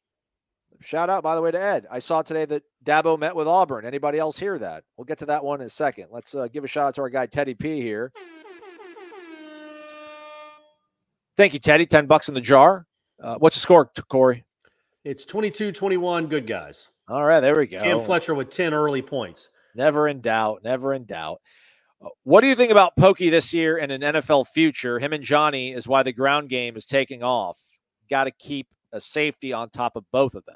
Shout 0.81 1.09
out, 1.09 1.23
by 1.23 1.35
the 1.35 1.41
way, 1.41 1.51
to 1.51 1.61
Ed. 1.61 1.87
I 1.91 1.99
saw 1.99 2.21
today 2.21 2.45
that 2.45 2.63
Dabo 2.83 3.17
met 3.17 3.35
with 3.35 3.47
Auburn. 3.47 3.85
Anybody 3.85 4.19
else 4.19 4.37
hear 4.37 4.57
that? 4.59 4.83
We'll 4.95 5.05
get 5.05 5.17
to 5.19 5.25
that 5.27 5.43
one 5.43 5.59
in 5.61 5.67
a 5.67 5.69
second. 5.69 6.07
Let's 6.11 6.35
uh, 6.35 6.47
give 6.47 6.63
a 6.63 6.67
shout 6.67 6.87
out 6.87 6.95
to 6.95 7.01
our 7.01 7.09
guy 7.09 7.25
Teddy 7.25 7.55
P 7.55 7.81
here. 7.81 8.11
Thank 11.35 11.53
you, 11.53 11.59
Teddy. 11.59 11.85
10 11.85 12.07
bucks 12.07 12.29
in 12.29 12.33
the 12.33 12.41
jar. 12.41 12.85
Uh, 13.21 13.35
what's 13.37 13.55
the 13.55 13.59
score, 13.61 13.91
Corey? 14.09 14.43
It's 15.03 15.25
22 15.25 15.71
21. 15.71 16.27
Good 16.27 16.47
guys. 16.47 16.89
All 17.07 17.23
right, 17.23 17.39
there 17.39 17.55
we 17.55 17.67
go. 17.67 17.81
Cam 17.81 17.99
Fletcher 18.01 18.35
with 18.35 18.49
10 18.49 18.73
early 18.73 19.01
points. 19.01 19.49
Never 19.75 20.07
in 20.07 20.19
doubt. 20.21 20.61
Never 20.63 20.93
in 20.93 21.05
doubt. 21.05 21.39
Uh, 22.03 22.09
What 22.23 22.41
do 22.41 22.47
you 22.47 22.55
think 22.55 22.71
about 22.71 22.97
Pokey 22.97 23.29
this 23.29 23.53
year 23.53 23.77
and 23.77 23.91
an 23.91 24.01
NFL 24.01 24.47
future? 24.47 24.99
Him 24.99 25.13
and 25.13 25.23
Johnny 25.23 25.71
is 25.73 25.87
why 25.87 26.03
the 26.03 26.11
ground 26.11 26.49
game 26.49 26.75
is 26.75 26.85
taking 26.85 27.23
off. 27.23 27.57
Got 28.09 28.25
to 28.25 28.31
keep 28.31 28.67
a 28.91 28.99
safety 28.99 29.53
on 29.53 29.69
top 29.69 29.95
of 29.95 30.03
both 30.11 30.35
of 30.35 30.43
them. 30.45 30.55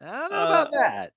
I 0.00 0.06
don't 0.10 0.32
know 0.32 0.46
about 0.46 0.68
Uh, 0.68 0.70
that. 0.78 1.12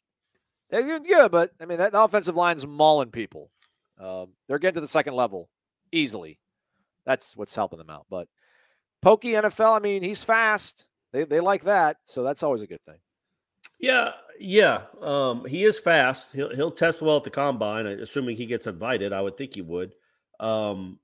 They're 0.70 1.00
good, 1.00 1.32
but 1.32 1.52
I 1.60 1.66
mean, 1.66 1.78
that 1.78 1.92
the 1.92 2.02
offensive 2.02 2.36
line's 2.36 2.66
mauling 2.66 3.12
people. 3.12 3.52
Um, 4.00 4.30
they're 4.48 4.60
getting 4.60 4.76
to 4.76 4.82
the 4.82 4.88
second 4.88 5.14
level 5.14 5.50
easily. 5.92 6.40
That's 7.06 7.38
what's 7.38 7.56
helping 7.56 7.78
them 7.80 7.90
out. 7.90 8.06
But 8.10 8.28
Pokey 9.02 9.34
NFL, 9.34 9.76
I 9.76 9.80
mean, 9.80 10.02
he's 10.02 10.24
fast. 10.24 10.88
They, 11.12 11.26
they 11.26 11.40
like 11.42 11.66
that. 11.66 11.98
So 12.06 12.24
that's 12.24 12.42
always 12.44 12.62
a 12.62 12.68
good 12.68 12.82
thing. 12.88 12.98
Yeah, 13.80 14.12
yeah. 14.40 14.84
Um, 15.02 15.46
he 15.46 15.64
is 15.64 15.78
fast. 15.78 16.34
He'll 16.34 16.56
he'll 16.56 16.72
test 16.72 17.02
well 17.02 17.18
at 17.18 17.24
the 17.24 17.30
combine, 17.30 17.86
uh, 17.86 17.98
assuming 18.02 18.36
he 18.38 18.46
gets 18.46 18.66
invited. 18.66 19.14
I 19.14 19.22
would 19.22 19.38
think 19.38 19.54
he 19.56 19.62
would. 19.62 19.94
Um, 20.40 21.00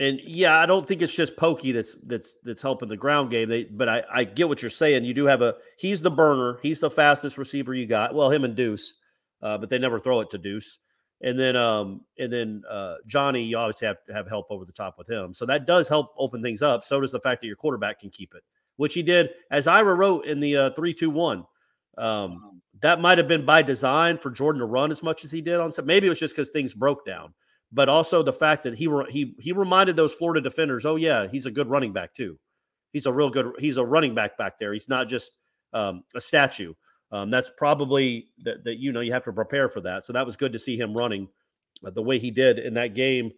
and 0.00 0.20
yeah, 0.24 0.58
I 0.58 0.66
don't 0.66 0.86
think 0.86 1.02
it's 1.02 1.14
just 1.14 1.36
Pokey 1.36 1.72
that's 1.72 1.96
that's 2.06 2.36
that's 2.44 2.62
helping 2.62 2.88
the 2.88 2.96
ground 2.96 3.30
game. 3.30 3.48
They, 3.48 3.64
but 3.64 3.88
I 3.88 4.02
I 4.12 4.24
get 4.24 4.48
what 4.48 4.62
you're 4.62 4.70
saying. 4.70 5.04
You 5.04 5.14
do 5.14 5.26
have 5.26 5.42
a 5.42 5.56
he's 5.76 6.00
the 6.00 6.10
burner. 6.10 6.58
He's 6.62 6.80
the 6.80 6.90
fastest 6.90 7.38
receiver 7.38 7.74
you 7.74 7.86
got. 7.86 8.14
Well, 8.14 8.30
him 8.30 8.44
and 8.44 8.54
Deuce, 8.54 8.94
uh, 9.42 9.58
but 9.58 9.70
they 9.70 9.78
never 9.78 9.98
throw 9.98 10.20
it 10.20 10.30
to 10.30 10.38
Deuce. 10.38 10.78
And 11.20 11.38
then 11.38 11.56
um 11.56 12.02
and 12.18 12.32
then 12.32 12.62
uh 12.70 12.96
Johnny, 13.06 13.42
you 13.42 13.56
obviously 13.58 13.88
have 13.88 14.04
to 14.06 14.14
have 14.14 14.28
help 14.28 14.46
over 14.50 14.64
the 14.64 14.72
top 14.72 14.98
with 14.98 15.10
him. 15.10 15.34
So 15.34 15.44
that 15.46 15.66
does 15.66 15.88
help 15.88 16.14
open 16.16 16.42
things 16.42 16.62
up. 16.62 16.84
So 16.84 17.00
does 17.00 17.10
the 17.10 17.20
fact 17.20 17.40
that 17.40 17.48
your 17.48 17.56
quarterback 17.56 17.98
can 18.00 18.10
keep 18.10 18.34
it, 18.34 18.44
which 18.76 18.94
he 18.94 19.02
did, 19.02 19.30
as 19.50 19.66
Ira 19.66 19.94
wrote 19.94 20.26
in 20.26 20.38
the 20.38 20.56
uh 20.56 20.70
three 20.70 20.94
two 20.94 21.10
one. 21.10 21.44
Um, 21.96 22.62
that 22.80 23.00
might 23.00 23.18
have 23.18 23.26
been 23.26 23.44
by 23.44 23.62
design 23.62 24.18
for 24.18 24.30
Jordan 24.30 24.60
to 24.60 24.66
run 24.66 24.92
as 24.92 25.02
much 25.02 25.24
as 25.24 25.32
he 25.32 25.40
did 25.40 25.56
on 25.56 25.72
some. 25.72 25.84
Maybe 25.84 26.06
it 26.06 26.10
was 26.10 26.20
just 26.20 26.36
because 26.36 26.50
things 26.50 26.72
broke 26.72 27.04
down, 27.04 27.34
but 27.72 27.88
also 27.88 28.22
the 28.22 28.32
fact 28.32 28.62
that 28.62 28.76
he 28.76 28.88
he 29.10 29.34
he 29.38 29.52
reminded 29.52 29.96
those 29.96 30.12
Florida 30.12 30.40
defenders, 30.40 30.86
oh 30.86 30.96
yeah, 30.96 31.26
he's 31.26 31.46
a 31.46 31.50
good 31.50 31.68
running 31.68 31.92
back 31.92 32.14
too. 32.14 32.38
He's 32.92 33.06
a 33.06 33.12
real 33.12 33.30
good. 33.30 33.52
He's 33.58 33.76
a 33.76 33.84
running 33.84 34.14
back 34.14 34.38
back 34.38 34.58
there. 34.58 34.72
He's 34.72 34.88
not 34.88 35.08
just 35.08 35.32
um, 35.72 36.02
a 36.14 36.20
statue. 36.20 36.72
Um, 37.10 37.30
that's 37.30 37.50
probably 37.56 38.28
that, 38.44 38.64
that 38.64 38.78
you 38.78 38.92
know 38.92 39.00
you 39.00 39.12
have 39.12 39.24
to 39.24 39.32
prepare 39.32 39.68
for 39.68 39.80
that. 39.82 40.04
So 40.04 40.12
that 40.12 40.26
was 40.26 40.36
good 40.36 40.52
to 40.52 40.58
see 40.58 40.78
him 40.78 40.94
running 40.94 41.28
uh, 41.84 41.90
the 41.90 42.02
way 42.02 42.18
he 42.18 42.30
did 42.30 42.58
in 42.58 42.74
that 42.74 42.94
game. 42.94 43.32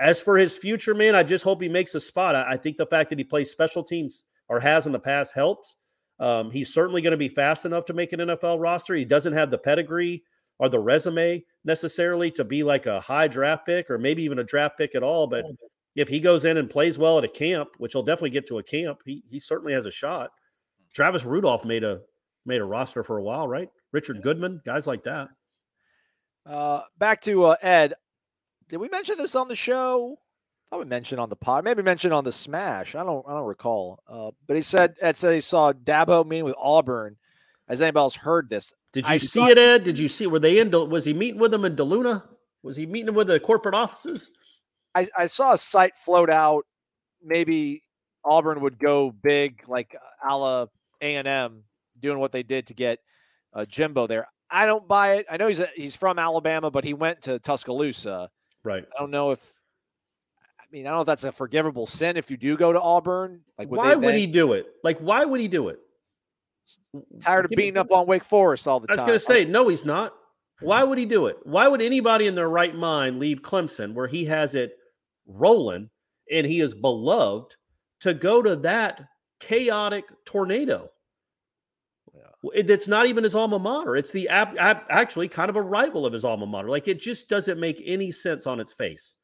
As 0.00 0.22
for 0.22 0.38
his 0.38 0.56
future, 0.56 0.94
man, 0.94 1.14
I 1.14 1.22
just 1.22 1.44
hope 1.44 1.60
he 1.60 1.68
makes 1.68 1.94
a 1.94 2.00
spot. 2.00 2.34
I, 2.34 2.52
I 2.52 2.56
think 2.56 2.76
the 2.76 2.86
fact 2.86 3.10
that 3.10 3.18
he 3.18 3.24
plays 3.24 3.50
special 3.50 3.82
teams 3.82 4.24
or 4.48 4.60
has 4.60 4.86
in 4.86 4.92
the 4.92 4.98
past 4.98 5.34
helps. 5.34 5.76
Um, 6.20 6.50
he's 6.50 6.72
certainly 6.72 7.02
going 7.02 7.12
to 7.12 7.16
be 7.16 7.28
fast 7.28 7.64
enough 7.64 7.84
to 7.86 7.94
make 7.94 8.12
an 8.12 8.20
NFL 8.20 8.60
roster. 8.60 8.94
He 8.94 9.04
doesn't 9.04 9.32
have 9.32 9.50
the 9.50 9.58
pedigree 9.58 10.22
or 10.62 10.68
the 10.68 10.78
resume 10.78 11.44
necessarily 11.64 12.30
to 12.30 12.44
be 12.44 12.62
like 12.62 12.86
a 12.86 13.00
high 13.00 13.26
draft 13.26 13.66
pick 13.66 13.90
or 13.90 13.98
maybe 13.98 14.22
even 14.22 14.38
a 14.38 14.44
draft 14.44 14.78
pick 14.78 14.94
at 14.94 15.02
all. 15.02 15.26
But 15.26 15.44
if 15.96 16.08
he 16.08 16.20
goes 16.20 16.44
in 16.44 16.56
and 16.56 16.70
plays 16.70 16.98
well 16.98 17.18
at 17.18 17.24
a 17.24 17.28
camp, 17.28 17.70
which 17.78 17.94
he'll 17.94 18.04
definitely 18.04 18.30
get 18.30 18.46
to 18.46 18.58
a 18.58 18.62
camp, 18.62 19.00
he 19.04 19.24
he 19.28 19.40
certainly 19.40 19.72
has 19.72 19.86
a 19.86 19.90
shot. 19.90 20.30
Travis 20.94 21.24
Rudolph 21.24 21.64
made 21.64 21.82
a 21.82 22.02
made 22.46 22.60
a 22.60 22.64
roster 22.64 23.02
for 23.02 23.18
a 23.18 23.22
while, 23.24 23.48
right? 23.48 23.68
Richard 23.90 24.22
Goodman, 24.22 24.62
guys 24.64 24.86
like 24.86 25.02
that. 25.02 25.30
Uh, 26.46 26.82
back 26.96 27.20
to 27.22 27.42
uh, 27.42 27.56
Ed. 27.60 27.94
Did 28.68 28.76
we 28.76 28.88
mention 28.88 29.18
this 29.18 29.34
on 29.34 29.48
the 29.48 29.56
show? 29.56 30.16
I 30.70 30.76
would 30.76 30.88
mention 30.88 31.18
on 31.18 31.28
the 31.28 31.36
pod, 31.36 31.64
maybe 31.64 31.82
mention 31.82 32.12
on 32.12 32.22
the 32.22 32.32
Smash. 32.32 32.94
I 32.94 33.02
don't, 33.02 33.26
I 33.28 33.32
don't 33.32 33.46
recall. 33.46 33.98
Uh, 34.08 34.30
but 34.46 34.56
he 34.56 34.62
said 34.62 34.94
Ed 35.00 35.18
said 35.18 35.34
he 35.34 35.40
saw 35.40 35.72
Dabo 35.72 36.24
meeting 36.24 36.44
with 36.44 36.54
Auburn. 36.56 37.16
Has 37.68 37.82
anybody 37.82 38.00
else 38.00 38.14
heard 38.14 38.48
this? 38.48 38.72
Did 38.92 39.06
you 39.06 39.14
I 39.14 39.16
see 39.16 39.44
it, 39.44 39.58
Ed? 39.58 39.84
Did 39.84 39.98
you 39.98 40.08
see? 40.08 40.26
Were 40.26 40.38
they 40.38 40.58
in? 40.58 40.70
Was 40.70 41.04
he 41.04 41.14
meeting 41.14 41.40
with 41.40 41.50
them 41.50 41.64
in 41.64 41.74
Deluna? 41.74 42.24
Was 42.62 42.76
he 42.76 42.86
meeting 42.86 43.14
with 43.14 43.28
the 43.28 43.40
corporate 43.40 43.74
offices? 43.74 44.30
I, 44.94 45.08
I 45.16 45.26
saw 45.26 45.54
a 45.54 45.58
site 45.58 45.96
float 45.96 46.30
out. 46.30 46.66
Maybe 47.24 47.82
Auburn 48.24 48.60
would 48.60 48.78
go 48.78 49.10
big, 49.10 49.64
like 49.66 49.96
a 50.28 50.36
la 50.36 50.66
A 51.00 51.16
and 51.16 51.26
M, 51.26 51.64
doing 52.00 52.18
what 52.18 52.32
they 52.32 52.42
did 52.42 52.66
to 52.66 52.74
get 52.74 52.98
uh, 53.54 53.64
Jimbo 53.64 54.06
there. 54.06 54.28
I 54.50 54.66
don't 54.66 54.86
buy 54.86 55.14
it. 55.14 55.26
I 55.30 55.38
know 55.38 55.48
he's 55.48 55.60
a, 55.60 55.68
he's 55.74 55.96
from 55.96 56.18
Alabama, 56.18 56.70
but 56.70 56.84
he 56.84 56.92
went 56.92 57.22
to 57.22 57.38
Tuscaloosa. 57.38 58.28
Right. 58.64 58.84
I 58.84 59.00
don't 59.00 59.10
know 59.10 59.30
if. 59.30 59.62
I 60.60 60.64
mean, 60.70 60.86
I 60.86 60.90
don't 60.90 60.98
know 60.98 61.00
if 61.02 61.06
that's 61.06 61.24
a 61.24 61.32
forgivable 61.32 61.86
sin 61.86 62.16
if 62.16 62.30
you 62.30 62.36
do 62.36 62.56
go 62.56 62.72
to 62.72 62.80
Auburn. 62.80 63.40
Like, 63.58 63.70
would 63.70 63.78
why 63.78 63.94
would 63.94 64.14
he 64.14 64.26
do 64.26 64.52
it? 64.52 64.66
Like, 64.84 64.98
why 64.98 65.24
would 65.24 65.40
he 65.40 65.48
do 65.48 65.68
it? 65.68 65.78
Tired 67.20 67.44
of 67.46 67.50
Give 67.50 67.56
beating 67.56 67.76
up 67.78 67.90
on 67.92 68.06
Wake 68.06 68.24
Forest 68.24 68.66
all 68.68 68.80
the 68.80 68.86
time. 68.88 68.98
I 68.98 69.02
was 69.02 69.06
going 69.06 69.18
to 69.18 69.24
say, 69.24 69.44
no, 69.44 69.68
he's 69.68 69.84
not. 69.84 70.14
Why 70.60 70.84
would 70.84 70.98
he 70.98 71.06
do 71.06 71.26
it? 71.26 71.36
Why 71.42 71.66
would 71.66 71.82
anybody 71.82 72.26
in 72.28 72.34
their 72.34 72.48
right 72.48 72.74
mind 72.74 73.18
leave 73.18 73.42
Clemson, 73.42 73.94
where 73.94 74.06
he 74.06 74.24
has 74.26 74.54
it 74.54 74.76
rolling 75.26 75.90
and 76.30 76.46
he 76.46 76.60
is 76.60 76.74
beloved, 76.74 77.56
to 78.00 78.14
go 78.14 78.42
to 78.42 78.56
that 78.56 79.00
chaotic 79.40 80.04
tornado? 80.24 80.90
It- 82.54 82.70
It's 82.70 82.88
not 82.88 83.06
even 83.06 83.24
his 83.24 83.34
alma 83.34 83.58
mater. 83.58 83.96
It's 83.96 84.10
the 84.10 84.28
ab- 84.28 84.56
ab- 84.58 84.84
actually 84.90 85.28
kind 85.28 85.48
of 85.48 85.56
a 85.56 85.62
rival 85.62 86.04
of 86.06 86.12
his 86.12 86.24
alma 86.24 86.46
mater. 86.46 86.68
Like 86.68 86.88
it 86.88 87.00
just 87.00 87.28
doesn't 87.28 87.58
make 87.60 87.82
any 87.84 88.10
sense 88.10 88.46
on 88.46 88.60
its 88.60 88.72
face. 88.72 89.14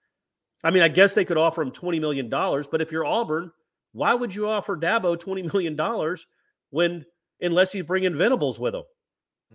I 0.65 0.71
mean, 0.71 0.83
I 0.83 0.89
guess 0.89 1.15
they 1.15 1.25
could 1.25 1.37
offer 1.37 1.63
him 1.63 1.71
twenty 1.71 2.01
million 2.01 2.29
dollars, 2.29 2.67
but 2.67 2.81
if 2.81 2.91
you're 2.91 3.05
Auburn, 3.05 3.53
why 3.93 4.15
would 4.15 4.35
you 4.35 4.49
offer 4.49 4.77
Dabo 4.77 5.19
twenty 5.19 5.43
million 5.43 5.77
dollars 5.77 6.27
when 6.71 7.05
unless 7.41 7.73
he's 7.73 7.85
bringing 7.85 8.17
Venables 8.17 8.59
with 8.59 8.75
him, 8.75 8.85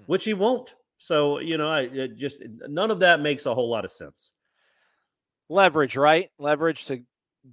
which 0.05 0.23
he 0.23 0.33
won't. 0.33 0.75
So 0.97 1.39
you 1.39 1.57
know, 1.57 1.69
I 1.69 1.81
it 1.81 2.15
just 2.17 2.41
none 2.67 2.91
of 2.91 2.99
that 3.01 3.19
makes 3.21 3.45
a 3.45 3.53
whole 3.53 3.69
lot 3.69 3.85
of 3.85 3.91
sense. 3.91 4.29
leverage, 5.49 5.97
right? 5.97 6.29
Leverage 6.39 6.85
to 6.85 7.03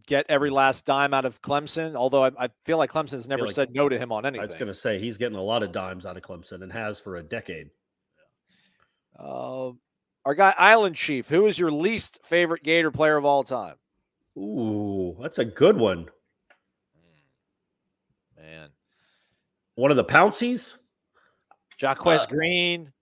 get 0.06 0.24
every 0.28 0.50
last 0.50 0.86
dime 0.86 1.12
out 1.12 1.24
of 1.24 1.42
Clemson. 1.42 1.96
Although 1.96 2.24
I, 2.24 2.30
I 2.38 2.48
feel 2.64 2.78
like 2.78 2.92
Clemson's 2.92 3.26
never 3.26 3.46
like- 3.46 3.54
said 3.54 3.74
no 3.74 3.88
to 3.88 3.98
him 3.98 4.12
on 4.12 4.24
anything. 4.24 4.40
I 4.40 4.44
was 4.44 4.54
going 4.54 4.68
to 4.68 4.74
say 4.74 4.98
he's 4.98 5.16
getting 5.16 5.36
a 5.36 5.42
lot 5.42 5.62
of 5.64 5.72
dimes 5.72 6.06
out 6.06 6.16
of 6.16 6.22
Clemson 6.22 6.62
and 6.62 6.72
has 6.72 7.00
for 7.00 7.16
a 7.16 7.22
decade. 7.22 7.70
Uh, 9.18 9.72
our 10.24 10.34
guy 10.34 10.54
Island 10.56 10.96
Chief, 10.96 11.28
who 11.28 11.46
is 11.46 11.58
your 11.58 11.72
least 11.72 12.20
favorite 12.24 12.62
Gator 12.62 12.90
player 12.90 13.16
of 13.16 13.24
all 13.24 13.42
time? 13.42 13.74
Ooh, 14.38 15.16
that's 15.20 15.38
a 15.38 15.44
good 15.44 15.76
one. 15.76 16.06
One 19.80 19.90
of 19.90 19.96
the 19.96 20.04
Pouncies. 20.04 20.76
Jacquez 21.78 22.20
Uh, 22.20 22.26
Green, 22.26 22.92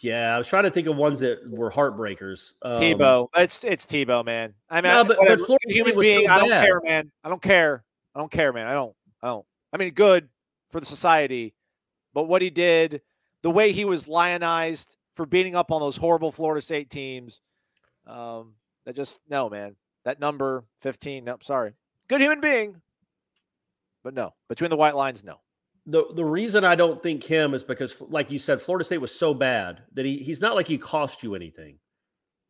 Yeah, 0.00 0.34
I 0.34 0.38
was 0.38 0.48
trying 0.48 0.64
to 0.64 0.70
think 0.70 0.88
of 0.88 0.96
ones 0.96 1.20
that 1.20 1.48
were 1.48 1.70
heartbreakers. 1.70 2.54
Um, 2.62 2.80
Tebow. 2.80 3.28
It's 3.36 3.62
it's 3.62 3.86
Tebow, 3.86 4.24
man. 4.24 4.52
I 4.68 4.80
mean, 4.80 4.92
No, 4.92 5.04
but- 5.04 5.18
but. 5.20 5.40
Florida 5.42 5.68
human 5.68 5.94
was 5.94 6.04
so 6.06 6.16
being. 6.18 6.28
I 6.28 6.40
don't 6.40 6.48
care, 6.48 6.80
man. 6.82 7.12
I 7.22 7.28
don't 7.28 7.40
care. 7.40 7.84
I 8.16 8.18
don't 8.18 8.32
care, 8.32 8.52
man. 8.52 8.66
I 8.66 8.72
don't. 8.72 8.96
I 9.22 9.28
don't. 9.28 9.46
I 9.72 9.76
mean, 9.76 9.94
good 9.94 10.28
for 10.70 10.80
the 10.80 10.86
society, 10.86 11.54
but 12.14 12.24
what 12.24 12.42
he 12.42 12.50
did, 12.50 13.02
the 13.42 13.50
way 13.50 13.70
he 13.70 13.84
was 13.84 14.08
lionized 14.08 14.96
for 15.14 15.26
beating 15.26 15.54
up 15.54 15.70
on 15.70 15.80
those 15.80 15.96
horrible 15.96 16.32
Florida 16.32 16.60
State 16.60 16.90
teams, 16.90 17.42
um, 18.08 18.54
that 18.86 18.96
just 18.96 19.20
no, 19.28 19.48
man. 19.48 19.76
That 20.04 20.18
number 20.18 20.64
fifteen. 20.80 21.22
No, 21.24 21.36
sorry. 21.42 21.74
Good 22.08 22.20
human 22.20 22.40
being, 22.40 22.80
but 24.02 24.14
no. 24.14 24.34
Between 24.48 24.70
the 24.70 24.76
white 24.76 24.96
lines, 24.96 25.22
no. 25.22 25.38
The 25.86 26.04
the 26.14 26.24
reason 26.24 26.64
I 26.64 26.74
don't 26.74 27.02
think 27.02 27.22
him 27.22 27.52
is 27.52 27.62
because, 27.62 27.94
like 28.00 28.30
you 28.30 28.38
said, 28.38 28.62
Florida 28.62 28.84
State 28.84 28.98
was 28.98 29.14
so 29.14 29.34
bad 29.34 29.82
that 29.92 30.06
he 30.06 30.16
he's 30.18 30.40
not 30.40 30.54
like 30.54 30.66
he 30.66 30.78
cost 30.78 31.22
you 31.22 31.34
anything. 31.34 31.78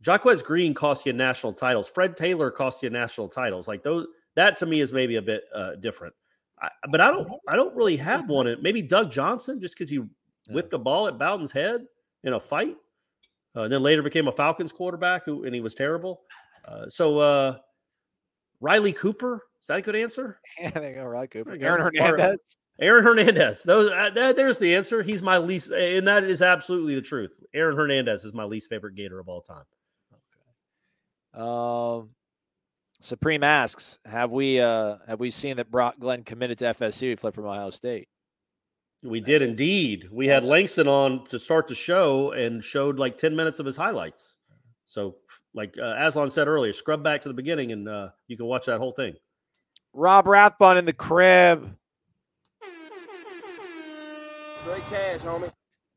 Jacquez 0.03 0.43
Green 0.43 0.75
cost 0.75 1.07
you 1.07 1.13
national 1.13 1.53
titles. 1.53 1.89
Fred 1.89 2.17
Taylor 2.17 2.51
cost 2.51 2.83
you 2.83 2.91
national 2.91 3.29
titles. 3.29 3.67
Like 3.67 3.83
those, 3.83 4.07
that 4.37 4.57
to 4.59 4.67
me 4.67 4.81
is 4.81 4.93
maybe 4.93 5.17
a 5.17 5.23
bit 5.23 5.45
uh, 5.55 5.77
different. 5.77 6.15
I, 6.61 6.69
but 6.91 7.01
I 7.01 7.11
don't 7.11 7.29
I 7.49 7.57
don't 7.57 7.75
really 7.75 7.97
have 7.97 8.29
one. 8.29 8.55
Maybe 8.61 8.83
Doug 8.83 9.11
Johnson 9.11 9.61
just 9.61 9.77
because 9.77 9.91
he 9.91 10.01
whipped 10.51 10.75
a 10.75 10.79
ball 10.79 11.09
at 11.09 11.19
Bowden's 11.19 11.51
head 11.51 11.87
in 12.23 12.35
a 12.35 12.41
fight, 12.41 12.77
uh, 13.57 13.63
and 13.63 13.73
then 13.73 13.83
later 13.83 14.03
became 14.03 14.29
a 14.29 14.33
Falcons 14.33 14.73
quarterback 14.73 15.25
who 15.25 15.45
and 15.45 15.55
he 15.55 15.61
was 15.61 15.75
terrible. 15.75 16.21
Uh, 16.65 16.89
so 16.89 17.19
uh, 17.19 17.57
Riley 18.61 18.93
Cooper 18.93 19.43
is 19.61 19.69
that 19.69 19.79
a 19.79 19.83
good 19.83 19.97
answer? 19.97 20.39
Yeah, 20.61 20.71
there 20.71 20.91
you 20.91 20.95
go, 20.97 21.05
right, 21.05 21.31
Cooper. 21.31 21.51
There 21.51 21.55
you 21.55 21.61
go. 21.63 21.67
Aaron 21.67 21.83
Hernandez. 21.83 22.57
Aaron 22.81 23.05
Hernandez. 23.05 23.63
Those 23.63 23.91
uh, 23.91 24.11
that, 24.15 24.37
there's 24.37 24.59
the 24.59 24.75
answer. 24.75 25.03
He's 25.03 25.23
my 25.23 25.39
least, 25.39 25.71
and 25.71 26.07
that 26.09 26.25
is 26.25 26.43
absolutely 26.43 26.95
the 26.95 27.03
truth. 27.03 27.33
Aaron 27.55 27.77
Hernandez 27.77 28.25
is 28.25 28.35
my 28.35 28.45
least 28.45 28.69
favorite 28.69 28.95
Gator 28.95 29.21
of 29.21 29.29
all 29.29 29.43
time. 29.43 29.65
Um, 31.41 32.11
Supreme 33.01 33.43
asks, 33.43 33.99
have 34.05 34.31
we 34.31 34.61
uh 34.61 34.97
have 35.07 35.21
we 35.21 35.31
seen 35.31 35.57
that 35.57 35.71
Brock 35.71 35.97
Glenn 35.99 36.25
committed 36.25 36.59
to 36.59 36.65
FSU? 36.67 37.11
He 37.11 37.17
flipped 37.17 37.37
from 37.37 37.47
Ohio 37.47 37.71
State. 37.71 38.09
We 39.03 39.21
did 39.21 39.43
indeed. 39.43 40.09
We 40.11 40.27
had 40.27 40.45
Langston 40.45 40.89
on 40.89 41.27
to 41.27 41.39
start 41.39 41.69
the 41.69 41.75
show 41.75 42.33
and 42.33 42.65
showed 42.65 42.99
like 42.99 43.19
10 43.19 43.37
minutes 43.37 43.59
of 43.59 43.67
his 43.67 43.77
highlights. 43.77 44.37
So, 44.87 45.17
like 45.53 45.75
uh, 45.79 45.95
Aslan 45.99 46.31
said 46.31 46.49
earlier, 46.49 46.73
scrub 46.73 47.03
back 47.03 47.21
to 47.23 47.29
the 47.29 47.35
beginning 47.35 47.73
and 47.73 47.87
uh, 47.87 48.09
you 48.29 48.39
can 48.39 48.47
watch 48.47 48.65
that 48.65 48.79
whole 48.79 48.93
thing. 48.93 49.15
Rob 49.93 50.27
Rathbun 50.27 50.79
in 50.79 50.87
the 50.87 50.95
crib. 50.95 51.77
Great 54.65 54.83
cash, 54.89 55.21
homie. 55.21 55.53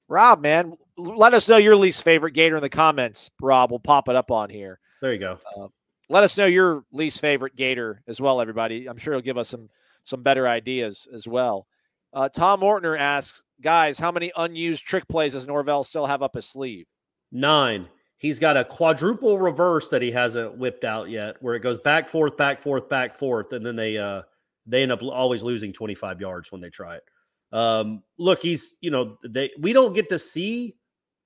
Rob, 0.09 0.41
man, 0.41 0.73
let 0.97 1.33
us 1.33 1.47
know 1.47 1.57
your 1.57 1.75
least 1.75 2.03
favorite 2.03 2.33
Gator 2.33 2.57
in 2.57 2.61
the 2.61 2.69
comments. 2.69 3.29
Rob, 3.41 3.71
we'll 3.71 3.79
pop 3.79 4.09
it 4.09 4.15
up 4.15 4.31
on 4.31 4.49
here. 4.49 4.79
There 5.01 5.13
you 5.13 5.19
go. 5.19 5.39
Uh, 5.57 5.67
let 6.09 6.23
us 6.23 6.37
know 6.37 6.45
your 6.45 6.83
least 6.91 7.21
favorite 7.21 7.55
Gator 7.55 8.01
as 8.07 8.19
well, 8.19 8.41
everybody. 8.41 8.87
I'm 8.87 8.97
sure 8.97 9.13
you'll 9.13 9.21
give 9.21 9.37
us 9.37 9.49
some 9.49 9.69
some 10.03 10.23
better 10.23 10.47
ideas 10.47 11.07
as 11.13 11.27
well. 11.27 11.67
Uh, 12.13 12.29
Tom 12.29 12.61
Mortner 12.61 12.97
asks, 12.97 13.43
guys, 13.61 13.99
how 13.99 14.11
many 14.11 14.31
unused 14.37 14.85
trick 14.85 15.07
plays 15.09 15.33
does 15.33 15.45
Norvell 15.45 15.83
still 15.83 16.05
have 16.05 16.23
up 16.23 16.35
his 16.35 16.45
sleeve? 16.45 16.87
Nine. 17.31 17.87
He's 18.17 18.39
got 18.39 18.57
a 18.57 18.63
quadruple 18.63 19.37
reverse 19.37 19.89
that 19.89 20.01
he 20.01 20.11
hasn't 20.11 20.57
whipped 20.57 20.85
out 20.85 21.09
yet, 21.09 21.35
where 21.41 21.55
it 21.55 21.59
goes 21.59 21.77
back, 21.79 22.07
forth, 22.07 22.35
back, 22.35 22.61
forth, 22.61 22.89
back, 22.89 23.13
forth, 23.13 23.53
and 23.53 23.65
then 23.65 23.75
they 23.75 23.97
uh 23.97 24.23
they 24.65 24.83
end 24.83 24.91
up 24.91 25.01
always 25.03 25.43
losing 25.43 25.71
25 25.71 26.19
yards 26.19 26.51
when 26.51 26.59
they 26.59 26.69
try 26.69 26.95
it. 26.95 27.03
Um, 27.51 28.03
look, 28.17 28.41
he's 28.41 28.75
you 28.81 28.91
know 28.91 29.17
they 29.23 29.51
we 29.59 29.73
don't 29.73 29.93
get 29.93 30.09
to 30.09 30.19
see. 30.19 30.75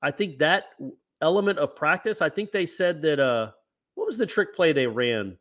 I 0.02 0.12
think 0.12 0.40
that 0.40 0.66
element 1.22 1.60
of 1.60 1.76
practice. 1.76 2.22
I 2.22 2.30
think 2.30 2.52
they 2.52 2.66
said 2.66 3.02
that 3.04 3.20
uh 3.20 3.52
what 3.96 4.08
was 4.08 4.18
the 4.18 4.26
trick 4.26 4.56
play 4.56 4.72
they 4.74 4.88
ran 4.88 5.38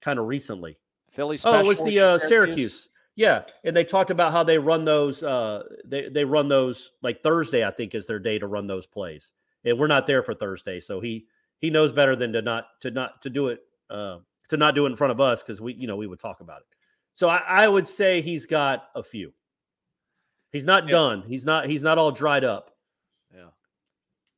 kind 0.00 0.18
of 0.18 0.26
recently? 0.26 0.76
Philly 1.10 1.38
Oh, 1.44 1.60
it 1.60 1.66
was 1.66 1.82
the 1.82 2.00
uh, 2.00 2.18
Syracuse. 2.18 2.88
Yeah, 3.16 3.44
and 3.64 3.74
they 3.74 3.84
talked 3.84 4.10
about 4.10 4.32
how 4.32 4.42
they 4.42 4.58
run 4.58 4.84
those. 4.84 5.22
Uh, 5.22 5.62
they 5.86 6.08
they 6.08 6.24
run 6.24 6.48
those 6.48 6.92
like 7.02 7.22
Thursday. 7.22 7.64
I 7.64 7.70
think 7.70 7.94
is 7.94 8.06
their 8.06 8.18
day 8.18 8.38
to 8.38 8.46
run 8.46 8.66
those 8.66 8.86
plays, 8.86 9.30
and 9.64 9.78
we're 9.78 9.86
not 9.86 10.06
there 10.06 10.22
for 10.22 10.34
Thursday, 10.34 10.80
so 10.80 11.00
he 11.00 11.26
he 11.58 11.70
knows 11.70 11.92
better 11.92 12.14
than 12.14 12.32
to 12.34 12.42
not 12.42 12.66
to 12.80 12.90
not 12.90 13.22
to 13.22 13.30
do 13.30 13.48
it 13.48 13.60
uh, 13.88 14.18
to 14.48 14.56
not 14.58 14.74
do 14.74 14.84
it 14.84 14.90
in 14.90 14.96
front 14.96 15.12
of 15.12 15.20
us 15.20 15.42
because 15.42 15.62
we 15.62 15.72
you 15.74 15.86
know 15.86 15.96
we 15.96 16.06
would 16.06 16.18
talk 16.18 16.40
about 16.40 16.60
it. 16.60 16.66
So 17.14 17.30
I, 17.30 17.38
I 17.38 17.68
would 17.68 17.88
say 17.88 18.20
he's 18.20 18.44
got 18.44 18.88
a 18.94 19.02
few. 19.02 19.32
He's 20.52 20.64
not 20.64 20.88
done. 20.88 21.22
He's 21.26 21.44
not 21.44 21.66
he's 21.66 21.82
not 21.82 21.98
all 21.98 22.10
dried 22.10 22.44
up. 22.44 22.70
Yeah. 23.34 23.48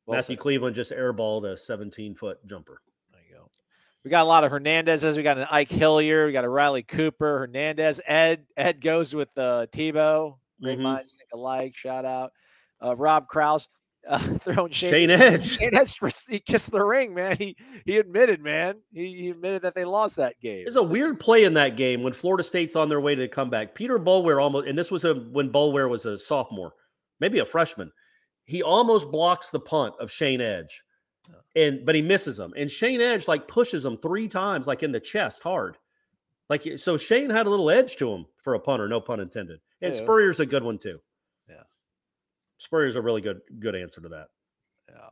Well 0.05 0.17
Matthew 0.17 0.35
said. 0.35 0.41
Cleveland 0.41 0.75
just 0.75 0.91
airballed 0.91 1.45
a 1.49 1.55
17 1.55 2.15
foot 2.15 2.45
jumper. 2.45 2.81
There 3.13 3.21
you 3.29 3.35
go. 3.35 3.49
We 4.03 4.09
got 4.11 4.23
a 4.23 4.27
lot 4.27 4.43
of 4.43 4.51
Hernandezes. 4.51 5.15
We 5.17 5.23
got 5.23 5.37
an 5.37 5.47
Ike 5.49 5.69
Hilliard. 5.71 6.27
We 6.27 6.33
got 6.33 6.45
a 6.45 6.49
Riley 6.49 6.83
Cooper. 6.83 7.39
Hernandez. 7.39 8.01
Ed. 8.05 8.45
Ed 8.57 8.81
goes 8.81 9.13
with 9.13 9.29
uh, 9.37 9.67
Tebow. 9.71 10.37
Great 10.61 10.79
Mhm. 10.79 10.83
minds 10.83 11.13
think 11.15 11.29
alike. 11.33 11.75
Shout 11.75 12.05
out. 12.05 12.31
Uh, 12.83 12.95
Rob 12.95 13.27
Kraus. 13.27 13.67
Uh, 14.07 14.17
throwing 14.37 14.71
Shane, 14.71 14.89
Shane 14.91 15.09
Edge. 15.11 15.57
Shane 15.57 15.75
Edge, 15.75 15.99
he 16.27 16.39
kissed 16.39 16.71
the 16.71 16.83
ring, 16.83 17.13
man. 17.13 17.37
He 17.37 17.55
he 17.85 17.97
admitted, 17.97 18.41
man. 18.41 18.75
He, 18.91 19.13
he 19.13 19.29
admitted 19.29 19.61
that 19.63 19.75
they 19.75 19.85
lost 19.85 20.15
that 20.17 20.39
game. 20.39 20.63
There's 20.63 20.75
a 20.77 20.83
weird 20.83 21.19
play 21.19 21.43
in 21.43 21.53
that 21.55 21.75
game 21.75 22.01
when 22.01 22.13
Florida 22.13 22.43
State's 22.43 22.75
on 22.75 22.89
their 22.89 23.01
way 23.01 23.15
to 23.15 23.21
the 23.21 23.27
comeback. 23.27 23.75
Peter 23.75 23.99
Boulware 23.99 24.41
almost, 24.41 24.67
and 24.67 24.77
this 24.77 24.89
was 24.89 25.03
a 25.05 25.13
when 25.15 25.51
Boulware 25.51 25.89
was 25.89 26.05
a 26.05 26.17
sophomore, 26.17 26.73
maybe 27.19 27.39
a 27.39 27.45
freshman. 27.45 27.91
He 28.45 28.63
almost 28.63 29.11
blocks 29.11 29.49
the 29.49 29.59
punt 29.59 29.93
of 29.99 30.09
Shane 30.09 30.41
Edge, 30.41 30.81
and 31.55 31.85
but 31.85 31.93
he 31.93 32.01
misses 32.01 32.39
him. 32.39 32.53
And 32.57 32.71
Shane 32.71 33.01
Edge 33.01 33.27
like 33.27 33.47
pushes 33.47 33.85
him 33.85 33.97
three 33.97 34.27
times, 34.27 34.65
like 34.65 34.81
in 34.81 34.91
the 34.91 34.99
chest, 34.99 35.43
hard. 35.43 35.77
Like 36.49 36.67
so, 36.77 36.97
Shane 36.97 37.29
had 37.29 37.45
a 37.45 37.49
little 37.49 37.69
edge 37.69 37.97
to 37.97 38.11
him 38.11 38.25
for 38.37 38.55
a 38.55 38.59
punter, 38.59 38.87
no 38.87 38.99
pun 39.01 39.19
intended. 39.19 39.59
And 39.81 39.93
Yeah. 39.93 40.01
Spurrier's 40.01 40.39
a 40.39 40.45
good 40.45 40.63
one 40.63 40.79
too. 40.79 40.99
Yeah. 42.59 42.65
Spurrier's 42.65 42.95
a 42.95 43.01
really 43.01 43.21
good 43.21 43.41
good 43.59 43.75
answer 43.75 44.01
to 44.01 44.09
that. 44.09 44.27
Yeah. 44.89 45.09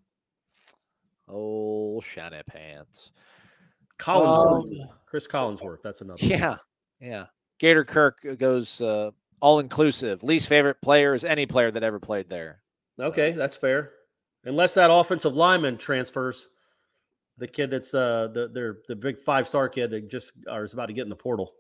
Oh, 1.30 2.00
Shannon 2.02 2.44
Pants. 2.48 3.12
Collinsworth, 4.00 4.82
Um, 4.82 4.90
Chris 5.06 5.28
Collinsworth. 5.28 5.82
That's 5.84 6.02
another. 6.02 6.22
one. 6.22 6.30
Yeah, 6.32 6.58
yeah. 7.00 7.26
Gator 7.60 7.84
Kirk 7.84 8.26
goes 8.38 8.80
uh, 8.82 9.12
all 9.42 9.60
inclusive. 9.60 10.24
Least 10.24 10.48
favorite 10.48 10.80
player 10.82 11.14
is 11.14 11.24
any 11.26 11.46
player 11.46 11.72
that 11.72 11.84
ever 11.84 12.00
played 12.00 12.30
there. 12.30 12.62
Okay, 13.00 13.32
that's 13.32 13.58
fair. 13.58 13.92
Unless 14.46 14.76
that 14.76 14.92
offensive 14.92 15.34
lineman 15.34 15.78
transfers, 15.78 16.48
the 17.38 17.48
kid 17.48 17.70
that's 17.72 17.94
uh 17.94 18.28
the 18.34 18.48
they're 18.54 18.78
the 18.88 18.96
big 18.96 19.20
five 19.20 19.48
star 19.48 19.68
kid 19.70 19.90
that 19.92 20.10
just 20.10 20.32
or 20.50 20.64
is 20.64 20.74
about 20.74 20.88
to 20.88 20.94
get 20.94 21.04
in 21.04 21.10
the 21.10 21.16
portal. 21.16 21.54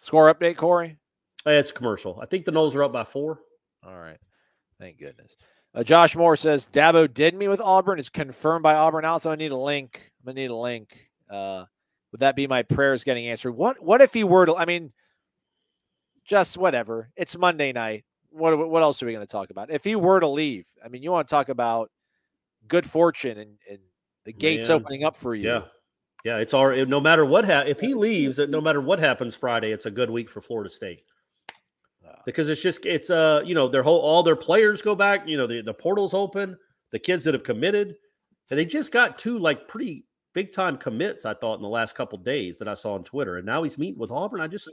Score 0.00 0.32
update, 0.32 0.56
Corey. 0.56 0.98
Uh, 1.46 1.50
It's 1.50 1.72
commercial. 1.72 2.18
I 2.20 2.26
think 2.26 2.44
the 2.44 2.52
Noles 2.52 2.74
are 2.74 2.84
up 2.84 2.92
by 2.92 3.04
four. 3.04 3.40
All 3.86 3.98
right. 3.98 4.18
Thank 4.78 4.98
goodness. 4.98 5.36
Uh, 5.74 5.82
Josh 5.82 6.16
Moore 6.16 6.36
says 6.36 6.68
Dabo 6.72 7.12
did 7.12 7.34
me 7.34 7.48
with 7.48 7.60
Auburn. 7.60 7.98
It's 7.98 8.08
confirmed 8.08 8.62
by 8.62 8.74
Auburn 8.74 9.02
now, 9.02 9.18
so 9.18 9.30
I 9.30 9.36
need 9.36 9.52
a 9.52 9.56
link. 9.56 10.00
I'm 10.20 10.26
gonna 10.26 10.40
need 10.40 10.50
a 10.50 10.56
link. 10.56 10.96
Uh, 11.28 11.64
would 12.12 12.20
that 12.20 12.36
be 12.36 12.46
my 12.46 12.62
prayers 12.62 13.02
getting 13.02 13.26
answered? 13.26 13.52
What 13.52 13.82
What 13.82 14.00
if 14.00 14.14
he 14.14 14.24
were 14.24 14.46
to? 14.46 14.54
I 14.54 14.66
mean, 14.66 14.92
just 16.24 16.56
whatever. 16.56 17.10
It's 17.16 17.36
Monday 17.36 17.72
night. 17.72 18.04
What 18.30 18.56
What 18.68 18.82
else 18.82 19.02
are 19.02 19.06
we 19.06 19.12
going 19.12 19.26
to 19.26 19.30
talk 19.30 19.50
about? 19.50 19.70
If 19.70 19.84
he 19.84 19.96
were 19.96 20.20
to 20.20 20.28
leave, 20.28 20.66
I 20.84 20.88
mean, 20.88 21.02
you 21.02 21.10
want 21.10 21.26
to 21.26 21.32
talk 21.32 21.48
about 21.48 21.90
good 22.68 22.86
fortune 22.86 23.38
and, 23.38 23.56
and 23.68 23.78
the 24.24 24.32
gates 24.32 24.68
Man. 24.68 24.76
opening 24.76 25.04
up 25.04 25.16
for 25.16 25.34
you. 25.34 25.48
Yeah. 25.48 25.62
Yeah, 26.24 26.38
it's 26.38 26.54
all 26.54 26.74
no 26.86 27.00
matter 27.00 27.26
what 27.26 27.44
ha- 27.44 27.64
if 27.66 27.80
he 27.80 27.92
leaves, 27.92 28.38
no 28.38 28.60
matter 28.60 28.80
what 28.80 28.98
happens 28.98 29.34
Friday, 29.34 29.72
it's 29.72 29.84
a 29.84 29.90
good 29.90 30.08
week 30.08 30.30
for 30.30 30.40
Florida 30.40 30.70
State. 30.70 31.02
Because 32.26 32.48
it's 32.48 32.62
just 32.62 32.86
it's 32.86 33.10
uh 33.10 33.42
you 33.44 33.54
know 33.54 33.68
their 33.68 33.82
whole 33.82 34.00
all 34.00 34.22
their 34.22 34.36
players 34.36 34.82
go 34.82 34.94
back, 34.94 35.26
you 35.28 35.36
know, 35.36 35.46
the, 35.46 35.60
the 35.62 35.74
portal's 35.74 36.14
open, 36.14 36.56
the 36.90 36.98
kids 36.98 37.24
that 37.24 37.34
have 37.34 37.44
committed, 37.44 37.96
and 38.50 38.58
they 38.58 38.64
just 38.64 38.92
got 38.92 39.18
two 39.18 39.38
like 39.38 39.68
pretty 39.68 40.04
big 40.32 40.52
time 40.52 40.76
commits, 40.76 41.24
I 41.24 41.34
thought, 41.34 41.56
in 41.56 41.62
the 41.62 41.68
last 41.68 41.94
couple 41.94 42.18
days 42.18 42.58
that 42.58 42.68
I 42.68 42.74
saw 42.74 42.94
on 42.94 43.04
Twitter. 43.04 43.36
And 43.36 43.46
now 43.46 43.62
he's 43.62 43.78
meeting 43.78 43.98
with 43.98 44.10
Auburn. 44.10 44.40
I 44.40 44.48
just 44.48 44.70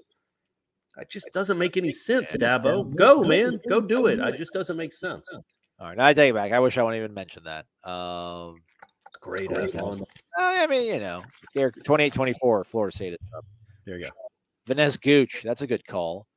that 0.98 1.10
just 1.10 1.30
doesn't 1.34 1.58
make 1.58 1.78
any 1.78 1.92
sense, 1.92 2.34
Dabo. 2.34 2.94
Go, 2.96 3.24
man. 3.24 3.60
Go 3.70 3.80
do 3.80 4.08
it. 4.08 4.20
It 4.20 4.38
just 4.38 4.54
doesn't 4.54 4.78
make 4.78 4.94
sense. 4.94 5.28
All 5.80 5.88
right, 5.88 5.98
now 5.98 6.06
I 6.06 6.14
take 6.14 6.30
it 6.30 6.34
back. 6.34 6.52
I 6.52 6.60
wish 6.60 6.78
I 6.78 6.84
wouldn't 6.84 7.02
even 7.02 7.14
mention 7.14 7.44
that. 7.46 7.66
Um, 7.90 8.58
Great 9.22 9.48
Great 9.48 9.64
ass 9.64 9.76
ass. 9.76 10.00
I 10.38 10.68
mean, 10.68 10.86
you 10.86 11.00
know, 11.00 11.22
28 11.84 12.14
24, 12.14 12.64
Florida 12.64 12.96
State 12.96 13.14
is 13.14 13.20
up. 13.36 13.46
There 13.86 13.98
you 13.98 14.06
go. 14.06 14.10
Vanessa 14.68 15.00
Gooch, 15.00 15.42
that's 15.44 15.62
a 15.62 15.68
good 15.68 15.86
call. 15.88 16.28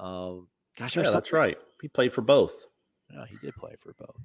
Um, 0.00 0.48
gosh, 0.78 0.96
Yeah, 0.96 1.10
that's 1.10 1.32
right. 1.32 1.58
He 1.80 1.88
played 1.88 2.12
for 2.12 2.22
both. 2.22 2.68
Yeah, 3.12 3.24
he 3.28 3.36
did 3.36 3.54
play 3.54 3.74
for 3.78 3.94
both. 3.98 4.16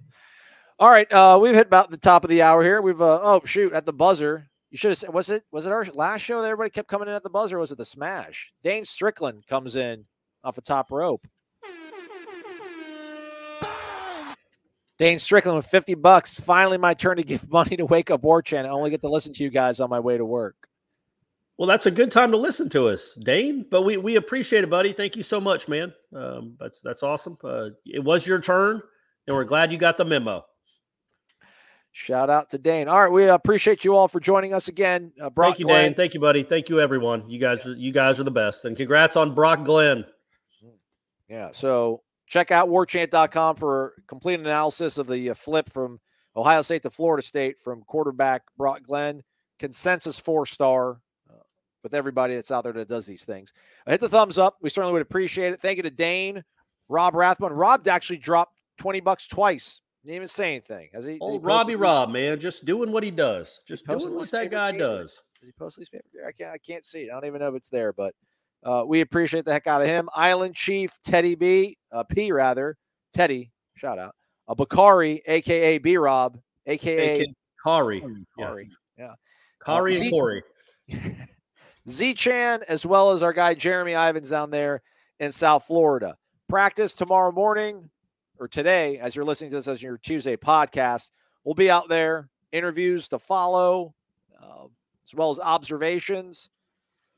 All 0.80 0.90
right, 0.90 1.12
uh, 1.12 1.40
we've 1.42 1.56
hit 1.56 1.68
about 1.68 1.90
the 1.90 1.98
top 1.98 2.24
of 2.24 2.30
the 2.30 2.42
hour 2.42 2.64
here. 2.64 2.82
We've 2.82 3.02
uh, 3.02 3.20
oh 3.22 3.42
shoot 3.46 3.74
at 3.74 3.86
the 3.86 3.94
buzzer. 3.94 4.48
You 4.72 4.78
should 4.78 4.92
have 4.92 4.98
said 4.98 5.14
was 5.14 5.30
it 5.30 5.44
was 5.52 5.66
it 5.66 5.72
our 5.72 5.86
last 5.96 6.22
show 6.22 6.42
that 6.42 6.48
everybody 6.48 6.70
kept 6.70 6.90
coming 6.90 7.08
in 7.08 7.14
at 7.14 7.24
the 7.24 7.30
buzzer? 7.30 7.58
Or 7.58 7.60
was 7.60 7.72
it 7.72 7.78
the 7.78 7.86
smash? 7.86 8.54
Dane 8.64 8.86
Strickland 8.86 9.46
comes 9.48 9.76
in 9.76 10.06
off 10.44 10.56
the 10.56 10.62
top 10.62 10.92
rope. 10.92 11.26
Dane 14.98 15.20
Strickland 15.20 15.58
with 15.58 15.66
50 15.66 15.96
bucks. 15.96 16.40
Finally, 16.40 16.78
my 16.78 16.94
turn 16.94 17.18
to 17.18 17.24
give 17.24 17.50
money 17.52 17.76
to 17.76 17.86
Wake 17.86 18.12
Up 18.12 18.24
War. 18.24 18.42
I 18.52 18.58
only 18.64 18.90
get 18.90 19.02
to 19.02 19.10
listen 19.10 19.34
to 19.34 19.44
you 19.44 19.50
guys 19.50 19.80
on 19.80 19.90
my 19.90 20.00
way 20.00 20.18
to 20.18 20.26
work. 20.26 20.56
Well, 21.58 21.68
that's 21.68 21.86
a 21.86 21.92
good 21.92 22.12
time 22.12 22.32
to 22.32 22.38
listen 22.38 22.68
to 22.70 22.90
us, 22.90 23.14
Dane. 23.14 23.66
But 23.70 23.84
we 23.84 23.98
we 23.98 24.18
appreciate 24.18 24.64
it, 24.64 24.70
buddy. 24.70 24.92
Thank 24.92 25.16
you 25.16 25.24
so 25.24 25.40
much, 25.40 25.68
man. 25.68 25.94
Um, 26.14 26.56
that's 26.60 26.82
that's 26.82 27.02
awesome. 27.02 27.38
Uh, 27.44 27.70
it 27.86 28.04
was 28.04 28.28
your 28.28 28.42
turn, 28.42 28.82
and 29.28 29.36
we're 29.36 29.46
glad 29.46 29.72
you 29.72 29.78
got 29.78 29.98
the 29.98 30.06
memo. 30.06 30.46
Shout 31.94 32.30
out 32.30 32.50
to 32.50 32.58
Dane. 32.58 32.90
All 32.90 33.02
right, 33.02 33.12
we 33.12 33.30
appreciate 33.30 33.86
you 33.86 33.96
all 33.96 34.10
for 34.10 34.20
joining 34.20 34.54
us 34.54 34.68
again. 34.68 35.14
Uh, 35.20 35.30
Brock 35.30 35.52
Thank 35.52 35.60
you, 35.60 35.66
Glenn, 35.66 35.84
Dane. 35.84 35.94
Thank 35.94 36.14
you, 36.14 36.20
buddy. 36.20 36.44
Thank 36.44 36.68
you, 36.68 36.82
everyone. 36.82 37.30
You 37.30 37.40
guys, 37.40 37.62
you 37.66 37.94
guys 37.94 38.20
are 38.20 38.26
the 38.26 38.32
best, 38.32 38.66
and 38.66 38.76
congrats 38.76 39.16
on 39.16 39.34
Brock 39.34 39.64
Glenn. 39.64 40.04
Yeah. 41.30 41.52
So 41.54 42.02
check 42.28 42.52
out 42.52 42.68
warchant.com 42.68 43.56
for 43.56 43.94
complete 44.08 44.42
analysis 44.42 44.98
of 44.98 45.08
the 45.08 45.30
uh, 45.30 45.34
flip 45.36 45.70
from 45.70 46.02
Ohio 46.36 46.62
State 46.64 46.82
to 46.82 46.90
Florida 46.90 47.26
State 47.26 47.60
from 47.60 47.82
quarterback 47.84 48.44
Brock 48.58 48.84
Glenn. 48.84 49.24
Consensus 49.58 50.20
four 50.20 50.46
star 50.46 51.00
with 51.86 51.94
everybody 51.94 52.34
that's 52.34 52.50
out 52.50 52.64
there 52.64 52.74
that 52.74 52.90
does 52.90 53.06
these 53.06 53.24
things. 53.24 53.54
Hit 53.86 54.00
the 54.00 54.10
thumbs 54.10 54.40
up. 54.40 54.58
We 54.60 54.72
certainly 54.72 54.92
would 54.94 55.04
appreciate 55.04 55.54
it. 55.54 55.62
Thank 55.62 55.78
you 55.78 55.84
to 55.84 55.92
Dane, 55.92 56.44
Rob 56.90 57.14
Rathbun. 57.14 57.54
Rob 57.54 57.88
actually 57.88 58.18
dropped 58.18 58.58
20 58.80 59.00
bucks 59.02 59.28
twice. 59.28 59.82
Didn't 60.04 60.16
even 60.16 60.28
say 60.28 60.54
anything. 60.54 60.90
Has 60.94 61.06
he? 61.06 61.14
did 61.14 61.18
he 61.22 61.22
Oh, 61.22 61.40
Robbie 61.40 61.74
his- 61.74 61.80
Rob, 61.80 62.10
man, 62.10 62.40
just 62.40 62.66
doing 62.66 62.92
what 62.92 63.04
he 63.04 63.12
does. 63.12 63.62
Just 63.68 63.86
doing 63.86 64.16
what 64.16 64.32
that 64.32 64.50
guy 64.50 64.72
game? 64.72 64.80
does. 64.80 65.22
Did 65.40 65.46
he 65.46 65.52
post 65.54 65.78
his 65.78 65.88
favorite? 65.90 66.06
I 66.28 66.32
can't. 66.32 66.52
I 66.52 66.58
can't 66.58 66.84
see 66.84 67.04
it. 67.04 67.10
I 67.12 67.14
don't 67.14 67.26
even 67.26 67.40
know 67.40 67.50
if 67.50 67.56
it's 67.56 67.70
there, 67.70 67.94
but 67.94 68.16
uh, 68.64 68.84
we 68.88 69.02
appreciate 69.02 69.46
the 69.46 69.52
heck 69.52 69.68
out 69.68 69.82
of 69.84 69.88
him. 69.88 70.10
Island 70.16 70.56
Chief 70.56 70.92
Teddy 71.06 71.36
B, 71.36 71.78
uh, 71.92 72.04
P 72.04 72.32
rather 72.32 72.78
Teddy. 73.14 73.52
Shout 73.76 74.00
out. 74.00 74.16
Uh, 74.48 74.56
Bakari, 74.56 75.22
aka 75.28 75.78
B 75.78 75.98
Rob, 75.98 76.40
aka 76.66 77.22
AK 77.22 77.28
Kari, 77.64 78.00
yeah, 78.00 78.46
Kari. 78.46 78.70
Yeah. 78.98 79.14
Kari 79.64 79.92
Uh, 79.92 79.96
and 79.98 80.04
Z- 80.06 80.10
Corey. 80.12 80.44
Z 81.88 82.16
Chan, 82.16 82.64
as 82.68 82.86
well 82.86 83.12
as 83.12 83.22
our 83.22 83.34
guy 83.34 83.54
Jeremy 83.54 83.96
Ivans 83.96 84.30
down 84.30 84.50
there 84.50 84.82
in 85.20 85.32
South 85.32 85.66
Florida. 85.66 86.18
Practice 86.50 86.94
tomorrow 86.94 87.32
morning 87.32 87.90
or 88.40 88.48
today, 88.48 88.98
as 88.98 89.16
you're 89.16 89.26
listening 89.26 89.52
to 89.52 89.58
this 89.58 89.68
as 89.68 89.84
your 89.84 89.98
Tuesday 89.98 90.36
podcast. 90.36 91.12
We'll 91.44 91.56
be 91.56 91.70
out 91.70 91.88
there, 91.88 92.30
interviews 92.52 93.08
to 93.10 93.20
follow, 93.20 93.94
uh, 94.42 94.66
as 95.06 95.14
well 95.14 95.30
as 95.30 95.40
observations. 95.40 96.50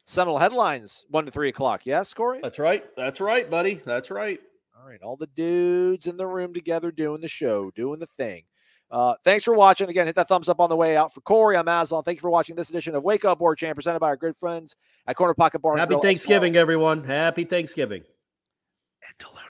Seminole 0.06 0.38
headlines, 0.38 1.06
one 1.10 1.26
to 1.26 1.32
three 1.32 1.50
o'clock. 1.50 1.82
Yes, 1.86 2.14
Corey? 2.14 2.40
That's 2.42 2.60
right. 2.60 2.86
That's 2.96 3.20
right, 3.20 3.50
buddy. 3.50 3.82
That's 3.86 4.10
right. 4.12 4.40
All 4.80 4.88
right. 4.88 5.02
All 5.02 5.18
the 5.18 5.28
dudes 5.28 6.08
in 6.08 6.18
the 6.18 6.28
room 6.28 6.54
together 6.54 6.92
doing 6.92 7.20
the 7.20 7.28
show, 7.28 7.72
doing 7.72 8.00
the 8.00 8.06
thing. 8.06 8.44
Uh, 8.90 9.16
thanks 9.24 9.44
for 9.44 9.54
watching. 9.54 9.90
Again, 9.90 10.06
hit 10.06 10.16
that 10.16 10.28
thumbs 10.30 10.48
up 10.48 10.60
on 10.60 10.70
the 10.70 10.76
way 10.76 10.96
out. 10.96 11.14
For 11.14 11.22
Corey, 11.22 11.58
I'm 11.58 11.68
Aslan. 11.68 12.04
Thank 12.04 12.18
you 12.18 12.22
for 12.22 12.30
watching 12.30 12.56
this 12.56 12.70
edition 12.70 12.96
of 12.96 13.04
Wake 13.04 13.26
Up 13.26 13.40
Warchant 13.40 13.76
presented 13.76 14.00
by 14.00 14.08
our 14.08 14.16
good 14.16 14.36
friends 14.38 14.76
at 15.08 15.16
Corner 15.16 15.34
Pocket 15.34 15.60
Bar. 15.60 15.78
Happy 15.78 15.90
Grill. 15.90 16.02
Thanksgiving, 16.02 16.56
everyone. 16.56 17.04
Happy 17.04 17.44
Thanksgiving. 17.44 18.04
And 19.06 19.20
to 19.20 19.28
learn 19.36 19.47